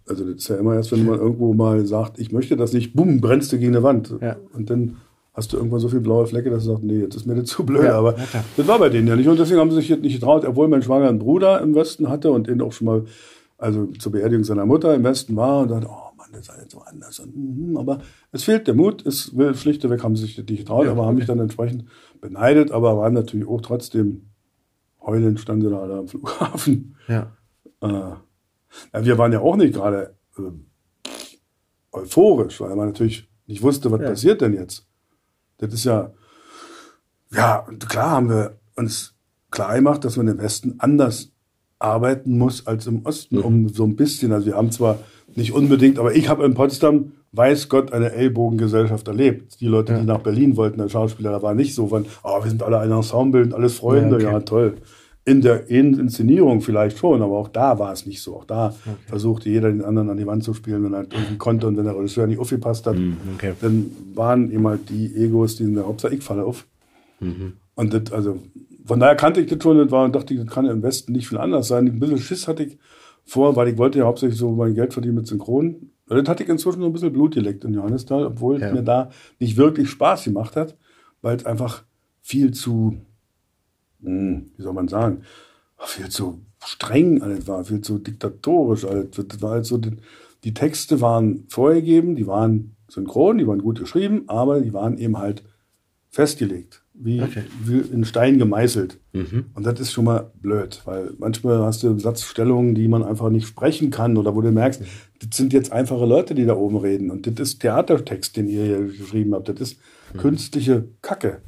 Also 0.08 0.26
das 0.26 0.36
ist 0.36 0.47
ja 0.47 0.55
immer 0.58 0.76
erst, 0.76 0.91
wenn 0.91 1.05
man 1.05 1.20
irgendwo 1.20 1.53
mal 1.53 1.86
sagt, 1.86 2.20
ich 2.20 2.32
möchte 2.32 2.55
das 2.55 2.74
nicht, 2.74 2.93
bumm, 2.93 3.22
brennst 3.22 3.51
du 3.51 3.58
gegen 3.58 3.76
eine 3.76 3.84
Wand. 3.84 4.14
Ja. 4.22 4.38
Und 4.53 4.70
dann 4.70 4.97
hast 5.34 5.53
du 5.53 5.58
irgendwann 5.58 5.80
so 5.80 5.89
viele 5.89 6.01
blaue 6.01 6.26
Flecke, 6.26 6.49
dass 6.49 6.64
du 6.64 6.72
sagst, 6.72 6.84
nee, 6.84 6.99
jetzt 6.99 7.16
ist 7.16 7.28
mir 7.28 7.36
das 7.36 7.45
zu 7.45 7.66
blöd. 7.66 7.84
Ja, 7.84 7.99
aber 7.99 8.18
ja, 8.18 8.43
das 8.55 8.68
war 8.68 8.80
bei 8.80 8.89
denen 8.89 9.08
ja 9.08 9.16
nicht. 9.16 9.28
Und 9.28 9.39
deswegen 9.39 9.60
haben 9.60 9.70
sie 9.70 9.78
sich 9.78 9.89
jetzt 9.89 10.01
nicht 10.01 10.16
getraut, 10.20 10.45
obwohl 10.45 10.68
mein 10.68 10.82
Schwager 10.82 11.08
einen 11.08 11.20
Bruder 11.20 11.62
im 11.62 11.76
Westen 11.76 12.10
hatte 12.10 12.32
und 12.32 12.47
den 12.47 12.62
auch 12.62 12.72
schon 12.72 12.86
mal, 12.86 13.05
also 13.58 13.86
zur 13.99 14.14
Beerdigung 14.14 14.43
seiner 14.43 14.66
Mutter 14.66 14.95
im 14.95 15.03
Westen 15.03 15.36
war 15.36 15.62
und 15.62 15.72
dachte, 15.72 15.88
oh 15.89 16.16
Mann, 16.18 16.28
das 16.32 16.41
ist 16.41 16.49
alles 16.49 16.72
so 16.72 16.80
anders. 16.80 17.20
Und, 17.20 17.36
mhm, 17.36 17.78
aber 17.78 17.99
es 18.32 18.43
fehlt 18.43 18.68
der 18.68 18.74
Mut, 18.74 19.05
es 19.05 19.38
will 19.38 19.53
schlichtweg 19.55 20.03
haben 20.03 20.16
sie 20.16 20.24
sich 20.24 20.38
nicht 20.38 20.58
getraut, 20.58 20.88
aber 20.88 21.05
haben 21.05 21.18
mich 21.18 21.28
dann 21.28 21.39
entsprechend 21.39 21.86
beneidet, 22.20 22.72
aber 22.72 22.97
waren 22.97 23.14
natürlich 23.14 23.47
auch 23.47 23.62
trotzdem 23.62 24.24
heulend 25.08 25.39
standen 25.39 25.66
sie 25.66 25.70
da 25.70 25.82
alle 25.82 25.97
am 25.97 26.08
Flughafen. 26.08 26.95
Ja. 27.08 27.32
Äh, 27.82 28.16
ja, 28.93 29.05
wir 29.05 29.17
waren 29.17 29.32
ja 29.34 29.39
auch 29.39 29.55
nicht 29.55 29.73
gerade 29.73 30.15
äh, 30.38 30.41
euphorisch, 31.91 32.59
weil 32.61 32.75
man 32.75 32.88
natürlich 32.88 33.28
nicht 33.47 33.61
wusste, 33.61 33.91
was 33.91 34.01
Ja. 34.01 34.09
passiert 34.09 34.41
denn 34.41 34.53
jetzt. 34.53 34.86
Das 35.57 35.73
ist 35.73 35.86
ja, 35.86 36.11
ja, 37.32 37.65
klar 37.88 38.11
haben 38.11 38.30
wir 38.30 38.57
uns 38.75 39.15
klar 39.51 39.75
gemacht, 39.75 40.03
dass 40.05 40.17
man 40.17 40.28
im 40.28 40.38
Westen 40.38 40.75
anders 40.80 41.32
arbeiten 41.80 42.38
muss 42.38 42.65
als 42.67 42.88
im 42.88 43.05
Osten, 43.05 43.38
um 43.39 43.69
so 43.69 43.84
ein 43.86 43.95
bisschen, 43.95 44.32
also 44.32 44.47
wir 44.47 44.55
haben 44.55 44.71
zwar 44.71 44.99
nicht 45.36 45.53
unbedingt, 45.53 45.99
aber 45.99 46.15
ich 46.15 46.28
habe 46.30 46.43
in 46.45 46.53
Potsdam, 46.53 47.11
weiß 47.34 47.69
Gott, 47.69 47.91
eine 47.93 48.11
Ellbogengesellschaft 48.11 49.07
erlebt. 49.07 49.59
Die 49.61 49.67
Leute, 49.67 49.93
Ja. 49.93 49.99
die 49.99 50.05
nach 50.05 50.19
Berlin 50.21 50.55
wollten 50.57 50.82
als 50.82 50.91
Schauspieler, 50.93 51.32
da 51.32 51.41
war 51.41 51.53
nicht 51.53 51.75
so 51.75 51.88
von, 51.88 52.05
oh, 52.23 52.43
wir 52.43 52.49
sind 52.49 52.63
alle 52.63 52.80
ein 52.80 52.91
Ensemble 52.91 53.43
und 53.43 53.53
alles 53.53 53.75
Freunde, 53.75 54.17
Ja, 54.21 54.32
ja, 54.32 54.36
okay. 54.38 54.45
toll. 54.45 54.78
In 55.28 55.41
der 55.41 55.69
In- 55.69 55.99
Inszenierung 55.99 56.61
vielleicht 56.61 56.97
schon, 56.97 57.21
aber 57.21 57.38
auch 57.38 57.49
da 57.49 57.78
war 57.80 57.91
es 57.91 58.05
nicht 58.05 58.21
so. 58.21 58.38
Auch 58.38 58.45
da 58.45 58.73
versuchte 59.07 59.49
jeder 59.49 59.69
den 59.69 59.84
anderen 59.84 60.09
an 60.09 60.15
die 60.17 60.25
Wand 60.25 60.43
zu 60.43 60.53
spielen, 60.53 60.84
wenn 60.86 60.93
er 60.93 61.01
irgendwie 61.01 61.38
konnte 61.38 61.67
und 61.67 61.75
wenn 61.75 61.84
der 61.84 61.97
Regisseur 61.97 62.28
nicht 62.28 62.39
aufgepasst 62.39 62.88
hat, 62.88 62.95
okay. 63.36 63.51
dann 63.59 63.91
waren 64.15 64.49
eben 64.51 64.65
halt 64.65 64.89
die 64.89 65.13
Egos, 65.15 65.57
die 65.57 65.63
in 65.63 65.73
der 65.75 65.86
Hauptsache 65.86 66.15
ich 66.15 66.23
falle 66.23 66.45
auf. 66.45 66.65
Und 67.75 67.93
das, 67.93 68.11
also, 68.13 68.39
von 68.86 68.99
daher 68.99 69.15
kannte 69.15 69.41
ich 69.41 69.47
das 69.47 69.61
schon 69.61 69.80
und 69.80 69.91
war 69.91 70.05
und 70.05 70.15
dachte, 70.15 70.34
das 70.36 70.47
kann 70.47 70.65
ja 70.65 70.71
im 70.71 70.82
Westen 70.82 71.11
nicht 71.11 71.28
viel 71.28 71.38
anders 71.39 71.67
sein. 71.67 71.88
Ein 71.88 71.99
bisschen 71.99 72.19
Schiss 72.19 72.47
hatte 72.47 72.63
ich 72.63 72.78
vor, 73.25 73.55
weil 73.57 73.67
ich 73.67 73.78
wollte 73.78 73.99
ja 73.99 74.05
hauptsächlich 74.05 74.39
so 74.39 74.51
mein 74.51 74.75
Geld 74.75 74.93
verdienen 74.93 75.15
mit 75.15 75.28
Synchron. 75.28 75.89
Das 76.07 76.30
hatte 76.30 76.43
ich 76.43 76.49
inzwischen 76.49 76.80
so 76.80 76.86
ein 76.86 76.93
bisschen 76.93 77.11
Blut 77.11 77.34
geleckt 77.36 77.65
in 77.65 77.73
Johannisthal, 77.73 78.25
obwohl 78.28 78.61
Ja. 78.61 78.67
es 78.67 78.73
mir 78.73 78.82
da 78.84 79.09
nicht 79.39 79.57
wirklich 79.57 79.89
Spaß 79.89 80.23
gemacht 80.23 80.55
hat, 80.55 80.78
weil 81.21 81.36
es 81.36 81.45
einfach 81.45 81.84
viel 82.21 82.51
zu, 82.51 82.95
hm, 84.02 84.52
wie 84.56 84.62
soll 84.62 84.74
man 84.74 84.88
sagen, 84.88 85.22
viel 85.80 86.10
zu 86.10 86.41
streng 86.64 87.22
alles 87.22 87.48
war, 87.48 87.64
viel 87.64 87.82
zu 87.82 88.00
diktatorisch 88.00 88.86
alles. 88.86 89.08
Das 89.12 89.41
war 89.41 89.52
halt 89.52 89.66
so, 89.66 89.78
die, 89.78 89.98
die 90.43 90.54
Texte 90.54 91.02
waren 91.02 91.45
vorgegeben, 91.50 92.16
die 92.16 92.28
waren 92.28 92.76
synchron, 92.89 93.38
die 93.38 93.48
waren 93.48 93.62
gut 93.62 93.80
geschrieben, 93.80 94.24
aber 94.28 94.62
die 94.62 94.74
waren 94.74 94.98
eben 94.98 95.18
halt 95.18 95.43
festgelegt, 96.10 96.84
wie, 96.93 97.22
Okay. 97.22 97.43
wie 97.64 97.80
in 97.80 98.06
Stein 98.06 98.39
gemeißelt. 98.39 99.00
Und 99.54 99.66
das 99.66 99.80
ist 99.80 99.91
schon 99.91 100.06
mal 100.06 100.32
blöd, 100.41 100.82
weil 100.86 101.12
manchmal 101.20 101.60
hast 101.60 101.84
du 101.84 101.98
Satzstellungen, 102.00 102.74
die 102.76 102.88
man 102.88 103.04
einfach 103.04 103.30
nicht 103.30 103.48
sprechen 103.48 103.91
kann 103.91 104.18
oder 104.18 104.36
wo 104.36 104.41
du 104.41 104.52
merkst, 104.52 104.82
das 105.20 105.38
sind 105.38 105.54
jetzt 105.54 105.72
einfache 105.72 106.06
Leute, 106.06 106.34
die 106.34 106.45
da 106.45 106.56
oben 106.56 106.78
reden. 106.78 107.12
Und 107.12 107.28
das 107.28 107.50
ist 107.50 107.60
Theatertext, 107.60 108.38
den 108.38 108.48
ihr 108.48 108.64
hier 108.64 108.86
geschrieben 108.88 109.34
habt. 109.36 109.50
Das 109.50 109.60
ist 109.60 109.80
künstliche 110.18 110.88
Kacke. 111.02 111.41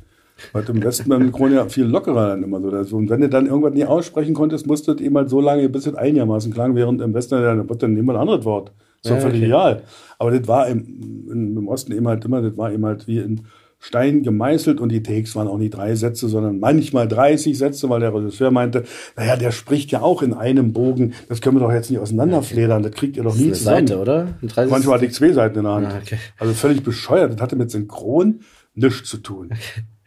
Weil 0.54 0.64
im 0.70 0.84
Westen 0.84 1.12
Synchron 1.12 1.54
ja 1.54 1.68
viel 1.68 1.86
lockerer 1.86 2.30
dann 2.30 2.44
immer 2.44 2.62
so. 2.62 2.70
Also, 2.70 2.98
und 2.98 3.10
wenn 3.10 3.22
du 3.22 3.30
dann 3.30 3.48
irgendwas 3.48 3.74
nie 3.74 3.86
aussprechen 3.86 4.34
konntest, 4.34 4.68
musstest 4.68 5.00
du 5.00 5.04
eben 5.04 5.18
halt 5.18 5.30
so 5.30 5.42
lange, 5.42 5.68
bis 5.70 5.88
es 5.88 5.96
einigermaßen 5.96 6.54
klang, 6.54 6.76
während 6.76 7.02
im 7.02 7.14
Westen 7.14 7.42
dann, 7.42 7.68
dann 7.68 7.94
nehmen 7.94 8.08
wir 8.08 8.14
ein 8.14 8.22
anderes 8.22 8.46
Wort. 8.46 8.72
So 9.02 9.14
Ja, 9.14 9.20
völlig 9.20 9.38
okay. 9.38 9.46
egal. 9.46 9.84
Aber 10.18 10.32
das 10.32 10.48
war 10.48 10.68
im, 10.68 11.28
im, 11.32 11.58
im 11.58 11.68
Osten 11.68 11.92
eben 11.94 12.08
halt 12.08 12.26
immer, 12.26 12.42
das 12.42 12.58
war 12.58 12.72
eben 12.72 12.86
halt 12.86 13.08
wie 13.08 13.20
in 13.20 13.42
Stein 13.82 14.24
gemeißelt 14.24 14.82
und 14.82 14.90
die 14.90 15.02
Takes 15.02 15.36
waren 15.38 15.48
auch 15.48 15.58
nicht 15.58 15.74
drei 15.74 15.96
Sätze, 15.96 16.28
sondern 16.28 16.60
manchmal 16.60 17.08
30 17.08 17.58
Sätze, 17.58 17.90
weil 17.90 18.02
der 18.02 18.14
Regisseur 18.14 18.52
meinte, 18.52 18.84
naja, 19.16 19.38
der 19.38 19.52
spricht 19.52 19.92
ja 19.92 20.02
auch 20.02 20.22
in 20.22 20.34
einem 20.34 20.74
Bogen, 20.74 21.14
das 21.30 21.40
können 21.40 21.56
wir 21.56 21.62
doch 21.62 21.72
jetzt 21.72 21.90
nicht 21.90 22.00
auseinanderfledern, 22.00 22.84
das 22.84 22.92
kriegt 22.92 23.16
ihr 23.16 23.24
doch 23.24 23.36
nie 23.36 23.54
zusammen. 23.54 23.88
Seite, 23.88 24.02
oder? 24.02 24.36
Ein 24.42 24.48
30 24.50 24.72
Manchmal 24.72 24.96
hatte 24.96 25.06
ich 25.06 25.14
zwei 25.14 25.32
Seiten 25.32 25.60
in 25.60 25.64
der 25.64 25.74
Hand. 25.74 25.88
Ah, 25.88 26.00
okay. 26.04 26.18
Also 26.38 26.54
völlig 26.54 26.84
bescheuert. 26.84 27.34
Das 27.34 27.42
hatte 27.42 27.56
mit 27.56 27.72
Synchron 27.72 28.42
nichts 28.76 29.10
zu 29.10 29.18
tun. 29.18 29.52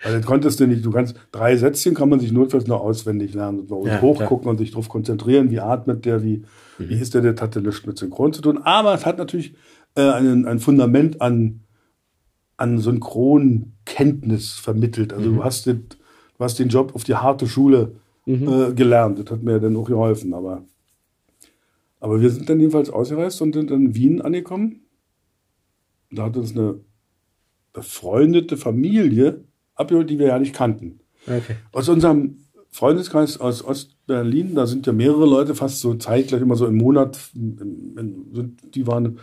Weil 0.03 0.19
das 0.19 0.27
konntest 0.27 0.59
du 0.59 0.67
nicht. 0.67 0.85
Du 0.85 0.91
kannst 0.91 1.15
drei 1.31 1.57
Sätzchen 1.57 1.95
kann 1.95 2.09
man 2.09 2.19
sich 2.19 2.33
notfalls 2.33 2.67
noch 2.67 2.81
auswendig 2.81 3.35
lernen 3.35 3.61
und 3.61 3.87
Ja, 3.87 4.01
hochgucken 4.01 4.49
und 4.49 4.59
sich 4.59 4.71
darauf 4.71 4.89
konzentrieren, 4.89 5.51
wie 5.51 5.61
atmet 5.61 6.05
der, 6.05 6.25
wie, 6.25 6.43
wie 6.79 6.99
ist 6.99 7.15
der, 7.15 7.23
das 7.23 7.41
hatte 7.41 7.61
nichts 7.61 7.87
mit 7.87 7.99
Synchron 7.99 8.33
zu 8.33 8.43
tun. 8.43 8.59
Aber 8.59 8.95
es 8.95 9.07
hat 9.07 9.19
natürlich 9.19 9.55
äh, 9.95 10.03
ein, 10.03 10.47
ein 10.47 10.59
Fundament 10.59 11.21
an, 11.21 11.61
an 12.57 12.79
Synchronkenntnis 12.79 14.53
vermittelt. 14.53 15.13
Also 15.13 15.31
du 15.33 15.45
hast 15.45 15.67
den, 15.67 15.87
du 16.37 16.45
hast 16.45 16.59
den 16.59 16.69
Job 16.69 16.95
auf 16.95 17.05
die 17.05 17.15
harte 17.15 17.47
Schule 17.47 17.97
äh, 18.27 18.73
gelernt. 18.73 19.19
Das 19.21 19.31
hat 19.31 19.43
mir 19.43 19.61
dann 19.61 19.77
auch 19.77 19.87
geholfen. 19.87 20.35
Aber, 20.35 20.65
aber 22.01 22.21
wir 22.21 22.31
sind 22.31 22.49
dann 22.49 22.59
jedenfalls 22.59 22.91
ausgereist 22.91 23.41
und 23.41 23.55
sind 23.55 23.71
in 23.71 23.95
Wien 23.95 24.21
angekommen. 24.21 24.81
Da 26.11 26.25
hat 26.25 26.37
uns 26.37 26.53
eine 26.57 26.81
befreundete 27.73 28.57
Familie 28.57 29.45
abgeholt, 29.75 30.11
die 30.11 30.19
wir 30.19 30.29
ja 30.29 30.39
nicht 30.39 30.55
kannten. 30.55 31.01
Okay. 31.27 31.57
Aus 31.73 31.89
unserem 31.89 32.39
Freundeskreis 32.71 33.39
aus 33.39 33.65
Ostberlin, 33.65 34.55
da 34.55 34.67
sind 34.67 34.87
ja 34.87 34.93
mehrere 34.93 35.27
Leute 35.27 35.55
fast 35.55 35.81
so 35.81 35.95
zeitgleich 35.95 36.41
immer 36.41 36.57
so 36.57 36.67
im 36.67 36.77
Monat, 36.77 37.19
die 37.35 38.87
waren 38.87 39.19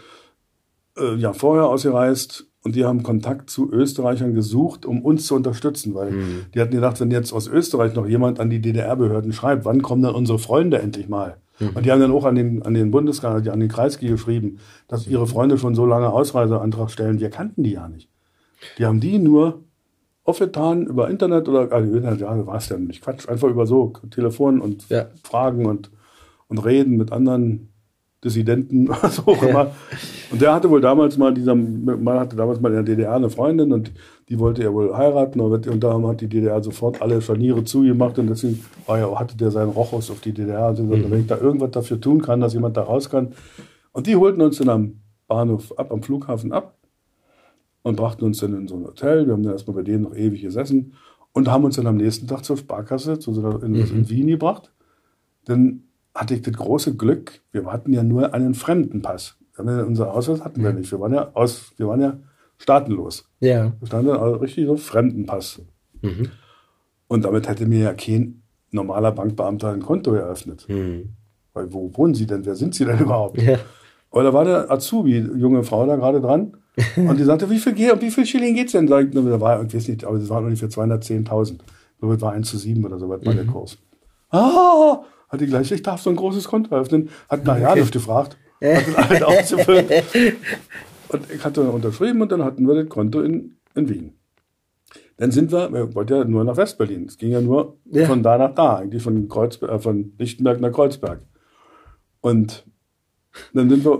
äh, 0.97 1.15
ja 1.15 1.33
vorher 1.33 1.67
ausgereist 1.67 2.45
und 2.63 2.75
die 2.75 2.85
haben 2.85 3.03
Kontakt 3.03 3.49
zu 3.49 3.71
Österreichern 3.71 4.35
gesucht, 4.35 4.85
um 4.85 5.01
uns 5.01 5.25
zu 5.25 5.35
unterstützen, 5.35 5.95
weil 5.95 6.13
die 6.53 6.59
hatten 6.59 6.75
gedacht, 6.75 6.99
wenn 6.99 7.09
jetzt 7.09 7.33
aus 7.33 7.47
Österreich 7.47 7.95
noch 7.95 8.05
jemand 8.05 8.39
an 8.39 8.49
die 8.49 8.61
DDR-Behörden 8.61 9.33
schreibt, 9.33 9.65
wann 9.65 9.81
kommen 9.81 10.03
dann 10.03 10.13
unsere 10.13 10.39
Freunde 10.39 10.79
endlich 10.79 11.09
mal? 11.09 11.37
Und 11.59 11.85
die 11.85 11.91
haben 11.91 11.99
dann 11.99 12.11
auch 12.11 12.25
an 12.25 12.35
den, 12.35 12.63
an 12.63 12.73
den 12.73 12.91
Bundeskanal, 12.91 13.47
an 13.49 13.59
den 13.59 13.69
Kreisky 13.69 14.07
geschrieben, 14.07 14.59
dass 14.87 15.07
ihre 15.07 15.27
Freunde 15.27 15.57
schon 15.57 15.75
so 15.75 15.85
lange 15.85 16.09
Ausreiseantrag 16.09 16.89
stellen. 16.89 17.19
Wir 17.19 17.29
kannten 17.29 17.63
die 17.63 17.71
ja 17.71 17.87
nicht. 17.89 18.09
Die 18.77 18.85
haben 18.85 18.99
die 18.99 19.19
nur 19.19 19.63
aufgetan 20.29 20.85
über 20.85 21.09
Internet 21.09 21.47
oder 21.49 21.71
also 21.71 21.95
Internet, 21.95 22.21
ja, 22.21 22.45
war 22.47 22.55
es 22.57 22.69
ja 22.69 22.77
nicht 22.77 23.03
Quatsch, 23.03 23.27
einfach 23.27 23.49
über 23.49 23.65
so 23.65 23.93
Telefon 24.11 24.61
und 24.61 24.87
Ja. 24.89 25.07
Fragen 25.23 25.65
und, 25.65 25.91
und 26.47 26.59
Reden 26.59 26.97
mit 26.97 27.11
anderen 27.11 27.69
Dissidenten 28.23 28.89
oder 28.89 29.09
so 29.09 29.23
auch 29.27 29.43
immer. 29.43 29.71
Und 30.31 30.41
der 30.41 30.53
hatte 30.53 30.69
wohl 30.69 30.81
damals 30.81 31.17
mal, 31.17 31.33
dieser 31.33 31.55
Mann 31.55 32.19
hatte 32.19 32.35
damals 32.35 32.59
mal 32.59 32.69
in 32.69 32.75
der 32.75 32.83
DDR 32.83 33.15
eine 33.15 33.29
Freundin 33.29 33.71
und 33.71 33.91
die 34.27 34.39
wollte 34.39 34.61
er 34.63 34.73
wohl 34.73 34.95
heiraten 34.95 35.39
und 35.39 35.67
und 35.67 35.83
da 35.83 36.01
hat 36.01 36.21
die 36.21 36.27
DDR 36.27 36.61
sofort 36.61 37.01
alle 37.01 37.21
Scharniere 37.21 37.63
zugemacht 37.63 38.19
und 38.19 38.27
deswegen 38.27 38.63
war 38.85 38.99
ja, 38.99 39.19
hatte 39.19 39.35
der 39.37 39.51
seinen 39.51 39.71
Rochus 39.71 40.11
auf 40.11 40.19
die 40.21 40.33
DDR 40.33 40.69
und 40.69 40.89
gesagt, 40.89 41.11
wenn 41.11 41.21
ich 41.21 41.27
da 41.27 41.37
irgendwas 41.37 41.71
dafür 41.71 41.99
tun 41.99 42.21
kann, 42.21 42.41
dass 42.41 42.53
jemand 42.53 42.77
da 42.77 42.83
raus 42.83 43.09
kann. 43.09 43.29
Und 43.91 44.05
die 44.05 44.15
holten 44.15 44.41
uns 44.41 44.57
dann 44.57 44.69
am 44.69 44.99
Bahnhof 45.27 45.77
ab, 45.79 45.91
am 45.91 46.03
Flughafen 46.03 46.51
ab 46.51 46.78
und 47.83 47.95
brachten 47.95 48.23
uns 48.25 48.39
dann 48.39 48.53
in 48.55 48.67
so 48.67 48.75
ein 48.75 48.83
Hotel. 48.83 49.25
Wir 49.25 49.33
haben 49.33 49.43
dann 49.43 49.53
erstmal 49.53 49.75
bei 49.77 49.83
denen 49.83 50.03
noch 50.03 50.15
ewig 50.15 50.41
gesessen 50.41 50.93
und 51.33 51.47
haben 51.47 51.63
uns 51.63 51.75
dann 51.77 51.87
am 51.87 51.97
nächsten 51.97 52.27
Tag 52.27 52.43
zur 52.43 52.57
Sparkasse 52.57 53.19
zu 53.19 53.33
so 53.33 53.41
einer, 53.45 53.63
in, 53.63 53.75
in 53.75 54.09
Wien 54.09 54.27
gebracht. 54.27 54.71
Dann 55.45 55.83
hatte 56.13 56.33
ich 56.35 56.41
das 56.41 56.53
große 56.55 56.95
Glück, 56.95 57.41
wir 57.51 57.65
hatten 57.71 57.93
ja 57.93 58.03
nur 58.03 58.33
einen 58.33 58.53
Fremdenpass. 58.53 59.37
Wir 59.57 59.65
ja- 59.77 59.83
Unser 59.83 60.13
Ausweis 60.13 60.43
hatten 60.43 60.63
wir 60.63 60.73
nicht. 60.73 60.91
Wir 60.91 60.99
waren 60.99 61.13
ja, 61.13 61.31
aus, 61.33 61.71
wir 61.77 61.87
waren 61.87 62.01
ja 62.01 62.17
staatenlos. 62.57 63.29
Ja. 63.39 63.73
Da 63.79 63.85
stand 63.87 64.07
dann 64.09 64.17
also 64.17 64.35
richtig 64.37 64.65
so 64.65 64.75
Fremdenpass. 64.75 65.61
Und 67.07 67.25
damit 67.25 67.47
hätte 67.47 67.65
mir 67.65 67.79
ja 67.79 67.93
kein 67.93 68.41
normaler 68.71 69.11
Bankbeamter 69.11 69.71
ein 69.71 69.81
Konto 69.81 70.13
eröffnet. 70.13 70.67
Weil 71.53 71.73
wo 71.73 71.91
wohnen 71.95 72.13
Sie 72.13 72.27
denn? 72.27 72.45
Wer 72.45 72.55
sind 72.55 72.75
Sie 72.75 72.85
denn 72.85 72.99
überhaupt? 73.05 73.41
Ja. 73.41 73.57
Aber 74.11 74.23
da 74.23 74.33
war 74.33 74.45
der 74.45 74.71
Azubi, 74.71 75.17
junge 75.19 75.63
Frau 75.63 75.85
da 75.85 75.95
gerade 75.95 76.21
dran. 76.21 76.57
Und 76.95 77.19
die 77.19 77.23
sagte, 77.23 77.49
wie 77.49 77.59
viel, 77.59 77.73
geht, 77.73 78.01
wie 78.01 78.11
viel 78.11 78.25
Schilling 78.25 78.55
geht's 78.55 78.71
denn? 78.73 78.87
Sag 78.87 79.07
ich, 79.07 79.11
da 79.13 79.41
war, 79.41 79.63
ich 79.63 79.73
weiß 79.73 79.87
nicht, 79.87 80.03
aber 80.05 80.17
das 80.19 80.29
waren 80.29 80.45
ungefähr 80.45 80.69
210.000. 80.69 81.53
Ich 81.53 81.99
glaube, 81.99 82.13
das 82.15 82.21
war 82.21 82.33
1 82.33 82.49
zu 82.49 82.57
7 82.57 82.83
oder 82.85 82.97
so, 82.99 83.09
was 83.09 83.25
war 83.25 83.33
der 83.33 83.45
Kurs. 83.45 83.77
Ah, 84.29 85.01
hat 85.29 85.41
die 85.41 85.47
gleich, 85.47 85.71
ich 85.71 85.81
darf 85.81 86.01
so 86.01 86.09
ein 86.09 86.15
großes 86.15 86.47
Konto 86.47 86.73
eröffnen. 86.73 87.09
Hat 87.29 87.45
nach 87.45 87.59
Jahren 87.59 87.89
gefragt. 87.89 88.37
Hat 88.61 88.87
das 88.87 88.95
alles 88.95 89.21
auszufüllen. 89.23 89.85
Und 91.09 91.31
ich 91.33 91.43
hatte 91.43 91.61
unterschrieben 91.63 92.21
und 92.21 92.31
dann 92.31 92.43
hatten 92.43 92.67
wir 92.67 92.75
das 92.75 92.87
Konto 92.87 93.21
in, 93.21 93.55
in 93.73 93.89
Wien. 93.89 94.13
Dann 95.17 95.31
sind 95.31 95.51
wir, 95.51 95.73
wir 95.73 95.95
wollten 95.95 96.13
ja 96.13 96.23
nur 96.23 96.43
nach 96.43 96.55
Westberlin. 96.55 97.05
Es 97.05 97.17
ging 97.17 97.31
ja 97.31 97.41
nur 97.41 97.77
Ja. 97.85 98.05
von 98.05 98.21
da 98.21 98.37
nach 98.37 98.53
da, 98.53 98.75
eigentlich 98.77 99.01
von, 99.01 99.27
Kreuzberg, 99.27 99.71
äh, 99.71 99.79
von 99.79 100.13
Lichtenberg 100.19 100.61
nach 100.61 100.71
Kreuzberg. 100.71 101.21
Und 102.21 102.63
dann 103.53 103.69
sind 103.69 103.85
wir, 103.85 103.99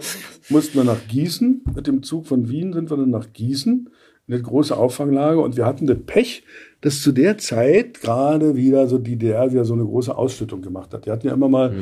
mussten 0.50 0.78
wir 0.78 0.84
nach 0.84 1.08
Gießen, 1.08 1.62
mit 1.76 1.88
dem 1.88 2.04
Zug 2.04 2.28
von 2.28 2.50
Wien 2.50 2.74
sind 2.74 2.90
wir 2.90 2.98
dann 2.98 3.10
nach 3.10 3.32
Gießen, 3.34 3.90
in 4.28 4.34
eine 4.34 4.44
große 4.44 4.76
Auffanglager 4.78 5.42
und 5.42 5.58
wir 5.58 5.66
hatten 5.66 5.88
das 5.88 5.98
Pech, 6.06 6.44
dass 6.82 7.02
zu 7.02 7.12
der 7.12 7.38
Zeit 7.38 8.02
gerade 8.02 8.56
wieder 8.56 8.88
so 8.88 8.98
die 8.98 9.16
DDR 9.16 9.52
wieder 9.52 9.66
so 9.66 9.74
eine 9.74 9.84
große 9.84 10.16
Ausschüttung 10.16 10.62
gemacht 10.62 10.94
hat. 10.94 11.06
Die 11.06 11.12
hatten 11.12 11.28
ja 11.28 11.34
immer 11.34 11.50
mal 11.50 11.74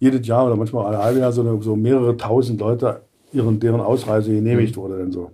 jedes 0.00 0.26
Jahr 0.26 0.46
oder 0.46 0.56
manchmal 0.56 0.86
alle 0.86 0.98
halbe 1.02 1.20
Jahr 1.20 1.32
so, 1.32 1.42
eine, 1.42 1.62
so 1.62 1.76
mehrere 1.76 2.16
tausend 2.16 2.60
Leute, 2.60 3.02
ihren, 3.32 3.60
deren 3.60 3.80
Ausreise 3.80 4.32
genehmigt 4.32 4.76
wurde 4.76 4.98
dann 4.98 5.12
so. 5.12 5.30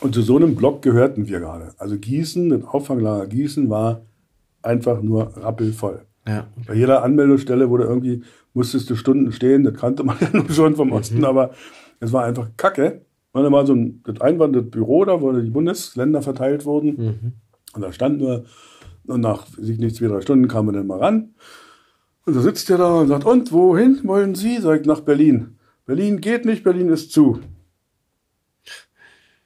Und 0.00 0.14
zu 0.14 0.22
so 0.22 0.36
einem 0.36 0.54
Block 0.54 0.82
gehörten 0.82 1.28
wir 1.28 1.40
gerade. 1.40 1.74
Also 1.78 1.96
Gießen, 1.98 2.50
das 2.50 2.64
Auffanglager 2.64 3.26
Gießen 3.26 3.68
war 3.68 4.02
einfach 4.62 5.02
nur 5.02 5.36
rappelvoll. 5.36 6.02
Ja. 6.28 6.46
Bei 6.66 6.74
jeder 6.74 7.02
Anmeldestelle 7.02 7.70
wurde 7.70 7.84
irgendwie, 7.84 8.22
musstest 8.52 8.90
du 8.90 8.96
Stunden 8.96 9.32
stehen, 9.32 9.64
das 9.64 9.74
kannte 9.74 10.04
man 10.04 10.16
ja 10.20 10.28
nur 10.32 10.50
schon 10.50 10.76
vom 10.76 10.92
Osten, 10.92 11.24
aber 11.24 11.52
es 12.00 12.12
war 12.12 12.24
einfach 12.24 12.50
Kacke. 12.56 13.02
Und 13.32 13.42
dann 13.44 13.52
war 13.52 13.66
so 13.66 13.74
ein, 13.74 14.02
das 14.04 14.20
Einwand, 14.20 14.54
das 14.56 14.68
Büro 14.70 15.04
da, 15.04 15.20
wo 15.20 15.32
die 15.32 15.50
Bundesländer 15.50 16.22
verteilt 16.22 16.64
wurden. 16.64 16.96
Und 17.74 17.80
da 17.82 17.92
standen 17.92 18.20
wir, 18.20 18.44
und 19.06 19.20
nach, 19.20 19.46
weiß 19.56 19.68
ich 19.68 19.78
nicht, 19.78 19.96
zwei, 19.96 20.08
drei 20.08 20.20
Stunden 20.20 20.48
kamen 20.48 20.68
wir 20.68 20.72
dann 20.72 20.86
mal 20.86 20.98
ran. 20.98 21.34
Und 22.26 22.36
da 22.36 22.40
sitzt 22.40 22.68
der 22.68 22.78
da 22.78 23.00
und 23.00 23.08
sagt, 23.08 23.24
und 23.24 23.52
wohin 23.52 24.00
wollen 24.04 24.34
Sie? 24.34 24.58
Sagt, 24.58 24.86
nach 24.86 25.00
Berlin. 25.00 25.56
Berlin 25.86 26.20
geht 26.20 26.44
nicht, 26.44 26.62
Berlin 26.64 26.90
ist 26.90 27.12
zu. 27.12 27.40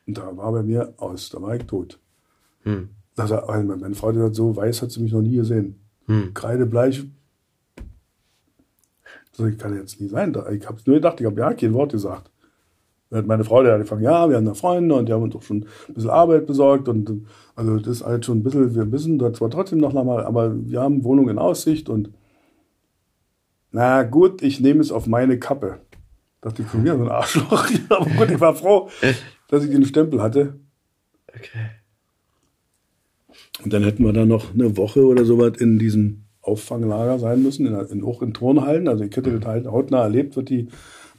Und 0.06 0.18
da 0.18 0.36
war 0.36 0.50
bei 0.52 0.62
mir 0.62 0.94
aus, 0.96 1.28
da 1.28 1.40
war 1.40 1.54
ich 1.54 1.64
tot. 1.64 2.00
Da 3.14 3.26
sagt, 3.26 3.48
also 3.48 3.76
meine 3.76 3.94
Frau 3.94 4.10
die 4.10 4.18
sagt, 4.18 4.34
so 4.34 4.56
weiß 4.56 4.82
hat 4.82 4.90
sie 4.90 5.02
mich 5.02 5.12
noch 5.12 5.22
nie 5.22 5.36
gesehen. 5.36 5.81
Kreidebleich. 6.34 7.04
So, 9.32 9.46
ich 9.46 9.58
kann 9.58 9.76
jetzt 9.76 10.00
nie 10.00 10.08
sein. 10.08 10.36
Ich 10.52 10.66
habe 10.66 10.78
nur 10.84 10.96
gedacht, 10.96 11.20
ich 11.20 11.26
habe 11.26 11.40
ja 11.40 11.52
kein 11.54 11.72
Wort 11.74 11.92
gesagt. 11.92 12.30
Meine 13.10 13.44
Frau, 13.44 13.62
hat 13.62 13.70
angefangen, 13.70 14.02
ja, 14.02 14.28
wir 14.28 14.36
haben 14.36 14.46
da 14.46 14.54
Freunde 14.54 14.94
und 14.94 15.06
die 15.06 15.12
haben 15.12 15.22
uns 15.22 15.34
doch 15.34 15.42
schon 15.42 15.66
ein 15.88 15.94
bisschen 15.94 16.08
Arbeit 16.08 16.46
besorgt 16.46 16.88
und 16.88 17.26
also 17.54 17.76
das 17.76 17.98
ist 17.98 18.06
halt 18.06 18.24
schon 18.24 18.38
ein 18.38 18.42
bisschen, 18.42 18.74
wir 18.74 18.90
wissen 18.90 19.18
da 19.18 19.34
zwar 19.34 19.50
trotzdem 19.50 19.80
noch 19.80 19.92
mal, 19.92 20.24
aber 20.24 20.54
wir 20.66 20.80
haben 20.80 21.04
Wohnung 21.04 21.28
in 21.28 21.38
Aussicht 21.38 21.90
und 21.90 22.10
na 23.70 24.02
gut, 24.02 24.40
ich 24.40 24.60
nehme 24.60 24.80
es 24.80 24.92
auf 24.92 25.06
meine 25.06 25.38
Kappe. 25.38 25.80
Dachte 26.40 26.62
ich 26.62 26.68
von 26.68 26.82
mir, 26.82 26.96
so 26.96 27.02
ein 27.02 27.10
Arschloch. 27.10 27.68
aber 27.90 28.10
gut, 28.10 28.30
ich 28.30 28.40
war 28.40 28.54
froh, 28.54 28.88
dass 29.48 29.64
ich 29.64 29.70
den 29.70 29.84
Stempel 29.84 30.22
hatte. 30.22 30.58
Okay. 31.28 31.81
Und 33.62 33.72
dann 33.72 33.84
hätten 33.84 34.04
wir 34.04 34.12
da 34.12 34.24
noch 34.24 34.54
eine 34.54 34.76
Woche 34.76 35.04
oder 35.04 35.24
so 35.24 35.38
was 35.38 35.58
in 35.58 35.78
diesem 35.78 36.24
Auffanglager 36.40 37.18
sein 37.18 37.42
müssen, 37.42 37.66
in, 37.66 37.74
in, 37.74 38.04
auch 38.04 38.22
in 38.22 38.32
Turnhallen. 38.32 38.88
Also 38.88 39.04
ich 39.04 39.14
hätte 39.14 39.38
das 39.38 39.46
halt 39.46 39.66
hautnah 39.66 40.02
erlebt, 40.02 40.36
was 40.36 40.44
die, 40.44 40.68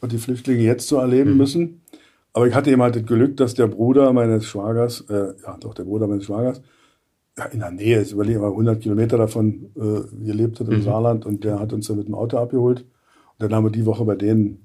was 0.01 0.09
die 0.09 0.17
Flüchtlinge 0.17 0.63
jetzt 0.63 0.87
so 0.87 0.97
erleben 0.97 1.37
müssen. 1.37 1.81
Aber 2.33 2.47
ich 2.47 2.55
hatte 2.55 2.71
eben 2.71 2.81
halt 2.81 2.95
das 2.95 3.05
Glück, 3.05 3.37
dass 3.37 3.53
der 3.53 3.67
Bruder 3.67 4.11
meines 4.11 4.45
Schwagers, 4.45 5.01
äh, 5.09 5.33
ja 5.45 5.57
doch, 5.59 5.73
der 5.75 5.83
Bruder 5.83 6.07
meines 6.07 6.25
Schwagers, 6.25 6.61
ja, 7.37 7.45
in 7.45 7.59
der 7.59 7.71
Nähe, 7.71 7.99
ist 7.99 8.11
überlegen 8.11 8.41
wir 8.41 8.47
100 8.47 8.81
Kilometer 8.81 9.17
davon 9.17 9.71
äh, 9.75 10.25
gelebt 10.25 10.59
hat 10.59 10.67
im 10.67 10.81
Saarland 10.81 11.25
und 11.25 11.43
der 11.43 11.59
hat 11.59 11.73
uns 11.73 11.87
dann 11.87 11.97
mit 11.97 12.07
dem 12.07 12.15
Auto 12.15 12.37
abgeholt. 12.37 12.81
Und 12.81 13.41
dann 13.41 13.53
haben 13.53 13.65
wir 13.65 13.71
die 13.71 13.85
Woche 13.85 14.03
bei 14.05 14.15
denen 14.15 14.62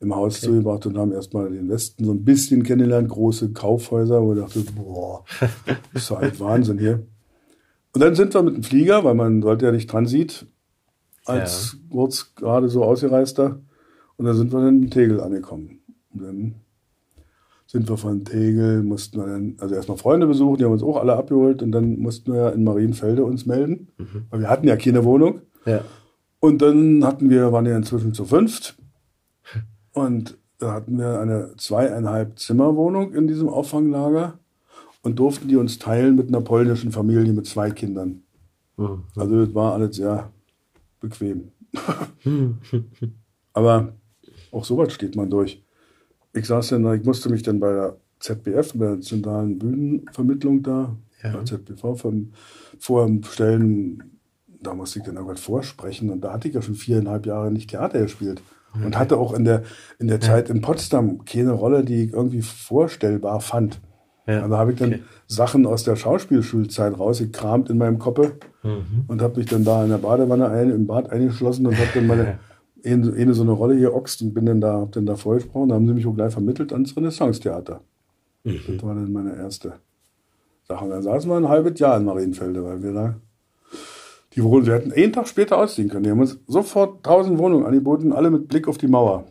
im 0.00 0.14
Haus 0.14 0.40
zugebracht 0.40 0.86
und 0.86 0.96
haben 0.96 1.12
erstmal 1.12 1.50
den 1.50 1.68
Westen 1.68 2.04
so 2.04 2.12
ein 2.12 2.24
bisschen 2.24 2.62
kennengelernt, 2.62 3.08
große 3.08 3.52
Kaufhäuser, 3.52 4.22
wo 4.22 4.32
ich 4.32 4.40
dachte, 4.40 4.60
boah, 4.76 5.24
das 5.40 5.78
ist 6.02 6.10
halt 6.10 6.40
Wahnsinn 6.40 6.78
hier. 6.78 7.06
Und 7.92 8.02
dann 8.02 8.14
sind 8.14 8.32
wir 8.34 8.42
mit 8.42 8.54
dem 8.54 8.62
Flieger, 8.62 9.02
weil 9.02 9.14
man 9.14 9.42
sollte 9.42 9.66
ja 9.66 9.72
nicht 9.72 9.90
Transit, 9.90 10.46
als 11.24 11.76
kurz 11.90 12.34
gerade 12.34 12.68
so 12.68 12.84
ausgereister. 12.84 13.60
Und 14.16 14.24
dann 14.24 14.36
sind 14.36 14.52
wir 14.52 14.60
dann 14.60 14.82
in 14.82 14.90
Tegel 14.90 15.20
angekommen. 15.20 15.80
Und 16.12 16.22
dann 16.22 16.54
sind 17.66 17.88
wir 17.88 17.96
von 17.98 18.24
Tegel, 18.24 18.82
mussten 18.82 19.18
wir 19.18 19.26
dann, 19.26 19.56
also 19.58 19.74
erstmal 19.74 19.98
Freunde 19.98 20.26
besuchen, 20.26 20.56
die 20.56 20.64
haben 20.64 20.72
uns 20.72 20.82
auch 20.82 20.96
alle 20.96 21.16
abgeholt 21.16 21.62
und 21.62 21.70
dann 21.70 21.98
mussten 21.98 22.32
wir 22.32 22.54
in 22.54 22.64
Marienfelde 22.64 23.24
uns 23.24 23.44
melden, 23.44 23.88
weil 24.30 24.40
wir 24.40 24.48
hatten 24.48 24.66
ja 24.66 24.76
keine 24.76 25.04
Wohnung. 25.04 25.42
Ja. 25.66 25.82
Und 26.40 26.62
dann 26.62 27.04
hatten 27.04 27.28
wir, 27.28 27.52
waren 27.52 27.66
ja 27.66 27.76
inzwischen 27.76 28.14
zu 28.14 28.24
fünft. 28.24 28.77
Und 30.06 30.38
da 30.58 30.72
hatten 30.72 30.98
wir 30.98 31.20
eine 31.20 31.54
zweieinhalb 31.56 32.38
Zimmerwohnung 32.38 33.14
in 33.14 33.26
diesem 33.28 33.48
Auffanglager 33.48 34.38
und 35.02 35.18
durften 35.18 35.48
die 35.48 35.56
uns 35.56 35.78
teilen 35.78 36.16
mit 36.16 36.28
einer 36.28 36.40
polnischen 36.40 36.90
Familie 36.92 37.32
mit 37.32 37.46
zwei 37.46 37.70
Kindern. 37.70 38.22
Also 39.16 39.44
das 39.44 39.54
war 39.54 39.74
alles 39.74 39.96
sehr 39.96 40.30
bequem. 41.00 41.48
Aber 43.52 43.92
auch 44.52 44.64
sowas 44.64 44.92
steht 44.92 45.16
man 45.16 45.30
durch. 45.30 45.62
Ich 46.32 46.46
saß 46.46 46.68
dann, 46.68 46.82
da, 46.84 46.94
ich 46.94 47.04
musste 47.04 47.28
mich 47.30 47.42
dann 47.42 47.60
bei 47.60 47.72
der 47.72 47.96
ZBF, 48.20 48.74
bei 48.74 48.86
der 48.86 49.00
zentralen 49.00 49.58
Bühnenvermittlung 49.58 50.62
da, 50.62 50.96
Ja. 51.22 51.32
bei 51.32 51.44
ZBV, 51.44 52.04
vorstellen, 52.78 54.02
da 54.60 54.74
musste 54.74 54.98
ich 54.98 55.04
dann 55.04 55.16
irgendwas 55.16 55.40
vorsprechen 55.40 56.10
und 56.10 56.20
da 56.20 56.32
hatte 56.32 56.48
ich 56.48 56.54
ja 56.54 56.62
schon 56.62 56.74
viereinhalb 56.74 57.26
Jahre 57.26 57.50
nicht 57.50 57.70
Theater 57.70 58.00
gespielt. 58.02 58.42
Und 58.74 58.98
hatte 58.98 59.16
auch 59.16 59.32
in 59.32 59.44
der, 59.44 59.62
in 59.98 60.08
der 60.08 60.20
Zeit 60.20 60.50
in 60.50 60.60
Potsdam 60.60 61.24
keine 61.24 61.52
Rolle, 61.52 61.84
die 61.84 62.04
ich 62.04 62.12
irgendwie 62.12 62.42
vorstellbar 62.42 63.40
fand. 63.40 63.80
Ja. 64.26 64.42
Also 64.42 64.56
habe 64.58 64.72
ich 64.72 64.78
dann 64.78 64.88
Okay. 64.90 65.02
Sachen 65.26 65.66
aus 65.66 65.84
der 65.84 65.96
Schauspielschulzeit 65.96 66.98
rausgekramt 66.98 67.70
in 67.70 67.78
meinem 67.78 67.98
Koppe 67.98 68.32
Mhm. 68.62 69.04
und 69.06 69.22
habe 69.22 69.38
mich 69.38 69.46
dann 69.46 69.64
da 69.64 69.84
in 69.84 69.90
der 69.90 69.98
Badewanne 69.98 70.48
ein, 70.48 70.70
im 70.70 70.86
Bad 70.86 71.10
eingeschlossen 71.10 71.66
und 71.66 71.78
habe 71.78 71.88
dann 71.94 72.06
meine 72.06 72.38
eine, 72.84 73.12
eine 73.12 73.34
so 73.34 73.42
eine 73.42 73.52
Rolle 73.52 73.76
geoxt 73.78 74.22
und 74.22 74.34
bin 74.34 74.46
dann 74.46 74.60
da, 74.60 74.80
hab 74.80 74.92
dann 74.92 75.06
da 75.06 75.16
vorgesprochen. 75.16 75.68
Da 75.68 75.74
haben 75.74 75.86
sie 75.86 75.94
mich 75.94 76.06
auch 76.06 76.14
gleich 76.14 76.32
vermittelt 76.32 76.72
ans 76.72 76.96
Renaissance-Theater. 76.96 77.80
Mhm. 78.44 78.60
Das 78.68 78.82
war 78.82 78.94
dann 78.94 79.12
meine 79.12 79.34
erste 79.36 79.74
Sache. 80.64 80.84
Und 80.84 80.90
dann 80.90 81.02
saßen 81.02 81.30
wir 81.30 81.36
ein 81.36 81.48
halbes 81.48 81.78
Jahr 81.80 81.96
in 81.96 82.04
Marienfelde, 82.04 82.64
weil 82.64 82.82
wir 82.82 82.92
da 82.92 83.14
die 84.34 84.44
Wohnung, 84.44 84.66
wir 84.66 84.74
hätten 84.74 84.92
einen 84.92 85.12
Tag 85.12 85.28
später 85.28 85.58
ausziehen 85.58 85.88
können. 85.88 86.04
Die 86.04 86.10
haben 86.10 86.20
uns 86.20 86.38
sofort 86.46 87.04
tausend 87.04 87.38
Wohnungen 87.38 87.64
angeboten, 87.64 88.12
alle 88.12 88.30
mit 88.30 88.48
Blick 88.48 88.68
auf 88.68 88.78
die 88.78 88.88
Mauer. 88.88 89.26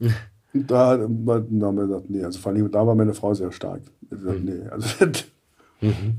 Und 0.52 0.68
da, 0.68 0.96
da 0.96 1.04
haben 1.04 1.76
wir 1.76 1.86
gesagt, 1.86 2.10
nee, 2.10 2.24
also 2.24 2.40
vor 2.40 2.52
allem 2.52 2.70
da 2.70 2.84
war 2.84 2.94
meine 2.94 3.14
Frau 3.14 3.34
sehr 3.34 3.52
stark. 3.52 3.82
Haben 4.10 4.20
gesagt, 4.22 4.44
nee, 4.44 4.62
also 4.68 5.04
das, 5.06 5.24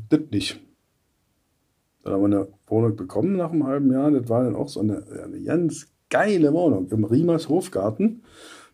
das 0.09 0.19
nicht. 0.31 0.61
Dann 2.03 2.13
haben 2.13 2.21
wir 2.21 2.37
eine 2.37 2.47
Wohnung 2.67 2.95
bekommen 2.95 3.35
nach 3.35 3.51
einem 3.51 3.67
halben 3.67 3.91
Jahr. 3.91 4.09
Das 4.11 4.29
war 4.29 4.43
dann 4.43 4.55
auch 4.55 4.69
so 4.69 4.79
eine, 4.79 5.03
eine 5.23 5.41
ganz 5.41 5.87
geile 6.09 6.53
Wohnung 6.53 6.87
im 6.89 7.03
Riemers 7.03 7.49
Hofgarten. 7.49 8.23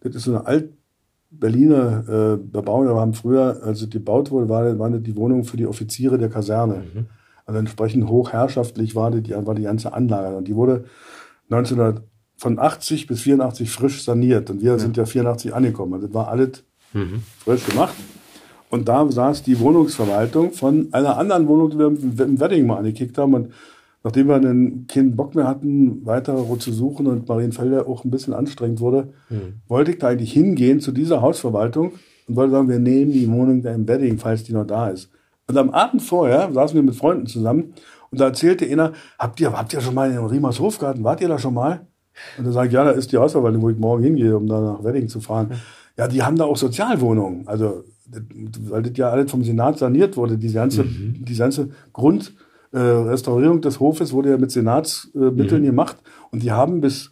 Das 0.02 0.16
ist 0.16 0.24
so 0.26 0.32
eine 0.32 0.46
Alt-Berliner 0.46 2.04
äh, 2.08 2.38
Bebauung. 2.38 2.86
Da 2.86 2.96
waren 2.96 3.14
früher, 3.14 3.62
als 3.64 3.82
es 3.82 3.90
gebaut 3.90 4.32
wurde, 4.32 4.48
war, 4.50 4.78
waren 4.80 4.94
das 4.94 5.04
die 5.04 5.16
Wohnungen 5.16 5.44
für 5.44 5.58
die 5.58 5.66
Offiziere 5.66 6.18
der 6.18 6.30
Kaserne. 6.30 6.84
Also 7.48 7.60
entsprechend 7.60 8.08
hochherrschaftlich 8.08 8.94
war 8.96 9.10
die, 9.10 9.32
war 9.32 9.56
die 9.56 9.64
ganze 9.64 9.94
Anlage. 9.94 10.36
Und 10.38 10.48
die 10.48 10.56
wurde 10.56 10.84
1980 11.50 13.08
bis 13.08 13.22
84 13.22 13.72
frisch 13.72 14.04
saniert. 14.04 14.50
Und 14.50 14.62
wir 14.62 14.78
sind 14.78 14.98
ja 14.98 15.06
84 15.06 15.56
angekommen. 15.56 15.94
Also 15.94 16.08
das 16.08 16.14
war 16.14 16.28
alles 16.28 16.64
frisch 17.44 17.66
gemacht. 17.66 17.96
Und 18.70 18.90
da 18.90 19.10
saß 19.10 19.44
die 19.44 19.60
Wohnungsverwaltung 19.62 20.52
von 20.52 20.90
einer 20.92 21.18
anderen 21.18 21.48
Wohnung, 21.48 21.70
die 21.70 21.80
wir 21.80 21.88
im 22.26 22.40
Wedding 22.40 22.68
mal 22.68 22.78
angekickt 22.80 23.18
haben. 23.18 23.34
Und 23.34 23.54
nachdem 24.04 24.28
wir 24.28 24.40
dann 24.42 24.86
keinen 24.88 25.16
Bock 25.16 25.34
mehr 25.36 25.48
hatten, 25.48 26.06
weiter 26.06 26.46
zu 26.60 26.74
suchen 26.74 27.08
und 27.08 27.30
Marienfelder 27.30 27.88
auch 27.88 28.04
ein 28.04 28.12
bisschen 28.12 28.34
anstrengend 28.34 28.82
wurde, 28.82 29.14
wollte 29.70 29.92
ich 29.92 30.00
da 30.00 30.10
eigentlich 30.10 30.34
hingehen 30.34 30.82
zu 30.82 30.92
dieser 30.92 31.22
Hausverwaltung 31.22 31.94
und 32.28 32.36
wollte 32.36 32.52
sagen, 32.52 32.68
wir 32.68 32.80
nehmen 32.80 33.14
die 33.14 33.32
Wohnung 33.32 33.62
da 33.62 33.74
im 33.74 33.88
Wedding, 33.88 34.18
falls 34.18 34.44
die 34.44 34.52
noch 34.52 34.68
da 34.68 34.90
ist. 34.90 35.10
Und 35.48 35.58
am 35.58 35.70
Abend 35.70 36.02
vorher 36.02 36.52
saßen 36.52 36.76
wir 36.76 36.84
mit 36.84 36.96
Freunden 36.96 37.26
zusammen 37.26 37.74
und 38.12 38.20
da 38.20 38.26
erzählte 38.26 38.66
einer, 38.66 38.94
habt 39.18 39.40
ihr, 39.40 39.52
habt 39.54 39.74
ihr 39.74 39.82
schon 39.82 39.94
mal 39.94 40.10
in 40.10 40.16
den 40.18 40.26
Riemers 40.26 40.60
Hofgarten, 40.60 41.04
wart 41.04 41.22
ihr 41.22 41.30
da 41.30 41.40
schon 41.40 41.54
mal? 41.54 41.88
Und 42.38 42.46
dann 42.46 42.54
sage 42.54 42.68
ich, 42.68 42.74
ja, 42.74 42.84
da 42.84 42.92
ist 42.92 43.12
die 43.12 43.18
Hausverwaltung, 43.18 43.62
wo 43.62 43.70
ich 43.70 43.78
morgen 43.78 44.04
hingehe, 44.04 44.36
um 44.36 44.48
da 44.48 44.60
nach 44.60 44.84
Wedding 44.84 45.08
zu 45.08 45.20
fahren. 45.20 45.52
Ja, 45.98 46.08
die 46.08 46.24
haben 46.24 46.36
da 46.36 46.46
auch 46.46 46.58
Sozialwohnungen. 46.58 47.48
Also, 47.48 47.84
weil 48.70 48.84
das 48.84 48.98
ja 48.98 49.10
alles 49.10 49.30
vom 49.30 49.44
Senat 49.44 49.78
saniert 49.78 50.18
wurde. 50.18 50.38
Diese 50.38 50.56
ganze, 50.56 50.84
die 50.86 51.36
ganze 51.36 51.70
Grundrestaurierung 51.94 53.58
äh, 53.58 53.62
des 53.62 53.80
Hofes 53.80 54.14
wurde 54.14 54.32
ja 54.32 54.38
mit 54.38 54.52
Senatsmitteln 54.52 55.28
äh, 55.28 55.42
Mitteln 55.42 55.64
gemacht. 55.64 55.98
Und 56.32 56.44
die 56.44 56.52
haben 56.52 56.82
bis, 56.82 57.12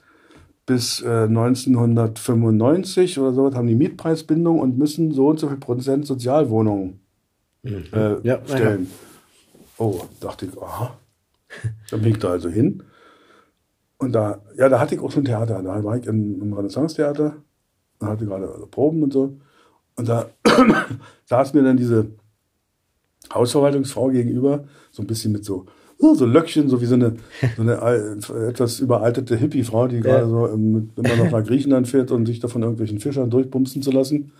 bis 0.65 1.01
äh, 1.01 1.23
1995 1.23 3.19
oder 3.19 3.33
so 3.33 3.53
haben 3.53 3.67
die 3.67 3.75
Mietpreisbindung 3.75 4.59
und 4.59 4.77
müssen 4.77 5.11
so 5.11 5.27
und 5.27 5.39
so 5.39 5.47
viel 5.47 5.57
Prozent 5.57 6.05
Sozialwohnungen 6.05 7.04
äh, 7.93 8.27
Ja, 8.27 8.39
stellen. 8.45 8.87
Oh, 9.77 10.01
dachte 10.21 10.45
ich, 10.45 10.61
aha. 10.61 10.97
Dann 11.91 12.01
bin 12.01 12.11
ich 12.11 12.19
da 12.19 12.29
also 12.31 12.49
hin. 12.49 12.83
Und 13.97 14.13
da, 14.13 14.41
ja, 14.57 14.69
da 14.69 14.79
hatte 14.79 14.95
ich 14.95 15.01
auch 15.01 15.11
schon 15.11 15.25
Theater. 15.25 15.61
Da 15.63 15.83
war 15.83 15.97
ich 15.97 16.05
im, 16.05 16.41
im 16.41 16.53
Renaissance-Theater. 16.53 17.35
Da 17.99 18.07
hatte 18.07 18.25
gerade 18.25 18.49
also 18.51 18.67
Proben 18.67 19.03
und 19.03 19.13
so. 19.13 19.37
Und 19.95 20.09
da 20.09 20.29
saß 21.25 21.53
mir 21.53 21.63
dann 21.63 21.77
diese 21.77 22.07
Hausverwaltungsfrau 23.33 24.09
gegenüber, 24.09 24.65
so 24.91 25.01
ein 25.01 25.07
bisschen 25.07 25.31
mit 25.31 25.45
so, 25.45 25.65
so 25.97 26.25
Löckchen, 26.25 26.69
so 26.69 26.81
wie 26.81 26.85
so 26.85 26.95
eine, 26.95 27.15
so 27.55 27.61
eine 27.63 27.81
al- 27.81 28.17
etwas 28.49 28.79
überaltete 28.79 29.35
Hippie-Frau, 29.35 29.87
die 29.87 30.01
gerade 30.01 30.27
so 30.29 30.47
ähm, 30.47 30.91
immer 30.95 31.15
noch 31.15 31.31
nach 31.31 31.43
Griechenland 31.43 31.87
fährt 31.87 32.11
und 32.11 32.25
sich 32.27 32.39
da 32.39 32.47
von 32.47 32.61
irgendwelchen 32.61 32.99
Fischern 32.99 33.29
durchbumsen 33.29 33.81
zu 33.81 33.91
lassen. 33.91 34.31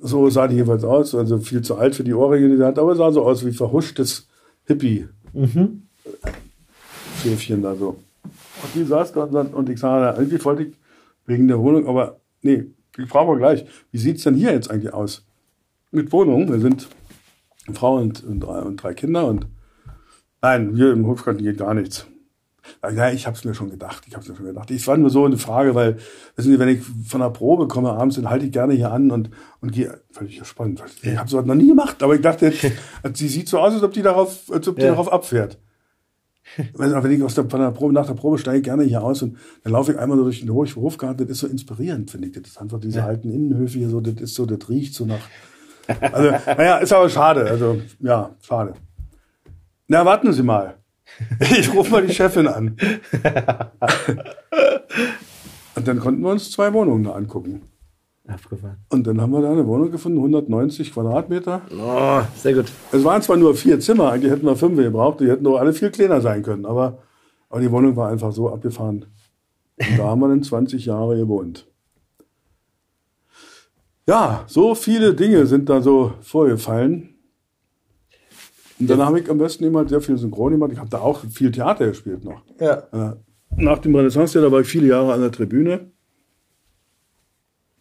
So 0.00 0.30
sah 0.30 0.46
die 0.46 0.54
jeweils 0.56 0.84
aus, 0.84 1.14
also 1.14 1.38
viel 1.38 1.62
zu 1.62 1.76
alt 1.76 1.96
für 1.96 2.04
die 2.04 2.14
Ohrringe, 2.14 2.48
die 2.48 2.56
sie 2.56 2.64
hat, 2.64 2.78
aber 2.78 2.94
sah 2.94 3.10
so 3.10 3.24
aus 3.24 3.44
wie 3.44 3.52
verhuschtes 3.52 4.28
Hippie-Schäfchen 4.66 7.62
da 7.62 7.74
so. 7.74 7.96
Und 8.62 8.74
die 8.74 8.84
saß 8.84 9.12
da 9.12 9.24
und, 9.24 9.68
ich 9.68 9.80
sah, 9.80 10.00
da, 10.00 10.18
irgendwie 10.18 10.44
wollte 10.44 10.64
ich 10.64 10.74
wegen 11.26 11.48
der 11.48 11.58
Wohnung, 11.58 11.86
aber 11.86 12.20
nee, 12.42 12.66
ich 12.96 13.08
frage 13.08 13.28
mal 13.28 13.38
gleich, 13.38 13.64
wie 13.90 13.98
sieht's 13.98 14.24
denn 14.24 14.34
hier 14.34 14.52
jetzt 14.52 14.70
eigentlich 14.70 14.92
aus? 14.92 15.24
Mit 15.90 16.12
Wohnung, 16.12 16.50
wir 16.50 16.60
sind 16.60 16.88
eine 17.66 17.76
Frau 17.76 17.96
und, 17.96 18.22
und, 18.24 18.40
drei, 18.40 18.60
und 18.60 18.82
drei 18.82 18.94
Kinder 18.94 19.26
und 19.26 19.46
nein, 20.42 20.74
hier 20.74 20.92
im 20.92 21.06
Hofgarten 21.06 21.42
geht 21.42 21.58
gar 21.58 21.74
nichts. 21.74 22.06
Ja, 22.94 23.10
ich 23.10 23.26
habe 23.26 23.36
es 23.36 23.44
mir 23.44 23.54
schon 23.54 23.70
gedacht. 23.70 24.04
Ich 24.06 24.14
habe 24.14 24.22
es 24.22 24.28
mir 24.28 24.36
schon 24.36 24.46
gedacht. 24.46 24.70
Ich 24.70 24.86
war 24.86 24.96
nur 24.96 25.10
so 25.10 25.24
eine 25.24 25.38
Frage, 25.38 25.74
weil 25.74 25.96
wissen 26.36 26.52
Sie, 26.52 26.58
wenn 26.58 26.68
ich 26.68 26.80
von 27.06 27.20
der 27.20 27.30
Probe 27.30 27.68
komme 27.68 27.90
abends, 27.92 28.16
dann 28.16 28.30
halte 28.30 28.46
ich 28.46 28.52
gerne 28.52 28.74
hier 28.74 28.90
an 28.92 29.10
und 29.10 29.30
und 29.60 29.72
gehe 29.72 30.00
völlig 30.10 30.40
spannend. 30.46 30.82
Ich 31.02 31.16
habe 31.16 31.28
sowas 31.28 31.44
noch 31.46 31.54
nie 31.54 31.68
gemacht, 31.68 32.02
aber 32.02 32.14
ich 32.14 32.20
dachte, 32.22 32.52
sie 33.14 33.28
sieht 33.28 33.48
so 33.48 33.58
aus, 33.58 33.74
als 33.74 33.82
ob 33.82 33.92
die 33.92 34.02
darauf, 34.02 34.50
als 34.50 34.66
ob 34.68 34.76
die 34.76 34.82
Ja. 34.82 34.88
darauf 34.88 35.12
abfährt. 35.12 35.58
Wenn 36.74 36.90
wenn 37.02 37.10
ich 37.10 37.22
aus 37.22 37.34
der, 37.34 37.48
von 37.48 37.60
der 37.60 37.70
Probe 37.72 37.92
nach 37.92 38.06
der 38.06 38.14
Probe 38.14 38.38
steige 38.38 38.56
ich 38.58 38.64
gerne 38.64 38.82
hier 38.84 39.02
aus 39.02 39.20
und 39.22 39.36
dann 39.64 39.72
laufe 39.74 39.92
ich 39.92 39.98
einmal 39.98 40.16
so 40.16 40.24
durch 40.24 40.40
den 40.40 40.48
Hof- 40.50 40.76
Hofgarten. 40.76 41.18
Das 41.26 41.28
ist 41.32 41.40
so 41.40 41.46
inspirierend, 41.46 42.10
finde 42.10 42.28
ich. 42.28 42.32
Das 42.34 42.44
ist 42.50 42.58
einfach 42.58 42.80
diese 42.80 43.04
alten 43.04 43.30
Innenhöfe 43.30 43.78
hier 43.78 43.90
so. 43.90 44.00
Das 44.00 44.14
ist 44.14 44.34
so, 44.34 44.46
das 44.46 44.66
riecht 44.70 44.94
so 44.94 45.04
nach. 45.04 45.20
Also, 46.00 46.30
naja, 46.46 46.78
ist 46.78 46.92
aber 46.92 47.08
schade. 47.10 47.44
Also, 47.50 47.80
ja, 48.00 48.34
schade. 48.40 48.72
Na, 49.88 50.04
warten 50.06 50.32
Sie 50.32 50.42
mal. 50.42 50.77
Ich 51.58 51.72
rufe 51.74 51.90
mal 51.90 52.06
die 52.06 52.14
Chefin 52.14 52.46
an. 52.46 52.76
Und 55.74 55.86
dann 55.86 56.00
konnten 56.00 56.22
wir 56.22 56.30
uns 56.30 56.50
zwei 56.50 56.72
Wohnungen 56.72 57.04
da 57.04 57.12
angucken. 57.12 57.62
Abgefahren. 58.26 58.76
Und 58.90 59.06
dann 59.06 59.20
haben 59.20 59.32
wir 59.32 59.40
da 59.40 59.50
eine 59.50 59.66
Wohnung 59.66 59.90
gefunden, 59.90 60.18
190 60.18 60.92
Quadratmeter. 60.92 61.62
Oh, 61.72 62.20
sehr 62.36 62.52
gut. 62.54 62.66
Es 62.92 63.02
waren 63.02 63.22
zwar 63.22 63.36
nur 63.38 63.54
vier 63.54 63.80
Zimmer, 63.80 64.12
eigentlich 64.12 64.30
hätten 64.30 64.44
wir 64.44 64.56
fünf 64.56 64.76
gebraucht, 64.76 65.20
die 65.20 65.30
hätten 65.30 65.44
doch 65.44 65.58
alle 65.58 65.72
viel 65.72 65.90
kleiner 65.90 66.20
sein 66.20 66.42
können, 66.42 66.66
aber, 66.66 66.98
aber 67.48 67.60
die 67.60 67.70
Wohnung 67.70 67.96
war 67.96 68.10
einfach 68.10 68.32
so 68.32 68.52
abgefahren. 68.52 69.06
Und 69.78 69.98
da 69.98 70.04
haben 70.04 70.20
wir 70.20 70.28
dann 70.28 70.42
20 70.42 70.84
Jahre 70.84 71.16
gewohnt. 71.16 71.66
Ja, 74.06 74.44
so 74.46 74.74
viele 74.74 75.14
Dinge 75.14 75.46
sind 75.46 75.68
da 75.68 75.80
so 75.80 76.12
vorgefallen. 76.20 77.17
Und 78.78 78.88
dann 78.88 79.00
habe 79.00 79.20
ich 79.20 79.28
am 79.30 79.38
besten 79.38 79.64
immer 79.64 79.88
sehr 79.88 80.00
viel 80.00 80.16
Synchron 80.16 80.52
gemacht. 80.52 80.70
Ich 80.72 80.78
habe 80.78 80.90
da 80.90 81.00
auch 81.00 81.24
viel 81.30 81.50
Theater 81.50 81.88
gespielt 81.88 82.24
noch. 82.24 82.42
Ja. 82.60 83.16
Nach 83.56 83.78
dem 83.78 83.94
Renaissance-Theater 83.94 84.52
war 84.52 84.60
ich 84.60 84.68
viele 84.68 84.88
Jahre 84.88 85.12
an 85.12 85.20
der 85.20 85.32
Tribüne. 85.32 85.90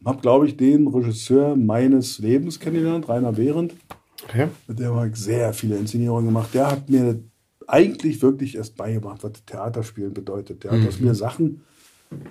Hab, 0.06 0.22
glaube 0.22 0.48
ich, 0.48 0.58
den 0.58 0.88
Regisseur 0.88 1.56
meines 1.56 2.20
Lebens 2.20 2.60
kennengelernt, 2.60 3.10
Rainer 3.10 3.34
Behrendt. 3.34 3.76
Okay. 4.24 4.48
Mit 4.68 4.80
dem 4.80 4.96
habe 4.96 5.10
ich 5.10 5.16
sehr 5.16 5.54
viele 5.54 5.78
Inszenierungen 5.78 6.26
gemacht. 6.26 6.54
Der 6.54 6.72
hat 6.72 6.90
mir 6.90 7.20
eigentlich 7.68 8.22
wirklich 8.22 8.56
erst 8.56 8.78
beigebracht, 8.78 9.24
was 9.24 9.34
Theaterspielen 9.46 10.14
bedeutet. 10.14 10.64
Der 10.64 10.72
hat 10.72 10.88
aus 10.88 11.00
mir 11.00 11.14
Sachen 11.14 11.62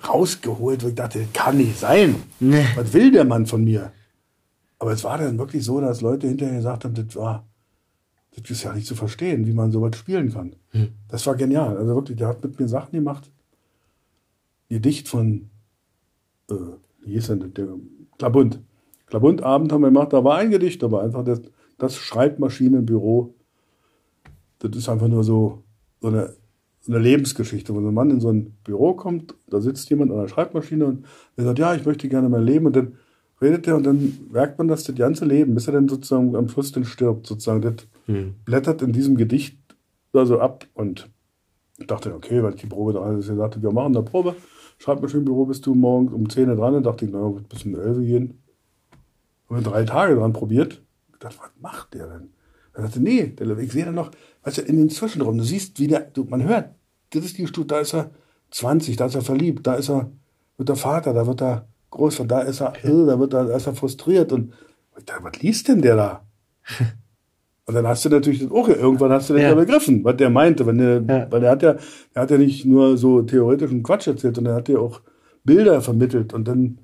rausgeholt, 0.07 0.83
wo 0.83 0.87
ich 0.87 0.95
dachte, 0.95 1.19
das 1.19 1.33
kann 1.33 1.57
nicht 1.57 1.77
sein. 1.77 2.15
Nee. 2.39 2.65
Was 2.75 2.93
will 2.93 3.11
der 3.11 3.25
Mann 3.25 3.45
von 3.45 3.63
mir? 3.63 3.91
Aber 4.79 4.91
es 4.91 5.03
war 5.03 5.17
dann 5.17 5.37
wirklich 5.37 5.63
so, 5.63 5.79
dass 5.79 6.01
Leute 6.01 6.27
hinterher 6.27 6.57
gesagt 6.57 6.85
haben, 6.85 6.95
das 6.95 7.15
war, 7.15 7.46
das 8.41 8.51
ist 8.51 8.63
ja 8.63 8.73
nicht 8.73 8.85
zu 8.85 8.95
verstehen, 8.95 9.47
wie 9.47 9.53
man 9.53 9.71
sowas 9.71 9.95
spielen 9.95 10.31
kann. 10.31 10.55
Das 11.07 11.25
war 11.25 11.35
genial. 11.35 11.75
Also 11.77 11.95
wirklich, 11.95 12.17
der 12.17 12.27
hat 12.27 12.43
mit 12.43 12.59
mir 12.59 12.67
Sachen 12.67 12.91
gemacht. 12.91 13.31
Gedicht 14.69 15.07
von, 15.07 15.49
äh, 16.49 16.55
wie 17.01 17.13
hieß 17.13 17.27
denn? 17.27 17.53
Der 17.53 17.67
Klabund. 18.17 18.61
Klabundabend 19.07 19.71
haben 19.71 19.81
wir 19.81 19.87
gemacht, 19.87 20.11
da 20.11 20.23
war 20.23 20.37
ein 20.37 20.51
Gedicht, 20.51 20.83
aber 20.83 21.01
einfach 21.01 21.23
das, 21.23 21.41
das 21.77 21.95
Schreibmaschinenbüro. 21.95 23.33
Das 24.59 24.75
ist 24.75 24.89
einfach 24.89 25.07
nur 25.07 25.23
so, 25.23 25.63
so 26.01 26.09
eine, 26.09 26.33
so 26.81 26.91
eine 26.91 27.01
Lebensgeschichte, 27.01 27.73
wo 27.73 27.81
so 27.81 27.87
ein 27.87 27.93
Mann 27.93 28.11
in 28.11 28.19
so 28.19 28.29
ein 28.29 28.57
Büro 28.65 28.93
kommt, 28.93 29.35
da 29.49 29.61
sitzt 29.61 29.89
jemand 29.89 30.11
an 30.11 30.19
der 30.19 30.27
Schreibmaschine 30.27 30.85
und 30.85 31.05
der 31.37 31.45
sagt, 31.45 31.59
ja, 31.59 31.73
ich 31.73 31.85
möchte 31.85 32.09
gerne 32.09 32.27
mein 32.27 32.43
Leben 32.43 32.65
und 32.65 32.75
dann 32.75 32.97
redet 33.41 33.67
er 33.67 33.75
und 33.75 33.83
dann 33.85 34.17
merkt 34.31 34.57
man 34.57 34.67
das 34.67 34.83
das 34.83 34.95
ganze 34.95 35.25
Leben, 35.25 35.53
bis 35.53 35.67
er 35.67 35.73
dann 35.73 35.87
sozusagen 35.87 36.35
am 36.35 36.49
Schluss 36.49 36.71
dann 36.71 36.85
stirbt, 36.85 37.27
sozusagen. 37.27 37.61
Das 37.61 37.75
Hm. 38.05 38.35
blättert 38.45 38.81
in 38.81 38.93
diesem 38.93 39.17
Gedicht 39.17 39.57
so 40.13 40.39
ab 40.39 40.65
und 40.73 41.09
ich 41.77 41.85
dachte, 41.85 42.15
okay, 42.15 42.41
weil 42.41 42.55
ich 42.55 42.61
die 42.61 42.67
Probe 42.67 42.93
dran 42.93 43.19
ist, 43.19 43.27
sagte, 43.27 43.61
wir 43.61 43.71
machen 43.71 43.95
eine 43.95 44.03
Probe, 44.03 44.35
schreib 44.79 45.01
mir 45.01 45.09
schön 45.09 45.25
Büro, 45.25 45.45
bist 45.45 45.63
du 45.65 45.75
morgens 45.75 46.11
um 46.11 46.27
10 46.27 46.49
Uhr 46.49 46.55
dran, 46.55 46.73
dann 46.73 46.83
dachte 46.83 47.05
ich, 47.05 47.11
naja, 47.11 47.35
wird 47.35 47.49
bis 47.49 47.65
um 47.65 47.75
11 47.75 47.97
Uhr 47.97 48.03
gehen. 48.03 48.41
Haben 49.47 49.57
wir 49.57 49.71
drei 49.71 49.83
Tage 49.83 50.15
dran 50.15 50.33
probiert. 50.33 50.81
Ich 51.13 51.19
dachte, 51.19 51.37
was 51.39 51.51
macht 51.59 51.93
der 51.93 52.07
denn? 52.07 52.29
Er 52.73 52.83
sagte, 52.83 52.99
nee, 52.99 53.27
der, 53.27 53.57
ich 53.59 53.71
sehe 53.71 53.85
da 53.85 53.91
noch, 53.91 54.09
weißt 54.43 54.57
du, 54.57 54.61
in 54.63 54.77
den 54.77 54.89
Zwischenräumen, 54.89 55.37
du 55.37 55.43
siehst, 55.43 55.79
wie 55.79 55.87
der, 55.87 56.01
du, 56.01 56.23
man 56.23 56.43
hört, 56.43 56.73
das 57.11 57.25
ist 57.25 57.37
die 57.37 57.45
Stufe, 57.45 57.67
da 57.67 57.79
ist 57.79 57.93
er 57.93 58.09
20, 58.51 58.95
da 58.95 59.05
ist 59.05 59.15
er 59.15 59.21
verliebt, 59.21 59.67
da 59.67 59.75
ist 59.75 59.89
er, 59.89 60.09
wird 60.57 60.69
er 60.69 60.75
Vater, 60.75 61.13
da 61.13 61.27
wird 61.27 61.41
er 61.43 61.67
Großvater, 61.97 62.27
da 62.27 62.41
ist 62.41 62.61
er, 62.61 62.73
äh, 62.83 63.05
da 63.05 63.19
wird 63.19 63.33
er, 63.33 63.45
da 63.45 63.55
ist 63.57 63.67
er 63.67 63.73
frustriert 63.73 64.31
und 64.31 64.53
ich 64.97 65.05
dachte, 65.05 65.23
was 65.23 65.41
liest 65.41 65.67
denn 65.67 65.81
der 65.81 65.95
da? 65.95 66.21
Und 67.69 67.73
dann 67.73 67.85
hast 67.85 68.05
du 68.05 68.09
natürlich 68.09 68.39
das 68.39 68.49
auch, 68.49 68.69
irgendwann 68.69 69.11
hast 69.11 69.29
du 69.29 69.33
das 69.33 69.41
Ja. 69.43 69.49
ja 69.49 69.55
begriffen, 69.55 70.01
was 70.05 70.15
der 70.15 70.29
meinte, 70.29 70.65
wenn 70.65 70.77
der, 70.77 71.01
Ja. 71.01 71.29
weil 71.29 71.41
der 71.41 71.51
hat 71.51 71.61
ja, 71.63 71.75
er 72.13 72.21
hat 72.21 72.31
ja 72.31 72.37
nicht 72.37 72.63
nur 72.65 72.97
so 72.97 73.21
theoretischen 73.23 73.83
Quatsch 73.83 74.07
erzählt, 74.07 74.35
sondern 74.35 74.53
er 74.53 74.57
hat 74.59 74.69
ja 74.69 74.79
auch 74.79 75.01
Bilder 75.43 75.81
vermittelt 75.81 76.33
und 76.33 76.47
dann 76.47 76.77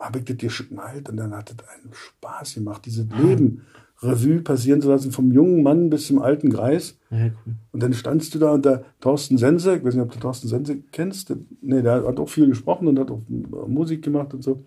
habe 0.00 0.18
ich 0.18 0.24
das 0.24 0.36
geschnallt 0.38 1.08
und 1.08 1.18
dann 1.18 1.32
hat 1.36 1.50
das 1.56 1.68
einen 1.68 1.92
Spaß 1.94 2.54
gemacht, 2.54 2.84
dieses 2.84 3.06
Leben 3.16 3.62
Revue 4.00 4.42
passieren 4.42 4.80
zu 4.80 4.88
lassen, 4.88 5.10
vom 5.10 5.32
jungen 5.32 5.62
Mann 5.62 5.90
bis 5.90 6.06
zum 6.06 6.20
alten 6.20 6.50
Greis. 6.50 6.98
Ja, 7.10 7.26
cool. 7.26 7.54
Und 7.72 7.82
dann 7.82 7.92
standst 7.92 8.34
du 8.34 8.38
da 8.38 8.52
und 8.52 8.64
der 8.64 8.84
Thorsten 9.00 9.38
Sense, 9.38 9.76
ich 9.76 9.84
weiß 9.84 9.94
nicht, 9.94 10.04
ob 10.04 10.12
du 10.12 10.20
Thorsten 10.20 10.48
Sense 10.48 10.78
kennst, 10.92 11.30
der, 11.30 11.38
nee, 11.60 11.82
der 11.82 12.06
hat 12.06 12.20
auch 12.20 12.28
viel 12.28 12.46
gesprochen 12.46 12.86
und 12.86 12.98
hat 12.98 13.10
auch 13.10 13.22
äh, 13.28 13.68
Musik 13.68 14.02
gemacht 14.02 14.32
und 14.34 14.42
so. 14.42 14.64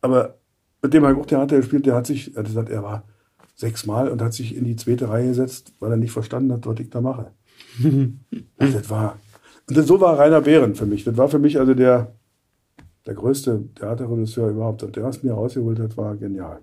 Aber 0.00 0.38
mit 0.82 0.92
dem 0.92 1.04
habe 1.04 1.14
ich 1.14 1.20
auch 1.20 1.26
Theater 1.26 1.56
gespielt, 1.56 1.86
der 1.86 1.94
hat 1.94 2.06
sich, 2.06 2.34
er 2.34 2.40
hat 2.40 2.46
gesagt, 2.46 2.70
er 2.70 2.82
war 2.82 3.04
sechsmal 3.54 4.08
und 4.08 4.22
hat 4.22 4.32
sich 4.32 4.56
in 4.56 4.64
die 4.64 4.76
zweite 4.76 5.08
Reihe 5.08 5.28
gesetzt, 5.28 5.74
weil 5.80 5.90
er 5.90 5.96
nicht 5.96 6.12
verstanden 6.12 6.52
hat, 6.52 6.66
was 6.66 6.78
ich 6.80 6.90
da 6.90 7.00
mache. 7.00 7.32
und 7.82 8.24
das 8.58 8.90
war, 8.90 9.18
und 9.68 9.76
das, 9.76 9.86
so 9.86 10.00
war 10.00 10.18
Rainer 10.18 10.40
Behren 10.40 10.74
für 10.74 10.86
mich. 10.86 11.04
Das 11.04 11.16
war 11.16 11.28
für 11.28 11.38
mich 11.38 11.60
also 11.60 11.74
der, 11.74 12.14
der 13.06 13.14
größte 13.14 13.68
Theaterregisseur 13.74 14.50
überhaupt. 14.50 14.82
Und 14.82 14.96
der, 14.96 15.04
was 15.04 15.22
mir 15.22 15.32
rausgeholt 15.32 15.78
hat, 15.78 15.96
war 15.96 16.16
genial. 16.16 16.60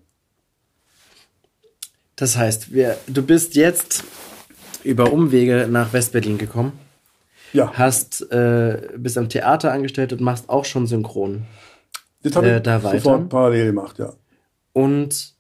Das 2.16 2.38
heißt, 2.38 2.74
wir, 2.74 2.98
du 3.08 3.22
bist 3.22 3.56
jetzt 3.56 4.04
über 4.84 5.12
Umwege 5.12 5.68
nach 5.70 5.92
Westberlin 5.92 6.38
gekommen, 6.38 6.74
Ja, 7.54 7.72
hast, 7.74 8.32
äh, 8.32 8.90
bist 8.98 9.18
am 9.18 9.30
Theater 9.30 9.72
angestellt 9.72 10.14
und 10.14 10.22
machst 10.22 10.50
auch 10.50 10.66
schon 10.66 10.88
Synchron. 10.88 11.46
das 12.24 12.36
habe 12.36 12.48
äh, 12.48 12.58
ich 12.58 12.64
da 12.64 12.84
weiter? 12.84 13.00
sofort 13.00 13.30
parallel 13.30 13.68
gemacht, 13.68 14.00
ja. 14.00 14.14
Und 14.74 15.36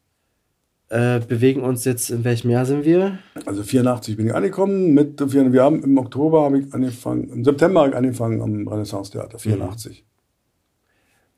äh, 0.89 1.19
bewegen 1.19 1.61
uns 1.61 1.85
jetzt, 1.85 2.09
in 2.09 2.23
welchem 2.23 2.49
Jahr 2.49 2.65
sind 2.65 2.85
wir? 2.85 3.19
Also 3.45 3.63
84 3.63 4.17
bin 4.17 4.27
ich 4.27 4.35
angekommen. 4.35 4.93
Mit, 4.93 5.19
wir 5.33 5.63
haben 5.63 5.83
im 5.83 5.97
Oktober 5.97 6.43
habe 6.43 6.59
ich 6.59 6.73
angefangen, 6.73 7.29
im 7.29 7.43
September 7.43 7.81
habe 7.81 7.89
ich 7.91 7.95
angefangen 7.95 8.41
am 8.41 8.67
Renaissance-Theater, 8.67 9.39
84. 9.39 10.05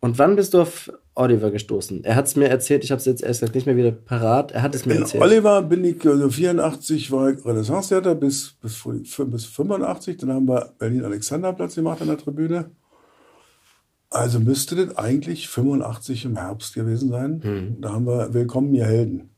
Und 0.08 0.18
wann 0.20 0.38
bist 0.38 0.54
du 0.54 0.62
auf 0.62 0.90
Oliver 1.16 1.52
gestoßen? 1.52 2.06
Er 2.06 2.16
hat 2.16 2.28
es 2.28 2.38
mir 2.38 2.48
erzählt, 2.48 2.86
ich 2.86 2.92
habe 2.92 3.00
es 3.00 3.04
jetzt 3.04 3.22
erst 3.22 3.54
nicht 3.54 3.66
mehr 3.66 3.76
wieder 3.76 3.92
parat. 3.92 4.54
Er 4.54 4.62
hat 4.62 4.74
es 4.74 4.86
mir 4.86 4.96
In 4.96 5.02
erzählt. 5.02 5.22
Oliver 5.22 5.62
bin 5.64 5.84
ich, 5.84 6.08
also 6.08 6.30
84 6.30 7.12
war 7.12 7.32
ich 7.32 7.46
Renaissance-Theater 7.46 8.16
bis, 8.16 8.56
bis, 8.62 8.82
bis 9.18 9.46
85. 9.46 10.16
Dann 10.16 10.32
haben 10.32 10.48
wir 10.48 10.72
Berlin-Alexanderplatz 10.80 11.76
gemacht 11.76 12.02
an 12.02 12.08
der 12.08 12.18
Tribüne. 12.18 12.72
Also 14.10 14.40
müsste 14.40 14.78
das 14.78 14.98
eigentlich 14.98 15.50
85 15.50 16.24
im 16.24 16.38
Herbst 16.38 16.74
gewesen 16.74 17.10
sein. 17.10 17.42
Da 17.82 17.92
haben 17.92 18.08
wir 18.08 18.34
Willkommen, 18.34 18.74
ihr 18.76 18.86
Helden, 18.86 19.30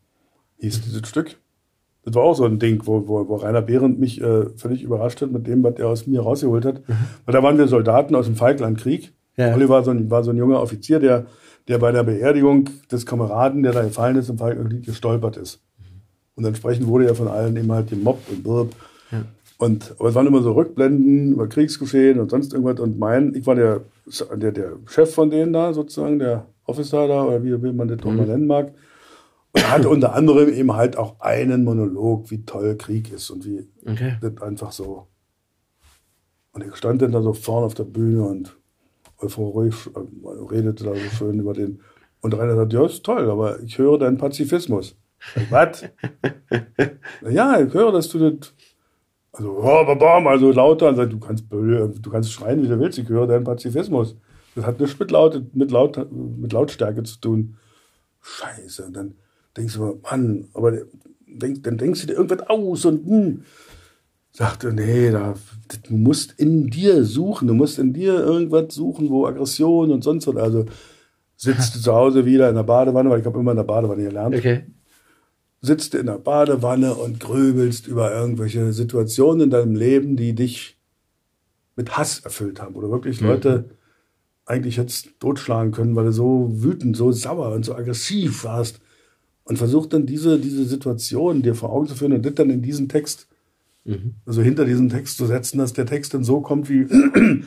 hieß 0.60 0.82
dieses 0.82 1.10
Stück. 1.10 1.38
Das 2.06 2.14
war 2.14 2.22
auch 2.22 2.36
so 2.36 2.46
ein 2.46 2.60
Ding, 2.60 2.84
wo, 2.86 3.08
wo, 3.08 3.28
wo 3.28 3.38
Rainer 3.38 3.64
Behrendt 3.64 4.00
mich 4.00 4.22
äh, 4.22 4.46
völlig 4.56 4.84
überrascht 4.84 5.20
hat 5.24 5.32
mit 5.32 5.48
dem, 5.48 5.64
was 5.64 5.80
er 5.80 5.88
aus 5.88 6.06
mir 6.06 6.22
rausgeholt 6.22 6.66
hat. 6.66 6.84
Weil 7.26 7.34
da 7.34 7.42
waren 7.42 7.58
wir 7.58 7.68
Soldaten 7.68 8.14
aus 8.14 8.28
dem 8.28 8.36
Falklandkrieg. 8.36 9.16
Ja. 9.40 9.54
Oliver 9.56 9.76
war 9.76 9.84
so, 9.84 9.92
ein, 9.92 10.10
war 10.12 10.24
so 10.24 10.32
ein 10.32 10.38
junger 10.38 10.62
Offizier, 10.62 11.00
der, 11.00 11.26
der 11.68 11.78
bei 11.78 11.92
der 11.92 12.04
Beerdigung 12.04 12.70
des 12.92 13.06
Kameraden, 13.06 13.64
der 13.64 13.72
da 13.72 13.84
gefallen 13.84 14.18
ist 14.18 14.30
im 14.30 14.38
Falklandkrieg, 14.38 14.86
gestolpert 14.86 15.38
ist. 15.38 15.62
Und 16.36 16.46
entsprechend 16.46 16.88
wurde 16.88 17.06
er 17.08 17.16
von 17.16 17.28
allen 17.28 17.56
eben 17.58 17.72
halt 17.72 17.90
gemobbt 17.90 18.30
und 18.30 18.44
birb. 18.44 18.76
Und, 19.58 19.94
aber 20.00 20.10
es 20.10 20.16
waren 20.16 20.28
immer 20.28 20.42
so 20.42 20.54
Rückblenden 20.54 21.34
über 21.34 21.48
Kriegsgeschehen 21.48 22.20
und 22.20 22.32
sonst 22.32 22.54
irgendwas. 22.54 22.80
Und 22.80 22.98
mein, 22.98 23.34
ich 23.36 23.46
war 23.46 23.56
der, 23.56 23.82
der, 24.38 24.52
der 24.52 24.72
Chef 24.88 25.14
von 25.14 25.30
denen 25.30 25.52
da 25.52 25.74
sozusagen, 25.74 26.18
der 26.20 26.46
Officer 26.66 27.08
da, 27.08 27.24
oder 27.26 27.44
wie, 27.44 27.62
wie 27.62 27.74
man 27.74 27.88
das 27.90 28.00
auch 28.00 28.12
mal 28.12 28.26
nennen 28.26 28.48
mag. 28.48 28.74
Und 29.52 29.62
er 29.62 29.72
hatte 29.72 29.90
unter 29.90 30.14
anderem 30.16 30.48
eben 30.54 30.74
halt 30.76 30.98
auch 30.98 31.20
einen 31.20 31.64
Monolog, 31.64 32.30
wie 32.32 32.46
toll 32.46 32.76
Krieg 32.78 33.12
ist 33.12 33.30
und 33.32 33.46
wie 33.46 33.68
Okay. 33.86 34.18
das 34.22 34.42
einfach 34.42 34.72
so. 34.72 35.08
Und 36.54 36.64
ich 36.64 36.76
stand 36.76 37.02
dann 37.02 37.12
da 37.12 37.22
so 37.22 37.34
vorne 37.34 37.66
auf 37.66 37.74
der 37.74 37.84
Bühne 37.86 38.24
und 38.24 38.56
euphorisch 39.22 39.88
äh, 39.88 40.00
redete 40.52 40.84
da 40.84 40.94
so 40.94 41.10
schön 41.18 41.40
über 41.40 41.54
den. 41.54 41.82
Und 42.22 42.38
Rainer 42.38 42.56
sagt, 42.56 42.74
ja, 42.74 42.86
ist 42.86 43.04
toll, 43.04 43.30
aber 43.30 43.62
ich 43.62 43.78
höre 43.78 43.98
deinen 43.98 44.18
Pazifismus. 44.18 44.96
Was? 45.50 45.84
Ja, 47.30 47.60
ich 47.60 47.74
höre, 47.74 47.92
dass 47.92 48.10
du 48.10 48.30
das. 48.30 48.54
Also, 49.32 49.58
oh, 49.58 49.86
babam, 49.86 50.28
also 50.28 50.52
lauter. 50.52 51.06
Du 51.06 51.20
kannst, 51.20 51.46
du 51.52 52.10
kannst 52.10 52.32
schreien, 52.32 52.64
wie 52.64 52.68
du 52.68 52.80
willst. 52.80 52.98
Ich 52.98 53.10
höre 53.10 53.28
deinen 53.28 53.44
Pazifismus. 53.44 54.16
Das 54.56 54.66
hat 54.66 54.80
nichts 54.80 55.00
mit, 55.00 55.12
Laut, 55.12 55.42
mit, 55.54 55.72
Laut, 55.72 56.12
mit 56.12 56.52
Lautstärke 56.54 57.04
zu 57.04 57.20
tun. 57.20 57.58
Scheiße. 58.22 58.86
Und 58.86 58.94
dann 58.94 59.16
denkst 59.56 59.76
du, 59.76 60.00
Mann, 60.04 60.48
aber 60.54 60.74
denk, 61.28 61.64
dann 61.64 61.78
denkst 61.78 62.02
du 62.02 62.08
dir 62.08 62.14
irgendwas 62.14 62.50
aus 62.50 62.86
und 62.86 63.06
hm. 63.06 63.44
Sagte, 64.40 64.72
nee, 64.72 65.12
da, 65.12 65.34
du 65.90 65.98
musst 65.98 66.32
in 66.40 66.68
dir 66.70 67.04
suchen, 67.04 67.50
du 67.50 67.54
musst 67.54 67.78
in 67.78 67.92
dir 67.92 68.14
irgendwas 68.14 68.74
suchen, 68.74 69.10
wo 69.10 69.26
Aggression 69.26 69.92
und 69.92 70.02
sonst 70.02 70.28
was. 70.28 70.38
Also 70.38 70.66
sitzt 71.36 71.76
du 71.76 71.82
zu 71.82 71.94
Hause 71.94 72.26
wieder 72.26 72.48
in 72.48 72.56
der 72.56 72.64
Badewanne, 72.64 73.10
weil 73.10 73.20
ich 73.20 73.26
habe 73.26 73.38
immer 73.38 73.52
in 73.52 73.58
der 73.58 73.66
Badewanne 73.66 74.02
gelernt 74.02 74.36
Okay. 74.38 74.64
sitzt 75.60 75.94
in 75.94 76.06
der 76.06 76.20
Badewanne 76.20 76.94
und 76.96 77.20
grübelst 77.20 77.86
über 77.88 78.14
irgendwelche 78.16 78.72
Situationen 78.72 79.42
in 79.42 79.50
deinem 79.50 79.76
Leben, 79.76 80.16
die 80.16 80.34
dich 80.34 80.78
mit 81.76 81.98
Hass 81.98 82.20
erfüllt 82.20 82.62
haben. 82.62 82.76
Oder 82.76 82.90
wirklich 82.90 83.20
Leute 83.20 83.72
eigentlich 84.46 84.78
jetzt 84.78 85.20
totschlagen 85.20 85.74
können, 85.74 85.98
weil 85.98 86.06
du 86.06 86.14
so 86.14 86.50
wütend, 86.64 86.96
so 86.96 87.12
sauer 87.12 87.52
und 87.52 87.66
so 87.66 87.76
aggressiv 87.76 88.46
warst. 88.46 88.80
Und 89.44 89.58
versuch 89.58 89.86
dann 89.88 90.06
diese, 90.06 90.40
diese 90.40 90.64
Situation 90.64 91.42
dir 91.42 91.56
vor 91.56 91.74
Augen 91.74 91.88
zu 91.88 91.96
führen 91.96 92.14
und 92.14 92.26
das 92.26 92.36
dann 92.36 92.50
in 92.50 92.62
diesen 92.62 92.88
Text, 92.88 93.28
also 94.26 94.42
hinter 94.42 94.66
diesen 94.66 94.90
Text 94.90 95.18
zu 95.18 95.26
setzen, 95.26 95.58
dass 95.58 95.74
der 95.74 95.86
Text 95.86 96.14
dann 96.14 96.24
so 96.24 96.42
kommt 96.42 96.70
wie, 96.70 96.86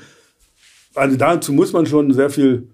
also 0.95 1.17
dazu 1.17 1.53
muss 1.53 1.73
man 1.73 1.87
schon 1.87 2.13
sehr 2.13 2.31
viel 2.31 2.69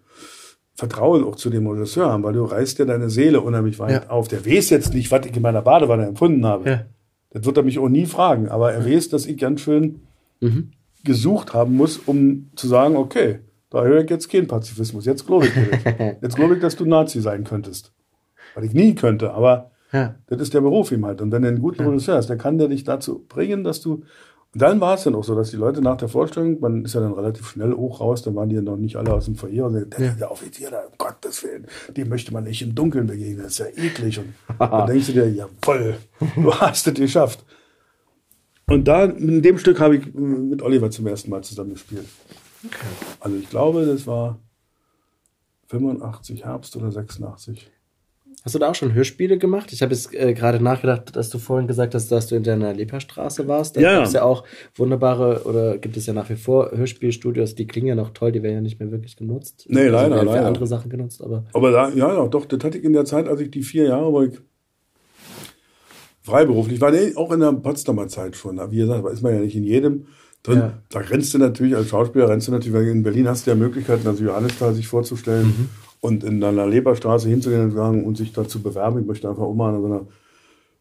Vertrauen 0.74 1.24
auch 1.24 1.36
zu 1.36 1.50
dem 1.50 1.66
Regisseur 1.66 2.08
haben, 2.10 2.22
weil 2.22 2.32
du 2.34 2.44
reißt 2.44 2.78
ja 2.78 2.84
deine 2.84 3.10
Seele 3.10 3.40
unheimlich 3.40 3.78
weit 3.78 4.04
Ja. 4.04 4.10
auf. 4.10 4.28
Der 4.28 4.44
weiß 4.46 4.70
jetzt 4.70 4.94
nicht, 4.94 5.10
was 5.10 5.26
ich 5.26 5.34
in 5.36 5.42
meiner 5.42 5.62
Badewanne 5.62 6.06
empfunden 6.06 6.46
habe. 6.46 6.68
Ja. 6.70 6.84
Das 7.30 7.44
wird 7.44 7.56
er 7.56 7.62
mich 7.62 7.78
auch 7.78 7.88
nie 7.88 8.06
fragen, 8.06 8.48
aber 8.48 8.72
er 8.72 8.86
weiß, 8.86 9.08
dass 9.10 9.26
ich 9.26 9.36
ganz 9.38 9.60
schön 9.60 10.00
Mhm. 10.40 10.70
gesucht 11.04 11.52
haben 11.52 11.74
muss, 11.76 11.98
um 11.98 12.50
zu 12.54 12.68
sagen, 12.68 12.96
okay, 12.96 13.40
da 13.70 13.82
höre 13.82 14.04
ich 14.04 14.08
jetzt 14.10 14.30
keinen 14.30 14.46
Pazifismus. 14.46 15.04
Jetzt 15.04 15.26
glaube 15.26 15.46
ich 15.46 15.52
dir. 15.52 16.16
Jetzt 16.22 16.36
glaube 16.36 16.54
ich, 16.54 16.60
dass 16.60 16.76
du 16.76 16.86
Nazi 16.86 17.20
sein 17.20 17.42
könntest. 17.44 17.92
Weil 18.54 18.64
ich 18.64 18.72
nie 18.72 18.94
könnte, 18.94 19.32
aber 19.34 19.72
Ja. 19.92 20.14
das 20.26 20.40
ist 20.40 20.54
der 20.54 20.60
Beruf 20.60 20.92
ihm 20.92 21.06
halt. 21.06 21.20
Und 21.20 21.32
wenn 21.32 21.42
er 21.44 21.50
einen 21.50 21.60
guten 21.60 21.84
Regisseur 21.86 22.16
hast, 22.16 22.28
der 22.28 22.36
kann 22.36 22.58
der 22.58 22.68
dich 22.68 22.84
dazu 22.84 23.24
bringen, 23.28 23.64
dass 23.64 23.80
du. 23.80 24.02
Und 24.54 24.62
dann 24.62 24.80
war 24.80 24.94
es 24.94 25.04
dann 25.04 25.14
auch 25.14 25.24
so, 25.24 25.34
dass 25.34 25.50
die 25.50 25.56
Leute 25.56 25.82
nach 25.82 25.98
der 25.98 26.08
Vorstellung, 26.08 26.58
man 26.60 26.84
ist 26.84 26.94
ja 26.94 27.00
dann 27.00 27.12
relativ 27.12 27.48
schnell 27.50 27.72
hoch 27.74 28.00
raus, 28.00 28.22
dann 28.22 28.34
waren 28.34 28.48
die 28.48 28.56
ja 28.56 28.62
noch 28.62 28.76
nicht 28.76 28.96
alle 28.96 29.12
aus 29.12 29.26
dem 29.26 29.34
Foyer 29.34 29.66
und 29.66 29.74
sagen, 29.74 29.90
der, 29.90 30.12
der 30.12 30.30
Offizier 30.30 30.70
da, 30.70 30.80
um 30.80 30.92
Gottes 30.96 31.44
Willen, 31.44 31.66
dem 31.94 32.08
möchte 32.08 32.32
man 32.32 32.44
nicht 32.44 32.62
im 32.62 32.74
Dunkeln 32.74 33.06
begegnen, 33.06 33.42
das 33.42 33.52
ist 33.52 33.58
ja 33.58 33.66
eklig. 33.66 34.18
Und 34.18 34.32
dann 34.58 34.86
denkst 34.86 35.08
du 35.08 35.12
dir, 35.12 35.30
jawoll, 35.30 35.96
du 36.34 36.54
hast 36.54 36.86
es 36.86 36.94
geschafft. 36.94 37.44
Und 38.66 38.88
da, 38.88 39.04
in 39.04 39.42
dem 39.42 39.58
Stück 39.58 39.80
habe 39.80 39.96
ich 39.96 40.06
äh, 40.06 40.18
mit 40.18 40.62
Oliver 40.62 40.90
zum 40.90 41.06
ersten 41.06 41.30
Mal 41.30 41.42
zusammen 41.42 41.70
gespielt. 41.70 42.06
Also 43.20 43.36
ich 43.36 43.48
glaube, 43.48 43.86
das 43.86 44.06
war 44.06 44.38
85 45.68 46.44
Herbst 46.44 46.76
oder 46.76 46.90
86. 46.90 47.70
Hast 48.48 48.54
du 48.54 48.60
da 48.60 48.70
auch 48.70 48.74
schon 48.74 48.94
Hörspiele 48.94 49.36
gemacht? 49.36 49.74
Ich 49.74 49.82
habe 49.82 49.92
jetzt 49.92 50.14
äh, 50.14 50.32
gerade 50.32 50.58
nachgedacht, 50.64 51.14
dass 51.14 51.28
du 51.28 51.36
vorhin 51.36 51.66
gesagt 51.68 51.94
hast, 51.94 52.10
dass 52.10 52.28
du 52.28 52.34
in 52.34 52.44
deiner 52.44 52.72
Leperstraße 52.72 53.46
warst. 53.46 53.76
Da 53.76 53.82
Ja, 53.82 53.96
gibt 53.96 54.06
es 54.06 54.14
ja 54.14 54.22
auch 54.22 54.44
wunderbare, 54.74 55.42
oder 55.44 55.76
gibt 55.76 55.98
es 55.98 56.06
ja 56.06 56.14
nach 56.14 56.30
wie 56.30 56.36
vor 56.36 56.70
Hörspielstudios, 56.74 57.56
die 57.56 57.66
klingen 57.66 57.88
ja 57.88 57.94
noch 57.94 58.08
toll, 58.14 58.32
die 58.32 58.42
werden 58.42 58.54
ja 58.54 58.60
nicht 58.62 58.80
mehr 58.80 58.90
wirklich 58.90 59.16
genutzt. 59.16 59.66
Nee, 59.68 59.80
Also 59.80 59.92
leider, 59.92 60.14
werden 60.16 60.28
für 60.28 60.34
leider. 60.36 60.46
andere 60.46 60.66
Sachen 60.66 60.88
genutzt, 60.88 61.22
aber 61.22 61.44
Aber 61.52 61.70
da, 61.72 61.90
ja, 61.90 62.14
ja, 62.14 62.26
doch, 62.26 62.46
das 62.46 62.64
hatte 62.64 62.78
ich 62.78 62.84
in 62.84 62.94
der 62.94 63.04
Zeit, 63.04 63.28
als 63.28 63.38
ich 63.42 63.50
die 63.50 63.62
vier 63.62 63.84
Jahre 63.84 64.10
war, 64.14 64.24
ich 64.24 64.38
freiberuflich, 66.22 66.80
war 66.80 66.90
nee, 66.90 67.12
auch 67.16 67.30
in 67.32 67.40
der 67.40 67.52
Potsdamer 67.52 68.08
Zeit 68.08 68.34
schon. 68.34 68.58
Wie 68.70 68.78
gesagt, 68.78 69.04
da 69.04 69.10
ist 69.10 69.22
man 69.22 69.34
ja 69.34 69.40
nicht 69.40 69.56
in 69.56 69.64
jedem 69.64 70.06
drin. 70.42 70.58
Ja. 70.58 70.78
Da 70.88 71.00
rennst 71.00 71.34
du 71.34 71.38
natürlich, 71.38 71.76
als 71.76 71.88
Schauspieler 71.90 72.30
rennst 72.30 72.48
du 72.48 72.52
natürlich, 72.52 72.72
weil 72.72 72.86
in 72.88 73.02
Berlin 73.02 73.28
hast 73.28 73.46
du 73.46 73.50
ja 73.50 73.56
Möglichkeiten, 73.56 74.06
also 74.08 74.24
Johannisthal 74.24 74.72
sich 74.72 74.88
vorzustellen 74.88 75.46
Mhm. 75.48 75.68
Und 76.00 76.22
in 76.24 76.42
einer 76.42 76.66
Leberstraße 76.66 77.28
hinzugehen 77.28 77.64
und 77.64 77.70
sagen 77.72 78.04
und 78.04 78.16
sich 78.16 78.32
da 78.32 78.46
zu 78.46 78.62
bewerben. 78.62 79.00
Ich 79.00 79.06
möchte 79.06 79.28
einfach 79.28 79.42
auch 79.42 79.54
mal 79.54 79.74
an 79.74 79.80
so 79.80 79.86
einer 79.86 80.06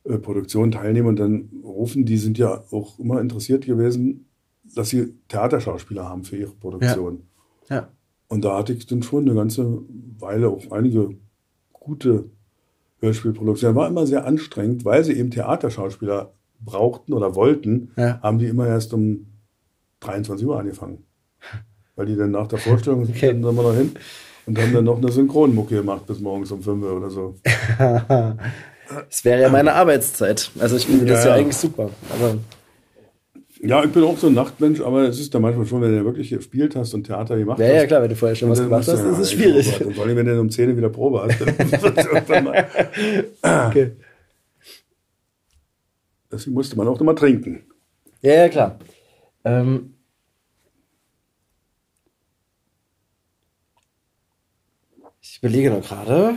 äh, 0.04 0.18
Produktion 0.20 0.72
teilnehmen 0.72 1.08
und 1.08 1.20
dann 1.20 1.50
rufen, 1.64 2.06
die 2.06 2.18
sind 2.18 2.38
ja 2.38 2.64
auch 2.72 3.00
immer 3.00 3.20
interessiert 3.20 3.66
gewesen, 3.66 4.26
dass 4.76 4.90
sie 4.90 5.14
Theaterschauspieler 5.30 6.08
haben 6.08 6.24
für 6.24 6.38
ihre 6.38 6.52
Produktion. 6.52 7.24
ja. 7.70 7.88
Und 8.30 8.44
da 8.44 8.58
hatte 8.58 8.74
ich 8.74 8.86
dann 8.86 9.04
schon 9.04 9.24
eine 9.24 9.36
ganze 9.36 9.82
Weile 10.20 10.50
auch 10.50 10.70
einige 10.72 11.12
gute 11.72 12.26
Hörspielproduktionen. 13.00 13.76
War 13.78 13.88
immer 13.88 14.06
sehr 14.06 14.26
anstrengend, 14.26 14.84
weil 14.84 15.04
sie 15.06 15.14
eben 15.14 15.32
Theaterschauspieler 15.32 16.34
brauchten 16.60 17.14
oder 17.14 17.36
wollten, 17.36 17.92
Ja. 17.96 18.20
haben 18.22 18.40
die 18.40 18.48
immer 18.48 18.68
erst 18.68 18.94
um 18.94 19.28
23 20.02 20.46
Uhr 20.46 20.60
angefangen. 20.60 21.06
Weil 21.96 22.08
die 22.08 22.16
dann 22.16 22.32
nach 22.32 22.48
der 22.48 22.60
Vorstellung 22.60 23.06
sind 23.06 23.16
Okay. 23.16 23.28
dann 23.28 23.44
sind 23.44 23.56
wir 23.56 23.64
noch 23.64 23.74
hin 23.76 23.92
und 24.48 24.58
haben 24.60 24.74
dann 24.74 24.86
noch 24.86 24.98
eine 24.98 25.12
Synchronmucke 25.12 25.76
gemacht 25.76 26.08
bis 26.08 26.20
morgens 26.20 26.52
um 26.52 26.62
5 26.62 26.84
Uhr 26.84 26.98
oder 26.98 27.10
so. 27.10 27.36
Es 29.10 29.26
wäre 29.26 29.42
ja 29.42 29.50
meine 29.50 29.74
Arbeitszeit. 29.74 30.50
Also 30.60 30.78
ich 30.78 30.86
finde 30.86 31.06
das 31.06 31.26
Ja, 31.26 31.32
ja, 31.32 31.36
ja. 31.36 31.42
eigentlich 31.44 31.58
super. 31.58 31.90
Aber 32.10 32.38
Ja, 33.62 33.84
ich 33.84 33.92
bin 33.92 34.02
auch 34.04 34.18
so 34.18 34.28
ein 34.28 34.34
Nachtmensch, 34.34 34.80
aber 34.80 35.02
es 35.10 35.20
ist 35.20 35.34
dann 35.36 35.42
manchmal 35.42 35.66
schon, 35.66 35.82
wenn 35.82 35.92
du 35.98 36.06
wirklich 36.06 36.30
gespielt 36.30 36.74
hast 36.78 36.94
und 36.94 37.04
Theater 37.06 37.38
gemacht 37.38 37.60
ja, 37.60 37.66
hast. 37.66 37.74
ja 37.74 37.86
klar, 37.86 38.02
wenn 38.04 38.10
du 38.10 38.16
vorher 38.16 38.36
schon 38.36 38.50
was 38.50 38.60
gemacht 38.60 38.88
hast, 38.88 39.04
du- 39.04 39.10
ist 39.10 39.20
es 39.20 39.32
ja, 39.34 39.38
schwierig. 39.38 39.86
Und 39.86 39.94
vor 39.94 40.06
allem, 40.06 40.16
wenn 40.16 40.26
du 40.26 40.40
um 40.40 40.50
10 40.50 40.70
Uhr 40.70 40.78
wieder 40.78 40.88
Probe 40.90 41.28
hast. 41.28 42.30
Dann 42.30 42.44
mal. 42.46 42.66
Okay. 43.70 43.92
Deswegen 46.32 46.54
musste 46.54 46.78
man 46.78 46.88
auch 46.88 47.00
immer 47.02 47.16
trinken. 47.16 47.64
Ja, 48.22 48.34
ja, 48.34 48.50
klar. 48.50 48.80
Ähm, 49.44 49.94
ich 55.38 55.44
überlege 55.44 55.70
noch 55.70 55.88
gerade. 55.88 56.36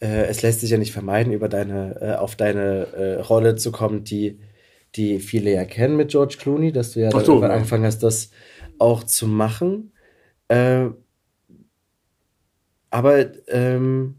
Äh, 0.00 0.26
es 0.26 0.40
lässt 0.40 0.60
sich 0.60 0.70
ja 0.70 0.78
nicht 0.78 0.92
vermeiden, 0.92 1.32
über 1.34 1.50
deine, 1.50 2.00
äh, 2.00 2.14
auf 2.14 2.36
deine 2.36 2.86
äh, 2.94 3.20
Rolle 3.20 3.56
zu 3.56 3.70
kommen, 3.70 4.04
die, 4.04 4.40
die 4.94 5.18
viele 5.18 5.52
ja 5.52 5.66
kennen 5.66 5.96
mit 5.96 6.10
George 6.10 6.36
Clooney, 6.38 6.72
dass 6.72 6.92
du 6.92 7.00
ja 7.00 7.10
so, 7.10 7.18
irgendwann 7.18 7.50
ja. 7.50 7.56
angefangen 7.56 7.84
hast, 7.84 8.02
das 8.02 8.30
auch 8.78 9.04
zu 9.04 9.26
machen. 9.26 9.92
Äh, 10.48 10.86
aber 12.90 13.26
ähm, 13.48 14.14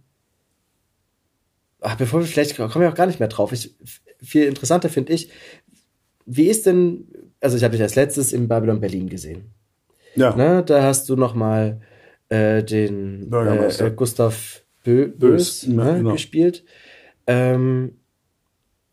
Ach, 1.82 1.96
bevor 1.96 2.20
wir 2.20 2.28
vielleicht 2.28 2.58
kommen 2.58 2.82
wir 2.82 2.90
auch 2.90 2.96
gar 2.96 3.08
nicht 3.08 3.20
mehr 3.20 3.30
drauf. 3.30 3.54
Ich, 3.54 3.74
viel 4.22 4.46
interessanter 4.46 4.90
finde 4.90 5.14
ich, 5.14 5.32
wie 6.26 6.48
ist 6.48 6.66
denn, 6.66 7.08
also 7.40 7.58
ich 7.58 7.64
habe 7.64 7.72
dich 7.72 7.82
als 7.82 7.96
letztes 7.96 8.34
im 8.34 8.48
Babylon 8.48 8.82
Berlin 8.82 9.08
gesehen. 9.10 9.54
Ja. 10.16 10.36
Ne? 10.36 10.64
Da 10.66 10.84
hast 10.84 11.10
du 11.10 11.16
noch 11.16 11.36
mal 11.36 11.82
äh, 12.30 12.64
den 12.64 13.30
Bürgermeister. 13.30 13.88
äh, 13.88 13.92
Gustav 13.92 14.64
Bö 14.84 15.08
Bös 15.08 15.18
Bös, 15.20 15.64
ja, 15.68 15.74
ne, 15.74 15.98
genau. 15.98 16.12
gespielt. 16.14 16.64
Ähm, 17.28 17.96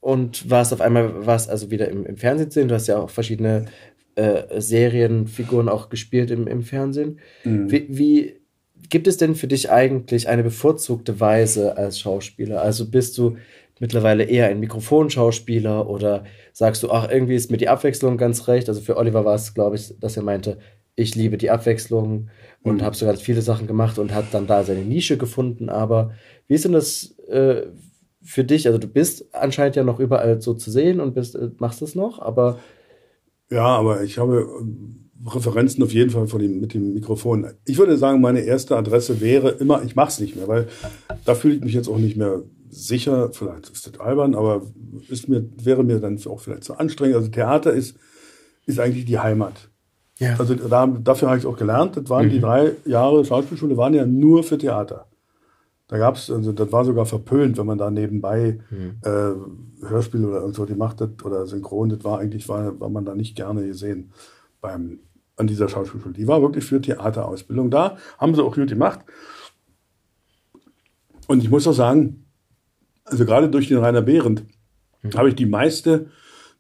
und 0.01 0.51
warst 0.51 0.73
auf 0.73 0.81
einmal 0.81 1.27
warst 1.27 1.51
also 1.51 1.71
wieder 1.71 1.89
im, 1.89 2.07
im 2.07 2.17
Fernsehen 2.17 2.51
zu 2.51 2.61
sehen. 2.61 2.69
Du 2.69 2.75
hast 2.75 2.87
ja 2.87 2.99
auch 2.99 3.11
verschiedene 3.11 3.67
äh, 4.15 4.61
Serienfiguren 4.61 5.69
auch 5.69 5.89
gespielt 5.89 6.31
im, 6.31 6.47
im 6.47 6.63
Fernsehen. 6.63 7.21
Mhm. 7.45 7.71
Wie, 7.71 7.87
wie 7.89 8.41
gibt 8.89 9.07
es 9.07 9.17
denn 9.17 9.35
für 9.35 9.49
dich 9.49 9.71
eigentlich 9.71 10.29
eine 10.29 10.43
bevorzugte 10.43 11.21
Weise 11.21 11.77
als 11.77 11.99
Schauspieler? 11.99 12.63
Also 12.63 12.91
bist 12.91 13.19
du 13.19 13.37
mittlerweile 13.81 14.25
eher 14.25 14.47
ein 14.47 14.61
Mikrofonschauspieler 14.61 15.89
oder 15.89 16.25
sagst 16.53 16.83
du, 16.83 16.91
ach, 16.91 17.11
irgendwie 17.11 17.35
ist 17.35 17.51
mir 17.51 17.59
die 17.59 17.69
Abwechslung 17.69 18.17
ganz 18.17 18.49
recht? 18.49 18.69
Also 18.69 18.81
für 18.81 18.97
Oliver 18.97 19.25
war 19.25 19.35
es, 19.35 19.55
glaube 19.55 19.77
ich, 19.77 19.99
dass 19.99 20.17
er 20.17 20.23
meinte, 20.23 20.59
ich 20.97 21.15
liebe 21.15 21.37
die 21.37 21.51
Abwechslung 21.51 22.29
und 22.63 22.77
Mhm. 22.77 22.83
habe 22.83 22.97
so 22.97 23.07
ganz 23.07 23.21
viele 23.21 23.43
Sachen 23.43 23.67
gemacht 23.67 23.99
und 23.99 24.13
hat 24.15 24.27
dann 24.33 24.47
da 24.47 24.65
seine 24.65 24.81
Nische 24.83 25.17
gefunden. 25.19 25.69
Aber 25.69 26.13
wie 26.49 26.55
ist 26.55 26.65
denn 26.65 26.73
das 26.73 27.17
äh, 27.29 27.67
für 28.23 28.43
dich? 28.45 28.67
Also 28.67 28.79
du 28.79 28.89
bist 28.89 29.27
anscheinend 29.35 29.77
ja 29.77 29.85
noch 29.85 30.01
überall 30.01 30.41
so 30.41 30.55
zu 30.55 30.71
sehen 30.71 30.99
und 31.01 31.15
bist, 31.15 31.35
äh, 31.37 31.51
machst 31.59 31.83
es 31.83 31.95
noch, 31.95 32.19
aber 32.21 32.59
Ja, 33.51 33.67
aber 33.67 34.03
ich 34.03 34.19
habe 34.19 34.49
ähm, 34.61 35.11
Referenzen 35.27 35.83
auf 35.83 35.93
jeden 35.93 36.11
Fall 36.11 36.27
von 36.27 36.41
dem, 36.41 36.61
mit 36.61 36.75
dem 36.75 36.93
Mikrofon. 36.95 37.47
Ich 37.65 37.79
würde 37.79 37.97
sagen, 37.97 38.21
meine 38.21 38.41
erste 38.41 38.77
Adresse 38.77 39.21
wäre 39.21 39.51
immer, 39.51 39.83
ich 39.83 39.97
mache 39.97 40.09
es 40.11 40.21
nicht 40.21 40.35
mehr, 40.37 40.49
weil 40.49 40.67
da 41.25 41.35
fühle 41.35 41.55
ich 41.55 41.61
mich 41.63 41.75
jetzt 41.75 41.89
auch 41.89 41.99
nicht 41.99 42.17
mehr 42.17 42.43
sicher. 42.69 43.31
Vielleicht 43.33 43.71
ist 43.71 43.87
das 43.87 44.01
albern, 44.01 44.35
aber 44.35 44.63
ist 45.09 45.29
mir, 45.29 45.45
wäre 45.63 45.85
mir 45.85 46.01
dann 46.01 46.19
auch 46.27 46.41
vielleicht 46.41 46.65
zu 46.65 46.75
anstrengend. 46.75 47.17
Also 47.17 47.29
Theater 47.29 47.73
ist, 47.73 47.97
ist 48.67 48.79
eigentlich 48.81 49.05
die 49.07 49.19
Heimat. 49.19 49.71
Ja. 50.19 50.37
Also 50.39 50.55
da, 50.55 50.87
dafür 50.87 51.29
habe 51.29 51.39
ich 51.39 51.47
auch 51.47 51.57
gelernt. 51.57 51.97
Das 51.97 52.09
waren 52.09 52.31
die 52.31 52.41
drei 52.41 52.73
Jahre 52.87 53.25
Schauspielschule, 53.25 53.77
waren 53.77 53.95
ja 53.95 54.07
nur 54.07 54.45
für 54.45 54.57
Theater. 54.57 55.07
Da 55.89 55.99
gab's, 55.99 56.31
also 56.31 56.53
das 56.53 56.73
war 56.73 56.85
sogar 56.85 57.07
verpönt, 57.07 57.59
wenn 57.59 57.67
man 57.67 57.79
da 57.79 57.91
nebenbei 57.91 58.59
äh, 59.03 59.87
Hörspiele 59.87 60.27
oder 60.27 60.41
irgendwo 60.41 60.65
gemacht 60.65 61.01
hat 61.01 61.25
oder 61.25 61.47
Synchron, 61.47 61.91
das 61.91 62.03
war 62.03 62.19
eigentlich, 62.19 62.49
war, 62.49 62.79
war 62.81 62.89
man 62.89 63.05
da 63.05 63.15
nicht 63.15 63.37
gerne 63.37 63.65
gesehen 63.65 64.11
beim, 64.61 64.99
an 65.37 65.47
dieser 65.47 65.69
Schauspielschule. 65.69 66.15
Die 66.15 66.27
war 66.27 66.43
wirklich 66.43 66.65
für 66.65 66.81
Theaterausbildung 66.81 67.71
da, 67.71 67.99
haben 68.19 68.35
sie 68.35 68.43
auch 68.43 68.55
gut 68.55 68.69
gemacht. 68.69 69.01
Und 71.29 71.43
ich 71.43 71.51
muss 71.51 71.69
auch 71.69 71.73
sagen, 71.73 72.25
also 73.05 73.25
gerade 73.25 73.49
durch 73.49 73.69
den 73.69 73.79
Rainer 73.79 74.03
Behrendt 74.03 74.45
habe 75.15 75.29
ich 75.29 75.37
die 75.37 75.47
meiste, 75.47 76.07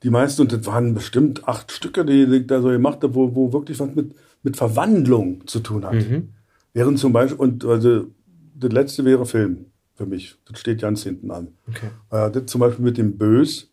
die 0.02 0.10
meisten, 0.10 0.42
und 0.42 0.52
das 0.52 0.66
waren 0.66 0.94
bestimmt 0.94 1.48
acht 1.48 1.72
Stücke, 1.72 2.04
die, 2.04 2.24
ich 2.24 2.46
da 2.46 2.60
so 2.60 2.68
gemacht 2.68 3.02
habe, 3.02 3.14
wo, 3.14 3.34
wo 3.34 3.52
wirklich 3.52 3.78
was 3.80 3.94
mit, 3.94 4.14
mit 4.42 4.56
Verwandlung 4.56 5.46
zu 5.46 5.60
tun 5.60 5.84
hat. 5.84 5.94
Mhm. 5.94 6.30
Während 6.72 6.98
zum 6.98 7.12
Beispiel, 7.12 7.38
und 7.38 7.64
also 7.64 8.06
das 8.54 8.72
letzte 8.72 9.04
wäre 9.04 9.26
Film 9.26 9.66
für 9.94 10.06
mich. 10.06 10.36
Das 10.48 10.60
steht 10.60 10.80
ganz 10.80 11.02
hinten 11.02 11.30
an. 11.30 11.48
Okay. 11.68 11.88
Äh, 12.10 12.30
das 12.30 12.46
zum 12.46 12.60
Beispiel 12.60 12.84
mit 12.84 12.98
dem 12.98 13.16
Bös 13.16 13.70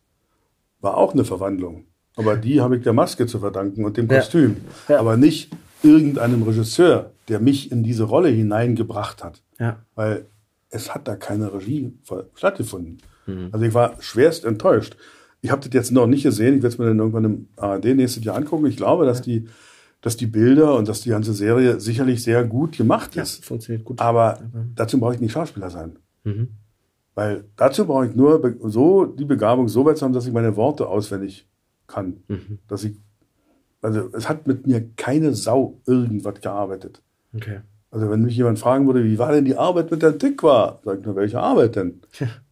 war 0.80 0.96
auch 0.96 1.12
eine 1.12 1.24
Verwandlung. 1.24 1.84
Aber 2.16 2.36
die 2.36 2.60
habe 2.60 2.76
ich 2.76 2.82
der 2.82 2.92
Maske 2.92 3.26
zu 3.26 3.38
verdanken 3.38 3.84
und 3.84 3.96
dem 3.96 4.08
Ja. 4.08 4.18
Kostüm. 4.18 4.56
Ja. 4.88 5.00
Aber 5.00 5.16
nicht 5.16 5.50
irgendeinem 5.82 6.42
Regisseur, 6.42 7.10
der 7.28 7.40
mich 7.40 7.72
in 7.72 7.82
diese 7.82 8.04
Rolle 8.04 8.28
hineingebracht 8.28 9.22
hat. 9.22 9.42
Ja. 9.58 9.84
Weil 9.94 10.26
es 10.70 10.94
hat 10.94 11.06
da 11.08 11.16
keine 11.16 11.52
Regie 11.52 11.92
stattgefunden. 12.34 12.98
Mhm. 13.26 13.48
Also 13.52 13.64
ich 13.64 13.74
war 13.74 14.00
schwerst 14.00 14.44
enttäuscht. 14.44 14.96
Ich 15.44 15.50
habe 15.50 15.60
das 15.60 15.74
jetzt 15.74 15.92
noch 15.92 16.06
nicht 16.06 16.22
gesehen. 16.22 16.56
Ich 16.56 16.62
werde 16.62 16.72
es 16.72 16.78
mir 16.78 16.86
dann 16.86 16.98
irgendwann 16.98 17.24
im 17.24 17.48
ARD 17.56 17.84
nächstes 17.96 18.24
Jahr 18.24 18.36
angucken. 18.36 18.64
Ich 18.64 18.78
glaube, 18.78 19.04
dass 19.04 19.20
die, 19.20 19.46
dass 20.00 20.16
die 20.16 20.26
Bilder 20.26 20.74
und 20.74 20.88
dass 20.88 21.02
die 21.02 21.10
ganze 21.10 21.34
Serie 21.34 21.80
sicherlich 21.80 22.22
sehr 22.22 22.44
gut 22.44 22.78
gemacht 22.78 23.14
Ja, 23.14 23.22
ist. 23.24 23.44
funktioniert 23.44 23.84
gut. 23.84 24.00
Aber 24.00 24.38
dazu 24.74 24.98
brauche 24.98 25.14
ich 25.14 25.20
nicht 25.20 25.32
Schauspieler 25.32 25.68
sein. 25.68 25.98
Mhm. 26.24 26.48
Weil 27.14 27.44
dazu 27.56 27.84
brauche 27.86 28.06
ich 28.06 28.14
nur 28.16 28.56
so 28.62 29.04
die 29.04 29.26
Begabung 29.26 29.68
so 29.68 29.84
weit 29.84 29.98
zu 29.98 30.06
haben, 30.06 30.14
dass 30.14 30.26
ich 30.26 30.32
meine 30.32 30.56
Worte 30.56 30.88
auswendig 30.88 31.46
kann. 31.86 32.22
Mhm. 32.28 32.58
Dass 32.66 32.84
ich, 32.84 32.96
also 33.82 34.08
es 34.14 34.30
hat 34.30 34.46
mit 34.46 34.66
mir 34.66 34.82
keine 34.96 35.34
Sau 35.34 35.78
irgendwas 35.86 36.40
gearbeitet. 36.40 37.02
Okay. 37.36 37.60
Also 37.90 38.10
wenn 38.10 38.22
mich 38.22 38.34
jemand 38.34 38.58
fragen 38.58 38.86
würde, 38.86 39.04
wie 39.04 39.18
war 39.18 39.30
denn 39.30 39.44
die 39.44 39.56
Arbeit 39.56 39.90
mit 39.90 40.00
der 40.00 40.12
Dick 40.12 40.42
war, 40.42 40.80
sag 40.86 41.00
ich 41.00 41.04
nur, 41.04 41.16
welche 41.16 41.38
Arbeit 41.38 41.76
denn? 41.76 42.00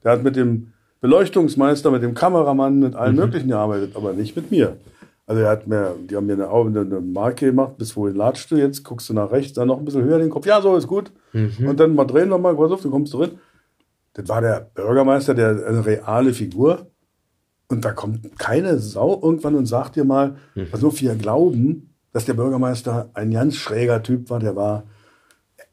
Der 0.04 0.12
hat 0.12 0.22
mit 0.22 0.36
dem 0.36 0.68
Beleuchtungsmeister, 1.02 1.90
mit 1.90 2.02
dem 2.02 2.14
Kameramann, 2.14 2.78
mit 2.78 2.94
allen 2.94 3.16
möglichen 3.16 3.48
gearbeitet, 3.48 3.96
aber 3.96 4.14
nicht 4.14 4.34
mit 4.36 4.50
mir. 4.50 4.78
Also 5.26 5.42
er 5.42 5.50
hat 5.50 5.66
mir, 5.66 5.94
die 6.08 6.16
haben 6.16 6.26
mir 6.26 6.34
eine, 6.34 6.48
eine 6.48 7.00
Marke 7.00 7.46
gemacht, 7.46 7.76
bis 7.76 7.96
wohin 7.96 8.16
latschst 8.16 8.50
du 8.50 8.56
jetzt, 8.56 8.84
guckst 8.84 9.08
du 9.08 9.14
nach 9.14 9.30
rechts, 9.32 9.52
dann 9.52 9.68
noch 9.68 9.78
ein 9.78 9.84
bisschen 9.84 10.04
höher 10.04 10.18
den 10.18 10.30
Kopf, 10.30 10.46
ja, 10.46 10.60
so 10.62 10.76
ist 10.76 10.86
gut. 10.86 11.10
Und 11.68 11.80
dann 11.80 11.94
mal 11.94 12.04
drehen 12.04 12.28
nochmal, 12.28 12.54
pass 12.54 12.70
auf, 12.70 12.82
du 12.82 12.90
kommst 12.90 13.12
drin. 13.14 13.32
Das 14.14 14.28
war 14.28 14.40
der 14.40 14.70
Bürgermeister, 14.74 15.34
der 15.34 15.66
eine 15.66 15.84
reale 15.84 16.32
Figur. 16.34 16.86
Und 17.68 17.84
da 17.84 17.92
kommt 17.92 18.38
keine 18.38 18.78
Sau 18.78 19.18
irgendwann 19.22 19.54
und 19.54 19.66
sagt 19.66 19.96
dir 19.96 20.04
mal, 20.04 20.36
was 20.70 20.82
nur 20.82 20.98
wir 21.00 21.14
glauben, 21.14 21.94
dass 22.12 22.26
der 22.26 22.34
Bürgermeister 22.34 23.10
ein 23.14 23.30
ganz 23.30 23.56
schräger 23.56 24.02
Typ 24.02 24.30
war, 24.30 24.38
der 24.38 24.54
war, 24.54 24.84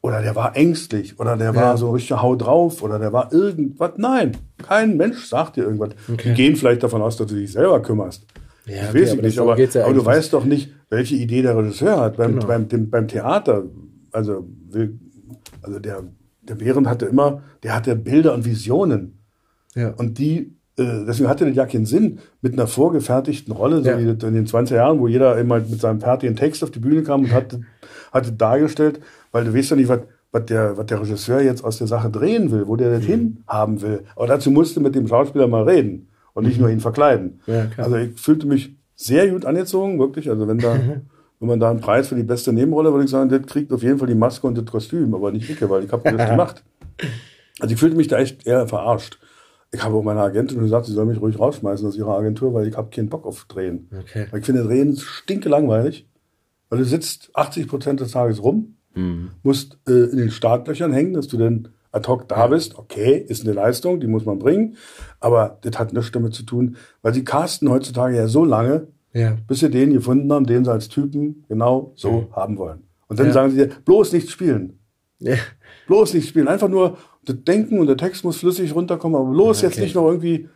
oder 0.02 0.22
der 0.22 0.34
war 0.34 0.56
ängstlich, 0.56 1.18
oder 1.20 1.36
der 1.36 1.54
war 1.54 1.62
Ja. 1.72 1.76
so 1.76 1.90
richtig 1.90 2.16
hau 2.22 2.34
drauf, 2.36 2.82
oder 2.82 2.98
der 2.98 3.12
war 3.12 3.32
irgendwas. 3.32 3.92
Nein, 3.96 4.36
kein 4.62 4.96
Mensch 4.96 5.26
sagt 5.26 5.56
dir 5.56 5.64
irgendwas. 5.64 5.90
Okay. 6.12 6.28
Die 6.30 6.34
gehen 6.34 6.56
vielleicht 6.56 6.82
davon 6.82 7.02
aus, 7.02 7.16
dass 7.16 7.26
du 7.26 7.34
dich 7.34 7.52
selber 7.52 7.80
kümmerst. 7.82 8.26
Ja, 8.66 8.82
das 8.82 8.90
okay, 8.90 9.02
weiß 9.02 9.10
aber 9.10 9.18
ich 9.18 9.24
nicht, 9.26 9.38
aber, 9.40 9.58
ja 9.58 9.84
aber 9.84 9.94
du 9.94 10.04
weißt 10.04 10.32
doch 10.32 10.44
nicht, 10.44 10.70
welche 10.90 11.16
Idee 11.16 11.42
der 11.42 11.56
Regisseur 11.56 12.00
hat. 12.00 12.16
Beim, 12.16 12.34
Genau. 12.34 12.46
beim, 12.46 12.68
dem, 12.68 12.88
beim 12.90 13.08
Theater, 13.08 13.64
also 14.12 14.46
Also 15.62 15.78
der, 15.78 16.02
der 16.42 16.54
Behrend 16.54 16.86
hatte 16.88 17.04
immer, 17.06 17.42
der 17.62 17.74
hatte 17.76 17.94
Bilder 17.96 18.32
und 18.34 18.44
Visionen. 18.46 19.18
Ja. 19.74 19.90
Und 19.90 20.18
die, 20.18 20.56
äh, 20.78 21.04
deswegen 21.06 21.28
hatte 21.28 21.44
das 21.46 21.54
ja 21.54 21.66
keinen 21.66 21.84
Sinn, 21.86 22.20
mit 22.40 22.54
einer 22.54 22.66
vorgefertigten 22.66 23.52
Rolle, 23.52 23.82
so 23.82 23.90
Ja. 23.90 23.98
wie 23.98 24.08
in 24.08 24.34
den 24.34 24.46
20er 24.46 24.76
Jahren, 24.76 24.98
wo 25.00 25.06
jeder 25.08 25.36
immer 25.38 25.60
mit 25.60 25.80
seinem 25.80 26.00
fertigen 26.00 26.36
Text 26.36 26.64
auf 26.64 26.70
die 26.70 26.78
Bühne 26.78 27.02
kam 27.02 27.24
und 27.24 27.32
hatte, 27.32 27.60
hatte 28.12 28.32
dargestellt, 28.32 29.00
weil 29.32 29.44
du 29.44 29.54
weißt 29.54 29.70
ja 29.70 29.76
nicht, 29.76 29.88
was, 29.88 30.00
was, 30.32 30.44
der, 30.46 30.76
was 30.76 30.86
der 30.86 31.00
Regisseur 31.00 31.40
jetzt 31.40 31.64
aus 31.64 31.78
der 31.78 31.86
Sache 31.86 32.10
drehen 32.10 32.50
will, 32.50 32.66
wo 32.66 32.76
der 32.76 32.92
das 32.92 33.04
hinhaben 33.04 33.82
will. 33.82 34.04
Aber 34.16 34.26
dazu 34.26 34.50
musste 34.50 34.80
mit 34.80 34.94
dem 34.94 35.08
Schauspieler 35.08 35.48
mal 35.48 35.64
reden 35.64 36.08
und 36.34 36.46
nicht 36.46 36.60
nur 36.60 36.70
ihn 36.70 36.80
verkleiden. 36.80 37.40
Ja. 37.46 37.68
Also 37.76 37.96
ich 37.96 38.20
fühlte 38.20 38.46
mich 38.46 38.76
sehr 38.94 39.28
gut 39.28 39.44
angezogen, 39.44 39.98
wirklich. 39.98 40.28
Also 40.28 40.46
wenn 40.46 40.58
da, 40.58 40.74
wenn 41.40 41.48
man 41.48 41.60
da 41.60 41.70
einen 41.70 41.80
Preis 41.80 42.08
für 42.08 42.14
die 42.14 42.22
beste 42.22 42.52
Nebenrolle, 42.52 42.92
würde 42.92 43.04
ich 43.04 43.10
sagen, 43.10 43.30
das 43.30 43.42
kriegt 43.46 43.72
auf 43.72 43.82
jeden 43.82 43.98
Fall 43.98 44.08
die 44.08 44.14
Maske 44.14 44.46
und 44.46 44.56
das 44.56 44.66
Kostüm, 44.66 45.14
aber 45.14 45.32
nicht 45.32 45.48
ich, 45.48 45.68
weil 45.68 45.84
ich 45.84 45.92
habe 45.92 46.10
das 46.10 46.30
gemacht. 46.30 46.62
Also 47.60 47.74
ich 47.74 47.80
fühlte 47.80 47.96
mich 47.96 48.08
da 48.08 48.18
echt 48.18 48.46
eher 48.46 48.66
verarscht. 48.66 49.18
Ich 49.72 49.82
habe 49.84 49.94
auch 49.94 50.02
meiner 50.02 50.22
Agentin 50.22 50.58
gesagt, 50.58 50.86
sie 50.86 50.92
soll 50.92 51.06
mich 51.06 51.20
ruhig 51.20 51.38
rausschmeißen 51.38 51.86
aus 51.86 51.96
ihrer 51.96 52.16
Agentur, 52.16 52.52
weil 52.52 52.66
ich 52.66 52.76
habe 52.76 52.90
keinen 52.90 53.08
Bock 53.08 53.24
auf 53.24 53.44
Drehen. 53.44 53.88
Okay. 53.96 54.26
Weil 54.30 54.40
ich 54.40 54.46
finde 54.46 54.64
Drehen 54.64 54.96
stinke 54.96 55.48
langweilig, 55.48 56.08
weil 56.70 56.78
du 56.78 56.84
sitzt 56.86 57.30
80 57.34 57.68
Prozent 57.68 58.00
des 58.00 58.12
Tages 58.12 58.42
rum, 58.42 58.76
musst 59.42 59.78
äh, 59.88 59.92
in 59.92 60.16
den 60.16 60.30
Startlöchern 60.30 60.92
hängen, 60.92 61.12
dass 61.12 61.28
du 61.28 61.36
dann 61.36 61.68
ad 61.92 62.08
hoc 62.08 62.26
da 62.28 62.46
bist. 62.48 62.76
Okay, 62.78 63.16
ist 63.28 63.44
eine 63.44 63.52
Leistung, 63.52 64.00
die 64.00 64.06
muss 64.08 64.24
man 64.24 64.38
bringen, 64.38 64.76
aber 65.20 65.58
das 65.62 65.78
hat 65.78 65.92
nichts 65.92 66.10
damit 66.12 66.34
zu 66.34 66.42
tun, 66.44 66.76
weil 67.02 67.12
sie 67.14 67.22
casten 67.24 67.68
heutzutage 67.70 68.16
ja 68.16 68.26
so 68.26 68.44
lange, 68.44 68.88
Ja. 69.12 69.36
bis 69.46 69.60
sie 69.60 69.70
den 69.70 69.92
gefunden 69.92 70.32
haben, 70.32 70.46
den 70.46 70.64
sie 70.64 70.72
als 70.72 70.88
Typen 70.88 71.44
genau 71.48 71.92
so 71.96 72.28
haben 72.32 72.56
wollen. 72.58 72.80
Und 73.08 73.18
dann 73.18 73.26
Ja. 73.28 73.32
sagen 73.32 73.50
sie 73.52 73.56
dir, 73.58 73.68
bloß 73.84 74.12
nicht 74.12 74.30
spielen. 74.30 74.78
Ja. 75.20 75.36
Bloß 75.86 76.14
nicht 76.14 76.28
spielen. 76.28 76.48
Einfach 76.48 76.68
nur 76.68 76.96
das 77.24 77.36
Denken 77.44 77.78
und 77.78 77.86
der 77.88 77.96
Text 77.96 78.24
muss 78.24 78.38
flüssig 78.38 78.74
runterkommen, 78.74 79.20
aber 79.20 79.30
bloß 79.30 79.62
jetzt 79.62 79.74
Okay. 79.74 79.82
nicht 79.82 79.94
noch 79.94 80.06
irgendwie 80.08 80.48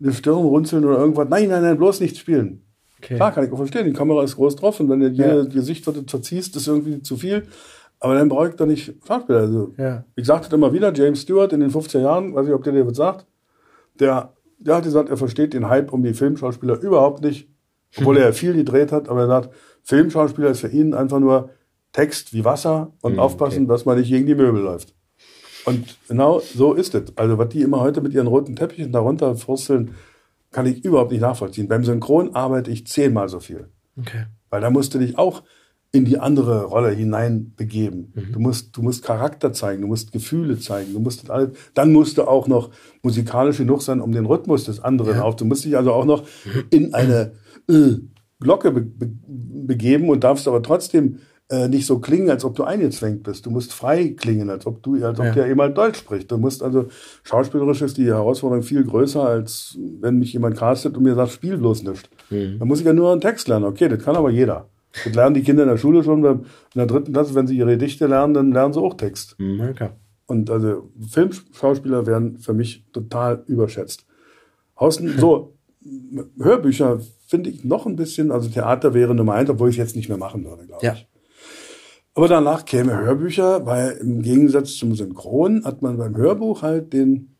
eine 0.00 0.12
Stirn 0.12 0.38
runzeln 0.44 0.84
oder 0.84 0.98
irgendwas. 0.98 1.28
Nein, 1.28 1.48
nein, 1.48 1.62
nein, 1.62 1.78
bloß 1.78 2.00
nicht 2.00 2.16
spielen. 2.18 2.62
Okay. 3.02 3.16
Klar, 3.16 3.32
kann 3.32 3.44
ich 3.44 3.52
auch 3.52 3.56
verstehen. 3.56 3.84
Die 3.86 3.92
Kamera 3.92 4.22
ist 4.22 4.36
groß 4.36 4.56
drauf 4.56 4.78
und 4.80 4.88
wenn 4.88 5.00
du 5.00 5.08
Ja. 5.08 5.34
ihr 5.36 5.46
Gesicht 5.46 5.84
verziehst, 5.84 6.54
ist 6.56 6.66
irgendwie 6.68 7.02
zu 7.02 7.16
viel. 7.16 7.42
Aber 7.98 8.14
dann 8.14 8.28
brauche 8.28 8.48
ich 8.50 8.54
doch 8.54 8.66
nicht 8.66 8.94
Schauspieler. 9.06 9.40
Also, 9.40 9.74
Ja. 9.76 10.04
Ich 10.16 10.26
sagte 10.26 10.48
das 10.48 10.56
immer 10.56 10.72
wieder, 10.72 10.92
James 10.94 11.20
Stewart 11.22 11.52
in 11.52 11.60
den 11.60 11.70
50er 11.70 12.00
Jahren, 12.00 12.34
weiß 12.34 12.46
nicht, 12.46 12.54
ob 12.54 12.62
der 12.64 12.72
dir 12.72 12.86
was 12.86 12.96
sagt, 12.96 13.26
der, 13.98 14.32
der 14.58 14.76
hat 14.76 14.84
gesagt, 14.84 15.08
er 15.08 15.16
versteht 15.16 15.52
den 15.52 15.68
Hype 15.68 15.92
um 15.92 16.02
die 16.02 16.14
Filmschauspieler 16.14 16.80
überhaupt 16.80 17.22
nicht, 17.22 17.48
obwohl 17.98 18.16
er 18.18 18.26
ja 18.26 18.32
viel 18.32 18.54
gedreht 18.54 18.92
hat, 18.92 19.08
aber 19.08 19.22
er 19.22 19.26
sagt, 19.28 19.50
Filmschauspieler 19.82 20.50
ist 20.50 20.60
für 20.60 20.68
ihn 20.68 20.94
einfach 20.94 21.18
nur 21.20 21.50
Text 21.92 22.32
wie 22.32 22.44
Wasser 22.44 22.92
und 23.02 23.18
aufpassen, 23.18 23.66
dass 23.68 23.84
man 23.84 23.98
nicht 23.98 24.08
gegen 24.08 24.26
die 24.26 24.34
Möbel 24.34 24.62
läuft. 24.62 24.94
Und 25.64 25.96
genau 26.08 26.40
so 26.40 26.72
ist 26.74 26.94
es. 26.94 27.16
Also, 27.16 27.38
was 27.38 27.48
die 27.50 27.62
immer 27.62 27.80
heute 27.80 28.00
mit 28.00 28.14
ihren 28.14 28.26
roten 28.26 28.56
Teppichen 28.56 28.90
darunter 28.92 29.34
fursteln, 29.36 29.94
kann 30.52 30.66
ich 30.66 30.84
überhaupt 30.84 31.10
nicht 31.10 31.20
nachvollziehen. 31.20 31.68
Beim 31.68 31.84
Synchron 31.84 32.34
arbeite 32.34 32.70
ich 32.70 32.86
zehnmal 32.86 33.28
so 33.28 33.40
viel. 33.40 33.68
Okay. 33.98 34.26
Weil 34.50 34.60
da 34.60 34.70
musst 34.70 34.94
du 34.94 34.98
dich 34.98 35.18
auch 35.18 35.42
in 35.94 36.06
die 36.06 36.18
andere 36.18 36.64
Rolle 36.64 36.90
hinein 36.90 37.52
begeben. 37.54 38.12
Du 38.32 38.40
musst, 38.40 38.74
du 38.74 38.82
musst 38.82 39.04
Charakter 39.04 39.52
zeigen, 39.52 39.82
du 39.82 39.88
musst 39.88 40.10
Gefühle 40.10 40.58
zeigen, 40.58 40.94
du 40.94 41.00
musst 41.00 41.22
das 41.22 41.30
alles, 41.30 41.50
dann 41.74 41.92
musst 41.92 42.16
du 42.16 42.22
auch 42.22 42.48
noch 42.48 42.70
musikalisch 43.02 43.58
genug 43.58 43.82
sein, 43.82 44.00
um 44.00 44.12
den 44.12 44.24
Rhythmus 44.24 44.64
des 44.64 44.80
anderen 44.80 45.20
auf. 45.20 45.36
Du 45.36 45.44
musst 45.44 45.66
dich 45.66 45.76
also 45.76 45.92
auch 45.92 46.06
noch 46.06 46.24
in 46.70 46.94
eine 46.94 47.32
äh, 47.68 47.96
Glocke 48.40 48.72
be 48.72 48.80
be 48.80 49.10
begeben 49.64 50.08
und 50.08 50.24
darfst 50.24 50.48
aber 50.48 50.62
trotzdem 50.62 51.18
äh, 51.52 51.68
nicht 51.68 51.86
so 51.86 51.98
klingen, 51.98 52.30
als 52.30 52.44
ob 52.44 52.54
du 52.56 52.64
eingezwängt 52.64 53.22
bist. 53.24 53.44
Du 53.46 53.50
musst 53.50 53.72
frei 53.74 54.14
klingen, 54.16 54.48
als 54.48 54.64
ob 54.66 54.82
du, 54.82 54.94
als 55.04 55.18
ob 55.20 55.26
Ja. 55.26 55.32
der 55.32 55.46
jemand 55.48 55.76
Deutsch 55.76 55.98
spricht. 55.98 56.30
Du 56.30 56.38
musst 56.38 56.62
also, 56.62 56.86
schauspielerisch 57.24 57.82
ist 57.82 57.98
die 57.98 58.06
Herausforderung 58.06 58.62
viel 58.64 58.82
größer, 58.84 59.22
als 59.22 59.76
wenn 60.00 60.18
mich 60.18 60.32
jemand 60.32 60.56
castet 60.56 60.96
und 60.96 61.02
mir 61.02 61.14
sagt, 61.14 61.30
spiel 61.32 61.58
bloß 61.58 61.82
nicht. 61.82 62.08
Da 62.30 62.64
muss 62.64 62.80
ich 62.80 62.86
ja 62.86 62.92
nur 62.94 63.12
einen 63.12 63.20
Text 63.20 63.48
lernen. 63.48 63.66
Okay, 63.66 63.88
das 63.88 64.02
kann 64.02 64.16
aber 64.16 64.30
jeder. 64.30 64.68
Das 65.04 65.14
lernen 65.14 65.34
die 65.34 65.42
Kinder 65.42 65.62
in 65.64 65.68
der 65.68 65.76
Schule 65.78 66.02
schon. 66.02 66.24
In 66.24 66.44
der 66.74 66.86
dritten 66.86 67.12
Klasse, 67.12 67.34
wenn 67.34 67.46
sie 67.46 67.56
ihre 67.58 67.72
Gedichte 67.72 68.06
lernen, 68.06 68.32
dann 68.34 68.52
lernen 68.52 68.72
sie 68.72 68.80
auch 68.80 68.94
Text. 68.94 69.36
Mhm, 69.38 69.60
okay. 69.70 69.88
Und 70.26 70.48
also 70.48 70.88
Filmschauspieler 71.10 72.06
werden 72.06 72.38
für 72.38 72.54
mich 72.54 72.84
total 72.92 73.42
überschätzt. 73.46 74.06
Außen, 74.76 75.18
so, 75.18 75.52
Hörbücher 76.40 77.00
finde 77.26 77.50
ich 77.50 77.64
noch 77.64 77.86
ein 77.86 77.96
bisschen, 77.96 78.30
also 78.30 78.48
Theater 78.48 78.94
wäre 78.94 79.14
Nummer 79.14 79.34
eins, 79.34 79.50
obwohl 79.50 79.68
ich 79.68 79.74
es 79.76 79.88
jetzt 79.88 79.96
nicht 79.96 80.08
mehr 80.08 80.18
machen 80.18 80.44
würde, 80.44 80.64
glaube 80.66 80.84
Ja. 80.86 80.92
ich. 80.94 81.06
Aber 82.14 82.28
danach 82.28 82.64
käme 82.64 82.98
Hörbücher, 82.98 83.64
weil 83.64 83.92
im 83.92 84.22
Gegensatz 84.22 84.76
zum 84.76 84.94
Synchron 84.94 85.64
hat 85.64 85.80
man 85.80 85.96
beim 85.96 86.16
Hörbuch 86.16 86.62
halt 86.62 86.92
den 86.92 87.36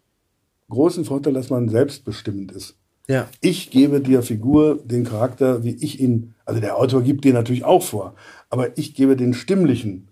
großen 0.71 1.05
Vorteil, 1.05 1.35
dass 1.35 1.51
man 1.51 1.69
selbstbestimmend 1.69 2.53
ist. 2.53 2.77
Ja. 3.09 3.29
Ich 3.41 3.71
gebe 3.71 4.01
der 4.01 4.23
Figur 4.23 4.79
den 4.83 5.05
Charakter, 5.05 5.63
wie 5.65 5.77
ich 5.81 6.01
ihn, 6.01 6.35
also 6.47 6.61
der 6.61 6.79
Autor 6.79 7.03
gibt 7.03 7.25
den 7.25 7.35
natürlich 7.35 7.65
auch 7.65 7.83
vor, 7.83 8.15
aber 8.49 8.79
ich 8.79 8.95
gebe 8.95 9.17
den 9.17 9.35
stimmlichen 9.35 10.09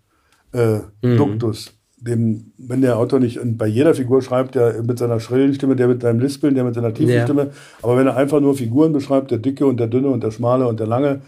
äh, 0.53 0.81
Duktus. 1.01 1.73
Dem, 1.97 2.53
wenn 2.57 2.81
der 2.81 2.97
Autor 2.97 3.20
nicht 3.20 3.39
bei 3.59 3.66
jeder 3.66 3.95
Figur 3.95 4.23
schreibt, 4.23 4.55
der 4.55 4.82
mit 4.82 4.99
seiner 4.99 5.20
schrillen 5.20 5.55
Stimme, 5.55 5.77
der 5.77 5.87
mit 5.87 6.01
seinem 6.01 6.19
Lispeln, 6.19 6.55
der 6.55 6.65
mit 6.65 6.74
seiner 6.74 6.95
tiefen 6.95 7.12
Ja. 7.15 7.24
Stimme, 7.24 7.51
aber 7.82 7.97
wenn 7.97 8.07
er 8.07 8.16
einfach 8.16 8.41
nur 8.41 8.55
Figuren 8.55 8.93
beschreibt, 8.93 9.31
der 9.31 9.39
Dicke 9.39 9.66
und 9.66 9.78
der 9.78 9.87
Dünne 9.87 10.09
und 10.09 10.23
der 10.23 10.31
Schmale 10.31 10.66
und 10.66 10.81
der 10.81 10.87
Lange 10.87 11.20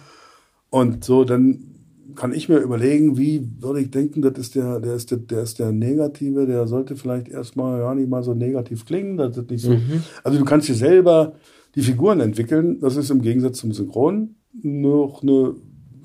und 0.70 1.04
so, 1.04 1.24
dann 1.24 1.71
kann 2.14 2.32
ich 2.32 2.48
mir 2.48 2.58
überlegen, 2.58 3.16
wie 3.18 3.48
würde 3.60 3.80
ich 3.80 3.90
denken, 3.90 4.22
das 4.22 4.38
ist 4.38 4.54
der, 4.54 4.80
der 4.80 4.94
ist 4.94 5.10
der, 5.10 5.18
der 5.18 5.42
ist 5.42 5.58
der 5.58 5.72
Negative, 5.72 6.46
der 6.46 6.66
sollte 6.66 6.96
vielleicht 6.96 7.28
erstmal 7.28 7.80
ja 7.80 7.94
nicht 7.94 8.08
mal 8.08 8.22
so 8.22 8.34
negativ 8.34 8.84
klingen, 8.86 9.16
das 9.16 9.36
ist 9.36 9.50
nicht 9.50 9.62
so. 9.62 9.76
Also 10.24 10.38
du 10.38 10.44
kannst 10.44 10.68
dir 10.68 10.74
selber 10.74 11.34
die 11.74 11.82
Figuren 11.82 12.20
entwickeln, 12.20 12.80
das 12.80 12.96
ist 12.96 13.10
im 13.10 13.22
Gegensatz 13.22 13.58
zum 13.58 13.72
Synchron 13.72 14.36
noch 14.62 15.22
eine 15.22 15.54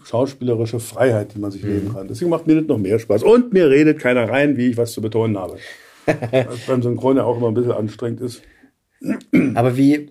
schauspielerische 0.03 0.79
Freiheit, 0.79 1.35
die 1.35 1.39
man 1.39 1.51
sich 1.51 1.63
nehmen 1.63 1.93
kann. 1.93 2.07
Deswegen 2.07 2.31
macht 2.31 2.47
mir 2.47 2.55
das 2.55 2.67
noch 2.67 2.77
mehr 2.77 2.97
Spaß. 2.97 3.23
Und 3.23 3.51
mir 3.51 3.69
redet 3.69 3.99
keiner 3.99 4.29
rein, 4.29 4.55
wie 4.55 4.67
ich 4.67 4.77
was 4.77 4.93
zu 4.93 5.01
betonen 5.01 5.37
habe. 5.37 5.57
Was 6.31 6.65
beim 6.65 6.81
Synchron 6.81 7.17
ja 7.17 7.25
auch 7.25 7.35
immer 7.35 7.49
ein 7.49 7.53
bisschen 7.53 7.73
anstrengend 7.73 8.21
ist. 8.21 8.41
Aber 9.55 9.75
wie 9.75 10.09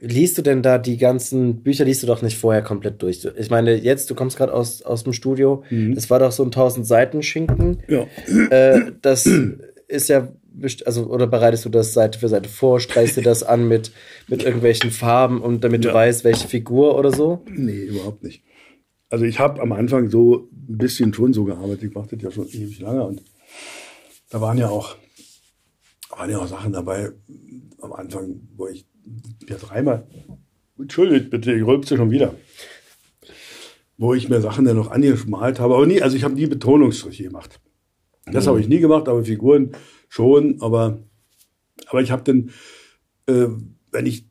liest 0.00 0.38
du 0.38 0.42
denn 0.42 0.62
da 0.62 0.78
die 0.78 0.96
ganzen 0.96 1.62
Bücher, 1.62 1.84
liest 1.84 2.02
du 2.02 2.06
doch 2.06 2.22
nicht 2.22 2.38
vorher 2.38 2.62
komplett 2.62 3.00
durch? 3.02 3.26
Ich 3.38 3.50
meine, 3.50 3.74
jetzt, 3.76 4.10
du 4.10 4.14
kommst 4.14 4.36
gerade 4.36 4.52
aus, 4.52 4.82
aus 4.82 5.04
dem 5.04 5.12
Studio, 5.12 5.62
das 5.70 6.10
war 6.10 6.18
doch 6.18 6.32
so 6.32 6.42
ein 6.42 6.46
1000 6.46 6.86
Seiten 6.86 7.22
Schinken. 7.22 7.82
Ja. 7.88 8.06
Äh, 8.50 8.92
das 9.02 9.28
ist 9.88 10.08
ja, 10.08 10.28
also, 10.84 11.06
oder 11.06 11.26
bereitest 11.26 11.64
du 11.64 11.68
das 11.68 11.92
Seite 11.92 12.18
für 12.18 12.28
Seite 12.28 12.48
vor, 12.48 12.80
streichst 12.80 13.16
du 13.16 13.20
das 13.22 13.42
an 13.42 13.68
mit, 13.68 13.92
mit 14.28 14.42
irgendwelchen 14.42 14.90
Farben 14.90 15.40
und 15.40 15.64
damit 15.64 15.84
Ja. 15.84 15.90
du 15.92 15.96
weißt, 15.96 16.24
welche 16.24 16.48
Figur 16.48 16.96
oder 16.98 17.12
so? 17.12 17.42
Nee, 17.50 17.84
überhaupt 17.84 18.22
nicht. 18.22 18.42
Also 19.10 19.24
ich 19.24 19.38
habe 19.40 19.60
am 19.60 19.72
Anfang 19.72 20.08
so 20.08 20.48
ein 20.52 20.78
bisschen 20.78 21.12
schon 21.12 21.32
so 21.32 21.44
gearbeitet. 21.44 21.82
Ich 21.84 21.94
mache 21.94 22.08
das 22.16 22.22
ja 22.22 22.30
schon 22.30 22.46
ewig 22.48 22.78
lange 22.80 23.04
und 23.04 23.22
da 24.30 24.40
waren 24.40 24.56
ja 24.56 24.68
auch, 24.68 24.96
waren 26.10 26.30
ja 26.30 26.38
auch 26.38 26.46
Sachen 26.46 26.72
dabei 26.72 27.10
am 27.80 27.92
Anfang, 27.92 28.40
wo 28.56 28.68
ich 28.68 28.86
ja 29.48 29.56
dreimal, 29.56 30.06
entschuldigt 30.78 31.30
bitte, 31.30 31.52
ich 31.52 31.64
rülpse 31.64 31.96
schon 31.96 32.10
wieder, 32.10 32.34
wo 33.98 34.14
ich 34.14 34.28
mir 34.28 34.40
Sachen 34.40 34.64
dann 34.64 34.76
noch 34.76 34.90
angemalt 34.90 35.60
habe, 35.60 35.74
aber 35.74 35.86
nie, 35.86 36.00
also 36.02 36.16
ich 36.16 36.24
habe 36.24 36.34
nie 36.34 36.46
Betonungsstriche 36.46 37.24
gemacht. 37.24 37.60
Das 38.32 38.46
habe 38.46 38.60
ich 38.60 38.68
nie 38.68 38.78
gemacht, 38.80 39.08
aber 39.08 39.24
Figuren 39.24 39.72
schon, 40.08 40.60
aber, 40.60 40.98
aber 41.86 42.00
ich 42.00 42.10
habe 42.10 42.22
dann, 42.22 42.50
äh, 43.26 43.48
wenn 43.90 44.06
ich 44.06 44.24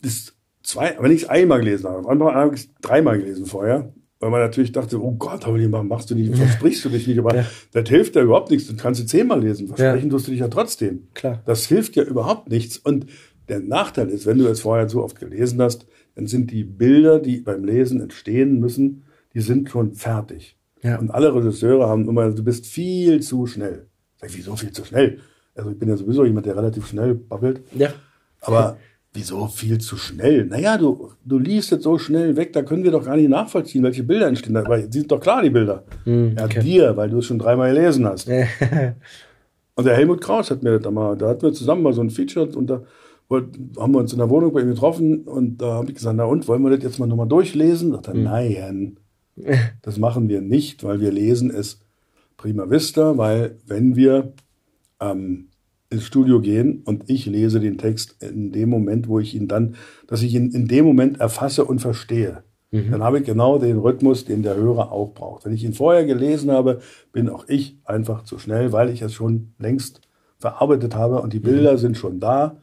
das 0.00 0.34
zwei, 0.62 0.96
wenn 1.00 1.12
ich 1.12 1.22
es 1.22 1.28
einmal 1.28 1.60
gelesen 1.60 1.86
habe, 1.88 1.98
am 1.98 2.06
Anfang 2.06 2.34
habe 2.34 2.54
ich 2.54 2.62
es 2.62 2.70
dreimal 2.80 3.18
gelesen 3.18 3.46
vorher, 3.46 3.92
weil 4.20 4.30
man 4.30 4.40
natürlich 4.40 4.72
dachte, 4.72 5.02
oh 5.02 5.12
Gott, 5.12 5.44
aber 5.46 5.58
die 5.58 5.68
machst 5.68 6.10
du 6.10 6.14
nicht, 6.14 6.34
versprichst 6.34 6.84
du 6.84 6.88
dich 6.88 7.06
nicht, 7.06 7.18
aber 7.18 7.34
Ja. 7.36 7.46
das 7.72 7.88
hilft 7.88 8.16
ja 8.16 8.22
überhaupt 8.22 8.50
nichts, 8.50 8.68
das 8.68 8.76
kannst 8.76 9.00
du 9.00 9.06
zehnmal 9.06 9.40
lesen, 9.42 9.66
versprechen 9.68 10.08
Ja. 10.08 10.10
tust 10.12 10.26
du 10.28 10.30
dich 10.30 10.40
ja 10.40 10.48
trotzdem. 10.48 11.08
Klar. 11.14 11.42
Das 11.44 11.66
hilft 11.66 11.96
ja 11.96 12.04
überhaupt 12.04 12.48
nichts 12.48 12.78
und 12.78 13.06
der 13.48 13.60
Nachteil 13.60 14.08
ist, 14.08 14.26
wenn 14.26 14.38
du 14.38 14.46
es 14.46 14.60
vorher 14.60 14.88
so 14.88 15.02
oft 15.02 15.18
gelesen 15.18 15.60
hast, 15.60 15.86
dann 16.14 16.26
sind 16.26 16.50
die 16.50 16.64
Bilder, 16.64 17.18
die 17.18 17.38
beim 17.38 17.64
Lesen 17.64 18.00
entstehen 18.00 18.60
müssen, 18.60 19.04
die 19.34 19.40
sind 19.40 19.70
schon 19.70 19.92
fertig. 19.94 20.56
Ja. 20.82 20.98
Und 20.98 21.10
alle 21.10 21.34
Regisseure 21.34 21.88
haben 21.88 22.08
immer, 22.08 22.30
du 22.30 22.42
bist 22.42 22.66
viel 22.66 23.20
zu 23.20 23.46
schnell. 23.46 23.86
Sag 24.16 24.30
ich, 24.30 24.38
wieso 24.38 24.56
viel 24.56 24.72
zu 24.72 24.84
schnell? 24.84 25.18
Also 25.54 25.70
ich 25.70 25.78
bin 25.78 25.88
ja 25.88 25.96
sowieso 25.96 26.24
jemand, 26.24 26.46
der 26.46 26.56
relativ 26.56 26.86
schnell 26.86 27.14
babbelt. 27.14 27.62
Ja. 27.74 27.90
Aber 28.40 28.76
wieso 29.12 29.46
viel 29.46 29.78
zu 29.78 29.96
schnell? 29.96 30.46
Naja, 30.46 30.78
du, 30.78 31.12
du 31.24 31.38
liest 31.38 31.72
es 31.72 31.82
so 31.82 31.98
schnell 31.98 32.36
weg, 32.36 32.52
da 32.52 32.62
können 32.62 32.84
wir 32.84 32.90
doch 32.90 33.04
gar 33.04 33.16
nicht 33.16 33.28
nachvollziehen, 33.28 33.82
welche 33.84 34.02
Bilder 34.02 34.26
entstehen. 34.26 34.56
Aber 34.56 34.78
die 34.78 34.98
sind 34.98 35.12
doch 35.12 35.20
klar, 35.20 35.42
die 35.42 35.50
Bilder. 35.50 35.84
ja, 36.04 36.44
okay. 36.44 36.60
dir, 36.60 36.96
weil 36.96 37.10
du 37.10 37.18
es 37.18 37.26
schon 37.26 37.38
dreimal 37.38 37.74
gelesen 37.74 38.06
hast. 38.06 38.28
Und 39.74 39.84
der 39.84 39.96
Helmut 39.96 40.20
Kraus 40.20 40.50
hat 40.50 40.62
mir 40.62 40.72
das 40.72 40.82
da 40.82 40.90
mal, 40.90 41.16
da 41.16 41.28
hatten 41.28 41.42
wir 41.42 41.52
zusammen 41.52 41.82
mal 41.82 41.92
so 41.92 42.02
ein 42.02 42.10
Feature 42.10 42.46
und 42.56 42.68
da 42.68 42.82
wollt- 43.32 43.58
haben 43.78 43.92
wir 43.92 43.98
uns 43.98 44.12
in 44.12 44.18
der 44.18 44.30
Wohnung 44.30 44.52
bei 44.52 44.60
ihm 44.60 44.68
getroffen 44.68 45.22
und 45.22 45.60
da 45.60 45.74
habe 45.74 45.88
ich 45.88 45.94
gesagt, 45.94 46.16
na 46.16 46.24
und, 46.24 46.46
wollen 46.46 46.62
wir 46.62 46.70
das 46.70 46.84
jetzt 46.84 46.98
mal 47.00 47.06
nochmal 47.06 47.28
durchlesen? 47.28 47.96
Hat 47.96 48.06
er, 48.06 48.14
nein, 48.14 48.98
das 49.82 49.98
machen 49.98 50.28
wir 50.28 50.40
nicht, 50.40 50.84
weil 50.84 51.00
wir 51.00 51.10
lesen 51.10 51.50
es 51.50 51.80
Prima 52.36 52.70
Vista, 52.70 53.16
weil 53.18 53.56
wenn 53.66 53.96
wir 53.96 54.32
ähm, 55.00 55.48
ins 55.90 56.04
Studio 56.04 56.40
gehen 56.40 56.82
und 56.84 57.08
ich 57.08 57.26
lese 57.26 57.60
den 57.60 57.78
Text 57.78 58.22
in 58.22 58.52
dem 58.52 58.68
Moment, 58.68 59.08
wo 59.08 59.18
ich 59.18 59.34
ihn 59.34 59.48
dann, 59.48 59.76
dass 60.06 60.22
ich 60.22 60.34
ihn 60.34 60.50
in 60.50 60.66
dem 60.66 60.84
Moment 60.84 61.20
erfasse 61.20 61.64
und 61.64 61.80
verstehe. 61.80 62.42
Mhm. 62.70 62.90
Dann 62.90 63.02
habe 63.02 63.18
ich 63.18 63.24
genau 63.24 63.58
den 63.58 63.78
Rhythmus, 63.78 64.24
den 64.24 64.42
der 64.42 64.56
Hörer 64.56 64.90
auch 64.90 65.12
braucht. 65.12 65.44
Wenn 65.44 65.52
ich 65.52 65.64
ihn 65.64 65.74
vorher 65.74 66.04
gelesen 66.04 66.50
habe, 66.50 66.80
bin 67.12 67.28
auch 67.28 67.46
ich 67.48 67.78
einfach 67.84 68.24
zu 68.24 68.38
schnell, 68.38 68.72
weil 68.72 68.88
ich 68.88 69.02
es 69.02 69.12
schon 69.12 69.52
längst 69.58 70.00
verarbeitet 70.38 70.94
habe 70.94 71.20
und 71.20 71.32
die 71.32 71.38
mhm. 71.38 71.44
Bilder 71.44 71.72
mhm. 71.74 71.78
sind 71.78 71.96
schon 71.96 72.18
da 72.18 72.56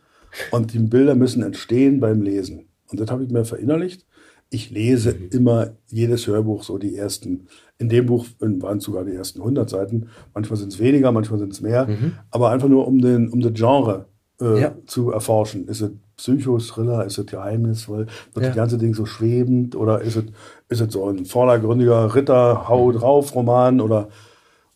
und 0.51 0.73
die 0.73 0.79
Bilder 0.79 1.15
müssen 1.15 1.43
entstehen 1.43 1.99
beim 1.99 2.21
Lesen. 2.21 2.67
Und 2.87 2.99
das 2.99 3.11
habe 3.11 3.23
ich 3.23 3.31
mir 3.31 3.45
verinnerlicht. 3.45 4.05
Ich 4.49 4.71
lese 4.71 5.13
mhm. 5.13 5.29
immer 5.31 5.71
jedes 5.87 6.25
Hörbuch 6.25 6.63
so 6.63 6.77
die 6.77 6.95
ersten 6.95 7.47
in 7.79 7.87
dem 7.87 8.05
Buch 8.05 8.25
waren 8.39 8.77
es 8.77 8.83
sogar 8.83 9.05
die 9.05 9.15
ersten 9.15 9.39
100 9.39 9.69
Seiten. 9.69 10.09
Manchmal 10.33 10.57
sind 10.57 10.73
es 10.73 10.79
weniger, 10.79 11.13
manchmal 11.13 11.39
sind 11.39 11.53
es 11.53 11.61
mehr. 11.61 11.87
Mhm. 11.87 12.13
Aber 12.29 12.49
einfach 12.49 12.67
nur, 12.67 12.85
um 12.85 12.99
den, 12.99 13.29
um 13.29 13.39
das 13.39 13.53
Genre 13.53 14.05
äh, 14.41 14.61
ja. 14.61 14.75
zu 14.85 15.11
erforschen. 15.11 15.67
Ist 15.69 15.81
es 15.81 15.91
Psycho-Thriller? 16.17 17.05
Ist 17.05 17.17
es 17.17 17.25
geheimnisvoll? 17.25 18.07
Wird 18.33 18.43
ja. 18.43 18.49
das 18.49 18.55
ganze 18.55 18.77
Ding 18.77 18.93
so 18.93 19.05
schwebend? 19.05 19.77
Oder 19.77 20.01
ist 20.01 20.17
es, 20.17 20.25
ist 20.67 20.81
es 20.81 20.93
so 20.93 21.07
ein 21.07 21.23
vordergründiger 21.25 22.13
Ritter, 22.13 22.67
Hau 22.67 22.91
drauf 22.91 23.33
Roman? 23.33 23.79
Oder, 23.79 24.09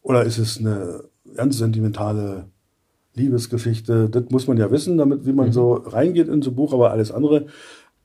oder 0.02 0.24
ist 0.24 0.38
es 0.38 0.60
eine 0.60 1.04
ganz 1.36 1.58
sentimentale 1.58 2.46
Liebesgeschichte? 3.16 4.10
Das 4.10 4.24
muss 4.30 4.48
man 4.48 4.58
ja 4.58 4.72
wissen, 4.72 4.98
damit, 4.98 5.26
wie 5.26 5.34
man 5.34 5.48
mhm. 5.48 5.54
so 5.54 5.74
reingeht 5.74 6.28
in 6.28 6.42
so 6.42 6.52
ein 6.52 6.56
Buch. 6.56 6.74
Aber 6.74 6.92
alles 6.92 7.12
andere 7.12 7.48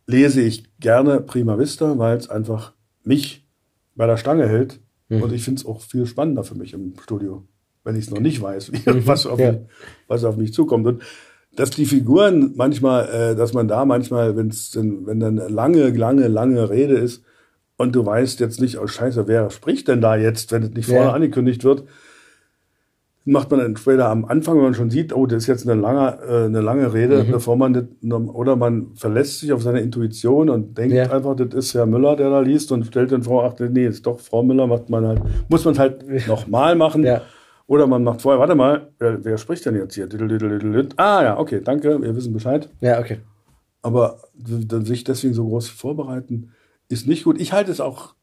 lese 0.06 0.40
ich 0.40 0.64
gerne 0.80 1.20
prima 1.20 1.58
vista, 1.58 1.98
weil 1.98 2.16
es 2.16 2.28
einfach 2.28 2.74
mich 3.04 3.46
bei 3.94 4.06
der 4.06 4.16
Stange 4.16 4.48
hält 4.48 4.80
Mhm. 5.08 5.22
Und 5.22 5.32
ich 5.32 5.42
finde 5.42 5.60
es 5.60 5.66
auch 5.66 5.80
viel 5.80 6.06
spannender 6.06 6.44
für 6.44 6.54
mich 6.54 6.72
im 6.72 6.94
Studio, 7.02 7.46
wenn 7.84 7.96
ich 7.96 8.04
es 8.04 8.10
noch 8.10 8.20
nicht 8.20 8.40
weiß, 8.40 8.72
mhm. 8.72 9.06
was, 9.06 9.26
auf 9.26 9.38
ja. 9.38 9.52
mich, 9.52 9.60
was 10.06 10.24
auf 10.24 10.36
mich 10.36 10.52
zukommt. 10.52 10.86
Und 10.86 11.02
dass 11.56 11.70
die 11.70 11.86
Figuren 11.86 12.52
manchmal, 12.56 13.08
äh, 13.08 13.36
dass 13.36 13.52
man 13.52 13.68
da 13.68 13.84
manchmal, 13.84 14.36
wenn's 14.36 14.70
denn, 14.70 15.06
wenn 15.06 15.20
dann 15.20 15.38
eine 15.38 15.48
lange, 15.48 15.88
lange, 15.90 16.28
lange 16.28 16.70
Rede 16.70 16.94
ist 16.94 17.24
und 17.76 17.94
du 17.94 18.04
weißt 18.04 18.40
jetzt 18.40 18.60
nicht, 18.60 18.78
oh 18.78 18.86
Scheiße, 18.86 19.26
wer 19.26 19.50
spricht 19.50 19.88
denn 19.88 20.00
da 20.00 20.16
jetzt, 20.16 20.52
wenn 20.52 20.62
es 20.62 20.70
nicht 20.70 20.86
vorher 20.86 21.06
ja. 21.06 21.12
angekündigt 21.12 21.64
wird, 21.64 21.84
macht 23.28 23.50
man 23.50 23.60
entweder 23.60 24.08
am 24.08 24.24
Anfang, 24.24 24.56
wenn 24.56 24.64
man 24.64 24.74
schon 24.74 24.90
sieht, 24.90 25.14
oh, 25.14 25.26
das 25.26 25.42
ist 25.42 25.46
jetzt 25.48 25.68
eine 25.68 25.78
lange, 25.78 26.18
äh, 26.22 26.44
eine 26.46 26.62
lange 26.62 26.94
Rede, 26.94 27.24
mhm. 27.24 27.32
bevor 27.32 27.56
man 27.56 27.74
das, 27.74 27.84
oder 28.10 28.56
man 28.56 28.94
verlässt 28.94 29.40
sich 29.40 29.52
auf 29.52 29.62
seine 29.62 29.80
Intuition 29.80 30.48
und 30.48 30.78
denkt 30.78 30.94
ja. 30.94 31.10
einfach, 31.10 31.36
das 31.36 31.52
ist 31.52 31.74
Herr 31.74 31.84
Müller, 31.84 32.16
der 32.16 32.30
da 32.30 32.40
liest 32.40 32.72
und 32.72 32.86
stellt 32.86 33.12
dann 33.12 33.22
vor, 33.22 33.44
ach 33.44 33.54
nee, 33.58 33.86
ist 33.86 34.06
doch 34.06 34.18
Frau 34.18 34.42
Müller, 34.42 34.66
macht 34.66 34.88
man 34.88 35.06
halt, 35.06 35.20
muss 35.48 35.64
man 35.64 35.78
halt 35.78 36.26
nochmal 36.26 36.74
machen. 36.74 37.04
Ja. 37.04 37.20
Oder 37.66 37.86
man 37.86 38.02
macht 38.02 38.22
vorher, 38.22 38.40
warte 38.40 38.54
mal, 38.54 38.88
wer, 38.98 39.22
wer 39.22 39.36
spricht 39.36 39.66
denn 39.66 39.76
jetzt 39.76 39.94
hier? 39.94 40.08
Ah 40.96 41.22
ja, 41.22 41.38
okay, 41.38 41.60
danke, 41.62 42.00
wir 42.00 42.16
wissen 42.16 42.32
Bescheid. 42.32 42.70
Ja, 42.80 42.98
okay. 42.98 43.18
Aber 43.82 44.20
sich 44.42 45.04
deswegen 45.04 45.34
so 45.34 45.46
groß 45.46 45.68
vorbereiten, 45.68 46.52
ist 46.88 47.06
nicht 47.06 47.24
gut. 47.24 47.38
Ich 47.38 47.52
halte 47.52 47.70
es 47.70 47.80
auch 47.80 48.14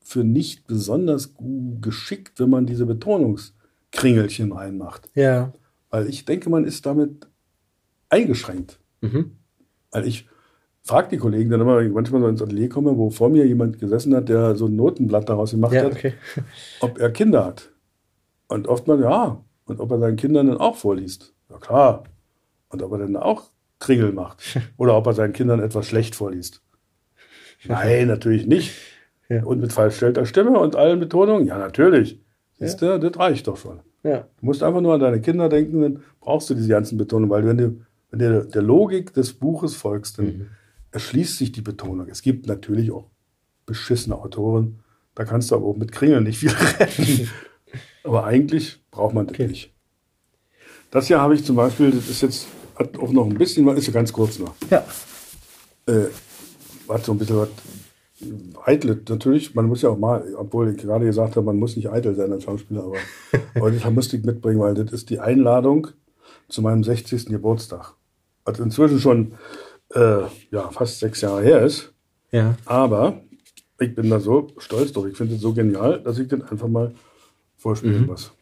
für 0.00 0.22
nicht 0.22 0.68
besonders 0.68 1.34
geschickt, 1.80 2.38
wenn 2.38 2.50
man 2.50 2.66
diese 2.66 2.84
Betonungs- 2.84 3.52
Kringelchen 3.92 4.52
reinmacht. 4.52 5.08
Ja. 5.14 5.52
Weil 5.90 6.08
ich 6.08 6.24
denke, 6.24 6.50
man 6.50 6.64
ist 6.64 6.84
damit 6.86 7.28
eingeschränkt. 8.08 8.80
Mhm. 9.00 9.36
Weil 9.90 10.06
ich 10.06 10.26
frage 10.82 11.10
die 11.10 11.18
Kollegen 11.18 11.50
dann 11.50 11.60
immer, 11.60 11.76
wenn 11.76 11.86
ich 11.86 11.92
manchmal 11.92 12.22
so 12.22 12.28
ins 12.28 12.42
Atelier 12.42 12.68
komme, 12.68 12.96
wo 12.96 13.10
vor 13.10 13.28
mir 13.28 13.46
jemand 13.46 13.78
gesessen 13.78 14.14
hat, 14.14 14.28
der 14.28 14.56
so 14.56 14.66
ein 14.66 14.76
Notenblatt 14.76 15.28
daraus 15.28 15.52
gemacht 15.52 15.74
ja, 15.74 15.86
okay. 15.86 16.14
hat, 16.36 16.44
ob 16.80 16.98
er 16.98 17.10
Kinder 17.10 17.44
hat. 17.44 17.70
Und 18.48 18.68
oftmals 18.68 19.02
ja. 19.02 19.44
Und 19.64 19.80
ob 19.80 19.90
er 19.92 19.98
seinen 19.98 20.16
Kindern 20.16 20.48
dann 20.48 20.58
auch 20.58 20.76
vorliest. 20.76 21.34
Ja 21.48 21.58
klar. 21.58 22.04
Und 22.68 22.82
ob 22.82 22.92
er 22.92 22.98
dann 22.98 23.16
auch 23.16 23.44
Kringel 23.78 24.12
macht. 24.12 24.42
Oder 24.76 24.96
ob 24.96 25.06
er 25.06 25.12
seinen 25.12 25.32
Kindern 25.32 25.60
etwas 25.60 25.86
schlecht 25.86 26.14
vorliest. 26.14 26.62
Nein, 27.64 28.08
natürlich 28.08 28.46
nicht. 28.46 28.74
Ja. 29.28 29.44
Und 29.44 29.60
mit 29.60 29.72
falschstellter 29.72 30.26
Stimme 30.26 30.58
und 30.58 30.74
allen 30.74 30.98
Betonungen? 30.98 31.46
Ja, 31.46 31.58
natürlich. 31.58 32.20
Siehst 32.62 32.82
du, 32.82 32.98
das 32.98 33.18
reicht 33.18 33.46
doch 33.46 33.56
schon. 33.56 33.80
Ja. 34.02 34.26
Du 34.40 34.46
musst 34.46 34.62
einfach 34.62 34.80
nur 34.80 34.94
an 34.94 35.00
deine 35.00 35.20
Kinder 35.20 35.48
denken, 35.48 35.82
dann 35.82 36.02
brauchst 36.20 36.50
du 36.50 36.54
diese 36.54 36.68
ganzen 36.68 36.98
Betonungen, 36.98 37.30
weil 37.30 37.46
wenn 37.46 37.58
du, 37.58 37.80
wenn 38.10 38.18
du 38.18 38.46
der 38.46 38.62
Logik 38.62 39.12
des 39.14 39.32
Buches 39.32 39.74
folgst, 39.74 40.18
dann 40.18 40.26
mhm. 40.26 40.46
erschließt 40.90 41.38
sich 41.38 41.52
die 41.52 41.60
Betonung. 41.60 42.08
Es 42.08 42.22
gibt 42.22 42.46
natürlich 42.46 42.90
auch 42.90 43.06
beschissene 43.66 44.16
Autoren, 44.16 44.80
da 45.14 45.24
kannst 45.24 45.50
du 45.50 45.56
aber 45.56 45.66
auch 45.66 45.76
mit 45.76 45.92
Kringeln 45.92 46.24
nicht 46.24 46.38
viel 46.38 46.50
retten. 46.78 47.28
aber 48.04 48.24
eigentlich 48.24 48.80
braucht 48.90 49.14
man 49.14 49.26
das 49.26 49.34
okay. 49.34 49.48
nicht. 49.48 49.72
Das 50.90 51.06
hier 51.06 51.20
habe 51.20 51.34
ich 51.34 51.44
zum 51.44 51.56
Beispiel, 51.56 51.90
das 51.90 52.08
ist 52.08 52.22
jetzt 52.22 52.46
hat 52.76 52.98
auch 52.98 53.10
noch 53.12 53.26
ein 53.26 53.34
bisschen, 53.34 53.66
ist 53.68 53.86
ja 53.86 53.92
ganz 53.92 54.12
kurz 54.12 54.38
noch. 54.38 54.54
Ja. 54.70 54.84
Äh, 55.86 56.06
hat 56.88 57.04
so 57.04 57.12
ein 57.12 57.18
bisschen 57.18 57.36
was 57.36 57.48
eitel, 58.64 59.02
natürlich, 59.08 59.54
man 59.54 59.66
muss 59.66 59.82
ja 59.82 59.90
auch 59.90 59.98
mal, 59.98 60.24
obwohl 60.36 60.70
ich 60.70 60.78
gerade 60.78 61.04
gesagt 61.04 61.36
habe, 61.36 61.46
man 61.46 61.58
muss 61.58 61.76
nicht 61.76 61.90
eitel 61.90 62.14
sein 62.14 62.32
als 62.32 62.44
Schauspieler, 62.44 62.84
aber 62.84 62.96
heute 63.60 63.90
musste 63.90 64.16
ich 64.16 64.24
mitbringen, 64.24 64.60
weil 64.60 64.74
das 64.74 64.92
ist 64.92 65.10
die 65.10 65.20
Einladung 65.20 65.88
zu 66.48 66.62
meinem 66.62 66.84
60. 66.84 67.26
Geburtstag. 67.26 67.94
Was 68.44 68.58
inzwischen 68.58 68.98
schon 68.98 69.32
äh, 69.94 70.22
ja, 70.50 70.70
fast 70.70 70.98
sechs 70.98 71.20
Jahre 71.20 71.42
her 71.42 71.62
ist. 71.62 71.92
Ja. 72.30 72.56
Aber 72.64 73.20
ich 73.78 73.94
bin 73.94 74.10
da 74.10 74.20
so 74.20 74.48
stolz 74.58 74.92
drauf. 74.92 75.06
Ich 75.06 75.16
finde 75.16 75.34
es 75.34 75.40
so 75.40 75.52
genial, 75.52 76.00
dass 76.00 76.18
ich 76.18 76.28
den 76.28 76.42
einfach 76.42 76.68
mal 76.68 76.92
vorspielen 77.56 78.02
mhm. 78.02 78.06
muss. 78.06 78.32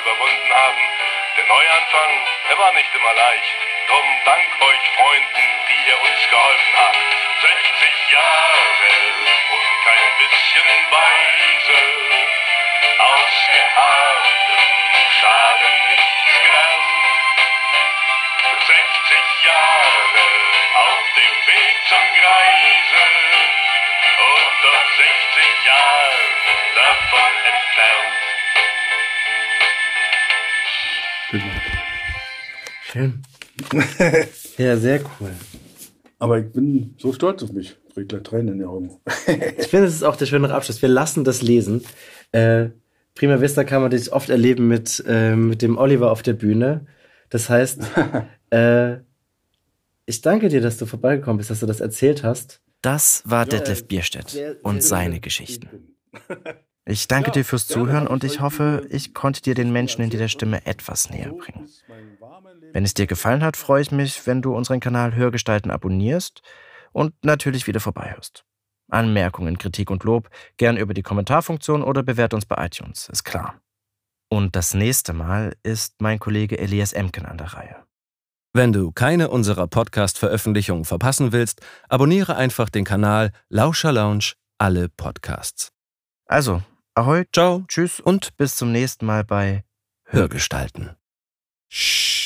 Überwunden 0.00 0.54
haben. 0.54 0.82
Der 1.36 1.44
Neuanfang, 1.44 2.12
der 2.48 2.58
war 2.58 2.72
nicht 2.72 2.94
immer 2.94 3.12
leicht. 3.12 3.56
Drum 3.88 4.06
dank 4.24 4.48
euch 4.60 4.90
Freunden, 4.96 5.44
die 5.68 5.90
ihr 5.90 6.00
uns 6.00 6.30
geholfen 6.30 6.74
habt. 6.76 6.96
60 7.40 8.12
Jahre 8.12 8.92
und 9.54 9.70
kein 9.84 10.08
bisschen 10.20 10.70
weise. 10.90 11.78
Ausgeharrtem 12.98 14.64
Schaden 15.20 15.76
nichts 15.90 16.32
gelernt. 16.44 16.88
60 18.66 19.44
Jahre 19.44 20.24
auf 20.74 21.04
dem 21.16 21.36
Weg 21.46 21.76
zum 21.88 22.06
Greise. 22.20 23.04
Und 24.30 24.54
doch 24.64 24.88
60 24.96 25.64
Jahre 25.66 26.20
davon 26.74 27.32
entfernt. 27.44 28.09
Schön. 32.82 33.22
ja, 34.58 34.76
sehr 34.76 35.00
cool. 35.20 35.30
Aber 36.18 36.38
ich 36.38 36.50
bin 36.50 36.94
so 36.98 37.12
stolz 37.12 37.42
auf 37.42 37.52
mich. 37.52 37.76
Ich 37.96 38.08
gleich 38.08 38.22
Tränen 38.22 38.54
in 38.54 38.58
die 38.58 38.64
Augen. 38.64 39.00
ich 39.26 39.68
finde, 39.68 39.86
es 39.86 39.94
ist 39.94 40.02
auch 40.02 40.16
der 40.16 40.26
schönere 40.26 40.54
Abschluss. 40.54 40.82
Wir 40.82 40.88
lassen 40.88 41.24
das 41.24 41.42
lesen. 41.42 41.84
Äh, 42.32 42.70
Prima 43.14 43.40
Vista 43.40 43.64
kann 43.64 43.82
man 43.82 43.90
das 43.90 44.10
oft 44.10 44.30
erleben 44.30 44.68
mit, 44.68 45.02
äh, 45.06 45.36
mit 45.36 45.62
dem 45.62 45.78
Oliver 45.78 46.10
auf 46.10 46.22
der 46.22 46.32
Bühne. 46.32 46.86
Das 47.28 47.48
heißt, 47.48 47.80
äh, 48.50 48.96
ich 50.06 50.20
danke 50.22 50.48
dir, 50.48 50.60
dass 50.60 50.78
du 50.78 50.86
vorbeigekommen 50.86 51.38
bist, 51.38 51.50
dass 51.50 51.60
du 51.60 51.66
das 51.66 51.80
erzählt 51.80 52.24
hast. 52.24 52.60
Das 52.82 53.22
war 53.26 53.46
Detlef 53.46 53.86
Bierstedt 53.86 54.58
und 54.62 54.82
seine 54.82 55.20
Geschichten. 55.20 55.94
Ich 56.90 57.06
danke 57.06 57.30
dir 57.30 57.44
fürs 57.44 57.68
Zuhören 57.68 58.08
und 58.08 58.24
ich 58.24 58.40
hoffe, 58.40 58.84
ich 58.90 59.14
konnte 59.14 59.40
dir 59.42 59.54
den 59.54 59.70
Menschen 59.70 60.02
in 60.02 60.10
dieser 60.10 60.26
Stimme 60.26 60.66
etwas 60.66 61.08
näher 61.08 61.32
bringen. 61.32 61.68
Wenn 62.72 62.84
es 62.84 62.94
dir 62.94 63.06
gefallen 63.06 63.44
hat, 63.44 63.56
freue 63.56 63.80
ich 63.80 63.92
mich, 63.92 64.26
wenn 64.26 64.42
du 64.42 64.56
unseren 64.56 64.80
Kanal 64.80 65.14
Hörgestalten 65.14 65.70
abonnierst 65.70 66.42
und 66.90 67.14
natürlich 67.24 67.68
wieder 67.68 67.78
vorbeihörst. 67.78 68.44
Anmerkungen, 68.88 69.56
Kritik 69.56 69.88
und 69.88 70.02
Lob 70.02 70.30
gern 70.56 70.76
über 70.76 70.92
die 70.92 71.02
Kommentarfunktion 71.02 71.84
oder 71.84 72.02
bewährt 72.02 72.34
uns 72.34 72.44
bei 72.44 72.66
iTunes, 72.66 73.08
ist 73.08 73.22
klar. 73.22 73.60
Und 74.28 74.56
das 74.56 74.74
nächste 74.74 75.12
Mal 75.12 75.54
ist 75.62 76.02
mein 76.02 76.18
Kollege 76.18 76.58
Elias 76.58 76.92
Emken 76.92 77.24
an 77.24 77.38
der 77.38 77.54
Reihe. 77.54 77.76
Wenn 78.52 78.72
du 78.72 78.90
keine 78.90 79.30
unserer 79.30 79.68
Podcast-Veröffentlichungen 79.68 80.84
verpassen 80.84 81.30
willst, 81.30 81.60
abonniere 81.88 82.34
einfach 82.34 82.68
den 82.68 82.84
Kanal 82.84 83.30
Lauscher 83.48 83.92
Lounge 83.92 84.32
alle 84.58 84.88
Podcasts. 84.88 85.70
Also, 86.26 86.62
ahoi, 86.94 87.24
Ciao 87.32 87.64
tschüss 87.68 88.00
und 88.00 88.36
bis 88.36 88.56
zum 88.56 88.72
nächsten 88.72 89.06
Mal 89.06 89.24
bei 89.24 89.64
Hörgestalten. 90.04 90.96
Shh. 91.68 92.19